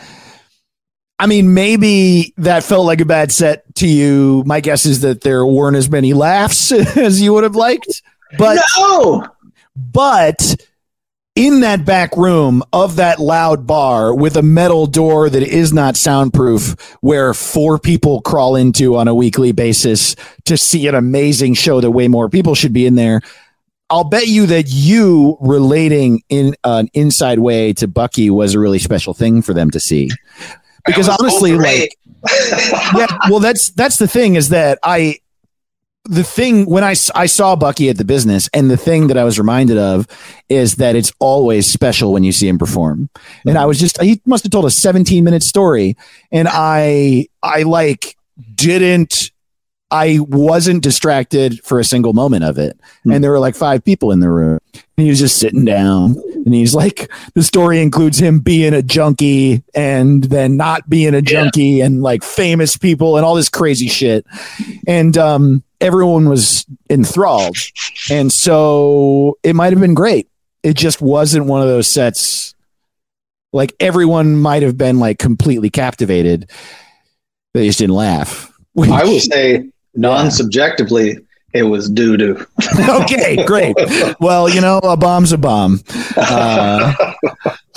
I 1.19 1.27
mean, 1.27 1.55
maybe 1.55 2.35
that 2.39 2.65
felt 2.65 2.87
like 2.87 3.01
a 3.01 3.05
bad 3.05 3.31
set 3.31 3.73
to 3.77 3.87
you. 3.87 4.43
My 4.47 4.61
guess 4.61 4.85
is 4.85 5.01
that 5.03 5.21
there 5.21 5.47
weren't 5.47 5.77
as 5.77 5.89
many 5.89 6.13
laughs 6.13 6.73
as 6.73 7.21
you 7.21 7.33
would 7.35 7.45
have 7.45 7.55
liked. 7.55 8.03
But 8.37 8.61
no, 8.79 9.27
but 9.77 10.57
in 11.37 11.61
that 11.61 11.85
back 11.85 12.17
room 12.17 12.63
of 12.73 12.97
that 12.97 13.19
loud 13.19 13.67
bar 13.67 14.15
with 14.15 14.37
a 14.37 14.43
metal 14.43 14.87
door 14.87 15.29
that 15.29 15.43
is 15.43 15.73
not 15.73 15.97
soundproof, 15.97 16.77
where 17.01 17.35
four 17.35 17.79
people 17.79 18.21
crawl 18.23 18.55
into 18.57 18.97
on 18.97 19.09
a 19.09 19.15
weekly 19.15 19.53
basis 19.53 20.15
to 20.45 20.57
see 20.57 20.87
an 20.87 20.95
amazing 20.95 21.55
show 21.55 21.81
that 21.81 21.91
way 21.91 22.09
more 22.09 22.29
people 22.29 22.55
should 22.55 22.73
be 22.73 22.87
in 22.87 22.95
there. 22.95 23.21
I'll 23.91 24.05
bet 24.05 24.29
you 24.29 24.47
that 24.47 24.67
you 24.69 25.37
relating 25.41 26.23
in 26.29 26.55
an 26.65 26.89
inside 26.95 27.39
way 27.39 27.73
to 27.75 27.87
Bucky 27.87 28.31
was 28.31 28.55
a 28.55 28.59
really 28.59 28.79
special 28.79 29.13
thing 29.13 29.43
for 29.43 29.53
them 29.53 29.71
to 29.71 29.81
see. 29.81 30.11
Because 30.87 31.09
honestly, 31.09 31.55
like, 31.55 31.97
yeah, 32.97 33.07
well, 33.31 33.41
that's 33.41 33.71
that's 33.71 33.99
the 33.99 34.09
thing 34.09 34.35
is 34.35 34.51
that 34.51 34.79
I, 34.83 35.19
the 36.05 36.25
thing 36.25 36.67
when 36.67 36.85
I 36.85 36.95
I 37.15 37.27
saw 37.27 37.57
Bucky 37.57 37.89
at 37.89 37.97
the 37.97 38.05
business, 38.05 38.51
and 38.53 38.71
the 38.71 38.77
thing 38.77 39.07
that 39.09 39.17
I 39.17 39.25
was 39.25 39.39
reminded 39.39 39.79
of 39.79 40.07
is 40.49 40.77
that 40.77 40.97
it's 40.97 41.13
always 41.19 41.71
special 41.71 42.13
when 42.13 42.25
you 42.25 42.33
see 42.33 42.49
him 42.49 42.59
perform. 42.59 43.09
And 43.47 43.57
I 43.57 43.67
was 43.67 43.81
just 43.81 44.01
he 44.01 44.21
must 44.27 44.45
have 44.45 44.53
told 44.53 44.67
a 44.67 44.71
17 44.71 45.25
minute 45.25 45.43
story, 45.43 45.97
and 46.31 46.49
I 46.51 47.29
I 47.43 47.63
like 47.63 48.17
didn't 48.55 49.31
I 49.91 50.19
wasn't 50.21 50.83
distracted 50.83 51.61
for 51.63 51.79
a 51.79 51.85
single 51.85 52.15
moment 52.15 52.45
of 52.45 52.59
it. 52.59 52.79
Hmm. 53.05 53.13
And 53.13 53.25
there 53.25 53.31
were 53.31 53.39
like 53.39 53.55
five 53.55 53.85
people 53.85 54.11
in 54.11 54.21
the 54.21 54.31
room. 54.31 54.59
And 54.97 55.05
he 55.05 55.09
was 55.09 55.19
just 55.19 55.39
sitting 55.39 55.65
down. 55.65 56.17
And 56.45 56.53
he's 56.53 56.75
like, 56.75 57.11
the 57.35 57.43
story 57.43 57.81
includes 57.81 58.19
him 58.19 58.41
being 58.41 58.75
a 58.75 58.83
junkie 58.83 59.63
and 59.75 60.25
then 60.25 60.57
not 60.57 60.89
being 60.89 61.15
a 61.15 61.23
junkie 61.23 61.81
and 61.81 62.03
like 62.03 62.23
famous 62.23 62.77
people 62.77 63.17
and 63.17 63.25
all 63.25 63.35
this 63.35 63.49
crazy 63.49 63.89
shit. 63.89 64.27
And 64.87 65.17
um, 65.17 65.63
everyone 65.81 66.29
was 66.29 66.67
enthralled. 66.91 67.57
And 68.11 68.33
so 68.33 69.39
it 69.43 69.55
might 69.55 69.73
have 69.73 69.81
been 69.81 69.95
great. 69.95 70.29
It 70.63 70.75
just 70.75 71.01
wasn't 71.01 71.47
one 71.47 71.61
of 71.63 71.69
those 71.69 71.89
sets. 71.89 72.55
Like 73.53 73.75
everyone 73.79 74.37
might 74.37 74.63
have 74.63 74.77
been 74.77 74.99
like 74.99 75.19
completely 75.19 75.71
captivated. 75.71 76.51
They 77.53 77.67
just 77.67 77.79
didn't 77.79 77.95
laugh. 77.95 78.51
I 78.77 79.05
will 79.05 79.21
say, 79.21 79.71
non-subjectively, 79.95 81.19
it 81.53 81.63
was 81.63 81.89
doo 81.89 82.17
doo. 82.17 82.45
okay, 82.89 83.45
great. 83.47 83.77
Well, 84.21 84.49
you 84.49 84.61
know, 84.61 84.79
a 84.79 84.97
bomb's 84.97 85.33
a 85.33 85.39
bomb. 85.39 85.81
Uh, 86.17 86.93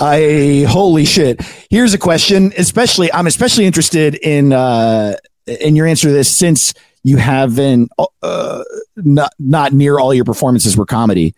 I 0.00 0.66
holy 0.68 1.04
shit. 1.04 1.40
Here's 1.70 1.94
a 1.94 1.98
question. 1.98 2.52
Especially, 2.58 3.12
I'm 3.12 3.26
especially 3.26 3.66
interested 3.66 4.16
in 4.16 4.52
uh, 4.52 5.16
in 5.46 5.76
your 5.76 5.86
answer 5.86 6.08
to 6.08 6.12
this 6.12 6.34
since 6.34 6.74
you 7.04 7.16
haven't 7.18 7.90
uh, 8.22 8.64
not 8.96 9.32
not 9.38 9.72
near 9.72 9.98
all 9.98 10.12
your 10.12 10.24
performances 10.24 10.76
were 10.76 10.86
comedy. 10.86 11.34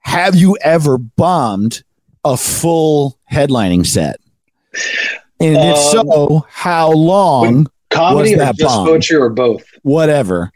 Have 0.00 0.36
you 0.36 0.56
ever 0.62 0.98
bombed 0.98 1.82
a 2.24 2.36
full 2.36 3.18
headlining 3.30 3.86
set? 3.86 4.20
And 5.40 5.56
if 5.56 5.76
Um, 5.76 6.06
so, 6.06 6.46
how 6.48 6.92
long? 6.92 7.66
Comedy 7.92 8.34
or 8.34 8.38
just 8.46 8.60
bomb? 8.60 8.86
poetry 8.86 9.16
or 9.16 9.28
both? 9.30 9.62
whatever. 9.82 10.50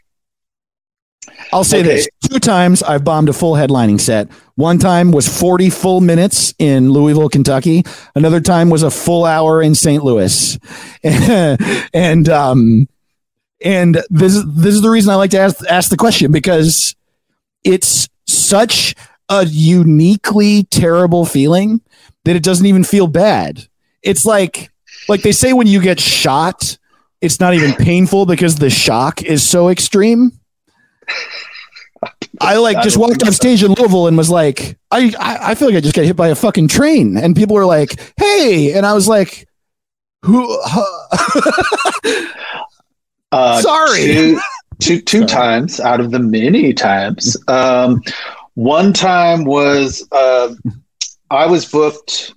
I'll 1.53 1.63
say 1.63 1.79
Okay. 1.79 1.87
this 1.95 2.09
two 2.29 2.39
times 2.39 2.83
I've 2.83 3.03
bombed 3.03 3.29
a 3.29 3.33
full 3.33 3.53
headlining 3.53 3.99
set. 4.01 4.29
One 4.55 4.79
time 4.79 5.11
was 5.11 5.27
40 5.27 5.69
full 5.69 6.01
minutes 6.01 6.53
in 6.59 6.91
Louisville, 6.91 7.29
Kentucky. 7.29 7.83
Another 8.15 8.41
time 8.41 8.69
was 8.69 8.83
a 8.83 8.89
full 8.91 9.23
hour 9.23 9.61
in 9.61 9.75
St. 9.75 10.03
Louis. 10.03 10.57
and, 11.03 12.29
um, 12.29 12.87
and 13.63 14.01
this 14.09 14.35
is, 14.35 14.43
this 14.55 14.73
is 14.75 14.81
the 14.81 14.89
reason 14.89 15.11
I 15.11 15.15
like 15.15 15.31
to 15.31 15.39
ask, 15.39 15.65
ask 15.69 15.89
the 15.89 15.97
question 15.97 16.31
because 16.31 16.95
it's 17.63 18.09
such 18.25 18.95
a 19.29 19.45
uniquely 19.45 20.63
terrible 20.63 21.25
feeling 21.25 21.81
that 22.25 22.35
it 22.35 22.43
doesn't 22.43 22.65
even 22.65 22.83
feel 22.83 23.07
bad. 23.07 23.67
It's 24.01 24.25
like, 24.25 24.69
like 25.07 25.21
they 25.21 25.31
say 25.31 25.53
when 25.53 25.67
you 25.67 25.81
get 25.81 25.99
shot, 25.99 26.77
it's 27.21 27.39
not 27.39 27.53
even 27.53 27.73
painful 27.73 28.25
because 28.25 28.55
the 28.57 28.69
shock 28.69 29.23
is 29.23 29.47
so 29.47 29.69
extreme. 29.69 30.31
I 32.39 32.57
like 32.57 32.81
just 32.83 32.97
walked 32.97 33.23
on 33.23 33.31
stage 33.31 33.63
in 33.63 33.71
Louisville 33.73 34.07
and 34.07 34.15
was 34.17 34.29
like, 34.29 34.77
I, 34.91 35.13
I 35.19 35.51
I 35.51 35.55
feel 35.55 35.67
like 35.69 35.77
I 35.77 35.79
just 35.81 35.95
got 35.95 36.05
hit 36.05 36.15
by 36.15 36.27
a 36.27 36.35
fucking 36.35 36.67
train, 36.67 37.17
and 37.17 37.35
people 37.35 37.55
were 37.55 37.65
like, 37.65 38.13
"Hey," 38.17 38.73
and 38.73 38.85
I 38.85 38.93
was 38.93 39.07
like, 39.07 39.47
"Who?" 40.23 40.59
Uh, 43.31 43.61
Sorry. 43.61 43.97
two, 44.05 44.39
two, 44.79 45.01
two 45.01 45.17
Sorry. 45.19 45.27
times 45.27 45.79
out 45.79 45.99
of 45.99 46.11
the 46.11 46.19
many 46.19 46.73
times. 46.73 47.35
Um, 47.47 48.01
one 48.53 48.93
time 48.93 49.43
was 49.45 50.07
uh, 50.11 50.53
I 51.31 51.45
was 51.47 51.65
booked. 51.65 52.33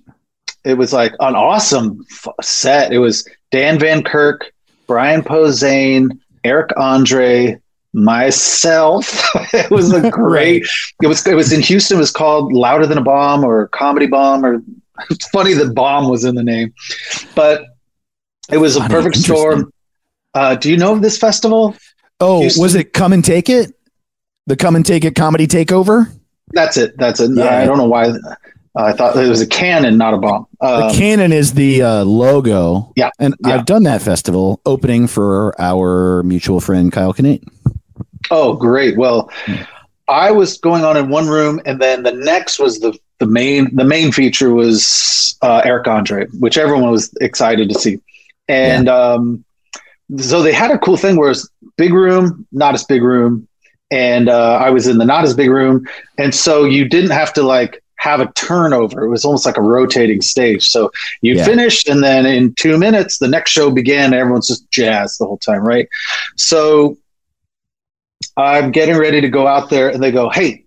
It 0.65 0.75
was 0.75 0.91
like 0.93 1.13
an 1.19 1.35
awesome 1.35 2.03
f- 2.11 2.33
set. 2.45 2.91
It 2.93 2.99
was 2.99 3.27
Dan 3.51 3.79
Van 3.79 4.03
Kirk, 4.03 4.51
Brian 4.91 5.21
Posehn, 5.21 6.19
Eric 6.43 6.71
Andre, 6.75 7.57
myself. 7.93 9.25
it 9.53 9.71
was 9.71 9.93
a 9.93 10.11
great. 10.11 10.67
It 11.01 11.07
was. 11.07 11.25
It 11.25 11.33
was 11.33 11.53
in 11.53 11.61
Houston. 11.61 11.95
It 11.95 12.01
was 12.01 12.11
called 12.11 12.51
Louder 12.51 12.85
Than 12.85 12.97
a 12.97 13.01
Bomb 13.01 13.45
or 13.45 13.69
Comedy 13.69 14.07
Bomb 14.07 14.45
or. 14.45 14.61
It's 15.09 15.27
funny 15.29 15.53
that 15.53 15.73
bomb 15.73 16.09
was 16.09 16.25
in 16.25 16.35
the 16.35 16.43
name, 16.43 16.75
but 17.33 17.63
it 18.51 18.57
was 18.57 18.75
a 18.75 18.81
perfect 18.81 19.15
storm. 19.15 19.73
Uh, 20.35 20.53
do 20.53 20.69
you 20.69 20.77
know 20.77 20.91
of 20.93 21.01
this 21.01 21.17
festival? 21.17 21.75
oh, 22.19 22.41
Houston. 22.41 22.61
was 22.61 22.75
it 22.75 22.93
"Come 22.93 23.11
and 23.13 23.25
Take 23.25 23.49
It"? 23.49 23.73
The 24.45 24.55
"Come 24.55 24.75
and 24.75 24.85
Take 24.85 25.03
It" 25.03 25.15
comedy 25.15 25.47
takeover. 25.47 26.05
That's 26.51 26.77
it. 26.77 26.95
That's 26.97 27.19
it. 27.19 27.31
Yeah. 27.33 27.61
I 27.61 27.65
don't 27.65 27.79
know 27.79 27.87
why. 27.87 28.11
I 28.75 28.93
thought 28.93 29.17
it 29.17 29.27
was 29.27 29.41
a 29.41 29.47
cannon, 29.47 29.97
not 29.97 30.13
a 30.13 30.17
bomb. 30.17 30.47
The 30.61 30.67
Um, 30.85 30.93
cannon 30.93 31.33
is 31.33 31.53
the 31.53 31.81
uh, 31.81 32.03
logo. 32.05 32.93
Yeah, 32.95 33.09
and 33.19 33.35
yeah. 33.45 33.55
I've 33.55 33.65
done 33.65 33.83
that 33.83 34.01
festival 34.01 34.61
opening 34.65 35.07
for 35.07 35.53
our 35.59 36.23
mutual 36.23 36.61
friend 36.61 36.91
Kyle 36.91 37.13
Kinane. 37.13 37.43
oh, 38.31 38.53
great. 38.53 38.97
Well, 38.97 39.29
Hmm. 39.45 39.55
I 40.07 40.31
was 40.31 40.57
going 40.57 40.83
on 40.83 40.97
in 40.97 41.09
one 41.09 41.27
room, 41.27 41.61
and 41.65 41.81
then 41.81 42.03
the 42.03 42.11
next 42.11 42.59
was 42.59 42.79
the 42.81 42.97
the 43.19 43.25
main 43.25 43.73
the 43.75 43.85
main 43.85 44.11
feature 44.11 44.53
was 44.53 45.37
uh, 45.41 45.61
Eric 45.63 45.87
Andre, 45.87 46.25
which 46.39 46.57
everyone 46.57 46.91
was 46.91 47.13
excited 47.21 47.69
to 47.69 47.79
see, 47.79 47.97
and 48.49 48.89
um, 48.89 49.45
so 50.17 50.41
they 50.41 50.51
had 50.51 50.69
a 50.71 50.77
cool 50.79 50.97
thing 50.97 51.15
where 51.15 51.31
it's 51.31 51.47
big 51.77 51.93
room, 51.93 52.45
not 52.51 52.73
as 52.73 52.83
big 52.83 53.03
room, 53.03 53.47
and 53.89 54.27
uh, 54.27 54.55
I 54.61 54.69
was 54.69 54.85
in 54.87 54.97
the 54.97 55.05
not 55.05 55.23
as 55.23 55.33
big 55.33 55.49
room, 55.49 55.85
and 56.17 56.35
so 56.35 56.65
you 56.65 56.83
didn't 56.89 57.11
have 57.11 57.31
to 57.33 57.43
like 57.43 57.81
have 58.01 58.19
a 58.19 58.31
turnover. 58.33 59.05
It 59.05 59.09
was 59.09 59.23
almost 59.23 59.45
like 59.45 59.57
a 59.57 59.61
rotating 59.61 60.21
stage. 60.23 60.67
So 60.67 60.91
you 61.21 61.35
Yeah. 61.35 61.45
finished, 61.45 61.87
and 61.87 62.03
then 62.03 62.25
in 62.25 62.55
two 62.55 62.79
minutes, 62.79 63.19
the 63.19 63.27
next 63.27 63.51
show 63.51 63.69
began. 63.69 64.05
And 64.05 64.15
everyone's 64.15 64.47
just 64.47 64.69
jazzed 64.71 65.19
the 65.19 65.27
whole 65.27 65.37
time, 65.37 65.63
right? 65.63 65.87
So 66.35 66.97
I'm 68.37 68.71
getting 68.71 68.97
ready 68.97 69.21
to 69.21 69.29
go 69.29 69.45
out 69.45 69.69
there, 69.69 69.89
and 69.89 70.01
they 70.01 70.11
go, 70.11 70.29
"Hey, 70.31 70.63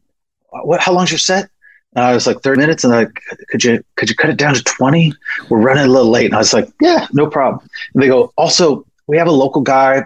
what? 0.62 0.80
How 0.80 0.92
long's 0.92 1.10
your 1.10 1.18
set?" 1.18 1.48
And 1.96 2.04
I 2.04 2.14
was 2.14 2.26
like, 2.26 2.40
30 2.42 2.60
minutes. 2.60 2.84
And 2.84 2.92
they're 2.92 3.04
like, 3.04 3.20
could 3.50 3.62
you 3.64 3.84
could 3.96 4.10
you 4.10 4.16
cut 4.16 4.30
it 4.30 4.36
down 4.36 4.54
to 4.54 4.62
20? 4.64 5.12
We're 5.48 5.60
running 5.60 5.84
a 5.84 5.88
little 5.88 6.10
late. 6.10 6.26
And 6.26 6.34
I 6.34 6.38
was 6.38 6.52
like, 6.52 6.68
yeah, 6.80 7.06
no 7.12 7.28
problem. 7.28 7.68
And 7.94 8.02
they 8.02 8.08
go, 8.08 8.32
also, 8.36 8.84
we 9.06 9.16
have 9.16 9.28
a 9.28 9.32
local 9.32 9.60
guy. 9.62 10.02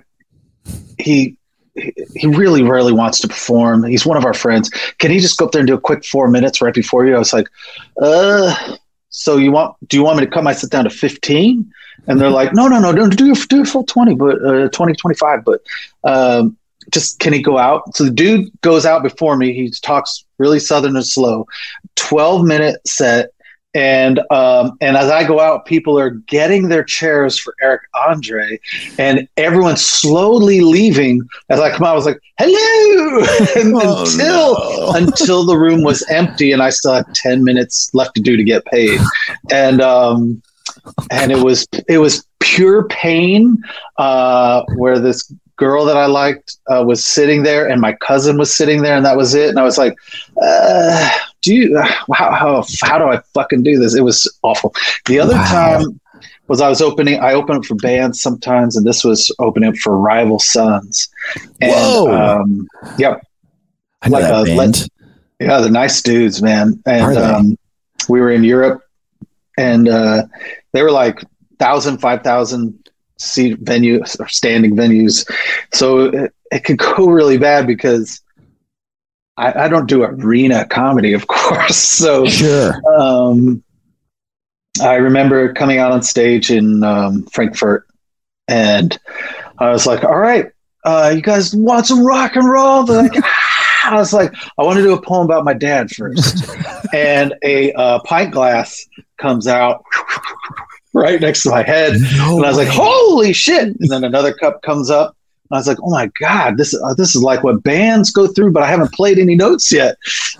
He 0.99 1.38
he 2.15 2.27
really 2.27 2.63
rarely 2.63 2.93
wants 2.93 3.19
to 3.21 3.29
perform. 3.29 3.85
He's 3.85 4.07
one 4.07 4.17
of 4.17 4.25
our 4.25 4.35
friends. 4.35 4.71
Can 4.99 5.11
he 5.11 5.19
just 5.19 5.39
go 5.39 5.47
up 5.47 5.53
there 5.53 5.61
and 5.61 5.67
do 5.67 5.75
a 5.75 5.81
quick 5.81 6.05
four 6.05 6.29
minutes 6.29 6.61
right 6.61 6.75
before 6.75 7.07
you? 7.07 7.15
I 7.15 7.19
was 7.19 7.33
like, 7.33 7.49
uh, 8.01 8.77
so 9.11 9.37
you 9.37 9.53
want, 9.53 9.77
do 9.89 9.97
you 9.97 10.03
want 10.03 10.19
me 10.19 10.25
to 10.25 10.31
cut 10.31 10.45
my 10.45 10.53
sit 10.53 10.71
down 10.71 10.85
to 10.85 10.91
15? 10.91 11.73
And 12.07 12.21
they're 12.21 12.31
like, 12.31 12.55
no, 12.55 12.69
no, 12.69 12.79
no, 12.79 12.93
don't 12.93 13.17
do, 13.17 13.35
do 13.35 13.63
a 13.63 13.65
full 13.65 13.85
20, 13.85 14.15
but 14.15 14.43
uh, 14.45 14.69
20, 14.69 14.95
25, 14.95 15.45
but 15.45 15.61
um, 16.05 16.57
just 16.91 17.19
can 17.19 17.33
he 17.33 17.43
go 17.43 17.59
out? 17.59 17.95
So 17.97 18.05
the 18.05 18.11
dude 18.11 18.51
goes 18.61 18.87
out 18.87 19.03
before 19.03 19.37
me. 19.37 19.53
He 19.53 19.71
talks 19.71 20.25
really 20.39 20.59
southern 20.59 20.97
and 20.97 21.07
slow, 21.07 21.47
12 21.97 22.47
minute 22.47 22.87
set. 22.87 23.31
And 23.75 24.21
um, 24.31 24.79
and 24.81 24.97
as 24.97 25.11
I 25.11 25.27
go 25.27 25.41
out, 25.41 25.67
people 25.67 25.99
are 25.99 26.11
getting 26.11 26.69
their 26.69 26.83
chairs 26.83 27.39
for 27.39 27.55
Eric 27.61 27.83
Andre, 28.09 28.59
and 28.99 29.29
everyone's 29.37 29.85
slowly 29.85 30.63
leaving. 30.63 31.21
As 31.51 31.61
I 31.61 31.71
come 31.71 31.87
out, 31.87 31.93
I 31.93 31.95
was 31.95 32.07
like, 32.07 32.21
"Hello!" 32.39 33.27
Oh, 33.81 34.03
until 34.05 34.17
no. 34.17 34.93
until 34.95 35.45
the 35.45 35.57
room 35.57 35.83
was 35.83 36.03
empty, 36.09 36.51
and 36.51 36.63
I 36.63 36.71
still 36.71 36.95
had 36.95 37.15
10 37.15 37.45
minutes 37.45 37.91
left 37.93 38.15
to 38.15 38.23
do 38.23 38.37
to 38.37 38.45
get 38.45 38.65
paid. 38.65 39.01
And 39.53 39.83
um, 39.83 40.43
and 41.11 41.31
it 41.31 41.45
was 41.45 41.67
it 41.89 41.99
was 41.99 42.27
pure 42.41 42.89
pain. 42.89 43.63
Uh, 43.99 44.63
where 44.77 44.99
this 44.99 45.31
girl 45.57 45.85
that 45.85 45.97
I 45.97 46.07
liked 46.07 46.57
uh, 46.69 46.83
was 46.87 47.05
sitting 47.05 47.43
there, 47.43 47.69
and 47.69 47.81
my 47.81 47.93
cousin 47.95 48.39
was 48.39 48.55
sitting 48.55 48.81
there, 48.81 48.97
and 48.97 49.05
that 49.05 49.17
was 49.17 49.35
it. 49.35 49.51
And 49.51 49.59
I 49.59 49.65
was 49.65 49.77
like, 49.77 49.95
uh, 50.41 51.11
"Do 51.43 51.55
you? 51.55 51.79
How 52.13 52.33
how 52.33 52.65
how 52.83 52.99
do 52.99 53.05
I 53.05 53.21
fucking 53.35 53.63
do 53.63 53.79
this?" 53.79 53.95
It 53.95 54.03
was 54.03 54.31
awful. 54.43 54.75
The 55.07 55.21
other 55.21 55.35
Wow. 55.35 55.79
time 55.79 56.01
was 56.49 56.61
I 56.61 56.69
was 56.69 56.81
opening. 56.81 57.21
I 57.21 57.35
open 57.35 57.57
up 57.57 57.65
for 57.65 57.75
bands 57.77 58.21
sometimes, 58.21 58.77
and 58.77 58.87
this 58.87 59.05
was 59.05 59.35
opening 59.39 59.71
up 59.71 59.77
for 59.77 59.97
Rival 59.97 60.39
Sons. 60.39 61.09
And, 61.61 61.73
Whoa. 61.73 62.41
Um, 62.41 62.67
yep. 62.99 63.23
I 64.03 64.09
Like, 64.09 64.23
that 64.23 64.33
uh, 64.33 64.45
band. 64.45 64.89
Yeah, 65.41 65.61
they're 65.61 65.71
nice 65.71 66.03
dudes, 66.03 66.43
man. 66.43 66.83
And 66.87 67.17
um, 67.17 67.59
we 68.09 68.21
were 68.21 68.31
in 68.31 68.43
Europe, 68.45 68.83
and 69.57 69.89
uh, 69.89 70.25
they 70.73 70.83
were 70.83 70.91
like 70.91 71.23
thousand, 71.59 71.99
five 71.99 72.23
thousand 72.23 72.89
seat 73.19 73.63
venues 73.65 74.19
or 74.21 74.29
standing 74.29 74.75
venues. 74.77 75.29
So 75.75 76.07
it, 76.07 76.35
it 76.51 76.65
could 76.65 76.79
go 76.79 77.07
really 77.07 77.39
bad 77.39 77.67
because 77.67 78.21
I, 79.39 79.65
I 79.65 79.69
don't 79.69 79.87
do 79.89 80.03
arena 80.03 80.67
comedy, 80.67 81.13
of 81.15 81.27
course. 81.29 81.77
So 81.77 82.27
Sure. 82.27 82.75
um, 83.01 83.63
I 84.83 84.95
remember 84.97 85.53
coming 85.55 85.79
out 85.79 85.93
on 85.93 86.03
stage 86.03 86.51
in 86.51 86.85
um, 86.85 87.25
Frankfurt, 87.33 87.87
and 88.49 88.99
I 89.59 89.71
was 89.71 89.87
like, 89.87 90.05
"All 90.05 90.19
right, 90.19 90.51
uh, 90.85 91.13
you 91.15 91.23
guys 91.23 91.55
want 91.55 91.87
some 91.87 92.05
rock 92.05 92.37
and 92.37 92.49
roll?" 92.49 92.85
They're 92.85 93.03
like, 93.03 93.13
"Ah." 93.17 93.91
I 93.91 93.95
was 93.95 94.13
like, 94.13 94.33
"I 94.59 94.63
want 94.63 94.77
to 94.77 94.83
do 94.83 94.93
a 94.93 95.01
poem 95.01 95.25
about 95.25 95.45
my 95.45 95.55
dad 95.55 95.91
first. 95.91 96.45
and 96.95 97.35
a 97.43 97.73
uh, 97.73 97.99
pint 98.01 98.33
glass 98.33 98.87
comes 99.19 99.47
out 99.49 99.83
right 100.95 101.21
next 101.21 101.43
to 101.45 101.51
my 101.51 101.63
head, 101.63 101.95
No 102.17 102.37
and 102.37 102.45
I 102.45 102.49
was 102.49 102.57
like, 102.59 102.69
"Holy 102.69 103.33
shit!" 103.33 103.69
And 103.81 103.89
then 103.91 104.05
another 104.05 104.33
cup 104.33 104.63
comes 104.63 104.91
up, 104.91 105.17
I 105.51 105.57
was 105.57 105.67
like, 105.67 105.79
oh 105.83 105.91
my 105.91 106.11
god, 106.21 106.59
this 106.59 106.75
uh, 106.75 106.95
this 106.95 107.15
is 107.17 107.23
like 107.23 107.43
what 107.43 107.63
bands 107.63 108.11
go 108.11 108.27
through, 108.27 108.53
but 108.53 108.63
I 108.63 108.67
haven't 108.67 108.93
played 108.93 109.19
any 109.19 109.35
notes 109.35 109.73
yet, 109.73 109.97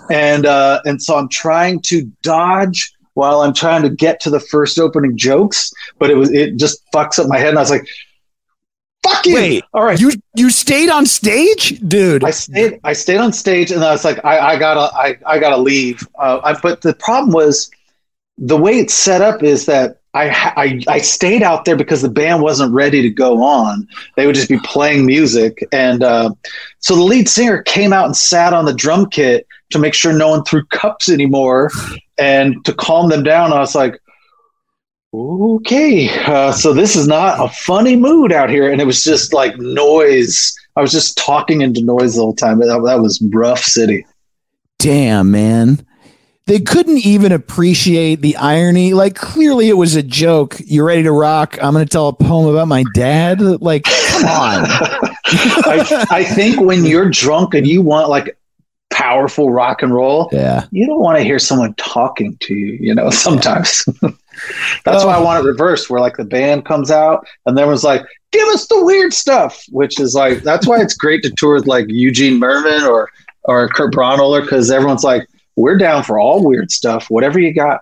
and 0.09 0.45
uh, 0.45 0.81
and 0.85 1.01
so 1.01 1.17
I'm 1.17 1.29
trying 1.29 1.81
to 1.83 2.03
dodge 2.21 2.91
while 3.13 3.41
I'm 3.41 3.53
trying 3.53 3.81
to 3.81 3.89
get 3.89 4.19
to 4.21 4.29
the 4.29 4.39
first 4.39 4.79
opening 4.79 5.17
jokes, 5.17 5.73
but 5.97 6.09
it 6.09 6.15
was 6.15 6.31
it 6.31 6.57
just 6.57 6.83
fucks 6.93 7.19
up 7.19 7.27
my 7.27 7.37
head, 7.37 7.49
and 7.49 7.57
I 7.57 7.61
was 7.61 7.71
like, 7.71 7.87
fuck 9.03 9.25
you. 9.25 9.35
Wait, 9.35 9.63
all 9.73 9.83
right, 9.83 9.99
You 9.99 10.11
you 10.35 10.49
stayed 10.49 10.89
on 10.89 11.05
stage, 11.05 11.79
dude. 11.87 12.23
I 12.23 12.31
stayed. 12.31 12.79
I 12.83 12.93
stayed 12.93 13.17
on 13.17 13.33
stage, 13.33 13.71
and 13.71 13.83
I 13.83 13.91
was 13.91 14.05
like, 14.05 14.23
I, 14.23 14.53
I 14.53 14.59
gotta, 14.59 14.95
I, 14.95 15.17
I 15.25 15.39
gotta 15.39 15.57
leave. 15.57 16.07
Uh, 16.17 16.39
I, 16.43 16.59
but 16.59 16.81
the 16.81 16.93
problem 16.93 17.31
was, 17.31 17.69
the 18.37 18.57
way 18.57 18.79
it's 18.79 18.93
set 18.93 19.21
up 19.21 19.43
is 19.43 19.65
that 19.65 19.98
I, 20.13 20.51
I, 20.57 20.81
I 20.87 20.97
stayed 20.99 21.43
out 21.43 21.65
there 21.65 21.75
because 21.75 22.01
the 22.01 22.09
band 22.09 22.41
wasn't 22.41 22.73
ready 22.73 23.01
to 23.03 23.09
go 23.09 23.43
on. 23.43 23.87
They 24.15 24.25
would 24.25 24.35
just 24.35 24.49
be 24.49 24.59
playing 24.59 25.05
music, 25.05 25.67
and 25.71 26.01
uh, 26.01 26.31
so 26.79 26.95
the 26.95 27.03
lead 27.03 27.29
singer 27.29 27.61
came 27.61 27.93
out 27.93 28.05
and 28.05 28.17
sat 28.17 28.53
on 28.53 28.65
the 28.65 28.73
drum 28.73 29.09
kit 29.09 29.45
to 29.69 29.79
make 29.79 29.93
sure 29.93 30.11
no 30.11 30.29
one 30.29 30.43
threw 30.43 30.65
cups 30.65 31.09
anymore, 31.09 31.69
and 32.17 32.63
to 32.65 32.73
calm 32.73 33.09
them 33.09 33.23
down. 33.23 33.53
I 33.53 33.59
was 33.59 33.75
like. 33.75 33.99
Okay, 35.11 36.07
uh, 36.25 36.51
so 36.51 36.71
this 36.71 36.95
is 36.95 37.07
not 37.07 37.43
a 37.43 37.51
funny 37.51 37.95
mood 37.95 38.31
out 38.31 38.51
here, 38.51 38.71
and 38.71 38.79
it 38.79 38.85
was 38.85 39.03
just 39.03 39.33
like 39.33 39.57
noise. 39.57 40.55
I 40.75 40.81
was 40.81 40.91
just 40.91 41.17
talking 41.17 41.61
into 41.61 41.81
noise 41.81 42.15
the 42.15 42.21
whole 42.21 42.35
time. 42.35 42.59
That, 42.59 42.79
that 42.85 43.01
was 43.01 43.19
rough 43.33 43.63
city. 43.63 44.05
Damn, 44.77 45.31
man. 45.31 45.83
They 46.49 46.59
couldn't 46.59 46.97
even 47.05 47.31
appreciate 47.31 48.21
the 48.21 48.35
irony. 48.35 48.95
Like, 48.95 49.13
clearly 49.13 49.69
it 49.69 49.77
was 49.77 49.95
a 49.95 50.01
joke. 50.01 50.57
You're 50.65 50.85
ready 50.85 51.03
to 51.03 51.11
rock? 51.11 51.59
I'm 51.61 51.73
going 51.73 51.85
to 51.85 51.89
tell 51.89 52.07
a 52.07 52.13
poem 52.13 52.47
about 52.47 52.67
my 52.67 52.83
dad. 52.95 53.39
Like, 53.39 53.83
come 53.83 54.25
on. 54.25 54.65
I, 55.27 56.07
I 56.09 56.23
think 56.23 56.59
when 56.59 56.85
you're 56.85 57.07
drunk 57.07 57.53
and 57.53 57.67
you 57.67 57.83
want 57.83 58.09
like 58.09 58.35
powerful 58.89 59.51
rock 59.51 59.83
and 59.83 59.93
roll, 59.93 60.27
yeah. 60.31 60.65
you 60.71 60.87
don't 60.87 60.99
want 60.99 61.19
to 61.19 61.23
hear 61.23 61.37
someone 61.37 61.75
talking 61.75 62.35
to 62.39 62.55
you. 62.55 62.79
You 62.81 62.95
know, 62.95 63.11
sometimes. 63.11 63.85
That's 64.85 65.05
why 65.05 65.13
I 65.13 65.19
want 65.19 65.45
it 65.45 65.47
reversed, 65.47 65.91
where 65.91 66.01
like 66.01 66.17
the 66.17 66.25
band 66.25 66.65
comes 66.65 66.89
out 66.89 67.27
and 67.45 67.55
then 67.55 67.67
was 67.67 67.83
like, 67.83 68.01
"Give 68.31 68.47
us 68.47 68.65
the 68.65 68.83
weird 68.83 69.13
stuff," 69.13 69.65
which 69.69 69.99
is 69.99 70.15
like 70.15 70.43
that's 70.43 70.65
why 70.65 70.81
it's 70.81 70.95
great 70.95 71.21
to 71.23 71.29
tour 71.31 71.55
with 71.55 71.67
like 71.67 71.85
Eugene 71.89 72.39
Mirman 72.39 72.89
or 72.89 73.11
or 73.43 73.67
Kurt 73.67 73.93
Braunohler 73.93 74.41
because 74.41 74.71
everyone's 74.71 75.03
like, 75.03 75.27
"We're 75.59 75.77
down 75.77 76.03
for 76.03 76.19
all 76.19 76.43
weird 76.45 76.71
stuff, 76.71 77.09
whatever 77.09 77.39
you 77.39 77.53
got." 77.53 77.81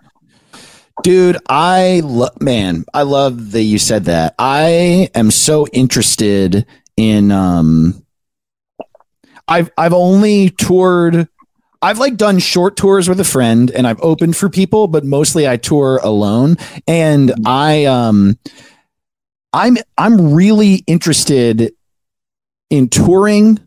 Dude, 1.03 1.37
I 1.47 2.01
love 2.03 2.41
man, 2.41 2.85
I 2.93 3.03
love 3.03 3.51
that 3.51 3.63
you 3.63 3.77
said 3.77 4.05
that. 4.05 4.35
I 4.39 5.09
am 5.13 5.31
so 5.31 5.67
interested 5.67 6.65
in 6.95 7.31
um 7.31 8.03
I've 9.47 9.69
I've 9.77 9.93
only 9.93 10.49
toured 10.49 11.27
I've 11.81 11.99
like 11.99 12.17
done 12.17 12.39
short 12.39 12.75
tours 12.75 13.07
with 13.07 13.19
a 13.19 13.23
friend 13.23 13.69
and 13.69 13.87
I've 13.87 14.01
opened 14.01 14.35
for 14.35 14.49
people, 14.49 14.87
but 14.87 15.05
mostly 15.05 15.47
I 15.47 15.57
tour 15.57 15.99
alone. 16.03 16.57
And 16.87 17.33
I 17.45 17.85
um 17.85 18.37
I'm 19.53 19.77
I'm 19.97 20.33
really 20.33 20.83
interested 20.87 21.73
in 22.69 22.89
touring 22.89 23.59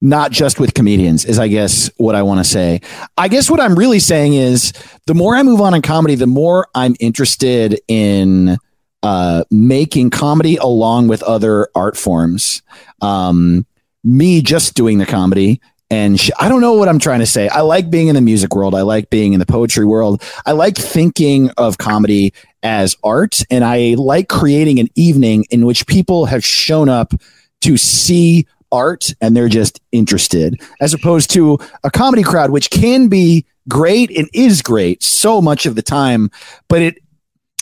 not 0.00 0.30
just 0.30 0.60
with 0.60 0.74
comedians 0.74 1.24
is 1.24 1.38
I 1.38 1.48
guess 1.48 1.90
what 1.96 2.14
I 2.14 2.22
want 2.22 2.38
to 2.38 2.44
say. 2.44 2.80
I 3.16 3.28
guess 3.28 3.50
what 3.50 3.60
I'm 3.60 3.74
really 3.74 3.98
saying 3.98 4.34
is 4.34 4.72
the 5.06 5.14
more 5.14 5.34
I 5.34 5.42
move 5.42 5.60
on 5.60 5.74
in 5.74 5.82
comedy, 5.82 6.14
the 6.14 6.26
more 6.26 6.68
I'm 6.74 6.94
interested 7.00 7.80
in 7.88 8.58
uh, 9.02 9.44
making 9.50 10.10
comedy 10.10 10.56
along 10.56 11.08
with 11.08 11.22
other 11.22 11.68
art 11.74 11.96
forms. 11.96 12.62
Um, 13.02 13.66
me 14.04 14.40
just 14.40 14.74
doing 14.74 14.98
the 14.98 15.06
comedy 15.06 15.60
and 15.90 16.20
I 16.38 16.48
don't 16.48 16.60
know 16.60 16.74
what 16.74 16.88
I'm 16.88 16.98
trying 16.98 17.20
to 17.20 17.26
say. 17.26 17.48
I 17.48 17.60
like 17.62 17.90
being 17.90 18.08
in 18.08 18.14
the 18.14 18.20
music 18.20 18.54
world. 18.54 18.74
I 18.74 18.82
like 18.82 19.08
being 19.08 19.32
in 19.32 19.40
the 19.40 19.46
poetry 19.46 19.86
world. 19.86 20.22
I 20.44 20.52
like 20.52 20.76
thinking 20.76 21.50
of 21.56 21.78
comedy 21.78 22.34
as 22.62 22.94
art, 23.02 23.40
and 23.50 23.64
I 23.64 23.94
like 23.96 24.28
creating 24.28 24.80
an 24.80 24.88
evening 24.96 25.46
in 25.50 25.64
which 25.64 25.86
people 25.86 26.26
have 26.26 26.44
shown 26.44 26.88
up 26.88 27.14
to 27.62 27.76
see 27.76 28.46
art 28.72 29.12
and 29.20 29.36
they're 29.36 29.48
just 29.48 29.80
interested, 29.92 30.60
as 30.80 30.92
opposed 30.94 31.30
to 31.30 31.58
a 31.84 31.90
comedy 31.90 32.22
crowd, 32.22 32.50
which 32.50 32.70
can 32.70 33.08
be 33.08 33.44
great 33.68 34.10
and 34.16 34.28
is 34.32 34.62
great 34.62 35.02
so 35.02 35.40
much 35.42 35.66
of 35.66 35.74
the 35.74 35.82
time, 35.82 36.30
but 36.68 36.82
it. 36.82 36.98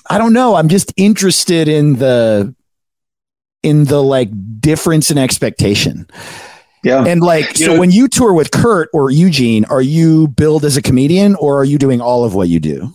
I 0.08 0.18
don't 0.18 0.32
know. 0.32 0.54
I'm 0.54 0.68
just 0.68 0.92
interested 0.96 1.66
in 1.66 1.94
the 1.96 2.54
in 3.64 3.84
the 3.84 4.00
like 4.00 4.28
difference 4.60 5.10
in 5.10 5.18
expectation. 5.18 6.06
Yeah, 6.84 7.04
And 7.04 7.20
like, 7.20 7.58
You 7.58 7.66
so 7.66 7.74
know- 7.74 7.80
when 7.80 7.90
you 7.90 8.06
tour 8.06 8.32
with 8.32 8.52
Kurt 8.52 8.88
or 8.92 9.10
Eugene, 9.10 9.64
are 9.64 9.80
you 9.82 10.28
billed 10.28 10.64
as 10.64 10.76
a 10.76 10.82
comedian 10.82 11.34
or 11.36 11.58
are 11.58 11.64
you 11.64 11.78
doing 11.78 12.00
all 12.00 12.22
of 12.22 12.34
what 12.36 12.48
you 12.48 12.60
do? 12.60 12.92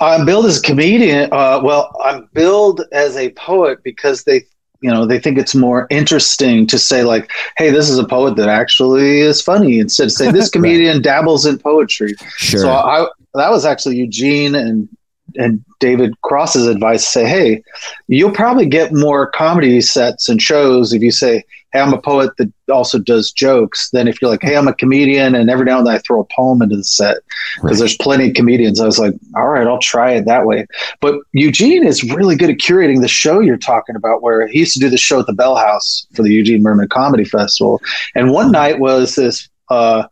I'm 0.00 0.26
billed 0.26 0.44
as 0.44 0.58
a 0.58 0.62
comedian. 0.62 1.30
Uh, 1.32 1.60
well, 1.64 1.90
I'm 2.04 2.28
billed 2.34 2.82
as 2.92 3.16
a 3.16 3.30
poet 3.30 3.78
because 3.82 4.24
they, 4.24 4.44
you 4.82 4.90
know, 4.90 5.06
they 5.06 5.18
think 5.18 5.38
it's 5.38 5.54
more 5.54 5.86
interesting 5.90 6.66
to 6.66 6.78
say 6.78 7.04
like, 7.04 7.30
"Hey, 7.56 7.70
this 7.70 7.88
is 7.88 7.98
a 7.98 8.04
poet 8.04 8.36
that 8.36 8.48
actually 8.48 9.20
is 9.20 9.40
funny," 9.40 9.78
instead 9.78 10.04
of 10.06 10.12
saying 10.12 10.32
this 10.32 10.46
Right. 10.46 10.52
comedian 10.52 11.02
dabbles 11.02 11.46
in 11.46 11.58
poetry. 11.58 12.14
Sure. 12.36 12.60
So 12.60 12.70
I 12.70 13.06
that 13.34 13.50
was 13.50 13.64
actually 13.64 13.96
Eugene 13.96 14.54
and 14.54 14.88
and 15.36 15.64
David 15.80 16.20
Cross's 16.22 16.66
advice. 16.66 17.06
Say, 17.06 17.26
hey, 17.26 17.62
you'll 18.08 18.32
probably 18.32 18.66
get 18.66 18.92
more 18.92 19.30
comedy 19.30 19.80
sets 19.80 20.28
and 20.28 20.40
shows 20.40 20.92
if 20.92 21.02
you 21.02 21.10
say, 21.10 21.44
hey, 21.72 21.80
I'm 21.80 21.94
a 21.94 22.00
poet 22.00 22.36
that 22.36 22.52
also 22.70 22.98
does 22.98 23.32
jokes. 23.32 23.88
Than 23.90 24.06
if 24.06 24.20
you're 24.20 24.30
like, 24.30 24.42
hey, 24.42 24.56
I'm 24.56 24.68
a 24.68 24.74
comedian 24.74 25.34
and 25.34 25.48
every 25.48 25.64
now 25.64 25.78
and 25.78 25.86
then 25.86 25.94
I 25.94 25.98
throw 25.98 26.20
a 26.20 26.24
poem 26.24 26.60
into 26.62 26.76
the 26.76 26.84
set 26.84 27.16
because 27.56 27.70
Right. 27.70 27.78
there's 27.78 27.96
plenty 27.96 28.28
of 28.28 28.34
comedians. 28.34 28.80
I 28.80 28.84
was 28.86 28.98
like, 28.98 29.14
all 29.36 29.48
right, 29.48 29.66
I'll 29.66 29.78
try 29.78 30.12
it 30.12 30.26
that 30.26 30.46
way. 30.46 30.66
But 31.00 31.16
Eugene 31.32 31.86
is 31.86 32.04
really 32.04 32.36
good 32.36 32.50
at 32.50 32.58
curating 32.58 33.00
the 33.00 33.08
show 33.08 33.40
you're 33.40 33.56
talking 33.56 33.96
about, 33.96 34.22
where 34.22 34.46
he 34.46 34.60
used 34.60 34.74
to 34.74 34.80
do 34.80 34.90
the 34.90 34.98
show 34.98 35.20
at 35.20 35.26
the 35.26 35.32
Bell 35.32 35.56
House 35.56 36.06
for 36.14 36.22
the 36.22 36.30
Eugene 36.32 36.62
Mirman 36.62 36.90
Comedy 36.90 37.24
Festival. 37.24 37.80
And 38.14 38.30
one 38.30 38.50
night 38.52 38.78
was 38.78 39.14
this 39.14 39.48
uh, 39.70 40.04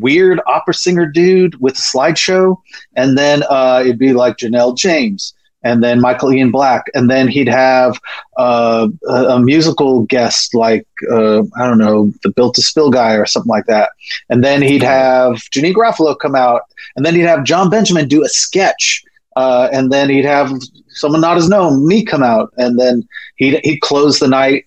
weird 0.00 0.40
opera 0.46 0.74
singer 0.74 1.06
dude 1.06 1.60
with 1.60 1.74
a 1.74 1.80
slideshow, 1.80 2.56
and 2.96 3.16
then 3.16 3.42
uh, 3.48 3.82
it'd 3.84 3.98
be 3.98 4.12
like 4.12 4.36
Janelle 4.36 4.76
James. 4.76 5.34
And 5.64 5.82
then 5.82 6.00
Michael 6.00 6.32
Ian 6.32 6.52
Black, 6.52 6.84
and 6.94 7.10
then 7.10 7.26
he'd 7.26 7.48
have 7.48 7.98
uh, 8.36 8.86
a, 9.08 9.24
a 9.24 9.40
musical 9.40 10.02
guest 10.04 10.54
like 10.54 10.86
uh, 11.10 11.42
I 11.58 11.66
don't 11.66 11.78
know, 11.78 12.12
the 12.22 12.30
Built 12.30 12.54
to 12.54 12.62
Spill 12.62 12.90
guy 12.90 13.14
or 13.14 13.26
something 13.26 13.50
like 13.50 13.66
that. 13.66 13.90
And 14.28 14.44
then 14.44 14.62
he'd 14.62 14.84
have 14.84 15.34
Janeane 15.50 15.74
Garofalo 15.74 16.16
come 16.16 16.36
out, 16.36 16.62
and 16.94 17.04
then 17.04 17.16
he'd 17.16 17.22
have 17.22 17.42
Jon 17.42 17.70
Benjamin 17.70 18.06
do 18.06 18.24
a 18.24 18.28
sketch, 18.28 19.02
uh, 19.34 19.68
and 19.72 19.92
then 19.92 20.08
he'd 20.08 20.24
have 20.24 20.52
someone 20.90 21.20
not 21.20 21.36
as 21.36 21.48
known, 21.48 21.86
me, 21.86 22.04
come 22.04 22.22
out, 22.22 22.52
and 22.56 22.78
then 22.78 23.06
he'd 23.34 23.60
he'd 23.64 23.80
close 23.80 24.20
the 24.20 24.28
night, 24.28 24.64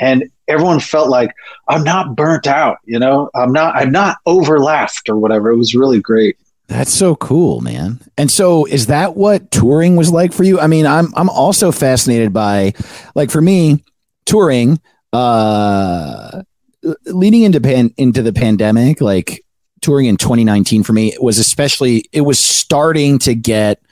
and 0.00 0.24
everyone 0.48 0.80
felt 0.80 1.08
like 1.08 1.34
I'm 1.68 1.84
not 1.84 2.16
burnt 2.16 2.46
out, 2.46 2.78
you 2.84 2.98
know, 2.98 3.30
I'm 3.34 3.52
not 3.52 3.76
I'm 3.76 3.90
not 3.90 4.18
over 4.26 4.58
laughed 4.58 5.08
or 5.08 5.16
whatever. 5.16 5.50
It 5.50 5.56
was 5.56 5.74
really 5.74 6.00
great. 6.00 6.36
That's 6.68 6.92
so 6.92 7.16
cool, 7.16 7.60
man. 7.60 8.00
And 8.16 8.30
so 8.30 8.64
is 8.64 8.86
that 8.86 9.14
what 9.16 9.50
touring 9.50 9.96
was 9.96 10.10
like 10.10 10.32
for 10.32 10.44
you? 10.44 10.58
I 10.58 10.66
mean, 10.66 10.86
I'm 10.86 11.12
I'm 11.16 11.28
also 11.28 11.70
fascinated 11.72 12.32
by 12.32 12.72
like 13.14 13.30
for 13.30 13.40
me, 13.40 13.84
touring 14.24 14.80
uh 15.12 16.42
leading 17.06 17.42
into 17.42 17.60
pan, 17.60 17.92
into 17.96 18.22
the 18.22 18.32
pandemic, 18.32 19.00
like 19.00 19.44
touring 19.82 20.06
in 20.06 20.16
2019 20.16 20.82
for 20.82 20.92
me 20.92 21.14
was 21.20 21.38
especially 21.38 22.04
it 22.12 22.22
was 22.22 22.38
starting 22.38 23.18
to 23.18 23.34
get 23.34 23.82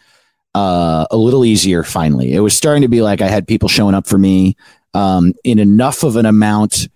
uh 0.55 1.07
a 1.11 1.17
little 1.17 1.45
easier 1.45 1.83
finally. 1.83 2.33
It 2.33 2.41
was 2.41 2.57
starting 2.57 2.83
to 2.83 2.89
be 2.89 3.03
like 3.03 3.21
I 3.21 3.29
had 3.29 3.47
people 3.47 3.68
showing 3.68 3.95
up 3.95 4.07
for 4.07 4.18
me 4.18 4.57
um 4.95 5.33
in 5.45 5.58
enough 5.58 6.03
of 6.03 6.17
an 6.17 6.26
amount 6.26 6.88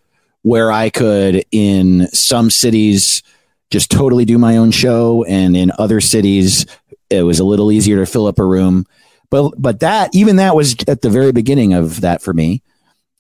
where 0.43 0.71
I 0.71 0.91
could 0.91 1.45
in 1.53 2.09
some 2.13 2.51
cities 2.51 3.23
just 3.71 3.91
totally 3.91 4.25
do 4.25 4.39
my 4.39 4.57
own 4.57 4.71
show 4.71 5.25
and 5.25 5.57
in 5.57 5.73
other 5.79 6.01
cities 6.01 6.67
it 7.11 7.23
was 7.23 7.39
a 7.39 7.45
little 7.45 7.73
easier 7.73 7.97
to 7.97 8.07
fill 8.07 8.27
up 8.27 8.39
a 8.39 8.45
room. 8.45 8.87
But 9.31 9.53
but 9.59 9.81
that 9.81 10.15
even 10.15 10.37
that 10.37 10.55
was 10.55 10.77
at 10.87 11.03
the 11.03 11.11
very 11.11 11.33
beginning 11.33 11.73
of 11.73 12.03
that 12.03 12.23
for 12.23 12.33
me. 12.33 12.63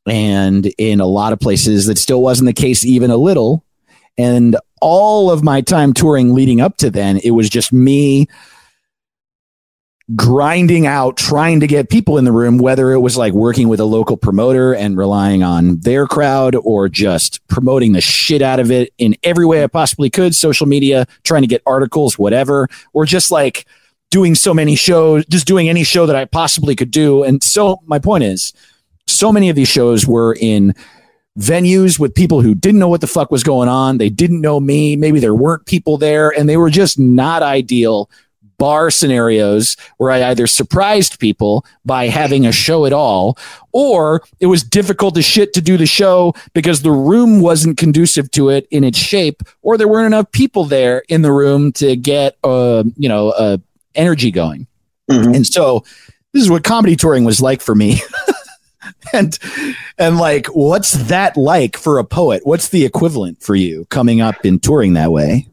And 0.06 0.66
in 0.78 1.00
a 1.00 1.06
lot 1.06 1.32
of 1.32 1.40
places 1.40 1.86
that 1.86 1.98
still 1.98 2.20
wasn't 2.20 2.46
the 2.46 2.52
case 2.52 2.84
even 2.84 3.10
a 3.10 3.16
little. 3.16 3.64
And 4.18 4.56
all 4.80 5.30
of 5.30 5.42
my 5.42 5.60
time 5.60 5.94
touring 5.94 6.34
leading 6.34 6.60
up 6.60 6.76
to 6.76 6.90
then 6.90 7.18
it 7.24 7.30
was 7.30 7.48
just 7.48 7.72
me 7.72 8.28
grinding 10.16 10.86
out 10.86 11.16
trying 11.16 11.60
to 11.60 11.66
get 11.66 11.88
people 11.88 12.18
in 12.18 12.26
the 12.26 12.32
room 12.32 12.58
whether 12.58 12.92
it 12.92 12.98
was 12.98 13.16
like 13.16 13.32
working 13.32 13.68
with 13.68 13.80
a 13.80 13.84
local 13.86 14.18
promoter 14.18 14.74
and 14.74 14.98
relying 14.98 15.42
on 15.42 15.78
their 15.78 16.06
crowd 16.06 16.54
or 16.56 16.90
just 16.90 17.46
promoting 17.48 17.92
the 17.92 18.02
shit 18.02 18.42
out 18.42 18.60
of 18.60 18.70
it 18.70 18.92
in 18.98 19.16
every 19.22 19.46
way 19.46 19.64
I 19.64 19.66
possibly 19.66 20.10
could 20.10 20.34
social 20.34 20.66
media 20.66 21.06
trying 21.22 21.40
to 21.40 21.48
get 21.48 21.62
articles 21.64 22.18
whatever 22.18 22.68
or 22.92 23.06
just 23.06 23.30
like 23.30 23.64
doing 24.10 24.34
so 24.34 24.52
many 24.52 24.76
shows 24.76 25.24
just 25.24 25.46
doing 25.46 25.70
any 25.70 25.84
show 25.84 26.04
that 26.04 26.16
I 26.16 26.26
possibly 26.26 26.76
could 26.76 26.90
do 26.90 27.22
and 27.22 27.42
so 27.42 27.80
my 27.86 27.98
point 27.98 28.24
is 28.24 28.52
so 29.06 29.32
many 29.32 29.48
of 29.48 29.56
these 29.56 29.68
shows 29.68 30.06
were 30.06 30.36
in 30.38 30.74
venues 31.38 31.98
with 31.98 32.14
people 32.14 32.42
who 32.42 32.54
didn't 32.54 32.78
know 32.78 32.88
what 32.88 33.00
the 33.00 33.06
fuck 33.06 33.30
was 33.30 33.42
going 33.42 33.68
on. 33.68 33.98
They 33.98 34.08
didn't 34.08 34.40
know 34.40 34.60
me. 34.60 34.96
Maybe 34.96 35.18
there 35.18 35.34
weren't 35.34 35.66
people 35.66 35.98
there 35.98 36.30
and 36.30 36.48
they 36.48 36.56
were 36.56 36.70
just 36.70 36.98
not 36.98 37.42
ideal 37.42 38.08
bar 38.58 38.90
scenarios 38.90 39.76
where 39.98 40.10
I 40.10 40.30
either 40.30 40.46
surprised 40.46 41.18
people 41.18 41.64
by 41.84 42.08
having 42.08 42.46
a 42.46 42.52
show 42.52 42.86
at 42.86 42.92
all, 42.92 43.38
or 43.72 44.22
it 44.40 44.46
was 44.46 44.62
difficult 44.62 45.16
as 45.16 45.24
shit 45.24 45.52
to 45.54 45.60
do 45.60 45.76
the 45.76 45.86
show 45.86 46.34
because 46.52 46.82
the 46.82 46.90
room 46.90 47.40
wasn't 47.40 47.78
conducive 47.78 48.30
to 48.32 48.48
it 48.50 48.66
in 48.70 48.84
its 48.84 48.98
shape, 48.98 49.42
or 49.62 49.76
there 49.76 49.88
weren't 49.88 50.06
enough 50.06 50.30
people 50.32 50.64
there 50.64 51.02
in 51.08 51.22
the 51.22 51.32
room 51.32 51.72
to 51.72 51.96
get, 51.96 52.36
uh, 52.44 52.84
you 52.96 53.08
know, 53.08 53.30
uh, 53.30 53.58
energy 53.94 54.30
going. 54.30 54.66
Mhm. 55.10 55.36
And 55.36 55.46
so 55.46 55.84
this 56.32 56.42
is 56.42 56.50
what 56.50 56.64
comedy 56.64 56.96
touring 56.96 57.24
was 57.24 57.40
like 57.40 57.60
for 57.60 57.74
me. 57.74 58.00
and 59.12 59.38
and 59.98 60.18
like 60.18 60.46
what's 60.48 60.92
that 61.08 61.36
like 61.36 61.76
for 61.76 61.98
a 61.98 62.04
poet? 62.04 62.42
What's 62.44 62.68
the 62.68 62.84
equivalent 62.84 63.42
for 63.42 63.54
you 63.54 63.86
coming 63.90 64.20
up 64.20 64.44
and 64.44 64.62
touring 64.62 64.94
that 64.94 65.12
way? 65.12 65.46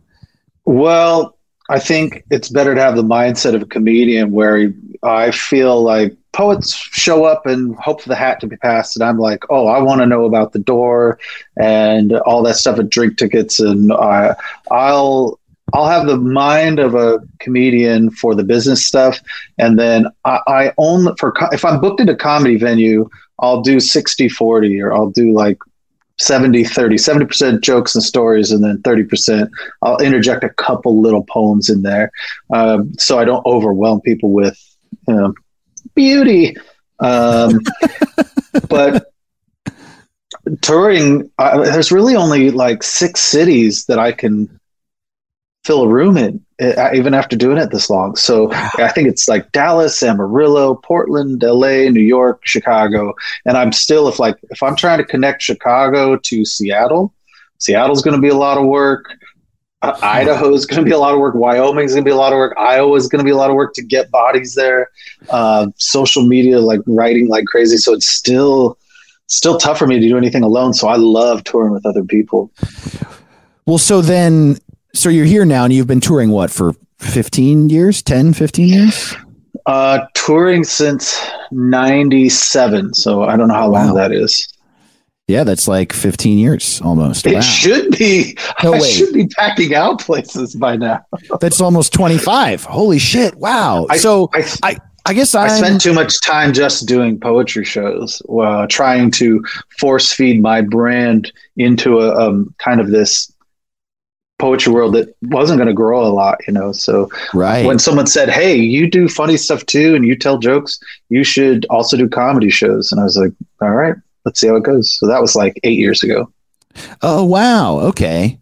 Well, 0.65 1.37
I 1.71 1.79
think 1.79 2.25
it's 2.29 2.49
better 2.49 2.75
to 2.75 2.81
have 2.81 2.97
the 2.97 3.03
mindset 3.03 3.55
of 3.55 3.61
a 3.61 3.65
comedian 3.65 4.31
where 4.31 4.73
I 5.03 5.31
feel 5.31 5.81
like 5.81 6.17
poets 6.33 6.73
show 6.73 7.23
up 7.23 7.45
and 7.45 7.77
hope 7.77 8.01
for 8.01 8.09
the 8.09 8.15
hat 8.15 8.41
to 8.41 8.47
be 8.47 8.57
passed. 8.57 8.97
And 8.97 9.03
I'm 9.05 9.17
like, 9.17 9.45
oh, 9.49 9.67
I 9.67 9.79
want 9.81 10.01
to 10.01 10.05
know 10.05 10.25
about 10.25 10.51
the 10.51 10.59
door 10.59 11.17
and 11.57 12.11
all 12.11 12.43
that 12.43 12.57
stuff 12.57 12.77
and 12.77 12.89
drink 12.89 13.17
tickets. 13.17 13.61
And 13.61 13.93
I, 13.93 14.35
I'll, 14.69 15.39
I'll 15.73 15.87
have 15.87 16.07
the 16.07 16.17
mind 16.17 16.79
of 16.79 16.93
a 16.93 17.19
comedian 17.39 18.11
for 18.11 18.35
the 18.35 18.43
business 18.43 18.85
stuff. 18.85 19.21
And 19.57 19.79
then 19.79 20.07
I, 20.25 20.39
I 20.47 20.73
only 20.77 21.13
for, 21.17 21.33
if 21.53 21.63
I'm 21.63 21.79
booked 21.79 22.01
at 22.01 22.09
a 22.09 22.17
comedy 22.17 22.57
venue, 22.57 23.09
I'll 23.39 23.61
do 23.61 23.79
60, 23.79 24.27
40, 24.27 24.81
or 24.81 24.91
I'll 24.91 25.09
do 25.09 25.31
like 25.31 25.57
70, 26.21 26.63
30, 26.63 26.95
70% 26.95 27.61
jokes 27.61 27.95
and 27.95 28.03
stories. 28.03 28.51
And 28.51 28.63
then 28.63 28.77
30%, 28.83 29.49
I'll 29.81 29.97
interject 29.97 30.43
a 30.43 30.49
couple 30.49 31.01
little 31.01 31.23
poems 31.23 31.69
in 31.69 31.81
there. 31.81 32.11
Um, 32.53 32.93
so 32.97 33.19
I 33.19 33.25
don't 33.25 33.45
overwhelm 33.45 34.01
people 34.01 34.31
with, 34.31 34.57
you 35.07 35.15
know, 35.15 35.33
beauty. 35.95 36.55
Um, 36.99 37.59
but 38.69 39.11
touring, 40.61 41.31
I, 41.37 41.57
there's 41.57 41.91
really 41.91 42.15
only 42.15 42.51
like 42.51 42.83
six 42.83 43.21
cities 43.21 43.85
that 43.85 43.99
I 43.99 44.11
can 44.11 44.60
fill 45.63 45.83
a 45.83 45.87
room 45.87 46.17
in, 46.17 46.43
uh, 46.61 46.89
even 46.93 47.13
after 47.13 47.35
doing 47.35 47.57
it 47.57 47.71
this 47.71 47.89
long. 47.89 48.15
So 48.15 48.51
I 48.53 48.89
think 48.89 49.07
it's 49.07 49.27
like 49.27 49.51
Dallas, 49.51 50.01
Amarillo, 50.01 50.75
Portland, 50.75 51.43
LA, 51.43 51.89
New 51.89 52.01
York, 52.01 52.41
Chicago, 52.45 53.13
and 53.45 53.57
I'm 53.57 53.71
still 53.71 54.07
if 54.07 54.19
like 54.19 54.37
if 54.49 54.61
I'm 54.63 54.75
trying 54.75 54.97
to 54.99 55.05
connect 55.05 55.41
Chicago 55.41 56.17
to 56.17 56.45
Seattle, 56.45 57.13
Seattle's 57.59 58.01
going 58.01 58.15
to 58.15 58.21
be 58.21 58.29
a 58.29 58.35
lot 58.35 58.57
of 58.57 58.65
work. 58.65 59.13
Uh, 59.83 59.97
Idaho's 60.03 60.67
going 60.67 60.79
to 60.79 60.85
be 60.85 60.91
a 60.91 60.99
lot 60.99 61.13
of 61.13 61.19
work. 61.19 61.33
Wyoming's 61.33 61.93
going 61.93 62.03
to 62.03 62.07
be 62.07 62.13
a 62.13 62.15
lot 62.15 62.33
of 62.33 62.37
work. 62.37 62.55
Iowa's 62.55 63.07
going 63.07 63.19
to 63.19 63.23
be 63.23 63.31
a 63.31 63.35
lot 63.35 63.49
of 63.49 63.55
work 63.55 63.73
to 63.73 63.81
get 63.83 64.11
bodies 64.11 64.53
there. 64.53 64.89
Uh, 65.29 65.67
social 65.77 66.23
media, 66.23 66.59
like 66.59 66.81
writing 66.85 67.27
like 67.29 67.45
crazy. 67.45 67.77
So 67.77 67.93
it's 67.93 68.07
still 68.07 68.77
still 69.25 69.57
tough 69.57 69.79
for 69.79 69.87
me 69.87 69.99
to 69.99 70.07
do 70.07 70.17
anything 70.17 70.43
alone. 70.43 70.73
So 70.73 70.87
I 70.87 70.97
love 70.97 71.43
touring 71.45 71.71
with 71.71 71.85
other 71.85 72.03
people. 72.03 72.51
Well, 73.65 73.79
so 73.79 74.01
then, 74.01 74.57
so 74.93 75.09
you're 75.09 75.25
here 75.25 75.45
now 75.45 75.63
and 75.65 75.73
you've 75.73 75.87
been 75.87 76.01
touring 76.01 76.29
what 76.31 76.51
for 76.51 76.73
15 76.99 77.69
years, 77.69 78.01
10, 78.01 78.33
15 78.33 78.67
years? 78.67 79.15
Uh, 79.65 79.99
touring 80.15 80.63
since 80.63 81.19
'97. 81.51 82.93
So 82.93 83.23
I 83.23 83.37
don't 83.37 83.47
know 83.47 83.53
how 83.53 83.69
long 83.69 83.89
Wow. 83.89 83.93
that 83.95 84.11
is. 84.11 84.47
Yeah, 85.27 85.43
that's 85.43 85.67
like 85.67 85.93
15 85.93 86.37
years 86.39 86.81
almost. 86.83 87.25
It 87.25 87.35
Wow. 87.35 87.39
should 87.41 87.91
be. 87.97 88.35
No, 88.63 88.73
I 88.73 88.79
wait. 88.81 88.91
should 88.91 89.13
be 89.13 89.27
packing 89.27 89.73
out 89.75 90.01
places 90.01 90.55
by 90.55 90.75
now. 90.75 90.99
That's 91.39 91.61
almost 91.61 91.93
25. 91.93 92.65
Holy 92.65 92.99
shit. 92.99 93.35
Wow. 93.35 93.87
I- 93.89 93.97
so 93.97 94.29
I, 94.33 94.45
I, 94.63 94.77
I 95.05 95.13
guess 95.13 95.33
I 95.33 95.45
I'm, 95.47 95.57
spent 95.63 95.81
too 95.81 95.93
much 95.93 96.19
time 96.21 96.53
just 96.53 96.87
doing 96.87 97.19
poetry 97.19 97.63
shows, 97.65 98.21
uh, 98.29 98.67
trying 98.67 99.09
to 99.11 99.43
force 99.79 100.11
feed 100.11 100.41
my 100.41 100.61
brand 100.61 101.31
into 101.57 101.99
a 101.99 102.13
um, 102.29 102.53
kind 102.57 102.81
of 102.81 102.89
this 102.89 103.31
poetry 104.41 104.73
world 104.73 104.95
that 104.95 105.15
wasn't 105.21 105.57
going 105.57 105.67
to 105.67 105.73
grow 105.73 106.05
a 106.05 106.09
lot, 106.09 106.39
you 106.47 106.53
know. 106.53 106.71
So 106.71 107.09
right. 107.33 107.65
when 107.65 107.79
someone 107.79 108.07
said, 108.07 108.29
"Hey, 108.29 108.55
you 108.55 108.89
do 108.89 109.07
funny 109.07 109.37
stuff 109.37 109.65
too, 109.65 109.95
and 109.95 110.05
you 110.05 110.17
tell 110.17 110.37
jokes, 110.37 110.79
you 111.09 111.23
should 111.23 111.65
also 111.69 111.95
do 111.95 112.09
comedy 112.09 112.49
shows," 112.49 112.91
and 112.91 112.99
I 112.99 113.05
was 113.05 113.15
like, 113.15 113.31
"All 113.61 113.71
right, 113.71 113.95
let's 114.25 114.39
see 114.39 114.47
how 114.47 114.55
it 114.55 114.63
goes." 114.63 114.97
So 114.99 115.07
that 115.07 115.21
was 115.21 115.35
like 115.35 115.59
eight 115.63 115.77
years 115.77 116.03
ago. 116.03 116.31
Oh, 117.01 117.23
wow. 117.23 117.79
Okay. 117.79 118.39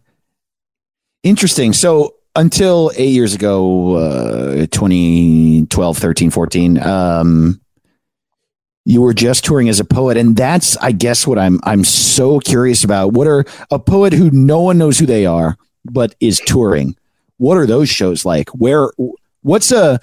Interesting. 1.22 1.72
So 1.72 2.16
until 2.36 2.92
eight 2.96 3.10
years 3.10 3.34
ago, 3.34 3.94
uh, 3.96 4.66
2012, 4.70 5.98
13, 5.98 6.30
14, 6.30 6.82
um, 6.82 7.60
you 8.84 9.02
were 9.02 9.14
just 9.14 9.44
touring 9.44 9.68
as 9.68 9.80
a 9.80 9.84
poet. 9.84 10.16
And 10.16 10.36
that's, 10.36 10.76
I 10.78 10.92
guess, 10.92 11.26
what 11.26 11.38
I'm, 11.38 11.60
I'm 11.64 11.84
so 11.84 12.40
curious 12.40 12.84
about. 12.84 13.12
What 13.12 13.26
are 13.26 13.44
a 13.70 13.78
poet 13.78 14.12
who 14.12 14.30
no 14.30 14.60
one 14.60 14.78
knows 14.78 14.98
who 14.98 15.06
they 15.06 15.26
are, 15.26 15.56
but 15.84 16.14
is 16.20 16.40
touring? 16.40 16.96
What 17.38 17.56
are 17.56 17.66
those 17.66 17.88
shows 17.88 18.24
like? 18.24 18.50
Where, 18.50 18.90
what's 19.42 19.72
a, 19.72 20.00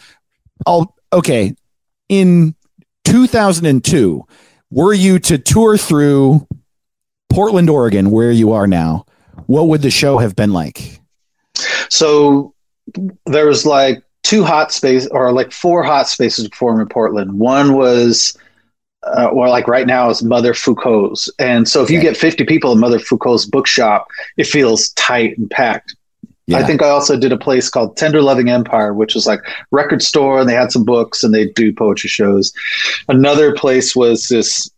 I'll, 0.66 0.96
okay. 1.14 1.56
In 2.10 2.56
2002, 3.06 4.26
were 4.72 4.94
you 4.94 5.20
to 5.20 5.38
tour 5.38 5.78
through 5.78 6.48
Portland, 7.30 7.70
Oregon, 7.70 8.12
where 8.12 8.32
you 8.32 8.52
are 8.54 8.68
now, 8.68 9.06
what 9.46 9.68
would 9.68 9.82
the 9.82 9.92
show 9.92 10.18
have 10.18 10.36
been 10.36 10.54
like? 10.54 11.00
So 11.90 12.54
there 13.26 13.48
was 13.48 13.66
like 13.66 14.04
two 14.24 14.44
hot 14.44 14.72
space 14.72 15.08
or 15.08 15.32
like 15.32 15.52
four 15.52 15.84
hot 15.84 16.08
spaces 16.08 16.46
to 16.46 16.50
perform 16.50 16.82
in 16.82 16.88
Portland. 16.88 17.40
One 17.40 17.74
was 17.74 18.38
uh, 19.16 19.30
well, 19.34 19.50
like 19.50 19.68
right 19.68 19.88
now 19.88 20.10
is 20.10 20.24
Mother 20.24 20.54
Foucault's, 20.54 21.30
and 21.40 21.68
so 21.68 21.84
if 21.84 21.90
you 21.90 21.98
Okay. 22.00 22.08
get 22.08 22.18
fifty 22.18 22.44
people 22.46 22.72
in 22.72 22.80
Mother 22.80 23.00
Foucault's 23.00 23.46
bookshop, 23.46 24.08
it 24.38 24.46
feels 24.48 24.90
tight 24.90 25.38
and 25.38 25.50
packed. 25.50 25.96
I 26.54 26.64
think 26.64 26.82
I 26.82 26.88
also 26.88 27.20
did 27.20 27.34
a 27.34 27.38
place 27.38 27.70
called 27.70 27.98
Tender 27.98 28.22
Loving 28.22 28.50
Empire, 28.50 28.94
which 28.94 29.16
was 29.16 29.28
like 29.28 29.42
record 29.72 30.02
store, 30.02 30.40
and 30.40 30.48
they 30.48 30.54
had 30.54 30.72
some 30.72 30.86
books 30.86 31.22
and 31.22 31.34
they 31.34 31.48
do 31.50 31.74
poetry 31.74 32.10
shows. 32.10 32.54
Another 33.10 33.54
place 33.54 33.98
was 33.98 34.30
this 34.30 34.72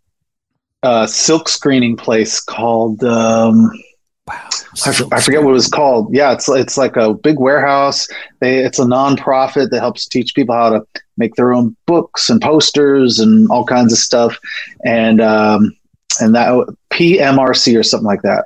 uh, 0.81 1.05
silk 1.05 1.47
screening 1.47 1.95
place 1.95 2.39
called. 2.41 3.03
Um, 3.03 3.69
wow. 4.27 4.49
I, 4.83 4.89
f- 4.89 5.13
I 5.13 5.21
forget 5.21 5.43
what 5.43 5.51
it 5.51 5.53
was 5.53 5.67
called. 5.67 6.11
Yeah, 6.11 6.33
it's 6.33 6.49
it's 6.49 6.75
like 6.75 6.95
a 6.95 7.13
big 7.13 7.37
warehouse. 7.39 8.07
They, 8.39 8.63
it's 8.65 8.79
a 8.79 8.85
nonprofit 8.85 9.69
that 9.69 9.79
helps 9.79 10.07
teach 10.07 10.33
people 10.33 10.55
how 10.55 10.69
to 10.71 10.81
make 11.19 11.35
their 11.35 11.53
own 11.53 11.75
books 11.85 12.29
and 12.29 12.41
posters 12.41 13.19
and 13.19 13.49
all 13.51 13.65
kinds 13.65 13.93
of 13.93 13.99
stuff. 13.99 14.39
And 14.85 15.21
um, 15.21 15.75
and 16.19 16.33
that 16.35 16.75
PMRC 16.91 17.79
or 17.79 17.83
something 17.83 18.07
like 18.07 18.21
that. 18.23 18.45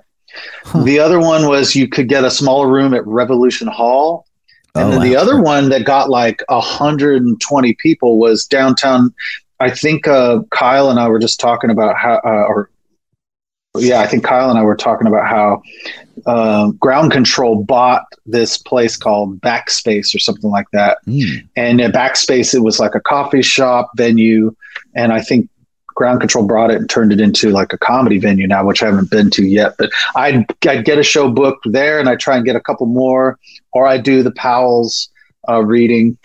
Huh. 0.63 0.83
The 0.83 0.99
other 0.99 1.19
one 1.19 1.47
was 1.47 1.75
you 1.75 1.87
could 1.87 2.09
get 2.09 2.23
a 2.23 2.31
smaller 2.31 2.67
room 2.67 2.93
at 2.93 3.05
Revolution 3.05 3.67
Hall. 3.67 4.25
And 4.75 4.85
Oh, 4.85 4.91
then 4.91 5.01
the 5.01 5.15
wow. 5.15 5.21
other 5.21 5.41
one 5.41 5.69
that 5.69 5.85
got 5.85 6.09
like 6.09 6.43
120 6.49 7.73
people 7.75 8.17
was 8.17 8.45
downtown. 8.47 9.13
I 9.59 9.69
think 9.69 10.07
uh, 10.07 10.39
Kyle 10.49 10.89
and 10.89 10.99
I 10.99 11.07
were 11.07 11.19
just 11.19 11.39
talking 11.39 11.69
about 11.69 11.95
how, 11.95 12.15
uh, 12.25 12.45
or 12.47 12.69
yeah, 13.77 14.01
I 14.01 14.07
think 14.07 14.23
Kyle 14.23 14.49
and 14.49 14.57
I 14.57 14.63
were 14.63 14.75
talking 14.75 15.07
about 15.07 15.27
how 15.27 15.61
uh, 16.25 16.71
Ground 16.71 17.11
Kontrol 17.11 17.65
bought 17.65 18.05
this 18.25 18.57
place 18.57 18.97
called 18.97 19.39
Backspace 19.41 20.15
or 20.15 20.19
something 20.19 20.49
like 20.49 20.67
that. 20.71 20.97
Mm. 21.07 21.47
And 21.55 21.81
at 21.81 21.93
Backspace, 21.93 22.53
it 22.53 22.59
was 22.59 22.79
like 22.79 22.95
a 22.95 22.99
coffee 22.99 23.41
shop 23.41 23.91
venue. 23.95 24.55
And 24.95 25.11
I 25.11 25.21
think 25.21 25.49
Ground 25.95 26.21
Kontrol 26.21 26.47
brought 26.47 26.71
it 26.71 26.77
and 26.77 26.89
turned 26.89 27.11
it 27.11 27.19
into 27.19 27.49
like 27.49 27.73
a 27.73 27.77
comedy 27.77 28.17
venue 28.17 28.47
now, 28.47 28.65
which 28.65 28.81
I 28.81 28.87
haven't 28.87 29.09
been 29.09 29.29
to 29.31 29.45
yet. 29.45 29.75
But 29.77 29.91
I'd, 30.15 30.45
I'd 30.67 30.85
get 30.85 30.97
a 30.97 31.03
show 31.03 31.29
booked 31.29 31.71
there 31.71 31.99
and 31.99 32.09
I 32.09 32.15
try 32.15 32.35
and 32.35 32.45
get 32.45 32.55
a 32.55 32.61
couple 32.61 32.87
more, 32.87 33.37
or 33.73 33.85
I 33.85 33.97
do 33.97 34.23
the 34.23 34.31
Powell's 34.31 35.09
uh, 35.47 35.63
reading. 35.63 36.17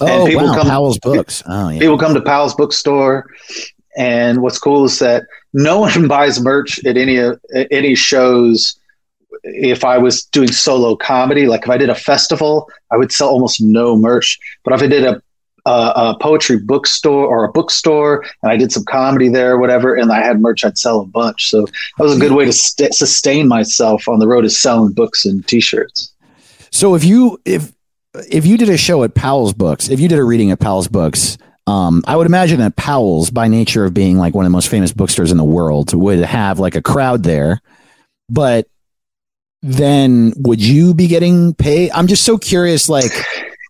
Oh, 0.00 0.26
people 0.26 0.46
wow. 0.46 0.54
come- 0.54 0.66
Powell's 0.66 0.98
books. 0.98 1.42
Oh, 1.46 1.68
yeah. 1.68 1.78
People 1.78 1.98
come 1.98 2.14
to 2.14 2.22
Powell's 2.22 2.54
bookstore. 2.54 3.26
And 3.96 4.40
what's 4.40 4.58
cool 4.58 4.84
is 4.84 4.98
that 5.00 5.24
no 5.52 5.80
one 5.80 6.08
buys 6.08 6.40
merch 6.40 6.84
at 6.84 6.96
any 6.96 7.18
at 7.18 7.38
any 7.70 7.94
shows. 7.94 8.78
If 9.44 9.84
I 9.84 9.98
was 9.98 10.24
doing 10.24 10.52
solo 10.52 10.96
comedy, 10.96 11.46
like 11.46 11.64
if 11.64 11.70
I 11.70 11.76
did 11.76 11.90
a 11.90 11.94
festival, 11.94 12.70
I 12.90 12.96
would 12.96 13.10
sell 13.10 13.28
almost 13.28 13.60
no 13.60 13.96
merch. 13.96 14.38
But 14.64 14.74
if 14.74 14.82
I 14.82 14.86
did 14.86 15.04
a 15.04 15.22
a, 15.64 15.70
a 15.70 16.16
poetry 16.20 16.58
bookstore 16.58 17.26
or 17.26 17.44
a 17.44 17.52
bookstore, 17.52 18.24
and 18.42 18.52
I 18.52 18.56
did 18.56 18.72
some 18.72 18.84
comedy 18.84 19.28
there, 19.28 19.52
or 19.52 19.58
whatever, 19.58 19.94
and 19.94 20.10
I 20.10 20.20
had 20.24 20.40
merch, 20.40 20.64
I'd 20.64 20.78
sell 20.78 21.00
a 21.00 21.06
bunch. 21.06 21.50
So 21.50 21.66
that 21.66 22.04
was 22.04 22.16
a 22.16 22.20
good 22.20 22.32
way 22.32 22.44
to 22.44 22.52
st- 22.52 22.94
sustain 22.94 23.46
myself 23.48 24.08
on 24.08 24.18
the 24.18 24.26
road, 24.26 24.44
is 24.44 24.58
selling 24.58 24.92
books 24.92 25.24
and 25.24 25.46
T-shirts. 25.46 26.12
So 26.70 26.94
if 26.94 27.04
you 27.04 27.40
if 27.44 27.72
if 28.30 28.44
you 28.44 28.56
did 28.56 28.68
a 28.68 28.76
show 28.76 29.04
at 29.04 29.14
Powell's 29.14 29.54
Books, 29.54 29.88
if 29.88 30.00
you 30.00 30.08
did 30.08 30.18
a 30.18 30.24
reading 30.24 30.50
at 30.50 30.60
Powell's 30.60 30.88
Books, 30.88 31.38
Um, 31.66 32.02
I 32.08 32.16
would 32.16 32.26
imagine 32.26 32.58
that 32.58 32.74
Powell's, 32.74 33.30
by 33.30 33.46
nature 33.46 33.84
of 33.84 33.94
being 33.94 34.18
like 34.18 34.34
one 34.34 34.44
of 34.44 34.50
the 34.50 34.56
most 34.56 34.68
famous 34.68 34.92
bookstores 34.92 35.30
in 35.30 35.38
the 35.38 35.44
world, 35.44 35.94
would 35.94 36.18
have 36.18 36.58
like 36.58 36.74
a 36.74 36.82
crowd 36.82 37.22
there. 37.22 37.60
But 38.28 38.66
then 39.62 40.32
would 40.38 40.60
you 40.60 40.92
be 40.94 41.06
getting 41.06 41.54
paid? 41.54 41.90
I'm 41.92 42.06
just 42.06 42.24
so 42.24 42.36
curious. 42.36 42.88
Like, 42.88 43.12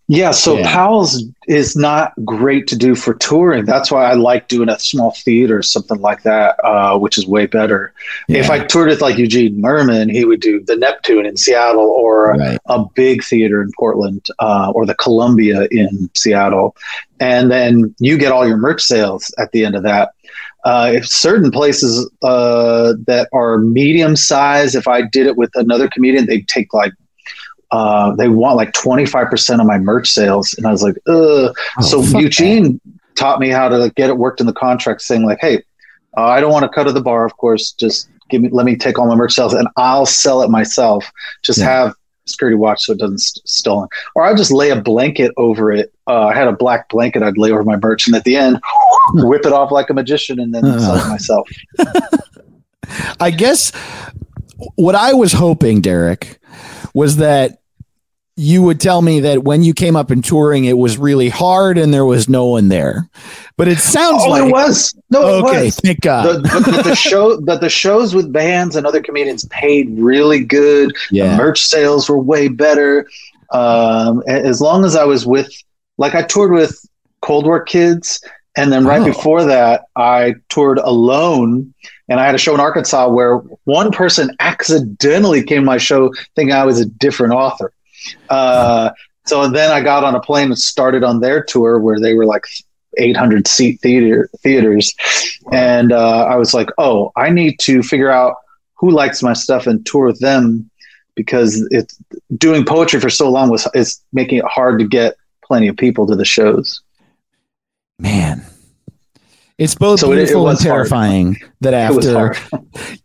Yeah, 0.09 0.31
so 0.31 0.57
Yeah. 0.57 0.71
Powell's 0.71 1.23
is 1.47 1.75
not 1.75 2.13
great 2.25 2.67
to 2.67 2.75
do 2.75 2.93
for 2.93 3.13
touring. 3.13 3.65
That's 3.65 3.91
why 3.91 4.05
I 4.05 4.13
like 4.13 4.47
doing 4.47 4.69
a 4.69 4.77
small 4.77 5.11
theater 5.11 5.57
or 5.57 5.63
something 5.63 5.99
like 6.01 6.23
that, 6.23 6.55
uh, 6.63 6.97
which 6.97 7.17
is 7.17 7.25
way 7.25 7.45
better. 7.45 7.93
If 8.27 8.49
I 8.49 8.59
toured 8.65 8.89
with 8.89 9.01
like 9.01 9.17
Eugene 9.17 9.61
Mirman, 9.61 10.11
he 10.11 10.25
would 10.25 10.41
do 10.41 10.61
the 10.61 10.75
Neptune 10.75 11.25
in 11.25 11.37
Seattle 11.37 11.85
or 11.85 12.33
right. 12.33 12.59
a 12.65 12.83
big 12.95 13.23
theater 13.23 13.61
in 13.61 13.71
Portland 13.77 14.25
uh, 14.39 14.71
or 14.75 14.85
the 14.85 14.95
Columbia 14.95 15.67
in 15.71 16.09
Seattle. 16.15 16.75
And 17.19 17.49
then 17.49 17.95
you 17.99 18.17
get 18.17 18.31
all 18.31 18.47
your 18.47 18.57
merch 18.57 18.81
sales 18.81 19.33
at 19.37 19.51
the 19.51 19.63
end 19.63 19.75
of 19.75 19.83
that. 19.83 20.11
Uh, 20.65 20.91
if 20.95 21.07
certain 21.07 21.51
places 21.51 22.09
uh, 22.21 22.93
that 23.05 23.27
are 23.33 23.57
medium 23.57 24.15
size, 24.15 24.75
if 24.75 24.87
I 24.87 25.01
did 25.01 25.27
it 25.27 25.35
with 25.35 25.51
another 25.55 25.89
comedian, 25.89 26.25
they'd 26.25 26.47
take 26.47 26.73
like, 26.73 26.93
uh, 27.71 28.15
they 28.15 28.29
want 28.29 28.55
like 28.55 28.71
25% 28.71 29.59
of 29.59 29.65
my 29.65 29.77
merch 29.77 30.09
sales. 30.09 30.53
And 30.53 30.65
I 30.65 30.71
was 30.71 30.81
like, 30.83 30.95
ugh. 31.07 31.53
Oh, 31.77 31.81
so 31.81 32.01
Eugene 32.17 32.79
taught 33.15 33.39
me 33.39 33.49
how 33.49 33.67
to 33.67 33.77
like, 33.77 33.95
get 33.95 34.09
it 34.09 34.17
worked 34.17 34.39
in 34.39 34.47
the 34.47 34.53
contract 34.53 35.01
saying 35.01 35.25
like, 35.25 35.39
hey, 35.41 35.63
uh, 36.15 36.25
I 36.25 36.39
don't 36.39 36.51
want 36.51 36.63
to 36.63 36.69
cut 36.69 36.87
at 36.87 36.93
the 36.93 37.01
bar, 37.01 37.25
of 37.25 37.35
course. 37.37 37.71
Just 37.73 38.09
give 38.29 38.41
me, 38.41 38.49
let 38.51 38.65
me 38.65 38.75
take 38.75 38.97
all 38.99 39.07
my 39.07 39.15
merch 39.15 39.33
sales 39.33 39.53
and 39.53 39.67
I'll 39.75 40.05
sell 40.05 40.43
it 40.43 40.49
myself. 40.49 41.09
Just 41.43 41.59
Yeah. 41.59 41.65
have 41.65 41.95
security 42.25 42.55
watch 42.55 42.83
so 42.83 42.93
it 42.93 42.99
doesn't 42.99 43.19
st- 43.19 43.47
stolen. 43.47 43.87
Or 44.15 44.23
I 44.23 44.33
just 44.35 44.51
lay 44.51 44.69
a 44.69 44.81
blanket 44.81 45.31
over 45.37 45.71
it. 45.71 45.93
Uh, 46.07 46.27
I 46.27 46.33
had 46.33 46.47
a 46.47 46.53
black 46.53 46.89
blanket 46.89 47.23
I'd 47.23 47.37
lay 47.37 47.51
over 47.51 47.63
my 47.63 47.77
merch, 47.77 48.07
and 48.07 48.15
at 48.15 48.23
the 48.23 48.35
end, 48.35 48.59
whip 49.13 49.45
it 49.45 49.53
off 49.53 49.71
like 49.71 49.89
a 49.89 49.93
magician, 49.93 50.39
and 50.39 50.53
then 50.53 50.63
sell 50.79 50.95
it 50.95 51.07
myself. 51.07 51.49
I 53.19 53.31
guess 53.31 53.71
what 54.75 54.95
I 54.95 55.13
was 55.13 55.33
hoping, 55.33 55.81
Derek, 55.81 56.39
was 56.93 57.17
that 57.17 57.59
you 58.35 58.63
would 58.63 58.79
tell 58.79 59.01
me 59.01 59.19
that 59.21 59.43
when 59.43 59.61
you 59.63 59.73
came 59.73 59.95
up 59.95 60.09
in 60.11 60.21
touring, 60.21 60.65
it 60.65 60.77
was 60.77 60.97
really 60.97 61.29
hard 61.29 61.77
and 61.77 61.93
there 61.93 62.05
was 62.05 62.27
no 62.27 62.47
one 62.47 62.67
there. 62.67 63.07
But 63.57 63.67
it 63.67 63.77
sounds 63.77 64.23
Oh, 64.25 64.29
like 64.29 64.47
it 64.47 64.51
was 64.51 64.93
no, 65.11 65.37
it 65.39 65.43
okay. 65.43 65.65
was. 65.65 65.75
Thank 65.77 66.01
God. 66.01 66.25
The, 66.25 66.49
but 66.49 66.65
the, 66.65 66.81
the 66.89 66.95
show, 67.09 67.39
but 67.41 67.61
the 67.61 67.69
shows 67.69 68.15
with 68.15 68.33
bands 68.33 68.75
and 68.75 68.87
other 68.87 69.01
comedians 69.03 69.45
paid 69.49 69.87
really 69.99 70.43
good. 70.43 70.91
The 71.11 71.17
yeah, 71.17 71.37
merch 71.37 71.63
sales 71.63 72.09
were 72.09 72.17
way 72.17 72.47
better. 72.47 73.07
Um, 73.51 74.23
as 74.27 74.61
long 74.61 74.83
as 74.83 74.95
I 74.95 75.03
was 75.03 75.25
with, 75.27 75.51
like, 75.99 76.15
I 76.15 76.23
toured 76.23 76.51
with 76.53 76.83
Cold 77.21 77.45
War 77.45 77.61
Kids, 77.63 78.19
and 78.57 78.71
then 78.73 78.83
right 78.85 79.01
Oh. 79.01 79.05
before 79.05 79.43
that, 79.45 79.83
I 79.95 80.35
toured 80.49 80.79
alone. 80.79 81.71
And 82.09 82.19
I 82.19 82.25
had 82.25 82.33
a 82.35 82.39
show 82.39 82.53
in 82.55 82.59
Arkansas 82.59 83.07
where 83.09 83.37
one 83.65 83.91
person 83.91 84.35
accidentally 84.39 85.43
came 85.43 85.61
to 85.61 85.65
my 85.65 85.77
show 85.77 86.11
thinking 86.35 86.53
I 86.55 86.65
was 86.65 86.79
a 86.79 86.85
different 86.85 87.33
author. 87.33 87.71
Uh, 88.29 88.91
so 89.25 89.47
then 89.47 89.71
I 89.71 89.81
got 89.81 90.03
on 90.03 90.15
a 90.15 90.19
plane 90.19 90.47
and 90.47 90.57
started 90.57 91.03
on 91.03 91.19
their 91.21 91.43
tour 91.43 91.79
where 91.79 91.99
they 91.99 92.13
were 92.13 92.25
like 92.25 92.45
800 92.97 93.47
seat 93.47 93.79
theater 93.81 94.29
theaters, 94.39 94.93
and 95.51 95.91
uh, 95.91 96.25
I 96.25 96.35
was 96.35 96.53
like, 96.53 96.69
oh, 96.77 97.11
I 97.15 97.29
need 97.29 97.59
to 97.61 97.81
figure 97.83 98.11
out 98.11 98.35
who 98.75 98.91
likes 98.91 99.23
my 99.23 99.33
stuff 99.33 99.65
and 99.67 99.85
tour 99.85 100.07
with 100.07 100.19
them 100.19 100.69
because 101.15 101.65
it's 101.71 101.97
doing 102.37 102.65
poetry 102.65 102.99
for 102.99 103.09
so 103.09 103.29
long 103.29 103.49
was 103.49 103.67
is 103.73 103.99
making 104.13 104.39
it 104.39 104.45
hard 104.45 104.79
to 104.79 104.87
get 104.87 105.15
plenty 105.45 105.67
of 105.67 105.77
people 105.77 106.05
to 106.07 106.15
the 106.15 106.25
shows. 106.25 106.81
man. 107.99 108.45
It's 109.57 109.75
both 109.75 109.99
So 109.99 110.11
it- 110.11 110.17
it 110.17 110.31
and 110.31 110.41
was 110.41 110.63
hard. 110.63 110.73
terrifying 110.87 111.37
that 111.61 111.73
after. 111.73 112.33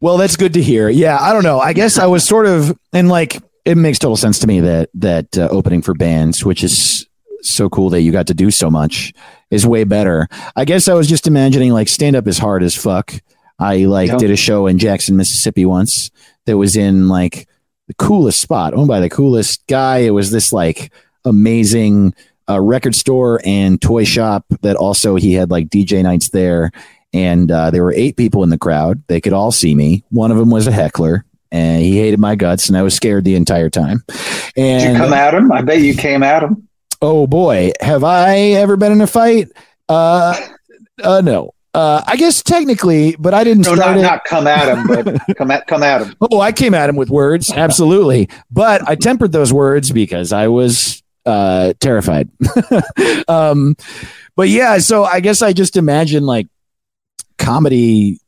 Well, 0.00 0.18
that's 0.18 0.36
good 0.36 0.52
to 0.54 0.62
hear. 0.62 0.90
Yeah, 0.90 1.16
I 1.18 1.32
don't 1.32 1.44
know. 1.44 1.58
I 1.60 1.72
guess 1.72 1.98
I 1.98 2.06
was 2.06 2.26
sort 2.26 2.44
of 2.46 2.76
and 2.92 3.08
like 3.08 3.40
it 3.64 3.76
makes 3.76 3.98
total 3.98 4.16
sense 4.16 4.38
to 4.40 4.46
me 4.46 4.60
that 4.60 4.90
that 4.94 5.36
uh, 5.38 5.48
opening 5.50 5.82
for 5.82 5.94
bands, 5.94 6.44
which 6.44 6.62
is 6.64 7.06
so 7.42 7.68
cool 7.68 7.90
that 7.90 8.00
you 8.02 8.12
got 8.12 8.26
to 8.28 8.34
do 8.34 8.50
so 8.50 8.70
much, 8.70 9.12
is 9.50 9.66
way 9.66 9.84
better. 9.84 10.28
I 10.56 10.64
guess 10.64 10.88
I 10.88 10.94
was 10.94 11.08
just 11.08 11.26
imagining 11.26 11.72
like 11.72 11.88
stand 11.88 12.16
up 12.16 12.26
is 12.26 12.38
hard 12.38 12.62
as 12.62 12.74
fuck. 12.74 13.14
I 13.58 13.84
like 13.84 14.08
Yeah. 14.10 14.16
did 14.18 14.30
a 14.30 14.36
show 14.36 14.66
in 14.66 14.78
Jackson, 14.78 15.16
Mississippi 15.16 15.64
once 15.66 16.10
that 16.46 16.56
was 16.56 16.74
in 16.76 17.08
like 17.08 17.48
the 17.86 17.94
coolest 17.94 18.40
spot, 18.40 18.74
owned 18.74 18.88
by 18.88 19.00
the 19.00 19.10
coolest 19.10 19.66
guy. 19.66 19.98
It 19.98 20.10
was 20.10 20.30
this 20.30 20.52
like 20.52 20.90
amazing 21.24 22.14
uh, 22.48 22.60
record 22.60 22.94
store 22.94 23.40
and 23.44 23.80
toy 23.80 24.04
shop 24.04 24.44
that 24.62 24.76
also 24.76 25.16
he 25.16 25.32
had 25.34 25.50
like 25.50 25.68
DJ 25.68 26.02
nights 26.02 26.30
there 26.30 26.70
and 27.12 27.50
uh, 27.50 27.70
there 27.70 27.82
were 27.84 27.92
eight 27.94 28.16
people 28.16 28.42
in 28.42 28.50
the 28.50 28.58
crowd. 28.58 29.02
They 29.06 29.20
could 29.20 29.32
all 29.32 29.52
see 29.52 29.74
me. 29.74 30.04
One 30.10 30.30
of 30.30 30.36
them 30.36 30.50
was 30.50 30.66
a 30.66 30.72
heckler, 30.72 31.24
and 31.54 31.80
he 31.80 31.98
hated 31.98 32.18
my 32.18 32.34
guts, 32.34 32.68
and 32.68 32.76
I 32.76 32.82
was 32.82 32.94
scared 32.94 33.24
the 33.24 33.36
entire 33.36 33.70
time. 33.70 34.02
Did 34.56 34.82
you 34.82 34.98
come 34.98 35.12
at 35.12 35.32
him? 35.32 35.52
I 35.52 35.62
bet 35.62 35.80
you 35.80 35.94
came 35.94 36.24
at 36.24 36.42
him. 36.42 36.68
oh 37.00 37.26
boy, 37.28 37.70
have 37.80 38.02
I 38.02 38.36
ever 38.38 38.76
been 38.76 38.90
in 38.90 39.00
a 39.00 39.06
fight? 39.06 39.48
Uh, 39.88 40.38
uh 41.02 41.20
no. 41.20 41.52
Uh, 41.72 42.02
I 42.06 42.14
guess 42.16 42.40
technically, 42.42 43.16
but 43.18 43.34
I 43.34 43.42
didn't 43.42 43.64
No, 43.64 43.74
start 43.74 43.96
not, 43.96 44.02
not 44.02 44.24
come 44.24 44.46
at 44.46 44.68
him, 44.68 44.86
but 44.86 45.18
come 45.36 45.50
at 45.50 45.66
come 45.66 45.82
at 45.82 46.02
him. 46.02 46.14
Oh, 46.20 46.40
I 46.40 46.52
came 46.52 46.74
at 46.74 46.88
him 46.88 46.96
with 46.96 47.10
words, 47.10 47.50
absolutely. 47.50 48.28
but 48.50 48.88
I 48.88 48.94
tempered 48.94 49.32
those 49.32 49.52
words 49.52 49.90
because 49.90 50.32
I 50.32 50.48
was 50.48 51.02
uh, 51.26 51.72
terrified. 51.80 52.28
um, 53.28 53.76
but 54.36 54.48
yeah, 54.48 54.78
so 54.78 55.04
I 55.04 55.20
guess 55.20 55.42
I 55.42 55.52
just 55.52 55.76
imagine 55.76 56.24
like 56.24 56.48
comedy. 57.38 58.18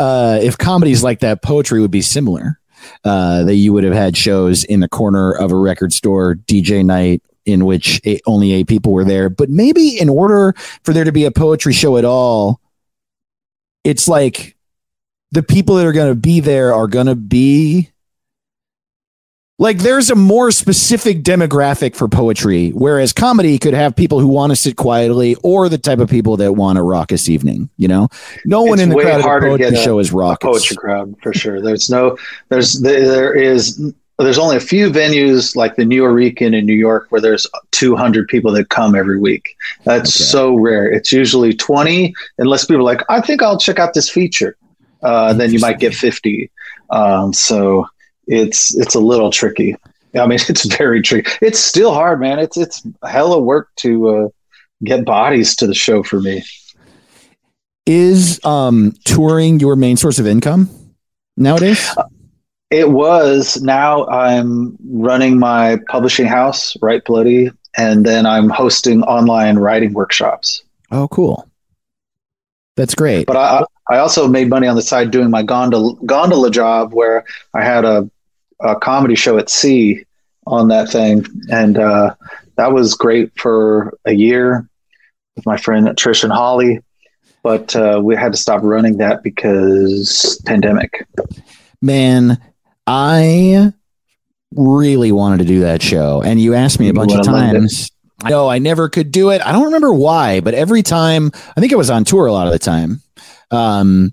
Uh, 0.00 0.38
if 0.40 0.56
comedies 0.56 1.04
like 1.04 1.20
that, 1.20 1.42
poetry 1.42 1.78
would 1.78 1.90
be 1.90 2.00
similar. 2.00 2.58
Uh, 3.04 3.44
that 3.44 3.56
you 3.56 3.74
would 3.74 3.84
have 3.84 3.92
had 3.92 4.16
shows 4.16 4.64
in 4.64 4.80
the 4.80 4.88
corner 4.88 5.32
of 5.32 5.52
a 5.52 5.54
record 5.54 5.92
store, 5.92 6.34
DJ 6.34 6.82
night, 6.82 7.22
in 7.44 7.66
which 7.66 8.00
eight, 8.04 8.22
only 8.26 8.52
eight 8.54 8.68
people 8.68 8.92
were 8.92 9.04
there. 9.04 9.28
But 9.28 9.50
maybe 9.50 10.00
in 10.00 10.08
order 10.08 10.54
for 10.82 10.94
there 10.94 11.04
to 11.04 11.12
be 11.12 11.26
a 11.26 11.30
poetry 11.30 11.74
show 11.74 11.98
at 11.98 12.06
all, 12.06 12.58
it's 13.84 14.08
like 14.08 14.56
the 15.32 15.42
people 15.42 15.76
that 15.76 15.86
are 15.86 15.92
going 15.92 16.08
to 16.08 16.18
be 16.18 16.40
there 16.40 16.72
are 16.72 16.86
going 16.86 17.06
to 17.06 17.14
be 17.14 17.90
like 19.60 19.78
there's 19.78 20.10
a 20.10 20.14
more 20.16 20.50
specific 20.50 21.22
demographic 21.22 21.94
for 21.94 22.08
poetry 22.08 22.70
whereas 22.70 23.12
comedy 23.12 23.58
could 23.58 23.74
have 23.74 23.94
people 23.94 24.18
who 24.18 24.26
want 24.26 24.50
to 24.50 24.56
sit 24.56 24.74
quietly 24.76 25.36
or 25.44 25.68
the 25.68 25.78
type 25.78 25.98
of 26.00 26.08
people 26.10 26.36
that 26.38 26.54
want 26.54 26.78
a 26.78 26.82
raucous 26.82 27.28
evening 27.28 27.68
you 27.76 27.86
know 27.86 28.08
no 28.44 28.62
one 28.62 28.74
It's 28.78 28.82
in 28.82 28.88
the 28.88 28.96
crowd 28.96 29.20
of 29.20 29.22
harder 29.22 29.46
a 29.46 29.50
to 29.50 29.56
poetry 29.58 29.70
get 29.76 29.80
a- 29.80 29.84
show 29.84 29.98
is 30.00 30.12
raucous 30.12 30.46
poetry 30.50 30.76
crowd 30.76 31.14
for 31.22 31.32
sure. 31.32 31.60
There's 31.60 31.88
no, 31.90 32.16
there's 32.48 32.80
there 32.80 33.32
is 33.34 33.92
there's 34.18 34.38
only 34.38 34.56
a 34.56 34.60
few 34.60 34.90
venues 34.90 35.56
like 35.56 35.76
the 35.76 35.84
Nuyorican 35.84 36.54
in 36.54 36.66
New 36.66 36.74
York 36.74 37.06
where 37.08 37.22
there's 37.22 37.46
200 37.70 38.28
people 38.28 38.52
that 38.52 38.68
come 38.68 38.94
every 38.94 39.18
week. 39.18 39.56
That's 39.84 40.14
Okay. 40.14 40.24
so 40.24 40.56
rare. 40.56 40.92
It's 40.92 41.10
usually 41.10 41.54
20 41.54 42.12
unless 42.36 42.66
people 42.66 42.80
are 42.80 42.82
like, 42.82 43.00
I 43.08 43.22
think 43.22 43.42
I'll 43.42 43.58
check 43.58 43.78
out 43.78 43.94
this 43.94 44.10
feature. 44.10 44.56
Uh, 45.02 45.32
then 45.32 45.52
you 45.54 45.58
might 45.58 45.78
get 45.78 45.94
50. 45.94 46.50
Um, 46.90 47.32
so 47.32 47.86
it's 48.30 48.74
it's 48.76 48.94
a 48.94 49.00
little 49.00 49.30
tricky. 49.30 49.76
I 50.14 50.26
mean, 50.26 50.38
it's 50.48 50.64
very 50.64 51.02
tricky. 51.02 51.30
It's 51.42 51.58
still 51.58 51.92
hard, 51.92 52.20
man. 52.20 52.38
It's 52.38 52.56
it's 52.56 52.86
hella 53.06 53.40
work 53.40 53.68
to 53.76 54.08
uh, 54.08 54.28
get 54.84 55.04
bodies 55.04 55.56
to 55.56 55.66
the 55.66 55.74
show 55.74 56.02
for 56.02 56.20
me. 56.20 56.42
is 57.86 58.42
um 58.44 58.94
touring 59.04 59.58
your 59.60 59.76
main 59.76 59.96
source 59.96 60.18
of 60.18 60.26
income 60.26 60.70
nowadays 61.36 61.94
It 62.70 62.90
was. 62.90 63.60
Now 63.62 64.06
I'm 64.06 64.76
running 64.88 65.38
my 65.40 65.80
publishing 65.88 66.26
house, 66.26 66.76
Write 66.80 67.04
Bloody, 67.04 67.50
and 67.76 68.06
then 68.06 68.26
I'm 68.26 68.48
hosting 68.48 69.02
online 69.02 69.58
writing 69.58 69.92
workshops. 69.92 70.62
oh 70.92 71.08
cool 71.08 71.46
that's 72.76 72.94
great 72.94 73.26
But 73.26 73.36
I, 73.36 73.64
I 73.90 73.98
also 73.98 74.28
made 74.28 74.48
money 74.48 74.68
on 74.68 74.76
the 74.76 74.82
side 74.82 75.10
doing 75.10 75.30
my 75.30 75.42
gondola, 75.42 75.94
gondola 76.06 76.50
job 76.50 76.94
where 76.94 77.24
I 77.52 77.62
had 77.62 77.84
a, 77.84 78.08
a 78.62 78.76
comedy 78.76 79.14
show 79.14 79.38
at 79.38 79.50
sea 79.50 80.04
on 80.46 80.68
that 80.68 80.88
thing. 80.90 81.24
And 81.50 81.78
uh, 81.78 82.14
that 82.56 82.72
was 82.72 82.94
great 82.94 83.32
for 83.38 83.96
a 84.04 84.12
year 84.12 84.68
with 85.36 85.46
my 85.46 85.56
friend 85.56 85.86
Trish 85.88 86.24
and 86.24 86.32
Holly. 86.32 86.80
But 87.42 87.74
uh, 87.74 88.00
we 88.02 88.16
had 88.16 88.32
to 88.32 88.38
stop 88.38 88.62
running 88.62 88.98
that 88.98 89.22
because 89.22 90.40
pandemic. 90.44 91.06
man 91.82 92.38
i 92.86 93.72
really 94.54 95.12
wanted 95.12 95.38
to 95.38 95.44
do 95.44 95.60
that 95.60 95.82
show 95.82 96.22
and 96.22 96.40
you 96.40 96.54
asked 96.54 96.80
me 96.80 96.88
a 96.88 96.92
bunch 96.92 97.12
of 97.12 97.18
would've 97.18 97.32
loved 97.32 97.54
it. 97.54 97.58
times 97.58 97.90
no 98.28 98.48
i 98.48 98.58
never 98.58 98.88
could 98.88 99.10
do 99.10 99.30
it 99.30 99.40
i 99.46 99.52
don't 99.52 99.64
remember 99.64 99.92
why 99.92 100.40
but 100.40 100.54
every 100.54 100.82
time 100.82 101.30
i 101.56 101.60
think 101.60 101.72
it 101.72 101.78
was 101.78 101.90
on 101.90 102.04
tour 102.04 102.26
a 102.26 102.32
lot 102.32 102.46
of 102.46 102.52
the 102.52 102.58
time 102.58 103.00
um 103.50 104.12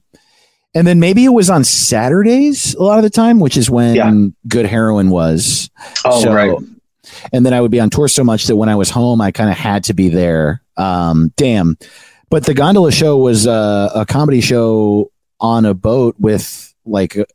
and 0.78 0.86
then 0.88 1.00
maybe 1.00 1.26
it 1.26 1.30
was 1.34 1.50
on 1.50 1.64
saturdays 1.64 2.74
a 2.76 2.84
lot 2.84 2.98
of 3.00 3.04
the 3.04 3.10
time 3.10 3.40
which 3.40 3.58
is 3.58 3.70
when 3.70 3.96
Yeah. 3.96 4.12
good 4.48 4.66
heroin 4.66 5.10
was 5.10 5.70
Oh, 6.06 6.22
So, 6.22 6.34
right. 6.34 6.56
and 7.34 7.46
then 7.46 7.54
I 7.54 7.62
would 7.62 7.72
be 7.72 7.80
on 7.80 7.90
tour 7.90 8.08
so 8.08 8.24
much 8.24 8.48
that 8.48 8.56
when 8.56 8.70
I 8.70 8.76
was 8.76 8.90
home, 8.90 9.20
I 9.22 9.32
kind 9.32 9.50
of 9.50 9.58
had 9.58 9.84
to 9.86 9.94
be 9.94 10.10
there. 10.10 10.62
Um, 10.78 11.32
damn. 11.38 11.78
But 12.30 12.46
the 12.46 12.54
gondola 12.54 12.92
show 12.92 13.18
was 13.18 13.48
uh, 13.48 13.90
a 13.96 14.06
comedy 14.06 14.42
show 14.42 15.10
on 15.40 15.66
a 15.66 15.74
boat 15.74 16.16
with 16.20 16.74
like 16.86 17.16
a, 17.16 17.26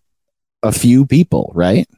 a 0.63 0.71
few 0.73 1.07
people, 1.07 1.51
right? 1.55 1.89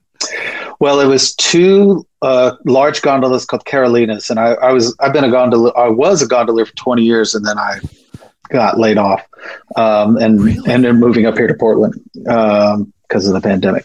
Well, 0.81 1.01
it 1.01 1.07
was 1.07 1.35
two 1.35 2.07
uh, 2.23 2.53
large 2.65 3.03
gondolas 3.03 3.45
called 3.45 3.65
Carolinas, 3.65 4.31
and 4.31 4.39
I, 4.41 4.53
I 4.55 4.73
was 4.73 4.95
I've 5.01 5.13
been 5.13 5.25
a 5.25 5.31
gondola 5.31 5.71
I 5.73 5.89
was 5.89 6.23
a 6.23 6.27
gondolier 6.27 6.67
for 6.67 6.75
twenty 6.77 7.03
years, 7.03 7.35
and 7.35 7.45
then 7.47 7.59
I 7.59 7.81
got 8.49 8.79
laid 8.79 8.99
off, 8.99 9.27
um, 9.77 10.17
and 10.17 10.41
and 10.67 10.85
then 10.85 10.97
moving 10.97 11.27
up 11.27 11.37
here 11.37 11.47
to 11.47 11.55
Portland 11.55 11.95
because 12.15 13.27
of 13.27 13.33
the 13.33 13.41
pandemic. 13.41 13.85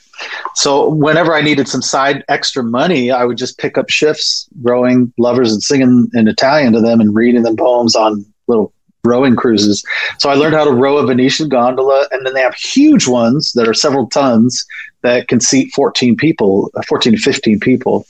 So 0.55 0.89
whenever 0.89 1.33
I 1.33 1.41
needed 1.41 1.67
some 1.67 1.81
side 1.81 2.23
extra 2.27 2.63
money, 2.63 3.11
I 3.11 3.23
would 3.25 3.37
just 3.37 3.57
pick 3.57 3.77
up 3.77 3.89
shifts 3.89 4.47
rowing 4.61 5.13
lovers 5.17 5.53
and 5.53 5.63
singing 5.63 6.09
in 6.13 6.27
Italian 6.27 6.73
to 6.73 6.81
them 6.81 6.99
and 6.99 7.15
reading 7.15 7.43
them 7.43 7.55
poems 7.55 7.95
on 7.95 8.25
little 8.47 8.73
rowing 9.03 9.35
cruises. 9.35 9.83
So 10.17 10.29
I 10.29 10.33
learned 10.33 10.55
how 10.55 10.65
to 10.65 10.71
row 10.71 10.97
a 10.97 11.05
Venetian 11.05 11.49
gondola, 11.49 12.07
and 12.11 12.25
then 12.25 12.33
they 12.33 12.41
have 12.41 12.55
huge 12.55 13.07
ones 13.07 13.53
that 13.53 13.67
are 13.67 13.73
several 13.73 14.07
tons 14.07 14.65
that 15.01 15.27
can 15.27 15.39
seat 15.39 15.71
14 15.73 16.17
people, 16.17 16.69
uh, 16.75 16.81
14 16.87 17.13
to 17.13 17.19
15 17.19 17.59
people. 17.59 18.05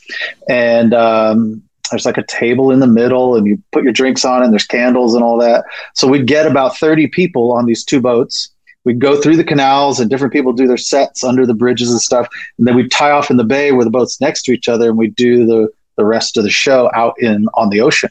And 0.50 0.94
um, 0.94 1.62
there's 1.90 2.06
like 2.06 2.18
a 2.18 2.26
table 2.26 2.72
in 2.72 2.80
the 2.80 2.88
middle, 2.88 3.36
and 3.36 3.48
you 3.48 3.62
put 3.72 3.84
your 3.84 3.94
drinks 3.94 4.26
on, 4.26 4.44
and 4.44 4.52
there's 4.52 4.66
candles 4.66 5.14
and 5.14 5.24
all 5.24 5.38
that. 5.40 5.66
So 5.94 6.08
we'd 6.08 6.28
get 6.28 6.48
about 6.48 6.78
30 6.78 7.08
people 7.08 7.52
on 7.52 7.66
these 7.66 7.84
two 7.84 8.02
boats. 8.02 8.50
We'd 8.86 9.00
go 9.00 9.20
through 9.20 9.38
the 9.38 9.44
canals, 9.44 10.00
and 10.00 10.10
different 10.10 10.34
people 10.34 10.54
do 10.54 10.68
their 10.68 10.78
sets 10.78 11.24
under 11.24 11.46
the 11.46 11.54
bridges 11.54 11.92
and 11.92 12.02
stuff. 12.02 12.28
And 12.58 12.68
then 12.68 12.76
we'd 12.76 12.92
tie 12.92 13.12
off 13.12 13.30
in 13.30 13.38
the 13.38 13.44
bay 13.44 13.72
where 13.72 13.86
the 13.86 13.92
boats 13.92 14.22
next 14.22 14.44
to 14.44 14.52
each 14.52 14.68
other, 14.68 14.90
and 14.90 14.98
we'd 14.98 15.16
do 15.16 15.46
the 15.46 15.70
the 15.98 16.06
rest 16.06 16.38
of 16.38 16.46
the 16.46 16.50
show 16.50 16.90
out 16.96 17.14
in 17.20 17.48
on 17.56 17.70
the 17.70 17.82
ocean 17.82 18.10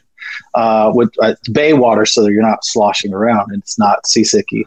uh, 0.53 0.91
with 0.93 1.11
uh, 1.21 1.33
bay 1.51 1.73
water, 1.73 2.05
so 2.05 2.23
that 2.23 2.31
you're 2.31 2.41
not 2.41 2.63
sloshing 2.63 3.13
around 3.13 3.51
and 3.51 3.61
it's 3.61 3.79
not 3.79 4.03
seasicky. 4.03 4.63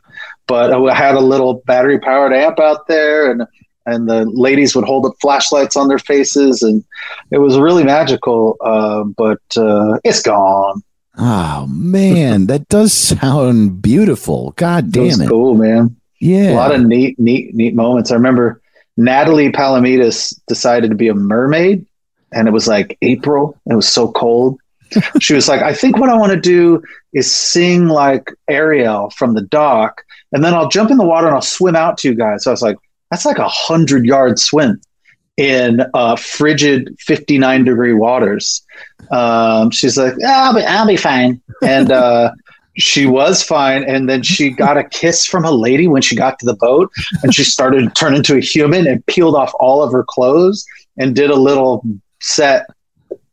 But 0.48 0.72
I 0.72 0.94
had 0.94 1.14
a 1.14 1.20
little 1.20 1.62
battery 1.66 1.98
powered 1.98 2.32
amp 2.32 2.58
out 2.58 2.88
there, 2.88 3.30
and 3.30 3.46
and 3.86 4.08
the 4.08 4.24
ladies 4.26 4.74
would 4.74 4.84
hold 4.84 5.06
up 5.06 5.14
flashlights 5.20 5.76
on 5.76 5.88
their 5.88 5.98
faces, 5.98 6.62
and 6.62 6.84
it 7.30 7.38
was 7.38 7.58
really 7.58 7.84
magical. 7.84 8.56
Uh, 8.60 9.04
but 9.04 9.40
uh, 9.56 9.98
it's 10.04 10.22
gone. 10.22 10.82
Oh 11.18 11.66
man, 11.68 12.46
that 12.46 12.68
does 12.68 12.92
sound 12.92 13.82
beautiful. 13.82 14.52
God 14.56 14.86
It 14.88 14.92
damn 14.92 15.04
was 15.04 15.20
it. 15.20 15.28
cool, 15.28 15.54
man. 15.54 15.96
Yeah. 16.20 16.52
A 16.52 16.54
lot 16.54 16.74
of 16.74 16.84
neat, 16.86 17.18
neat, 17.18 17.52
neat 17.54 17.74
moments. 17.74 18.10
I 18.12 18.14
remember 18.14 18.60
Natalie 18.96 19.50
Palamides 19.50 20.38
decided 20.46 20.90
to 20.90 20.96
be 20.96 21.08
a 21.08 21.14
mermaid, 21.14 21.84
and 22.32 22.46
it 22.46 22.52
was 22.52 22.68
like 22.68 22.96
April. 23.02 23.58
It 23.66 23.74
was 23.74 23.88
so 23.88 24.12
cold. 24.12 24.58
she 25.20 25.34
was 25.34 25.48
like, 25.48 25.62
I 25.62 25.74
think 25.74 25.96
what 25.98 26.10
I 26.10 26.16
want 26.16 26.32
to 26.32 26.40
do 26.40 26.82
is 27.12 27.34
sing 27.34 27.88
like 27.88 28.30
Ariel 28.48 29.10
from 29.10 29.34
the 29.34 29.40
dock, 29.42 30.02
and 30.32 30.44
then 30.44 30.54
I'll 30.54 30.68
jump 30.68 30.90
in 30.90 30.96
the 30.96 31.04
water 31.04 31.26
and 31.26 31.34
I'll 31.34 31.42
swim 31.42 31.74
out 31.74 31.98
to 31.98 32.08
you 32.08 32.14
guys. 32.14 32.44
So 32.44 32.50
I 32.50 32.52
was 32.52 32.62
like, 32.62 32.76
that's 33.12 33.26
like 33.26 33.38
a 33.38 33.48
hundred 33.48 34.06
yard 34.06 34.38
swim 34.38 34.80
in 35.36 35.82
uh, 35.92 36.16
frigid 36.16 36.96
59 36.98 37.64
degree 37.64 37.92
waters. 37.92 38.64
Um, 39.10 39.70
she's 39.70 39.98
like, 39.98 40.14
yeah, 40.16 40.44
I'll 40.44 40.54
be, 40.54 40.62
I'll 40.62 40.86
be 40.86 40.96
fine. 40.96 41.42
And 41.62 41.92
uh, 41.92 42.32
she 42.78 43.04
was 43.04 43.42
fine. 43.42 43.84
And 43.84 44.08
then 44.08 44.22
she 44.22 44.48
got 44.48 44.78
a 44.78 44.84
kiss 44.84 45.26
from 45.26 45.44
a 45.44 45.50
lady 45.50 45.88
when 45.88 46.00
she 46.00 46.16
got 46.16 46.38
to 46.38 46.46
the 46.46 46.56
boat 46.56 46.90
and 47.22 47.34
she 47.34 47.44
started 47.44 47.82
to 47.82 47.90
turn 47.90 48.14
into 48.14 48.34
a 48.34 48.40
human 48.40 48.86
and 48.86 49.04
peeled 49.04 49.36
off 49.36 49.52
all 49.60 49.82
of 49.82 49.92
her 49.92 50.04
clothes 50.08 50.64
and 50.96 51.14
did 51.14 51.28
a 51.28 51.36
little 51.36 51.84
set 52.22 52.64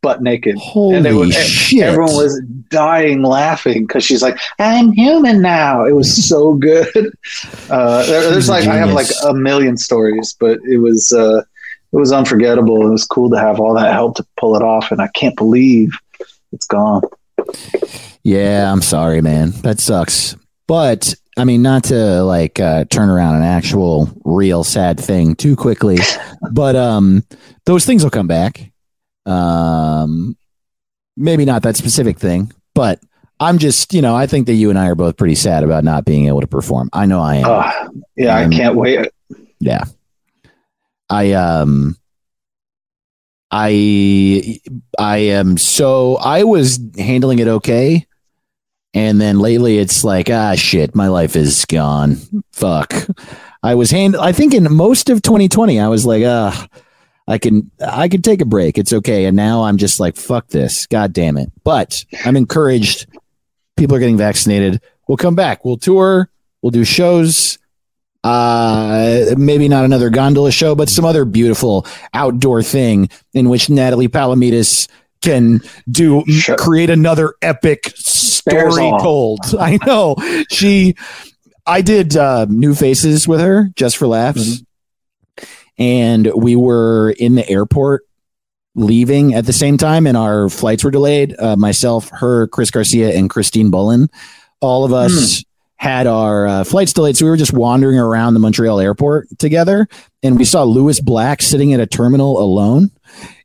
butt 0.02 0.22
naked. 0.22 0.56
Holy 0.58 0.96
and 0.96 1.18
was, 1.18 1.36
shit. 1.36 1.82
everyone 1.84 2.14
was 2.16 2.42
dying 2.70 3.22
laughing 3.24 3.86
because 3.86 4.04
she's 4.04 4.22
like, 4.22 4.38
I'm 4.60 4.92
human 4.94 5.42
now. 5.42 5.86
It 5.86 5.94
was 5.94 6.28
so 6.28 6.54
good. 6.56 6.88
Uh, 7.70 8.04
there- 8.08 8.32
there's 8.32 8.50
like, 8.50 8.68
I 8.68 8.76
have 8.78 8.94
like 8.94 9.08
a 9.28 9.34
million 9.34 9.78
stories, 9.78 10.36
but 10.40 10.60
it 10.68 10.78
was, 10.80 11.12
uh, 11.14 11.42
it 11.92 11.96
was 11.98 12.12
unforgettable. 12.12 12.86
It 12.86 12.90
was 12.90 13.06
cool 13.06 13.30
to 13.30 13.38
have 13.40 13.60
all 13.60 13.76
that 13.76 13.94
help 13.94 14.16
to 14.16 14.26
pull 14.38 14.56
it 14.56 14.64
off. 14.64 14.92
And 14.92 15.02
I 15.02 15.08
can't 15.10 15.36
believe 15.36 15.92
it's 16.52 16.66
gone. 16.66 17.04
Yeah, 18.24 18.72
I'm 18.72 18.82
sorry, 18.82 19.22
man. 19.22 19.52
That 19.62 19.80
sucks. 19.80 20.36
But 20.68 21.14
I 21.38 21.46
mean, 21.46 21.62
not 21.62 21.86
to 21.86 22.24
like 22.24 22.60
uh, 22.60 22.86
turn 22.86 23.10
around 23.10 23.36
an 23.36 23.44
actual 23.44 24.10
real 24.26 24.64
sad 24.64 25.00
thing 25.00 25.36
too 25.36 25.56
quickly, 25.56 25.98
but 26.52 26.76
um, 26.76 27.24
those 27.66 27.86
things 27.86 28.04
will 28.04 28.12
come 28.12 28.28
back. 28.28 28.72
Um, 29.26 30.38
maybe 31.18 31.46
not 31.46 31.64
that 31.64 31.76
specific 31.76 32.18
thing, 32.20 32.52
but 32.74 33.00
I'm 33.40 33.58
just, 33.58 33.94
you 33.94 34.02
know, 34.02 34.16
I 34.16 34.28
think 34.28 34.48
that 34.48 34.54
you 34.56 34.70
and 34.70 34.78
I 34.80 34.88
are 34.90 34.96
both 34.96 35.18
pretty 35.18 35.36
sad 35.36 35.64
about 35.64 35.84
not 35.84 36.04
being 36.06 36.28
able 36.28 36.42
to 36.42 36.48
perform. 36.48 36.90
I 36.94 37.06
know 37.06 37.22
I 37.22 37.36
am. 37.36 37.46
Uh, 37.46 37.72
yeah, 38.18 38.36
I 38.36 38.44
Um, 38.46 38.52
can't 38.52 38.76
wait. 38.76 39.10
Yeah. 39.60 39.84
I 41.10 41.32
um 41.34 41.98
I 43.52 44.60
I 44.98 45.18
am 45.18 45.58
so 45.58 46.18
I 46.18 46.44
was 46.44 46.80
handling 46.98 47.40
it 47.40 47.48
okay. 47.48 48.06
And 48.94 49.20
then 49.22 49.40
lately 49.40 49.78
it's 49.78 50.04
like, 50.04 50.30
ah 50.30 50.56
shit, 50.56 50.96
my 50.96 51.08
life 51.08 51.36
is 51.36 51.66
gone. 51.66 52.18
Fuck. 52.52 52.94
I 53.64 53.76
was 53.76 53.90
hand 53.92 54.16
I 54.16 54.32
think 54.34 54.54
in 54.54 54.72
most 54.72 55.10
of 55.10 55.22
2020 55.22 55.80
I 55.80 55.88
was 55.88 56.06
like, 56.06 56.24
ah 56.26 56.68
I 57.30 57.38
can 57.38 57.70
I 57.80 58.08
can 58.10 58.22
take 58.24 58.42
a 58.42 58.46
break. 58.46 58.78
It's 58.78 58.92
okay. 58.92 59.26
And 59.26 59.38
now 59.38 59.64
I'm 59.64 59.78
just 59.78 60.00
like, 60.00 60.16
fuck 60.18 60.48
this. 60.48 60.88
God 60.88 61.14
damn 61.14 61.38
it. 61.38 61.52
But 61.64 62.04
I'm 62.26 62.36
encouraged. 62.36 63.06
People 63.78 63.96
are 63.96 64.00
getting 64.00 64.18
vaccinated. 64.18 64.82
We'll 65.08 65.18
come 65.18 65.36
back. 65.36 65.64
We'll 65.64 65.78
tour. 65.78 66.30
We'll 66.62 66.72
do 66.72 66.84
shows 66.84 67.58
uh 68.26 69.28
maybe 69.38 69.70
not 69.70 69.86
another 69.86 70.10
gondola 70.10 70.52
show 70.52 70.76
but 70.76 70.90
some 70.90 71.06
other 71.06 71.24
beautiful 71.24 71.86
outdoor 72.14 72.62
thing 72.62 73.08
in 73.34 73.48
which 73.48 73.70
natalie 73.70 74.10
palamides 74.10 74.90
can 75.22 75.62
do 75.90 76.26
Sure. 76.28 76.58
create 76.58 76.90
another 76.90 77.34
epic 77.42 77.94
story 77.96 78.92
told 79.02 79.40
i 79.58 79.80
know 79.86 80.18
she 80.52 80.96
i 81.66 81.82
did 81.82 82.18
uh 82.18 82.46
new 82.50 82.76
faces 82.76 83.26
with 83.26 83.40
her 83.40 83.70
just 83.78 83.96
for 83.96 84.06
laughs 84.06 84.62
and 85.80 86.32
we 86.36 86.56
were 86.56 87.16
in 87.18 87.36
the 87.36 87.50
airport 87.50 88.04
leaving 88.76 89.34
at 89.34 89.46
the 89.46 89.54
same 89.54 89.78
time 89.78 90.06
and 90.06 90.16
our 90.16 90.50
flights 90.50 90.84
were 90.84 90.92
delayed. 90.92 91.36
Uh, 91.40 91.56
myself 91.56 92.10
her 92.10 92.48
chris 92.48 92.70
garcia 92.70 93.18
and 93.18 93.30
christine 93.30 93.72
bullen 93.72 94.10
all 94.62 94.86
of 94.86 94.94
us 94.94 95.44
had 95.78 96.08
our 96.08 96.46
uh, 96.46 96.64
flights 96.66 96.92
delayed. 96.92 97.16
So 97.16 97.26
we 97.26 97.32
were 97.32 97.38
just 97.38 97.54
wandering 97.54 97.98
around 97.98 98.34
the 98.34 98.42
montreal 98.42 98.80
airport 98.82 99.28
together 99.40 99.88
and 100.22 100.38
we 100.38 100.44
saw 100.44 100.64
lewis 100.64 101.00
black 101.00 101.42
sitting 101.42 101.74
at 101.74 101.80
a 101.80 101.88
terminal 101.88 102.40
alone. 102.44 102.92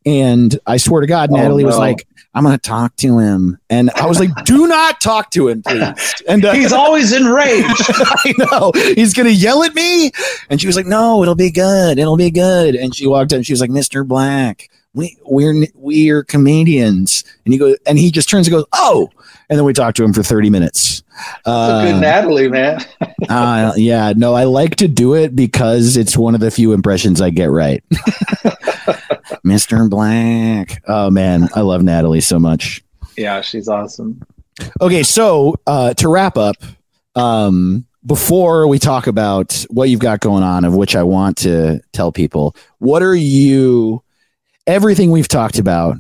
And 0.04 0.58
i 0.66 0.76
swear 0.76 1.00
to 1.00 1.06
god 1.06 1.30
Oh, 1.32 1.36
natalie 1.36 1.64
was 1.64 1.78
like 1.78 2.06
i'm 2.34 2.42
gonna 2.42 2.58
talk 2.58 2.94
to 2.96 3.18
him 3.18 3.58
and 3.70 3.90
i 3.92 4.06
was 4.06 4.18
like 4.18 4.30
do 4.44 4.66
not 4.66 5.00
talk 5.00 5.30
to 5.30 5.48
him 5.48 5.62
please 5.62 5.82
and 6.28 6.44
uh, 6.44 6.52
He's 6.52 6.72
always 6.72 7.12
enraged. 7.12 7.66
I 7.88 8.34
know. 8.38 8.72
He's 8.94 9.12
going 9.12 9.26
to 9.26 9.32
yell 9.34 9.62
at 9.62 9.74
me. 9.74 10.10
And 10.48 10.60
she 10.60 10.66
was 10.66 10.76
like, 10.76 10.86
no, 10.86 11.22
it'll 11.22 11.34
be 11.34 11.50
good. 11.50 11.98
It'll 11.98 12.16
be 12.16 12.30
good. 12.30 12.74
And 12.74 12.94
she 12.94 13.06
walked 13.06 13.32
and 13.32 13.44
she 13.44 13.52
was 13.52 13.60
like, 13.60 13.70
Mr. 13.70 14.06
Black, 14.06 14.70
we, 14.94 15.16
we're, 15.24 15.66
we're 15.74 16.24
comedians. 16.24 17.24
And 17.44 17.52
he 17.52 17.58
goes, 17.58 17.76
and 17.86 17.98
he 17.98 18.10
just 18.10 18.28
turns 18.28 18.46
and 18.46 18.52
goes, 18.52 18.66
oh. 18.72 19.10
And 19.50 19.58
then 19.58 19.64
we 19.66 19.74
talk 19.74 19.94
to 19.96 20.04
him 20.04 20.12
for 20.12 20.22
30 20.22 20.48
minutes. 20.50 21.02
Uh, 21.44 21.84
good 21.84 22.00
Natalie, 22.00 22.48
man. 22.48 22.84
uh, 23.28 23.72
yeah, 23.76 24.12
no, 24.16 24.34
I 24.34 24.44
like 24.44 24.76
to 24.76 24.88
do 24.88 25.14
it 25.14 25.36
because 25.36 25.96
it's 25.96 26.16
one 26.16 26.34
of 26.34 26.40
the 26.40 26.50
few 26.50 26.72
impressions 26.72 27.20
I 27.20 27.30
get 27.30 27.50
right. 27.50 27.84
Mr. 29.44 29.88
Black. 29.88 30.82
Oh 30.86 31.10
man, 31.10 31.48
I 31.54 31.60
love 31.60 31.82
Natalie 31.82 32.20
so 32.20 32.38
much. 32.38 32.82
Yeah, 33.16 33.42
she's 33.42 33.68
awesome. 33.68 34.22
Okay, 34.80 35.02
so 35.02 35.56
uh, 35.66 35.94
to 35.94 36.08
wrap 36.08 36.36
up, 36.36 36.56
um, 37.14 37.86
before 38.06 38.66
we 38.68 38.78
talk 38.78 39.06
about 39.06 39.64
what 39.70 39.88
you've 39.88 40.00
got 40.00 40.20
going 40.20 40.42
on, 40.42 40.64
of 40.64 40.74
which 40.74 40.94
I 40.94 41.02
want 41.02 41.38
to 41.38 41.80
tell 41.92 42.12
people, 42.12 42.54
what 42.78 43.02
are 43.02 43.14
you, 43.14 44.02
everything 44.66 45.10
we've 45.10 45.28
talked 45.28 45.58
about, 45.58 45.96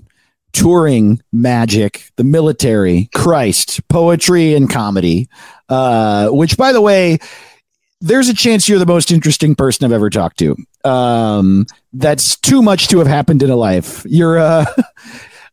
touring, 0.52 1.20
magic, 1.32 2.10
the 2.16 2.24
military, 2.24 3.08
Christ, 3.14 3.86
poetry, 3.88 4.54
and 4.54 4.70
comedy, 4.70 5.28
uh, 5.68 6.28
which, 6.28 6.56
by 6.56 6.72
the 6.72 6.80
way, 6.80 7.18
there's 8.00 8.28
a 8.28 8.34
chance 8.34 8.68
you're 8.68 8.78
the 8.78 8.86
most 8.86 9.10
interesting 9.10 9.54
person 9.54 9.84
I've 9.84 9.92
ever 9.92 10.10
talked 10.10 10.38
to. 10.38 10.56
Um, 10.84 11.66
that's 11.92 12.36
too 12.36 12.62
much 12.62 12.88
to 12.88 12.98
have 12.98 13.06
happened 13.06 13.42
in 13.42 13.50
a 13.50 13.56
life. 13.56 14.04
You're, 14.06 14.38
uh, 14.38 14.66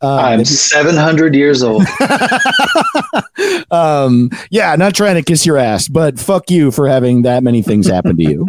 uh, 0.02 0.18
I'm 0.18 0.44
700 0.44 1.34
years 1.34 1.64
old. 1.64 1.84
um, 3.72 4.30
yeah, 4.50 4.76
not 4.76 4.96
trying 4.96 5.16
to 5.16 5.24
kiss 5.24 5.46
your 5.46 5.58
ass, 5.58 5.88
but 5.88 6.20
fuck 6.20 6.52
you 6.52 6.72
for 6.72 6.88
having 6.88 7.22
that 7.22 7.44
many 7.44 7.62
things 7.62 7.88
happen 7.88 8.18
to 8.18 8.24
you. 8.24 8.48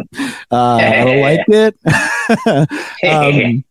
Uh, 0.51 0.75
I 0.75 1.03
don't 1.03 1.21
like 1.21 1.39
it. 1.47 3.07
um, 3.09 3.63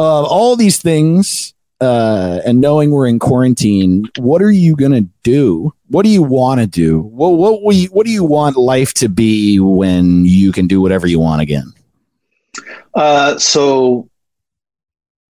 uh, 0.00 0.22
all 0.22 0.56
these 0.56 0.80
things 0.80 1.52
uh, 1.82 2.40
and 2.46 2.58
knowing 2.58 2.90
we're 2.90 3.06
in 3.06 3.18
quarantine, 3.18 4.06
what 4.18 4.40
are 4.40 4.50
you 4.50 4.74
gonna 4.74 5.02
do? 5.22 5.74
What 5.88 6.04
do 6.04 6.08
you 6.08 6.22
want 6.22 6.60
to 6.60 6.66
do? 6.66 7.00
What 7.00 7.32
what 7.32 7.62
we 7.62 7.84
what 7.86 8.06
do 8.06 8.12
you 8.12 8.24
want 8.24 8.56
life 8.56 8.94
to 8.94 9.10
be 9.10 9.60
when 9.60 10.24
you 10.24 10.52
can 10.52 10.66
do 10.66 10.80
whatever 10.80 11.06
you 11.06 11.20
want 11.20 11.42
again? 11.42 11.70
Uh, 12.94 13.36
so 13.38 14.08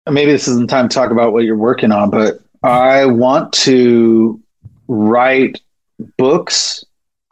maybe 0.09 0.33
this 0.33 0.49
isn't 0.49 0.69
time 0.69 0.89
to 0.89 0.93
talk 0.93 1.11
about 1.11 1.31
what 1.31 1.45
you're 1.45 1.55
working 1.55 1.93
on, 1.93 2.09
but 2.09 2.41
I 2.61 3.05
want 3.05 3.53
to 3.53 4.41
write 4.89 5.61
books. 6.17 6.83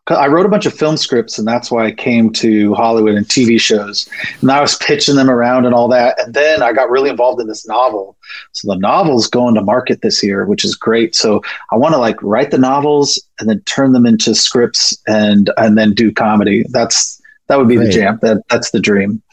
I 0.08 0.28
wrote 0.28 0.46
a 0.46 0.50
bunch 0.50 0.68
of 0.68 0.74
film 0.74 0.98
scripts, 0.98 1.40
and 1.40 1.48
that's 1.48 1.72
why 1.72 1.86
I 1.86 1.92
came 1.92 2.32
to 2.34 2.76
Hollywood 2.76 3.16
and 3.16 3.26
TV 3.26 3.60
shows. 3.60 4.08
And 4.42 4.52
I 4.52 4.62
was 4.62 4.76
pitching 4.78 5.16
them 5.16 5.32
around 5.32 5.66
and 5.66 5.74
all 5.74 5.88
that. 5.88 6.20
And 6.20 6.34
then 6.34 6.62
I 6.62 6.74
got 6.74 6.92
really 6.92 7.10
involved 7.10 7.42
in 7.42 7.48
this 7.48 7.68
novel. 7.68 8.16
So 8.52 8.68
the 8.72 8.78
novel's 8.80 9.28
going 9.28 9.56
to 9.56 9.64
market 9.64 10.02
this 10.04 10.22
year, 10.24 10.46
which 10.46 10.64
is 10.64 10.76
great. 10.76 11.16
So 11.16 11.42
I 11.72 11.76
want 11.78 11.96
to 11.96 11.98
like 11.98 12.22
write 12.22 12.52
the 12.52 12.60
novels 12.60 13.20
and 13.40 13.50
then 13.50 13.62
turn 13.62 13.94
them 13.94 14.06
into 14.06 14.36
scripts 14.36 14.96
and 15.08 15.50
and 15.58 15.76
then 15.76 15.94
do 15.96 16.12
comedy. 16.12 16.66
That's 16.70 17.20
that 17.48 17.58
would 17.58 17.68
be 17.68 17.76
Great. 17.76 17.88
the 17.88 17.92
jam. 17.92 18.20
That 18.22 18.44
that's 18.50 18.70
the 18.72 18.80
dream. 18.80 19.24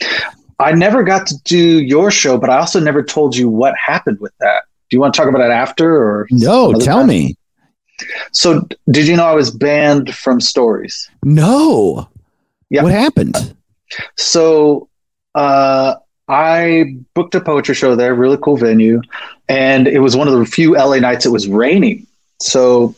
I 0.58 0.72
never 0.72 1.02
got 1.02 1.26
to 1.26 1.34
do 1.44 1.82
your 1.82 2.10
show, 2.10 2.38
but 2.38 2.48
I 2.48 2.56
also 2.58 2.80
never 2.80 3.02
told 3.02 3.36
you 3.36 3.48
what 3.48 3.74
happened 3.76 4.20
with 4.20 4.32
that. 4.40 4.62
Do 4.88 4.96
you 4.96 5.00
want 5.00 5.12
to 5.14 5.18
talk 5.20 5.28
about 5.28 5.40
it 5.42 5.50
after 5.50 5.96
or 5.96 6.28
No, 6.30 6.72
tell 6.74 6.98
time? 6.98 7.08
me. 7.08 7.36
So, 8.32 8.66
did 8.90 9.06
you 9.08 9.16
know 9.16 9.26
I 9.26 9.34
was 9.34 9.50
banned 9.50 10.14
from 10.14 10.40
stories? 10.40 11.10
No. 11.22 12.08
Yeah. 12.70 12.82
What 12.82 12.92
happened? 12.92 13.54
So, 14.16 14.88
uh, 15.34 15.96
I 16.28 16.96
booked 17.14 17.34
a 17.34 17.40
poetry 17.40 17.74
show 17.74 17.94
there, 17.94 18.14
really 18.14 18.38
cool 18.40 18.56
venue, 18.56 19.02
and 19.48 19.86
it 19.86 19.98
was 19.98 20.16
one 20.16 20.28
of 20.28 20.38
the 20.38 20.46
few 20.46 20.76
LA 20.76 20.98
nights 20.98 21.26
it 21.26 21.30
was 21.30 21.48
raining. 21.48 22.06
So, 22.40 22.94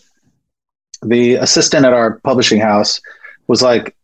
the 1.02 1.34
assistant 1.34 1.84
at 1.84 1.92
our 1.92 2.20
publishing 2.20 2.60
house 2.60 3.00
was 3.48 3.62
like, 3.62 3.96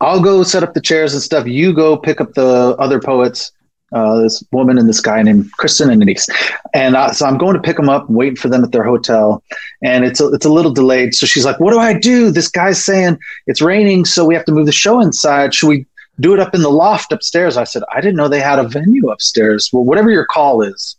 "I'll 0.00 0.20
go 0.20 0.42
set 0.42 0.62
up 0.62 0.74
the 0.74 0.80
chairs 0.80 1.12
and 1.12 1.22
stuff. 1.22 1.46
You 1.46 1.72
go 1.72 1.96
pick 1.96 2.20
up 2.20 2.34
the 2.34 2.74
other 2.78 3.00
poets." 3.00 3.52
Uh, 3.92 4.20
this 4.20 4.42
woman 4.52 4.78
and 4.78 4.88
this 4.88 5.00
guy 5.00 5.20
named 5.20 5.50
Kristen 5.58 5.90
and 5.90 6.00
Denise, 6.00 6.28
and 6.74 6.94
uh, 6.94 7.10
so 7.12 7.26
I'm 7.26 7.38
going 7.38 7.54
to 7.54 7.60
pick 7.60 7.76
them 7.76 7.88
up, 7.88 8.08
waiting 8.08 8.36
for 8.36 8.48
them 8.48 8.62
at 8.62 8.70
their 8.70 8.84
hotel, 8.84 9.42
and 9.82 10.04
it's 10.04 10.20
a, 10.20 10.28
it's 10.28 10.46
a 10.46 10.48
little 10.48 10.70
delayed. 10.72 11.14
So 11.14 11.26
she's 11.26 11.44
like, 11.44 11.58
"What 11.58 11.72
do 11.72 11.80
I 11.80 11.92
do? 11.98 12.30
This 12.30 12.48
guy's 12.48 12.84
saying 12.84 13.18
it's 13.48 13.60
raining, 13.60 14.04
so 14.04 14.24
we 14.24 14.34
have 14.34 14.44
to 14.44 14.52
move 14.52 14.66
the 14.66 14.72
show 14.72 15.00
inside. 15.00 15.54
Should 15.54 15.68
we 15.68 15.86
do 16.20 16.32
it 16.34 16.38
up 16.38 16.54
in 16.54 16.62
the 16.62 16.70
loft 16.70 17.10
upstairs?" 17.10 17.56
I 17.56 17.64
said, 17.64 17.82
"I 17.92 18.00
didn't 18.00 18.14
know 18.16 18.28
they 18.28 18.40
had 18.40 18.60
a 18.60 18.68
venue 18.68 19.08
upstairs. 19.10 19.70
Well, 19.72 19.84
whatever 19.84 20.10
your 20.10 20.24
call 20.26 20.62
is." 20.62 20.96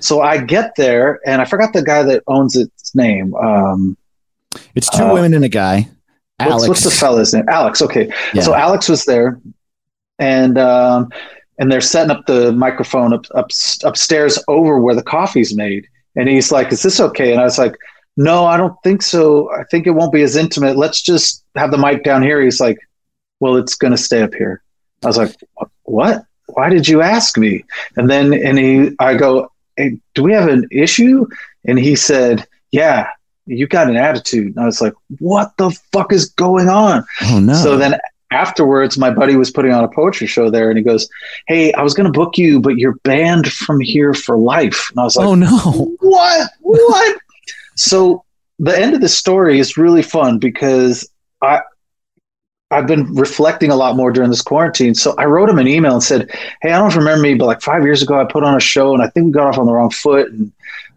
So 0.00 0.20
I 0.20 0.38
get 0.38 0.74
there, 0.76 1.20
and 1.26 1.40
I 1.40 1.44
forgot 1.44 1.72
the 1.72 1.82
guy 1.82 2.02
that 2.02 2.24
owns 2.26 2.56
its 2.56 2.94
name. 2.96 3.34
Um, 3.36 3.96
It's 4.74 4.90
two 4.90 5.04
Uh, 5.04 5.14
women 5.14 5.34
and 5.34 5.44
a 5.44 5.48
guy. 5.48 5.88
Alex. 6.40 6.66
What's, 6.66 6.68
what's 6.68 6.84
the 6.84 6.90
fella's 6.90 7.32
name? 7.32 7.48
Alex. 7.48 7.80
Okay. 7.80 8.12
Yeah. 8.32 8.42
So 8.42 8.54
Alex 8.54 8.88
was 8.88 9.04
there, 9.04 9.38
and 10.18 10.58
um, 10.58 11.10
and 11.58 11.70
they're 11.70 11.80
setting 11.80 12.10
up 12.10 12.26
the 12.26 12.52
microphone 12.52 13.12
up, 13.12 13.26
up 13.34 13.50
upstairs 13.84 14.38
over 14.48 14.80
where 14.80 14.94
the 14.94 15.02
coffee's 15.02 15.54
made. 15.54 15.86
And 16.16 16.28
he's 16.28 16.52
like, 16.52 16.72
"Is 16.72 16.82
this 16.82 17.00
okay?" 17.00 17.32
And 17.32 17.40
I 17.40 17.44
was 17.44 17.58
like, 17.58 17.76
"No, 18.16 18.44
I 18.44 18.56
don't 18.56 18.76
think 18.84 19.02
so. 19.02 19.50
I 19.52 19.64
think 19.64 19.86
it 19.86 19.90
won't 19.90 20.12
be 20.12 20.22
as 20.22 20.36
intimate. 20.36 20.76
Let's 20.76 21.02
just 21.02 21.44
have 21.56 21.70
the 21.70 21.78
mic 21.78 22.04
down 22.04 22.22
here." 22.22 22.40
He's 22.40 22.60
like, 22.60 22.78
"Well, 23.40 23.56
it's 23.56 23.74
going 23.74 23.92
to 23.92 23.96
stay 23.98 24.22
up 24.22 24.34
here." 24.34 24.62
I 25.02 25.08
was 25.08 25.16
like, 25.16 25.34
"What? 25.82 26.24
Why 26.46 26.68
did 26.68 26.86
you 26.86 27.02
ask 27.02 27.36
me?" 27.36 27.64
And 27.96 28.08
then 28.08 28.32
and 28.32 28.58
he, 28.58 28.90
I 28.98 29.14
go, 29.14 29.50
hey, 29.76 29.98
"Do 30.14 30.22
we 30.22 30.32
have 30.32 30.48
an 30.48 30.68
issue?" 30.70 31.26
And 31.64 31.78
he 31.78 31.96
said, 31.96 32.46
"Yeah." 32.70 33.08
You 33.46 33.66
got 33.66 33.90
an 33.90 33.96
attitude. 33.96 34.56
And 34.56 34.60
I 34.60 34.64
was 34.64 34.80
like, 34.80 34.94
what 35.18 35.54
the 35.58 35.70
fuck 35.92 36.14
is 36.14 36.30
going 36.30 36.70
on? 36.70 37.04
oh 37.20 37.40
no. 37.40 37.52
So 37.52 37.76
then 37.76 37.98
afterwards, 38.34 38.98
my 38.98 39.10
buddy 39.10 39.36
was 39.36 39.50
putting 39.50 39.72
on 39.72 39.84
a 39.84 39.88
poetry 39.88 40.26
show 40.26 40.50
there, 40.50 40.68
and 40.68 40.76
he 40.76 40.84
goes, 40.84 41.08
"Hey, 41.46 41.72
I 41.72 41.82
was 41.82 41.94
going 41.94 42.12
to 42.12 42.18
book 42.18 42.36
you, 42.36 42.60
but 42.60 42.76
you're 42.76 42.96
banned 43.04 43.50
from 43.50 43.80
here 43.80 44.12
for 44.12 44.36
life." 44.36 44.90
And 44.90 45.00
I 45.00 45.04
was 45.04 45.16
like, 45.16 45.26
oh 45.26 45.34
no. 45.34 45.96
"What? 46.00 46.50
What?" 46.60 47.18
so 47.76 48.24
the 48.58 48.78
end 48.78 48.94
of 48.94 49.00
the 49.00 49.08
story 49.08 49.58
is 49.58 49.76
really 49.76 50.02
fun 50.02 50.38
because 50.38 51.08
I. 51.40 51.60
I've 52.70 52.88
been 52.88 53.14
reflecting 53.14 53.70
a 53.70 53.76
lot 53.76 53.94
more 53.94 54.10
during 54.10 54.30
this 54.30 54.42
quarantine. 54.42 54.96
So 54.96 55.14
I 55.16 55.26
wrote 55.26 55.48
him 55.48 55.60
an 55.60 55.68
email 55.68 55.92
and 55.92 56.02
said, 56.02 56.28
Hey, 56.60 56.72
I 56.72 56.78
don't 56.78 56.80
know 56.80 56.88
if 56.88 56.94
you 56.94 57.00
remember 57.00 57.22
me, 57.22 57.34
but 57.34 57.46
like 57.46 57.60
five 57.60 57.84
years 57.84 58.02
ago, 58.02 58.18
I 58.18 58.24
put 58.24 58.42
on 58.42 58.56
a 58.56 58.60
show 58.60 58.94
and 58.94 59.02
I 59.02 59.08
think 59.10 59.26
we 59.26 59.32
got 59.32 59.46
off 59.46 59.58
on 59.58 59.66
the 59.66 59.72
wrong 59.72 59.90
foot. 59.90 60.32
And 60.32 60.50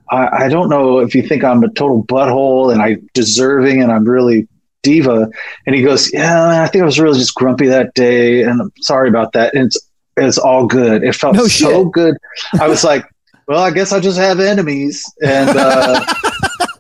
I, 0.10 0.46
I 0.46 0.50
don't 0.50 0.70
know 0.70 1.00
if 1.00 1.14
you 1.14 1.22
think 1.22 1.44
I'm 1.44 1.64
a 1.64 1.70
total 1.70 2.04
butthole 2.04 2.72
and 2.72 2.82
I'm 2.82 3.08
deserving 3.14 3.84
and 3.84 3.92
I'm 3.92 4.06
really 4.06 4.48
diva. 4.88 5.30
And 5.66 5.76
he 5.76 5.82
goes, 5.82 6.12
Yeah, 6.14 6.64
I 6.64 6.68
think 6.68 6.82
I 6.82 6.86
was 6.86 7.00
really 7.00 7.20
just 7.20 7.36
grumpy 7.36 7.68
that 7.68 7.94
day. 7.94 8.44
And 8.44 8.62
I'm 8.62 8.72
sorry 8.82 9.10
about 9.10 9.34
that. 9.34 9.54
And 9.54 9.66
it's, 9.66 9.78
it's 10.16 10.38
all 10.38 10.66
good. 10.66 11.04
It 11.04 11.14
felt 11.14 11.36
No 11.36 11.48
so 11.48 11.86
good. 11.86 12.16
I 12.60 12.68
was 12.68 12.84
like, 12.84 13.06
Well, 13.48 13.62
I 13.62 13.72
guess 13.72 13.92
I 13.92 14.00
just 14.00 14.18
have 14.18 14.40
enemies. 14.40 15.04
And, 15.22 15.50
uh, 15.50 16.06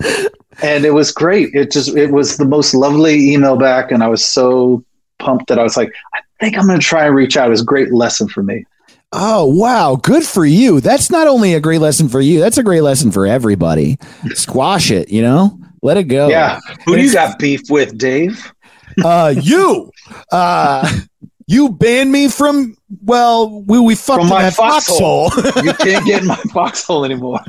and 0.61 0.85
it 0.85 0.93
was 0.93 1.11
great. 1.11 1.53
It 1.53 1.71
just, 1.71 1.95
it 1.95 2.11
was 2.11 2.37
the 2.37 2.45
most 2.45 2.73
lovely 2.73 3.33
email 3.33 3.57
back. 3.57 3.91
And 3.91 4.01
I 4.01 4.07
was 4.07 4.23
so 4.23 4.83
pumped 5.19 5.47
that 5.47 5.59
I 5.59 5.63
was 5.63 5.75
like, 5.75 5.93
I 6.13 6.19
think 6.39 6.57
I'm 6.57 6.67
going 6.67 6.79
to 6.79 6.85
try 6.85 7.05
and 7.05 7.15
reach 7.15 7.35
out. 7.35 7.47
It 7.47 7.51
was 7.51 7.61
a 7.61 7.65
great 7.65 7.91
lesson 7.91 8.29
for 8.29 8.41
me. 8.41 8.65
Oh 9.13 9.45
wow, 9.45 9.95
good 9.95 10.25
for 10.25 10.45
you. 10.45 10.81
That's 10.81 11.09
not 11.09 11.27
only 11.27 11.53
a 11.53 11.61
great 11.61 11.79
lesson 11.79 12.09
for 12.09 12.19
you, 12.19 12.41
that's 12.41 12.57
a 12.57 12.63
great 12.63 12.81
lesson 12.81 13.09
for 13.09 13.25
everybody. 13.25 13.97
Squash 14.33 14.91
it, 14.91 15.09
you 15.09 15.21
know? 15.21 15.57
Let 15.81 15.97
it 15.97 16.03
go. 16.03 16.27
Yeah. 16.29 16.59
Who 16.85 16.95
do 16.95 17.01
you 17.03 17.13
got 17.13 17.37
beef 17.39 17.61
with, 17.69 17.97
Dave? 17.97 18.51
Uh 19.03 19.33
you 19.39 19.91
uh 20.31 20.91
you 21.49 21.69
banned 21.69 22.11
me 22.11 22.27
from 22.29 22.75
well, 23.03 23.61
we 23.63 23.79
we 23.79 23.95
fucked 23.95 24.21
From 24.21 24.27
in 24.27 24.29
my 24.29 24.49
foxhole. 24.49 25.29
foxhole. 25.29 25.63
You 25.63 25.73
can't 25.73 26.05
get 26.05 26.21
in 26.21 26.27
my 26.27 26.35
foxhole 26.53 27.03
anymore. 27.05 27.39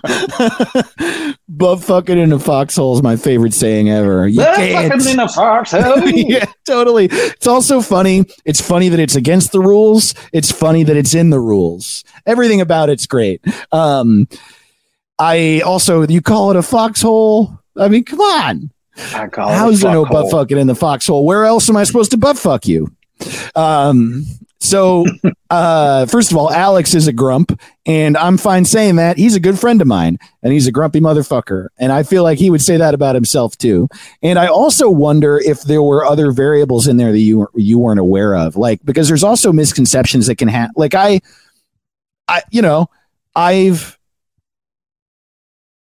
but 1.48 1.76
fucking 1.76 2.18
in 2.18 2.32
a 2.32 2.38
foxhole 2.38 2.96
is 2.96 3.02
my 3.02 3.16
favorite 3.16 3.54
saying 3.54 3.88
ever. 3.88 4.26
You 4.28 4.40
can't. 4.40 4.92
fucking 4.92 5.12
in 5.12 5.20
a 5.20 5.28
foxhole. 5.28 6.08
yeah, 6.10 6.44
totally. 6.66 7.06
It's 7.10 7.46
also 7.46 7.80
funny. 7.80 8.24
It's 8.44 8.60
funny 8.60 8.88
that 8.88 9.00
it's 9.00 9.16
against 9.16 9.52
the 9.52 9.60
rules. 9.60 10.14
It's 10.32 10.50
funny 10.52 10.82
that 10.84 10.96
it's 10.96 11.14
in 11.14 11.30
the 11.30 11.40
rules. 11.40 12.04
Everything 12.26 12.60
about 12.60 12.90
it's 12.90 13.06
great. 13.06 13.40
Um, 13.72 14.28
I 15.18 15.60
also 15.64 16.06
you 16.06 16.20
call 16.20 16.50
it 16.50 16.56
a 16.56 16.62
foxhole. 16.62 17.58
I 17.78 17.88
mean, 17.88 18.04
come 18.04 18.20
on. 18.20 18.70
I 19.14 19.24
it 19.24 19.36
a 19.36 19.54
How's 19.54 19.80
there 19.80 19.92
no 19.92 20.04
butt 20.04 20.30
fucking 20.30 20.58
in 20.58 20.66
the 20.66 20.74
foxhole? 20.74 21.24
Where 21.24 21.44
else 21.44 21.68
am 21.68 21.76
I 21.76 21.84
supposed 21.84 22.10
to 22.10 22.16
butt 22.16 22.36
fuck 22.36 22.66
you? 22.66 22.90
Um, 23.54 24.24
so 24.60 25.06
uh, 25.50 26.06
first 26.06 26.30
of 26.30 26.36
all, 26.36 26.50
Alex 26.50 26.94
is 26.94 27.06
a 27.06 27.12
grump, 27.12 27.58
and 27.86 28.16
I'm 28.16 28.38
fine 28.38 28.64
saying 28.64 28.96
that. 28.96 29.16
He's 29.16 29.36
a 29.36 29.40
good 29.40 29.58
friend 29.58 29.80
of 29.80 29.86
mine, 29.86 30.18
and 30.42 30.52
he's 30.52 30.66
a 30.66 30.72
grumpy 30.72 31.00
motherfucker. 31.00 31.68
And 31.78 31.92
I 31.92 32.02
feel 32.02 32.22
like 32.22 32.38
he 32.38 32.50
would 32.50 32.62
say 32.62 32.76
that 32.76 32.94
about 32.94 33.14
himself 33.14 33.56
too. 33.56 33.88
And 34.22 34.38
I 34.38 34.48
also 34.48 34.90
wonder 34.90 35.38
if 35.38 35.62
there 35.62 35.82
were 35.82 36.04
other 36.04 36.32
variables 36.32 36.88
in 36.88 36.96
there 36.96 37.12
that 37.12 37.18
you 37.18 37.48
you 37.54 37.78
weren't 37.78 38.00
aware 38.00 38.36
of, 38.36 38.56
like 38.56 38.84
because 38.84 39.08
there's 39.08 39.24
also 39.24 39.52
misconceptions 39.52 40.26
that 40.26 40.36
can 40.36 40.48
happen. 40.48 40.74
Like 40.76 40.94
I, 40.94 41.20
I, 42.26 42.42
you 42.50 42.62
know, 42.62 42.90
I've 43.36 43.98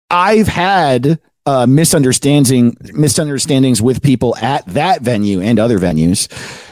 I've 0.09 0.47
had 0.47 1.19
uh, 1.45 1.65
misunderstanding 1.67 2.75
misunderstandings 2.93 3.81
with 3.81 4.01
people 4.01 4.35
at 4.37 4.65
that 4.67 5.01
venue 5.01 5.41
and 5.41 5.59
other 5.59 5.77
venues, 5.77 6.27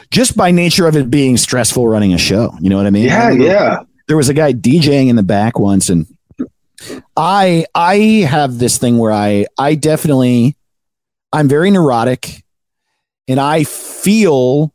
just 0.09 0.35
by 0.35 0.51
nature 0.51 0.87
of 0.87 0.95
it 0.95 1.09
being 1.09 1.37
stressful 1.37 1.87
running 1.87 2.13
a 2.13 2.17
show. 2.17 2.55
You 2.59 2.69
know 2.69 2.77
what 2.77 2.87
I 2.87 2.91
mean? 2.91 3.05
Yeah, 3.05 3.31
yeah. 3.31 3.79
There 4.07 4.17
was 4.17 4.29
a 4.29 4.33
guy 4.33 4.53
DJing 4.53 5.09
in 5.09 5.15
the 5.15 5.23
back 5.23 5.59
once, 5.59 5.89
and 5.89 6.07
I 7.15 7.65
I 7.75 7.97
have 8.27 8.57
this 8.57 8.77
thing 8.77 8.97
where 8.97 9.11
I 9.11 9.45
I 9.57 9.75
definitely 9.75 10.55
I'm 11.31 11.47
very 11.47 11.71
neurotic, 11.71 12.43
and 13.27 13.39
I 13.39 13.63
feel 13.63 14.73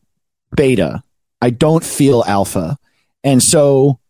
beta. 0.54 1.02
I 1.40 1.50
don't 1.50 1.84
feel 1.84 2.24
alpha, 2.26 2.78
and 3.22 3.42
so 3.42 4.00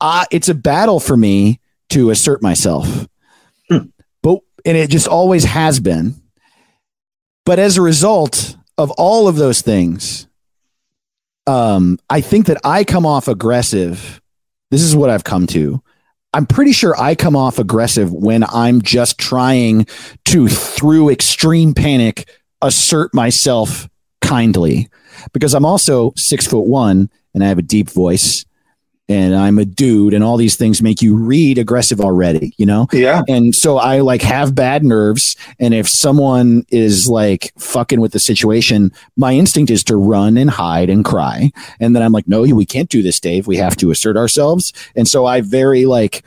I, 0.00 0.26
it's 0.30 0.48
a 0.48 0.54
battle 0.54 1.00
for 1.00 1.16
me 1.16 1.60
to 1.90 2.10
assert 2.10 2.42
myself. 2.42 3.06
And 4.66 4.76
it 4.76 4.90
just 4.90 5.08
always 5.08 5.44
has 5.44 5.80
been. 5.80 6.16
But 7.46 7.58
as 7.58 7.76
a 7.76 7.82
result 7.82 8.56
of 8.76 8.90
all 8.92 9.28
of 9.28 9.36
those 9.36 9.62
things, 9.62 10.26
um, 11.46 11.98
I 12.10 12.20
think 12.20 12.46
that 12.46 12.58
I 12.64 12.84
come 12.84 13.06
off 13.06 13.28
aggressive. 13.28 14.20
This 14.70 14.82
is 14.82 14.96
what 14.96 15.10
I've 15.10 15.24
come 15.24 15.46
to. 15.48 15.80
I'm 16.32 16.46
pretty 16.46 16.72
sure 16.72 17.00
I 17.00 17.14
come 17.14 17.36
off 17.36 17.58
aggressive 17.58 18.12
when 18.12 18.44
I'm 18.44 18.82
just 18.82 19.18
trying 19.18 19.86
to, 20.26 20.48
through 20.48 21.10
extreme 21.10 21.72
panic, 21.72 22.28
assert 22.60 23.14
myself 23.14 23.88
kindly 24.20 24.88
because 25.32 25.54
I'm 25.54 25.64
also 25.64 26.12
six 26.16 26.46
foot 26.46 26.66
one 26.66 27.10
and 27.32 27.44
I 27.44 27.48
have 27.48 27.58
a 27.58 27.62
deep 27.62 27.90
voice 27.90 28.44
and 29.08 29.36
I'm 29.36 29.58
a 29.58 29.64
dude 29.64 30.14
and 30.14 30.24
all 30.24 30.36
these 30.36 30.56
things 30.56 30.82
make 30.82 31.00
you 31.00 31.16
read 31.16 31.58
aggressive 31.58 32.00
already, 32.00 32.54
you 32.56 32.66
know? 32.66 32.88
Yeah. 32.92 33.22
And 33.28 33.54
so 33.54 33.78
I 33.78 34.00
like 34.00 34.22
have 34.22 34.54
bad 34.54 34.84
nerves. 34.84 35.36
And 35.60 35.74
if 35.74 35.88
someone 35.88 36.66
is 36.70 37.08
like 37.08 37.52
fucking 37.56 38.00
with 38.00 38.12
the 38.12 38.18
situation, 38.18 38.92
my 39.16 39.32
instinct 39.32 39.70
is 39.70 39.84
to 39.84 39.96
run 39.96 40.36
and 40.36 40.50
hide 40.50 40.90
and 40.90 41.04
cry. 41.04 41.52
And 41.78 41.94
then 41.94 42.02
I'm 42.02 42.12
like, 42.12 42.26
no, 42.26 42.42
we 42.42 42.66
can't 42.66 42.88
do 42.88 43.02
this, 43.02 43.20
Dave. 43.20 43.46
We 43.46 43.56
have 43.58 43.76
to 43.76 43.90
assert 43.90 44.16
ourselves. 44.16 44.72
And 44.96 45.06
so 45.06 45.24
I 45.24 45.40
very 45.40 45.86
like, 45.86 46.24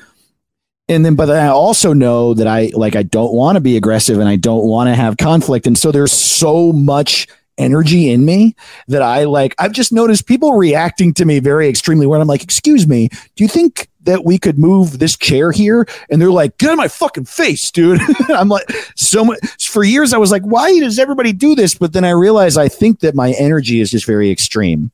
and 0.88 1.06
then, 1.06 1.16
but 1.16 1.28
then 1.28 1.46
I 1.46 1.50
also 1.50 1.94
know 1.94 2.34
that 2.34 2.48
I 2.48 2.72
like, 2.74 2.96
I 2.96 3.04
don't 3.04 3.34
want 3.34 3.58
to 3.58 3.62
be 3.62 3.78
aggressive 3.78 4.20
and 4.20 4.28
I 4.30 4.38
don't 4.38 4.66
want 4.66 4.88
to 4.88 4.96
have 4.96 5.18
conflict. 5.18 5.68
And 5.68 5.78
so 5.78 5.92
there's 5.92 6.12
so 6.12 6.72
much 6.72 7.28
energy 7.60 8.10
in 8.10 8.26
me 8.26 8.56
that 8.88 9.02
I 9.02 9.26
like. 9.26 9.54
I've 9.60 9.74
just 9.74 9.92
noticed 9.92 10.26
people 10.26 10.54
reacting 10.54 11.14
to 11.16 11.26
me 11.26 11.40
very 11.40 11.68
extremely 11.68 12.08
when 12.08 12.22
I'm 12.22 12.28
like, 12.28 12.44
excuse 12.44 12.88
me, 12.88 13.10
do 13.36 13.44
you 13.44 13.48
think 13.48 13.88
that 14.04 14.26
we 14.26 14.40
could 14.40 14.58
move 14.58 14.98
this 14.98 15.18
chair 15.18 15.52
here? 15.52 15.88
And 16.10 16.22
they're 16.22 16.32
like, 16.32 16.58
get 16.58 16.70
out 16.70 16.74
of 16.74 16.78
my 16.78 16.88
fucking 16.88 17.26
face, 17.26 17.70
dude. 17.70 18.00
I'm 18.30 18.50
like, 18.50 18.72
so 18.96 19.24
much 19.24 19.70
for 19.70 19.84
years, 19.84 20.14
I 20.14 20.18
was 20.18 20.32
like, 20.32 20.44
why 20.44 20.80
does 20.80 20.98
everybody 20.98 21.34
do 21.34 21.54
this? 21.54 21.76
But 21.76 21.94
then 21.94 22.06
I 22.06 22.12
realized 22.12 22.58
I 22.58 22.70
think 22.70 23.02
that 23.02 23.14
my 23.14 23.34
energy 23.34 23.82
is 23.82 23.92
just 23.92 24.06
very 24.06 24.32
extreme. 24.32 24.92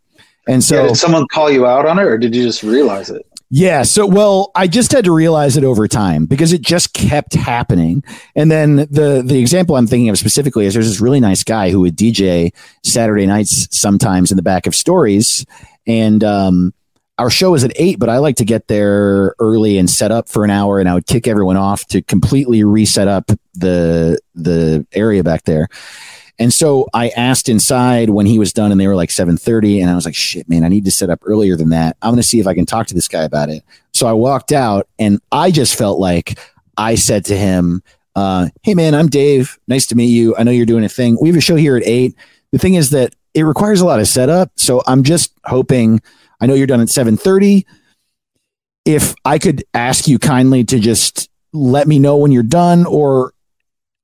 And 0.47 0.63
so, 0.63 0.75
yeah, 0.75 0.87
did 0.87 0.97
someone 0.97 1.27
call 1.29 1.49
you 1.49 1.65
out 1.65 1.85
on 1.85 1.97
it, 1.97 2.03
or 2.03 2.17
did 2.17 2.35
you 2.35 2.43
just 2.43 2.61
realize 2.61 3.09
it? 3.09 3.25
Yeah. 3.51 3.83
So, 3.83 4.07
well, 4.07 4.51
I 4.55 4.67
just 4.67 4.91
had 4.91 5.05
to 5.05 5.11
realize 5.11 5.55
it 5.55 5.63
over 5.63 5.87
time 5.87 6.25
because 6.25 6.51
it 6.51 6.61
just 6.61 6.93
kept 6.93 7.35
happening. 7.35 8.03
And 8.35 8.49
then 8.49 8.75
the 8.75 9.23
the 9.25 9.39
example 9.39 9.75
I'm 9.75 9.87
thinking 9.87 10.09
of 10.09 10.17
specifically 10.17 10.65
is 10.65 10.73
there's 10.73 10.89
this 10.89 10.99
really 10.99 11.19
nice 11.19 11.43
guy 11.43 11.69
who 11.69 11.81
would 11.81 11.95
DJ 11.95 12.51
Saturday 12.83 13.25
nights 13.27 13.67
sometimes 13.77 14.31
in 14.31 14.35
the 14.35 14.43
back 14.43 14.65
of 14.65 14.73
stories, 14.73 15.45
and 15.85 16.23
um, 16.23 16.73
our 17.17 17.29
show 17.29 17.53
is 17.53 17.63
at 17.63 17.71
eight, 17.75 17.99
but 17.99 18.09
I 18.09 18.17
like 18.17 18.35
to 18.37 18.45
get 18.45 18.67
there 18.67 19.35
early 19.39 19.77
and 19.77 19.89
set 19.89 20.11
up 20.11 20.27
for 20.27 20.43
an 20.43 20.49
hour, 20.49 20.79
and 20.79 20.89
I 20.89 20.95
would 20.95 21.05
kick 21.05 21.27
everyone 21.27 21.55
off 21.55 21.85
to 21.87 22.01
completely 22.01 22.63
reset 22.63 23.07
up 23.07 23.31
the 23.53 24.19
the 24.33 24.85
area 24.91 25.23
back 25.23 25.43
there. 25.43 25.69
And 26.37 26.53
so 26.53 26.87
I 26.93 27.09
asked 27.09 27.47
inside 27.47 28.09
when 28.09 28.25
he 28.25 28.39
was 28.39 28.51
done 28.51 28.71
and 28.71 28.79
they 28.79 28.87
were 28.87 28.95
like 28.95 29.09
7:30 29.09 29.81
and 29.81 29.89
I 29.89 29.95
was 29.95 30.05
like 30.05 30.15
shit 30.15 30.49
man 30.49 30.63
I 30.63 30.67
need 30.67 30.85
to 30.85 30.91
set 30.91 31.09
up 31.09 31.19
earlier 31.23 31.55
than 31.55 31.69
that. 31.69 31.97
I'm 32.01 32.11
going 32.11 32.17
to 32.17 32.23
see 32.23 32.39
if 32.39 32.47
I 32.47 32.53
can 32.53 32.65
talk 32.65 32.87
to 32.87 32.93
this 32.93 33.07
guy 33.07 33.23
about 33.23 33.49
it. 33.49 33.63
So 33.93 34.07
I 34.07 34.13
walked 34.13 34.51
out 34.51 34.87
and 34.99 35.21
I 35.31 35.51
just 35.51 35.75
felt 35.75 35.99
like 35.99 36.39
I 36.77 36.95
said 36.95 37.25
to 37.25 37.37
him 37.37 37.83
uh, 38.15 38.47
hey 38.63 38.73
man, 38.73 38.95
I'm 38.95 39.07
Dave. 39.07 39.59
Nice 39.67 39.87
to 39.87 39.95
meet 39.95 40.07
you. 40.07 40.35
I 40.37 40.43
know 40.43 40.51
you're 40.51 40.65
doing 40.65 40.85
a 40.85 40.89
thing. 40.89 41.17
We 41.19 41.27
have 41.27 41.37
a 41.37 41.41
show 41.41 41.55
here 41.55 41.75
at 41.75 41.83
8. 41.85 42.15
The 42.51 42.57
thing 42.57 42.75
is 42.75 42.91
that 42.91 43.13
it 43.33 43.43
requires 43.43 43.81
a 43.81 43.85
lot 43.85 43.99
of 43.99 44.07
setup, 44.07 44.51
so 44.55 44.81
I'm 44.87 45.03
just 45.03 45.33
hoping 45.43 46.01
I 46.39 46.45
know 46.45 46.53
you're 46.53 46.67
done 46.67 46.79
at 46.79 46.87
7:30 46.87 47.65
if 48.85 49.15
I 49.25 49.39
could 49.39 49.63
ask 49.73 50.07
you 50.07 50.19
kindly 50.19 50.63
to 50.65 50.79
just 50.79 51.29
let 51.51 51.87
me 51.87 51.99
know 51.99 52.17
when 52.17 52.31
you're 52.31 52.43
done 52.43 52.85
or 52.85 53.33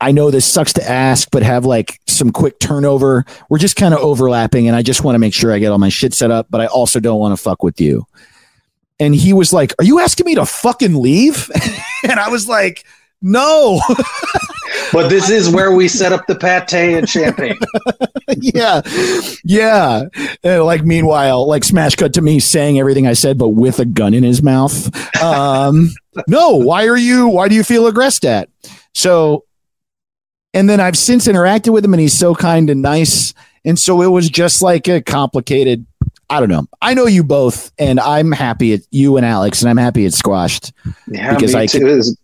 I 0.02 0.12
know 0.12 0.32
this 0.32 0.46
sucks 0.46 0.74
to 0.74 0.90
ask, 0.90 1.30
but 1.32 1.44
have 1.44 1.64
like 1.64 2.00
some 2.08 2.32
quick 2.32 2.60
turnover. 2.60 3.24
We're 3.50 3.60
just 3.60 3.76
kind 3.76 3.94
of 3.94 4.00
overlapping, 4.00 4.68
and 4.68 4.76
I 4.76 4.82
just 4.82 5.04
want 5.04 5.16
to 5.16 5.20
make 5.20 5.34
sure 5.34 5.54
I 5.54 5.60
get 5.60 5.72
all 5.72 5.78
my 5.78 5.90
shit 5.90 6.14
set 6.14 6.32
up, 6.32 6.48
but 6.50 6.60
I 6.60 6.66
also 6.66 7.00
don't 7.00 7.20
want 7.20 7.38
to 7.38 7.42
fuck 7.42 7.62
with 7.62 7.80
you. 7.80 8.06
And 9.00 9.16
he 9.16 9.32
was 9.32 9.54
like, 9.54 9.74
Are 9.80 9.86
you 9.86 10.00
asking 10.00 10.26
me 10.26 10.36
to 10.36 10.46
fucking 10.46 10.96
leave? 10.96 11.50
and 12.04 12.20
I 12.20 12.30
was 12.30 12.48
like, 12.48 12.84
No. 13.22 13.80
But 14.92 15.10
this 15.10 15.30
is 15.30 15.50
where 15.50 15.72
we 15.72 15.88
set 15.88 16.12
up 16.12 16.28
the 16.28 16.36
pate 16.36 16.74
and 16.74 17.08
champagne. 17.08 17.58
yeah. 18.38 18.82
Yeah. 19.44 20.04
And 20.44 20.64
like, 20.64 20.84
meanwhile, 20.84 21.48
like, 21.48 21.64
smash 21.64 21.96
cut 21.96 22.14
to 22.16 22.22
me 22.22 22.40
saying 22.40 22.78
everything 22.78 23.08
I 23.08 23.14
said, 23.14 23.38
but 23.38 23.50
with 23.50 23.80
a 23.80 23.86
gun 23.86 24.14
in 24.14 24.24
his 24.24 24.44
mouth. 24.44 24.94
Um, 25.22 25.92
no, 26.28 26.56
why 26.56 26.88
are 26.88 26.98
you, 26.98 27.28
why 27.28 27.48
do 27.48 27.56
you 27.56 27.64
feel 27.64 27.88
aggressed 27.88 28.26
at? 28.26 28.50
So, 28.94 29.46
and 30.54 30.70
then 30.70 30.80
I've 30.80 30.98
since 30.98 31.28
interacted 31.28 31.74
with 31.74 31.84
him 31.86 31.94
and 31.94 32.02
he's 32.02 32.18
so 32.18 32.36
kind 32.36 32.70
and 32.70 32.82
nice. 32.82 33.34
And 33.64 33.78
so 33.78 34.02
it 34.02 34.08
was 34.08 34.30
just 34.30 34.62
like 34.62 34.88
a 34.88 35.02
complicated, 35.02 35.86
I 36.30 36.40
don't 36.40 36.50
know. 36.50 36.66
I 36.82 36.94
know 36.94 37.06
you 37.06 37.24
both 37.24 37.72
and 37.78 38.00
I'm 38.00 38.32
happy 38.32 38.74
at 38.74 38.82
you 38.92 39.18
and 39.18 39.26
Alex 39.26 39.62
and 39.62 39.70
I'm 39.70 39.78
happy 39.78 40.06
it's 40.06 40.18
squashed. 40.18 40.72
Yeah, 41.08 41.36
Because 41.36 41.54
me 41.54 41.62
I 41.62 41.66
too. 41.68 41.88
It 41.88 41.96
was 41.96 42.18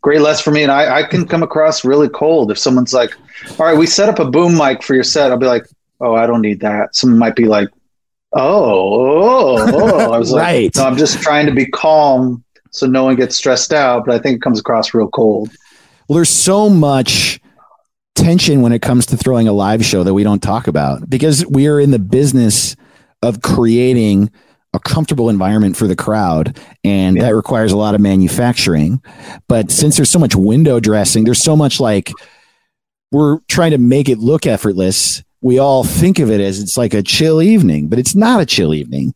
great 0.00 0.20
less 0.20 0.40
for 0.40 0.50
me, 0.50 0.62
and 0.62 0.70
I, 0.70 0.98
I 0.98 1.02
can 1.04 1.26
come 1.26 1.42
across 1.42 1.84
really 1.84 2.08
cold 2.10 2.50
if 2.50 2.58
someone's 2.58 2.92
like, 2.92 3.16
"All 3.58 3.64
right, 3.66 3.76
we 3.76 3.86
set 3.86 4.10
up 4.10 4.18
a 4.18 4.26
boom 4.26 4.54
mic 4.58 4.82
for 4.82 4.94
your 4.94 5.02
set." 5.04 5.30
I'll 5.30 5.38
be 5.38 5.46
like, 5.46 5.64
"Oh, 6.00 6.14
I 6.14 6.26
don't 6.26 6.42
need 6.42 6.60
that." 6.60 6.94
Someone 6.94 7.18
might 7.18 7.34
be 7.36 7.46
like, 7.46 7.70
"Oh, 8.34 9.56
oh, 9.56 9.70
oh." 9.72 10.12
I 10.12 10.18
was 10.18 10.32
Right. 10.32 10.64
like, 10.64 10.76
"No, 10.76 10.84
I'm 10.86 10.98
just 10.98 11.20
trying 11.22 11.46
to 11.46 11.52
be 11.52 11.66
calm 11.66 12.44
so 12.70 12.86
no 12.86 13.04
one 13.04 13.16
gets 13.16 13.36
stressed 13.36 13.72
out." 13.72 14.04
But 14.04 14.14
I 14.14 14.18
think 14.18 14.36
it 14.36 14.42
comes 14.42 14.60
across 14.60 14.92
real 14.92 15.08
cold. 15.08 15.50
Well, 16.08 16.16
there's 16.16 16.28
so 16.28 16.68
much 16.68 17.40
tension 18.14 18.62
when 18.62 18.72
it 18.72 18.80
comes 18.82 19.06
to 19.06 19.16
throwing 19.16 19.48
a 19.48 19.52
live 19.52 19.84
show 19.84 20.02
that 20.04 20.14
we 20.14 20.22
don't 20.22 20.42
talk 20.42 20.66
about 20.66 21.08
because 21.10 21.44
we 21.46 21.66
are 21.66 21.80
in 21.80 21.90
the 21.90 21.98
business 21.98 22.76
of 23.22 23.42
creating 23.42 24.30
a 24.72 24.78
comfortable 24.78 25.28
environment 25.30 25.76
for 25.76 25.86
the 25.86 25.96
crowd 25.96 26.58
and 26.84 27.16
Yeah. 27.16 27.24
that 27.24 27.34
requires 27.34 27.72
a 27.72 27.76
lot 27.76 27.94
of 27.94 28.00
manufacturing 28.00 29.02
but 29.48 29.70
since 29.70 29.96
there's 29.96 30.10
so 30.10 30.18
much 30.18 30.34
window 30.36 30.78
dressing 30.80 31.24
there's 31.24 31.42
so 31.42 31.56
much 31.56 31.80
like 31.80 32.12
we're 33.10 33.38
trying 33.48 33.70
to 33.72 33.78
make 33.78 34.08
it 34.08 34.18
look 34.18 34.46
effortless 34.46 35.22
we 35.40 35.58
all 35.58 35.84
think 35.84 36.18
of 36.18 36.30
it 36.30 36.40
as 36.40 36.60
it's 36.60 36.76
like 36.76 36.94
a 36.94 37.02
chill 37.02 37.42
evening 37.42 37.88
but 37.88 37.98
it's 37.98 38.14
not 38.14 38.40
a 38.40 38.46
chill 38.46 38.72
evening 38.74 39.12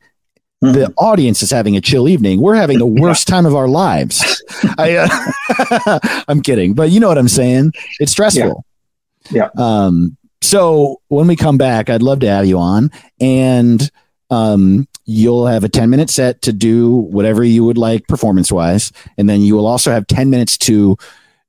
the 0.61 0.93
audience 0.99 1.41
is 1.41 1.53
having 1.53 1.77
a 1.77 1.81
chill 1.81 2.09
evening. 2.09 2.41
We're 2.41 2.57
having 2.57 2.81
the 2.81 2.87
worst 3.01 3.29
time 3.29 3.47
of 3.47 3.55
our 3.55 3.69
lives. 3.69 4.43
I, 4.77 4.97
uh, 4.97 5.99
I'm 6.27 6.43
kidding, 6.43 6.75
but 6.75 6.91
you 6.91 6.99
know 6.99 7.07
what 7.07 7.17
I'm 7.17 7.29
saying. 7.29 7.75
It's 8.01 8.11
stressful. 8.11 8.45
Yeah. 8.45 8.53
Um. 9.59 10.17
So 10.41 11.01
when 11.09 11.27
we 11.27 11.35
come 11.37 11.59
back, 11.59 11.91
I'd 11.91 12.03
love 12.03 12.21
to 12.21 12.29
have 12.29 12.47
you 12.47 12.59
on, 12.59 12.91
and 13.21 13.91
um, 14.31 14.87
you'll 15.05 15.47
have 15.47 15.65
a 15.65 15.69
10 15.69 15.91
minute 15.91 16.11
set 16.11 16.43
to 16.43 16.53
do 16.53 16.91
whatever 16.95 17.43
you 17.43 17.65
would 17.65 17.77
like 17.79 18.07
performance 18.07 18.53
wise, 18.53 18.93
and 19.17 19.29
then 19.29 19.41
you 19.41 19.57
will 19.57 19.67
also 19.67 19.91
have 19.91 20.07
10 20.07 20.31
minutes 20.31 20.57
to 20.59 20.97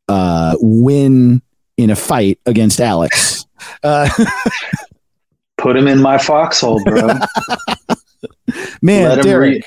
uh, 0.08 0.56
win 0.60 1.42
in 1.78 1.90
a 1.92 1.96
fight 1.96 2.40
against 2.46 2.80
Alex. 2.82 3.46
Uh, 3.84 4.08
Put 5.58 5.76
him 5.76 5.86
in 5.90 6.02
my 6.02 6.18
foxhole, 6.18 6.82
bro. 6.86 7.08
man, 8.82 9.10
let 9.10 9.18
him 9.20 9.24
Derek. 9.26 9.54
re- 9.54 9.64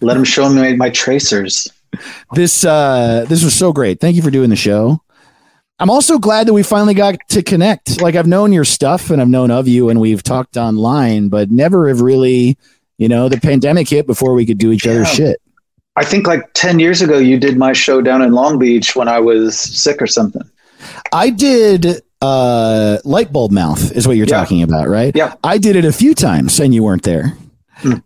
let 0.00 0.16
him 0.16 0.24
show 0.24 0.48
me 0.48 0.74
my 0.76 0.88
tracers. 0.88 1.68
this 2.32 2.64
uh 2.64 3.24
this 3.28 3.44
was 3.44 3.54
so 3.54 3.72
great 3.72 4.00
thank 4.00 4.16
you 4.16 4.22
for 4.22 4.30
doing 4.30 4.48
the 4.50 4.56
show 4.56 5.00
i'm 5.84 5.90
also 5.90 6.18
glad 6.18 6.46
that 6.46 6.54
we 6.54 6.62
finally 6.62 6.94
got 6.94 7.14
to 7.28 7.42
connect 7.42 8.00
like 8.00 8.14
i've 8.14 8.26
known 8.26 8.52
your 8.54 8.64
stuff 8.64 9.10
and 9.10 9.20
i've 9.20 9.28
known 9.28 9.50
of 9.50 9.68
you 9.68 9.90
and 9.90 10.00
we've 10.00 10.22
talked 10.22 10.56
online 10.56 11.28
but 11.28 11.50
never 11.50 11.88
have 11.88 12.00
really 12.00 12.56
you 12.96 13.06
know 13.06 13.28
the 13.28 13.38
pandemic 13.38 13.86
hit 13.86 14.06
before 14.06 14.32
we 14.32 14.46
could 14.46 14.56
do 14.56 14.72
each 14.72 14.86
other's 14.86 15.08
shit 15.12 15.38
I 15.96 16.04
think 16.04 16.26
like 16.26 16.42
ten 16.54 16.80
years 16.80 17.02
ago, 17.02 17.18
you 17.18 17.38
did 17.38 17.56
my 17.56 17.72
show 17.72 18.00
down 18.00 18.20
in 18.20 18.32
Long 18.32 18.58
Beach 18.58 18.96
when 18.96 19.06
I 19.06 19.20
was 19.20 19.56
sick 19.56 20.02
or 20.02 20.08
something. 20.08 20.42
i 21.12 21.28
did 21.30 22.00
uh 22.22 22.98
light 23.04 23.30
bulb 23.32 23.52
mouth 23.52 23.92
is 23.92 24.08
what 24.08 24.16
you're 24.16 24.26
Yeah. 24.26 24.38
talking 24.40 24.62
about 24.64 24.88
right 24.88 25.14
Yeah. 25.14 25.34
i 25.44 25.58
did 25.58 25.76
it 25.76 25.84
a 25.84 25.92
few 25.92 26.14
times 26.14 26.58
and 26.58 26.74
you 26.74 26.82
weren't 26.82 27.02
there. 27.04 27.36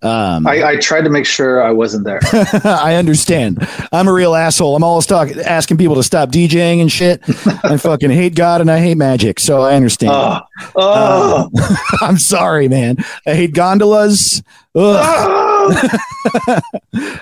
Um 0.03 0.47
I, 0.47 0.65
I 0.65 0.77
tried 0.77 1.03
to 1.03 1.11
make 1.11 1.27
sure 1.27 1.62
I 1.62 1.70
wasn't 1.73 2.05
there. 2.05 2.20
I 2.65 2.95
understand. 2.97 3.66
I'm 3.93 4.09
a 4.09 4.12
real 4.12 4.35
asshole. 4.35 4.74
I'm 4.74 4.85
always 4.85 5.07
talking, 5.07 5.39
asking 5.40 5.78
people 5.78 5.97
to 5.97 6.03
stop 6.03 6.31
DJing 6.31 6.81
and 6.81 6.90
shit. 6.90 7.23
I 7.65 7.77
fucking 7.78 8.11
hate 8.11 8.35
God 8.35 8.61
and 8.61 8.70
I 8.70 8.78
hate 8.81 8.97
magic, 8.97 9.40
so 9.40 9.62
I 9.62 9.74
understand. 9.74 10.12
Oh, 10.15 10.40
oh, 10.77 11.51
I'm 12.01 12.19
sorry, 12.19 12.69
man. 12.69 12.97
I 13.27 13.35
hate 13.35 13.55
gondolas. 13.55 14.43
Oh. 14.74 15.90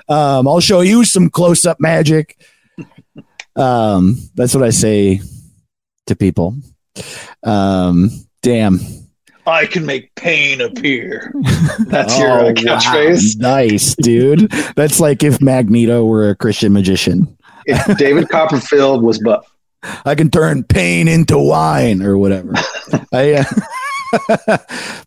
Um, 0.09 0.47
I'll 0.47 0.61
show 0.61 0.81
you 0.81 1.05
some 1.05 1.31
close 1.31 1.67
up 1.67 1.81
magic. 1.81 2.39
Um, 3.57 4.19
that's 4.35 4.55
what 4.55 4.63
I 4.63 4.71
say 4.71 5.21
to 6.07 6.17
people. 6.17 6.57
Um, 7.43 8.11
damn. 8.43 8.79
I 9.47 9.67
can 9.67 9.87
make 9.87 10.15
pain 10.17 10.61
appear. 10.61 11.33
That's 11.87 12.15
Oh, 12.17 12.21
your 12.21 12.31
uh, 12.31 12.45
wow. 12.47 12.53
catchphrase. 12.53 13.39
Nice, 13.39 13.95
dude. 13.97 14.51
That's 14.75 14.99
like 15.01 15.23
if 15.23 15.41
Magneto 15.41 16.05
were 16.05 16.31
a 16.31 16.35
Christian 16.37 16.73
magician. 16.73 17.37
If 17.67 17.97
David 17.99 18.29
Copperfield 18.31 19.03
was 19.03 19.19
buff. 19.19 19.47
I 20.05 20.15
can 20.17 20.31
turn 20.31 20.65
pain 20.65 21.07
into 21.07 21.39
wine 21.39 22.03
or 22.03 22.19
whatever. 22.19 22.53
I, 23.13 23.45
uh, 24.49 24.59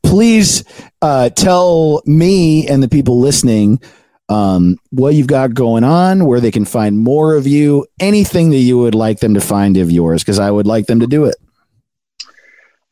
please 0.03 0.64
uh, 1.02 1.30
tell 1.30 2.02
me 2.06 2.68
and 2.68 2.82
the 2.82 2.88
people 2.90 3.20
listening 3.20 3.82
um, 4.30 4.78
what 4.91 5.16
you've 5.16 5.28
got 5.28 5.53
going 5.53 5.84
on, 5.84 6.26
where 6.26 6.40
they 6.40 6.52
can 6.52 6.66
find 6.66 6.99
more 6.99 7.36
of 7.36 7.48
you, 7.48 7.86
anything 7.99 8.52
that 8.52 8.57
you 8.57 8.78
would 8.78 8.95
like 8.95 9.20
them 9.20 9.34
to 9.34 9.41
find 9.41 9.76
of 9.78 9.90
yours, 9.91 10.22
because 10.24 10.40
I 10.40 10.52
would 10.52 10.68
like 10.68 10.86
them 10.86 10.99
to 10.99 11.07
do 11.07 11.26
it. 11.26 11.36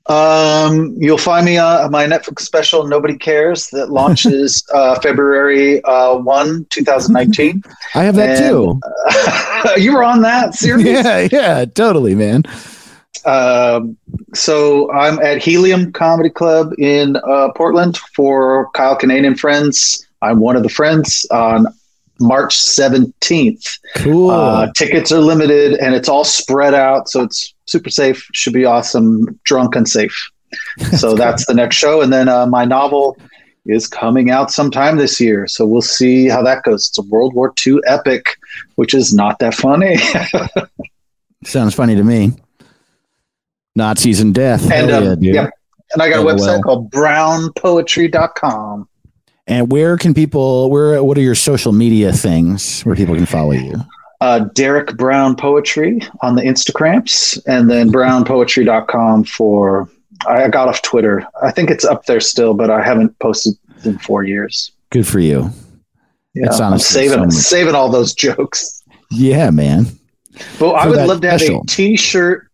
Um, 0.09 0.95
you'll 0.97 1.17
find 1.17 1.45
me 1.45 1.57
on 1.57 1.91
my 1.91 2.05
Netflix 2.05 2.39
special, 2.41 2.87
Nobody 2.87 3.17
Cares, 3.17 3.67
that 3.71 3.89
launches 3.91 4.63
uh, 4.73 4.99
February 4.99 5.83
uh, 5.83 6.15
1, 6.15 6.65
2019. 6.69 7.61
I 7.95 8.03
have 8.03 8.15
that 8.15 8.41
And- 8.41 8.49
too. 8.49 8.79
you 9.81 9.93
were 9.93 10.03
on 10.03 10.21
that 10.21 10.55
series? 10.55 10.85
Yeah, 10.87 11.27
yeah, 11.31 11.65
totally, 11.65 12.15
man. 12.15 12.43
Um, 13.25 13.97
so 14.33 14.91
I'm 14.93 15.19
at 15.19 15.43
Helium 15.43 15.91
Comedy 15.91 16.29
Club 16.29 16.71
in 16.77 17.17
uh, 17.17 17.49
Portland 17.55 17.97
for 17.97 18.69
Kyle 18.71 18.97
Kinane 18.97 19.25
and 19.27 19.37
Friends. 19.39 20.07
I'm 20.21 20.39
one 20.39 20.55
of 20.55 20.63
the 20.63 20.69
friends 20.69 21.25
on 21.31 21.67
March 22.19 22.55
17th. 22.57 23.79
Cool. 23.97 24.29
Uh, 24.31 24.71
tickets 24.75 25.11
are 25.11 25.19
limited 25.19 25.73
and 25.79 25.93
it's 25.93 26.07
all 26.07 26.23
spread 26.23 26.73
out, 26.73 27.09
so 27.09 27.23
it's 27.23 27.53
super 27.67 27.89
safe. 27.89 28.27
Should 28.33 28.53
be 28.53 28.65
awesome, 28.65 29.39
drunk 29.43 29.75
and 29.75 29.87
safe. 29.87 30.15
So 30.97 31.13
that's 31.15 31.45
the 31.45 31.53
next 31.53 31.75
show, 31.75 32.01
and 32.01 32.11
then 32.11 32.27
uh, 32.29 32.47
my 32.47 32.63
novel 32.65 33.17
is 33.65 33.85
coming 33.85 34.29
out 34.31 34.49
sometime 34.49 34.95
this 34.97 35.19
year. 35.19 35.45
So 35.47 35.65
we'll 35.65 35.81
see 35.81 36.27
how 36.29 36.41
that 36.43 36.63
goes. 36.63 36.87
It's 36.87 36.97
a 36.97 37.01
World 37.01 37.33
War 37.33 37.53
II 37.65 37.79
epic, 37.85 38.37
which 38.75 38.93
is 38.93 39.13
not 39.13 39.39
that 39.39 39.53
funny. 39.53 39.97
Sounds 41.43 41.75
funny 41.75 41.95
to 41.95 42.03
me. 42.03 42.31
Nazis 43.75 44.21
and 44.21 44.33
death. 44.33 44.71
and 44.71 44.89
um, 44.89 45.21
yeah, 45.21 45.33
yeah, 45.33 45.49
and 45.93 46.01
I 46.01 46.09
got 46.09 46.19
a 46.19 46.21
Oh, 46.21 46.25
website 46.33 46.63
called 46.63 46.89
brownpoetry.com. 46.91 48.87
And 49.47 49.71
where 49.71 49.97
can 49.97 50.13
people? 50.13 50.69
Where? 50.69 51.01
What 51.03 51.17
are 51.17 51.21
your 51.21 51.35
social 51.35 51.71
media 51.71 52.11
things 52.11 52.81
where 52.83 52.95
people 52.95 53.15
can 53.15 53.25
follow 53.25 53.51
you? 53.51 53.75
Uh, 54.19 54.39
Derek 54.39 54.97
Brown 54.97 55.35
Poetry 55.35 56.01
on 56.21 56.35
the 56.35 56.41
Instagrams, 56.41 57.39
and 57.45 57.69
then 57.69 57.91
brownpoetry.com 57.91 59.23
for. 59.25 59.89
I 60.25 60.47
got 60.47 60.67
off 60.67 60.81
Twitter. 60.81 61.27
I 61.43 61.51
think 61.51 61.69
it's 61.69 61.85
up 61.85 62.05
there 62.05 62.19
still, 62.19 62.55
but 62.55 62.71
I 62.71 62.83
haven't 62.83 63.17
posted 63.19 63.53
in 63.85 63.99
four 63.99 64.23
years. 64.23 64.71
Good 64.89 65.07
for 65.07 65.19
you. 65.19 65.51
Yeah, 66.33 66.47
It's 66.47 66.59
I'm 66.59 66.79
saving 66.79 67.29
so 67.31 67.39
saving 67.39 67.75
all 67.75 67.89
those 67.89 68.13
jokes. 68.15 68.83
Yeah, 69.11 69.51
man. 69.51 69.85
But 70.59 70.71
I 70.71 70.87
would 70.87 71.07
love 71.07 71.21
to 71.21 71.29
have 71.29 71.41
special. 71.41 71.61
a 71.61 71.65
T-shirt, 71.65 72.47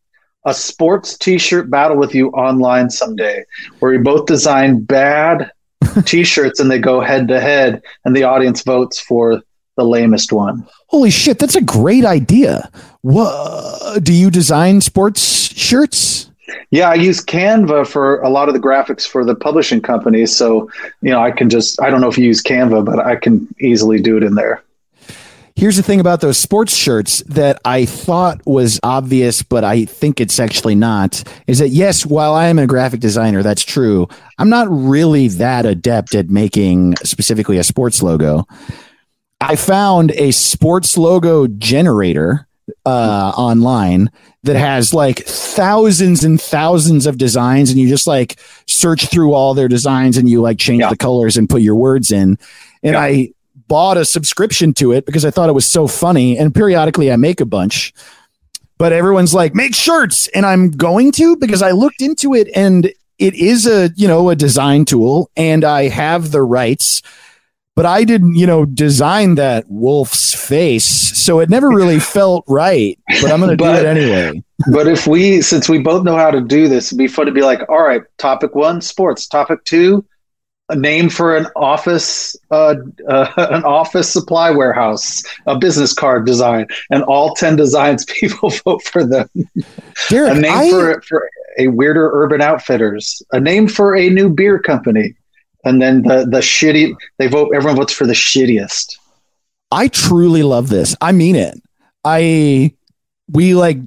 a 0.46 0.54
sports 0.54 1.18
T-shirt 1.18 1.70
battle 1.70 1.98
with 1.98 2.14
you 2.14 2.30
online 2.30 2.90
someday, 2.90 3.44
where 3.80 3.92
we 3.92 3.98
both 3.98 4.26
design 4.26 4.82
bad 4.84 5.52
T-shirts 6.06 6.60
and 6.60 6.70
they 6.72 6.80
go 6.80 7.02
head 7.02 7.28
to 7.30 7.40
head, 7.40 7.82
and 8.06 8.16
the 8.16 8.24
audience 8.24 8.64
votes 8.64 9.00
for 9.00 9.42
the 9.76 9.86
lamest 9.86 10.32
one. 10.32 10.68
Holy 10.88 11.10
shit, 11.10 11.40
that's 11.40 11.56
a 11.56 11.62
great 11.62 12.06
idea. 12.06 12.70
What 13.02 14.04
do 14.04 14.14
you 14.14 14.30
design 14.30 14.82
sports 14.82 15.22
shirts? 15.54 16.30
Yeah, 16.72 16.90
I 16.90 16.96
use 16.96 17.24
Canva 17.24 17.88
for 17.88 18.20
a 18.22 18.30
lot 18.30 18.48
of 18.48 18.54
the 18.54 18.60
graphics 18.60 19.08
for 19.08 19.24
the 19.24 19.36
publishing 19.36 19.82
companies, 19.82 20.36
so 20.36 20.70
you 21.02 21.12
know 21.12 21.22
I 21.22 21.32
can 21.32 21.50
just 21.50 21.82
I 21.82 21.90
don't 21.90 22.02
know 22.02 22.10
if 22.10 22.18
you 22.18 22.26
use 22.26 22.42
Canva, 22.42 22.86
but 22.86 23.00
I 23.00 23.16
can 23.16 23.48
easily 23.60 24.02
do 24.02 24.18
it 24.18 24.24
in 24.24 24.36
there. 24.36 24.64
Here's 25.56 25.78
the 25.78 25.84
thing 25.84 26.00
about 26.00 26.22
those 26.22 26.40
sports 26.40 26.76
shirts 26.76 27.22
that 27.28 27.62
I 27.64 27.86
thought 27.86 28.42
was 28.46 28.80
obvious, 28.82 29.44
but 29.44 29.64
I 29.64 29.86
think 29.86 30.20
it's 30.20 30.40
actually 30.40 30.74
not. 30.74 31.24
Is 31.46 31.60
that 31.60 31.70
yes, 31.70 32.08
while 32.08 32.34
I 32.34 32.48
am 32.48 32.58
a 32.58 32.66
graphic 32.66 33.02
designer, 33.02 33.44
that's 33.44 33.64
true. 33.64 34.08
I'm 34.40 34.50
not 34.50 34.68
really 34.70 35.28
that 35.28 35.68
adept 35.68 36.16
at 36.16 36.30
making 36.30 36.96
specifically 37.04 37.60
a 37.60 37.64
sports 37.64 38.02
logo. 38.02 38.48
I 39.50 39.56
found 39.56 40.12
a 40.12 40.32
sports 40.32 40.98
logo 40.98 41.48
generator 41.48 42.48
uh, 42.86 43.34
online 43.36 44.10
that 44.44 44.56
has 44.56 44.94
like 44.94 45.20
thousands 45.26 46.24
and 46.24 46.40
thousands 46.42 47.06
of 47.06 47.18
designs, 47.18 47.70
and 47.70 47.80
you 47.80 47.88
just 47.88 48.08
like 48.08 48.38
search 48.68 49.08
through 49.08 49.34
all 49.34 49.54
their 49.54 49.68
designs 49.68 50.18
and 50.18 50.30
you 50.30 50.42
like 50.42 50.58
change 50.58 50.82
Yeah. 50.82 50.90
the 50.90 50.98
colors 50.98 51.38
and 51.38 51.50
put 51.50 51.62
your 51.62 51.76
words 51.76 52.12
in. 52.12 52.38
And 52.84 52.94
Yeah. 52.94 53.00
I 53.02 53.34
bought 53.68 53.98
a 53.98 54.06
subscription 54.06 54.74
to 54.76 54.92
it 54.92 55.06
because 55.06 55.26
I 55.26 55.32
thought 55.32 55.50
it 55.50 55.54
was 55.54 55.66
so 55.66 55.88
funny. 55.88 56.38
And 56.38 56.54
periodically 56.54 57.12
I 57.12 57.16
make 57.16 57.40
a 57.42 57.46
bunch, 57.46 57.94
but 58.78 58.92
everyone's 58.92 59.34
like, 59.34 59.56
make 59.56 59.74
shirts. 59.74 60.28
And 60.30 60.46
I'm 60.46 60.70
going 60.72 61.12
to 61.14 61.36
because 61.38 61.62
I 61.62 61.72
looked 61.72 62.02
into 62.02 62.34
it 62.34 62.50
and 62.56 62.92
it 63.20 63.34
is 63.36 63.66
a, 63.66 63.90
you 63.96 64.08
know, 64.08 64.30
a 64.30 64.36
design 64.36 64.84
tool 64.86 65.30
and 65.38 65.64
I 65.64 65.88
have 65.88 66.32
the 66.32 66.42
rights, 66.44 67.02
but 67.76 67.86
I 67.86 68.04
didn't, 68.04 68.36
you 68.36 68.46
know, 68.46 68.66
design 68.66 69.36
that 69.36 69.66
wolf's 69.68 70.34
face. 70.34 70.86
So 70.86 71.40
it 71.40 71.50
never 71.50 71.70
really 71.70 72.00
felt 72.18 72.44
right, 72.48 72.98
but 73.22 73.32
I'm 73.32 73.40
going 73.40 73.50
to 73.50 73.58
do 73.58 73.66
it 73.72 73.86
anyway. 73.86 74.44
But 74.72 74.88
if 74.88 75.08
we, 75.08 75.42
since 75.42 75.68
we 75.68 75.80
both 75.80 76.04
know 76.04 76.16
how 76.16 76.32
to 76.32 76.40
do 76.42 76.68
this, 76.68 76.88
it'd 76.90 76.98
be 76.98 77.08
fun 77.08 77.26
to 77.26 77.32
be 77.32 77.42
like, 77.42 77.68
all 77.70 77.82
right, 77.84 78.04
topic 78.18 78.56
one, 78.56 78.80
sports. 78.82 79.28
Topic 79.28 79.64
two, 79.66 80.06
a 80.70 80.76
name 80.76 81.10
for 81.10 81.36
an 81.36 81.48
office, 81.56 82.36
uh, 82.52 82.76
uh, 83.10 83.28
an 83.38 83.64
office 83.64 84.10
supply 84.12 84.52
warehouse, 84.52 85.22
a 85.48 85.58
business 85.58 85.94
card 85.94 86.26
design, 86.26 86.68
and 86.92 87.04
all 87.04 87.34
ten 87.36 87.56
designs 87.56 88.06
people 88.20 88.50
vote 88.64 88.84
for 88.84 89.04
them. 89.04 89.28
Derek, 90.10 90.38
A 90.38 90.40
name 90.40 90.52
I- 90.54 90.70
for 90.70 91.02
for 91.02 91.30
a 91.60 91.68
weirder 91.68 92.10
Urban 92.14 92.42
Outfitters, 92.42 93.22
a 93.32 93.40
name 93.40 93.68
for 93.68 93.96
a 93.96 94.10
new 94.10 94.30
beer 94.30 94.58
company, 94.60 95.14
and 95.64 95.82
then 95.82 96.02
the 96.04 96.26
the 96.26 96.40
shitty. 96.40 96.96
They 97.18 97.28
vote. 97.28 97.52
Everyone 97.56 97.78
votes 97.78 97.94
for 97.94 98.06
the 98.06 98.14
shittiest. 98.14 98.98
I 99.72 99.88
truly 99.88 100.44
love 100.44 100.70
this. 100.70 100.96
I 101.02 101.12
mean 101.12 101.36
it. 101.36 101.60
I 102.06 102.74
we 103.32 103.56
like 103.56 103.78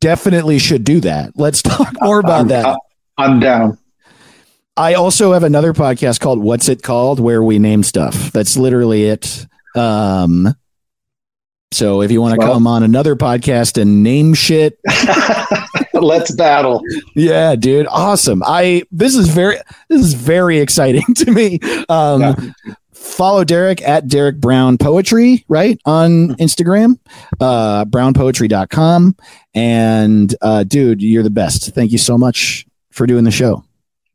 definitely 0.00 0.58
should 0.58 0.84
do 0.84 1.00
that. 1.00 1.32
Let's 1.36 1.62
talk 1.62 1.94
more 2.00 2.18
about 2.18 2.40
I'm, 2.42 2.48
that. 2.48 2.78
I'm 3.18 3.40
down. 3.40 3.78
I 4.76 4.94
also 4.94 5.32
have 5.32 5.44
another 5.44 5.74
podcast 5.74 6.18
called 6.18 6.40
What's 6.40 6.68
It 6.68 6.82
Called 6.82 7.20
where 7.20 7.42
we 7.42 7.58
name 7.58 7.82
stuff. 7.82 8.32
That's 8.32 8.56
literally 8.56 9.04
it. 9.04 9.46
Um 9.76 10.54
so 11.72 12.02
if 12.02 12.10
you 12.10 12.20
want 12.20 12.34
to 12.34 12.44
Well- 12.44 12.54
come 12.54 12.66
on 12.66 12.82
another 12.82 13.16
podcast 13.16 13.80
and 13.80 14.02
name 14.02 14.34
shit, 14.34 14.78
Let's 16.06 16.34
battle. 16.34 16.82
yeah, 17.14 17.54
dude, 17.56 17.86
awesome. 17.88 18.42
I 18.44 18.82
this 18.90 19.14
is 19.16 19.28
very 19.28 19.56
this 19.88 20.00
is 20.00 20.14
very 20.14 20.58
exciting 20.58 21.04
to 21.16 21.30
me. 21.30 21.58
Um 21.88 22.20
Yeah. 22.20 22.34
follow 22.92 23.44
Derek 23.44 23.82
at 23.82 24.08
Derek 24.08 24.36
Brown 24.40 24.78
Poetry, 24.78 25.44
right? 25.48 25.80
On 25.86 26.34
Instagram, 26.36 26.98
uh 27.40 27.84
brownpoetry.com. 27.86 29.16
And 29.54 30.34
uh 30.42 30.64
dude, 30.64 31.02
you're 31.02 31.22
the 31.22 31.30
best. 31.30 31.74
Thank 31.74 31.92
you 31.92 31.98
so 31.98 32.16
much 32.18 32.66
for 32.90 33.06
doing 33.06 33.24
the 33.24 33.30
show. 33.30 33.64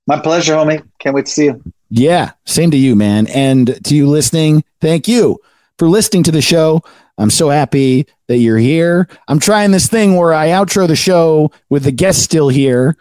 My 0.08 0.20
pleasure, 0.20 0.54
homie. 0.54 0.84
Can't 1.00 1.16
wait 1.16 1.26
to 1.26 1.32
see 1.32 1.46
you. 1.46 1.62
Yeah, 1.90 2.32
same 2.46 2.72
to 2.72 2.78
you, 2.78 2.96
man. 2.96 3.28
And 3.28 3.80
to 3.86 3.96
you 3.96 4.08
listening, 4.08 4.64
thank 4.82 5.08
you 5.08 5.40
for 5.80 5.88
listening 5.90 6.24
to 6.24 6.32
the 6.32 6.42
show. 6.42 6.82
I'm 7.18 7.30
so 7.30 7.50
happy 7.50 8.06
that 8.28 8.38
you're 8.38 8.58
here. 8.58 9.08
I'm 9.28 9.40
trying 9.40 9.72
this 9.72 9.88
thing 9.88 10.16
where 10.16 10.34
I 10.34 10.50
outro 10.50 10.88
the 10.88 10.96
show 10.96 11.52
with 11.70 11.84
the 11.84 11.92
guest 11.92 12.22
still 12.22 12.50
here, 12.50 12.96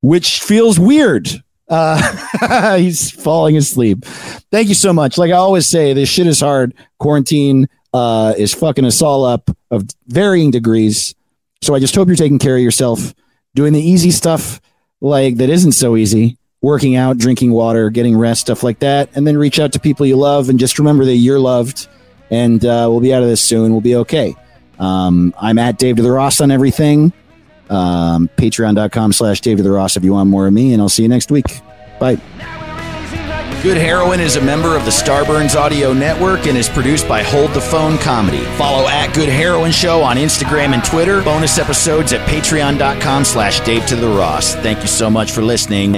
which 0.00 0.40
feels 0.40 0.78
weird. 0.78 1.28
Uh, 1.68 2.76
he's 2.78 3.10
falling 3.10 3.56
asleep. 3.56 4.04
Thank 4.50 4.68
you 4.68 4.74
so 4.74 4.92
much. 4.92 5.18
Like 5.18 5.30
I 5.30 5.36
always 5.36 5.66
say, 5.66 5.92
this 5.92 6.08
shit 6.08 6.26
is 6.26 6.40
hard. 6.40 6.74
Quarantine 6.98 7.68
uh, 7.92 8.34
is 8.36 8.54
fucking 8.54 8.84
us 8.84 9.02
all 9.02 9.24
up 9.24 9.50
of 9.70 9.84
varying 10.06 10.50
degrees. 10.50 11.14
So 11.62 11.74
I 11.74 11.78
just 11.78 11.94
hope 11.94 12.08
you're 12.08 12.16
taking 12.16 12.38
care 12.38 12.56
of 12.56 12.62
yourself, 12.62 13.14
doing 13.54 13.72
the 13.72 13.82
easy 13.82 14.10
stuff 14.10 14.60
like 15.00 15.36
that 15.36 15.50
isn't 15.50 15.72
so 15.72 15.96
easy 15.96 16.38
working 16.60 16.96
out, 16.96 17.18
drinking 17.18 17.52
water, 17.52 17.90
getting 17.90 18.16
rest, 18.16 18.42
stuff 18.42 18.62
like 18.62 18.80
that. 18.80 19.10
And 19.14 19.26
then 19.26 19.36
reach 19.36 19.60
out 19.60 19.72
to 19.72 19.80
people 19.80 20.06
you 20.06 20.16
love 20.16 20.48
and 20.48 20.58
just 20.58 20.78
remember 20.78 21.04
that 21.04 21.16
you're 21.16 21.38
loved. 21.38 21.88
And 22.30 22.64
uh, 22.64 22.86
we'll 22.90 23.00
be 23.00 23.14
out 23.14 23.22
of 23.22 23.28
this 23.28 23.40
soon. 23.40 23.72
We'll 23.72 23.80
be 23.80 23.96
okay. 23.96 24.34
Um, 24.78 25.34
I'm 25.38 25.58
at 25.58 25.78
Dave 25.78 25.96
to 25.96 26.02
the 26.02 26.10
Ross 26.10 26.40
on 26.40 26.50
everything. 26.50 27.12
Um, 27.70 28.28
Patreon.com 28.36 29.12
slash 29.12 29.40
Dave 29.40 29.58
to 29.58 29.62
the 29.62 29.70
Ross 29.70 29.96
if 29.96 30.04
you 30.04 30.12
want 30.12 30.30
more 30.30 30.46
of 30.46 30.52
me. 30.52 30.72
And 30.72 30.82
I'll 30.82 30.88
see 30.88 31.02
you 31.02 31.08
next 31.08 31.30
week. 31.30 31.46
Bye. 31.98 32.20
Good 33.62 33.76
Heroin 33.76 34.20
is 34.20 34.36
a 34.36 34.40
member 34.40 34.76
of 34.76 34.84
the 34.84 34.90
Starburns 34.92 35.56
Audio 35.56 35.92
Network 35.92 36.46
and 36.46 36.56
is 36.56 36.68
produced 36.68 37.08
by 37.08 37.24
Hold 37.24 37.50
the 37.54 37.60
Phone 37.60 37.98
Comedy. 37.98 38.44
Follow 38.56 38.86
at 38.86 39.12
Good 39.12 39.28
Heroin 39.28 39.72
Show 39.72 40.00
on 40.00 40.16
Instagram 40.16 40.74
and 40.74 40.84
Twitter. 40.84 41.20
Bonus 41.22 41.58
episodes 41.58 42.12
at 42.12 42.24
patreon.com 42.28 43.24
slash 43.24 43.58
Dave 43.60 43.84
to 43.86 43.96
the 43.96 44.06
Ross. 44.06 44.54
Thank 44.54 44.82
you 44.82 44.86
so 44.86 45.10
much 45.10 45.32
for 45.32 45.42
listening. 45.42 45.94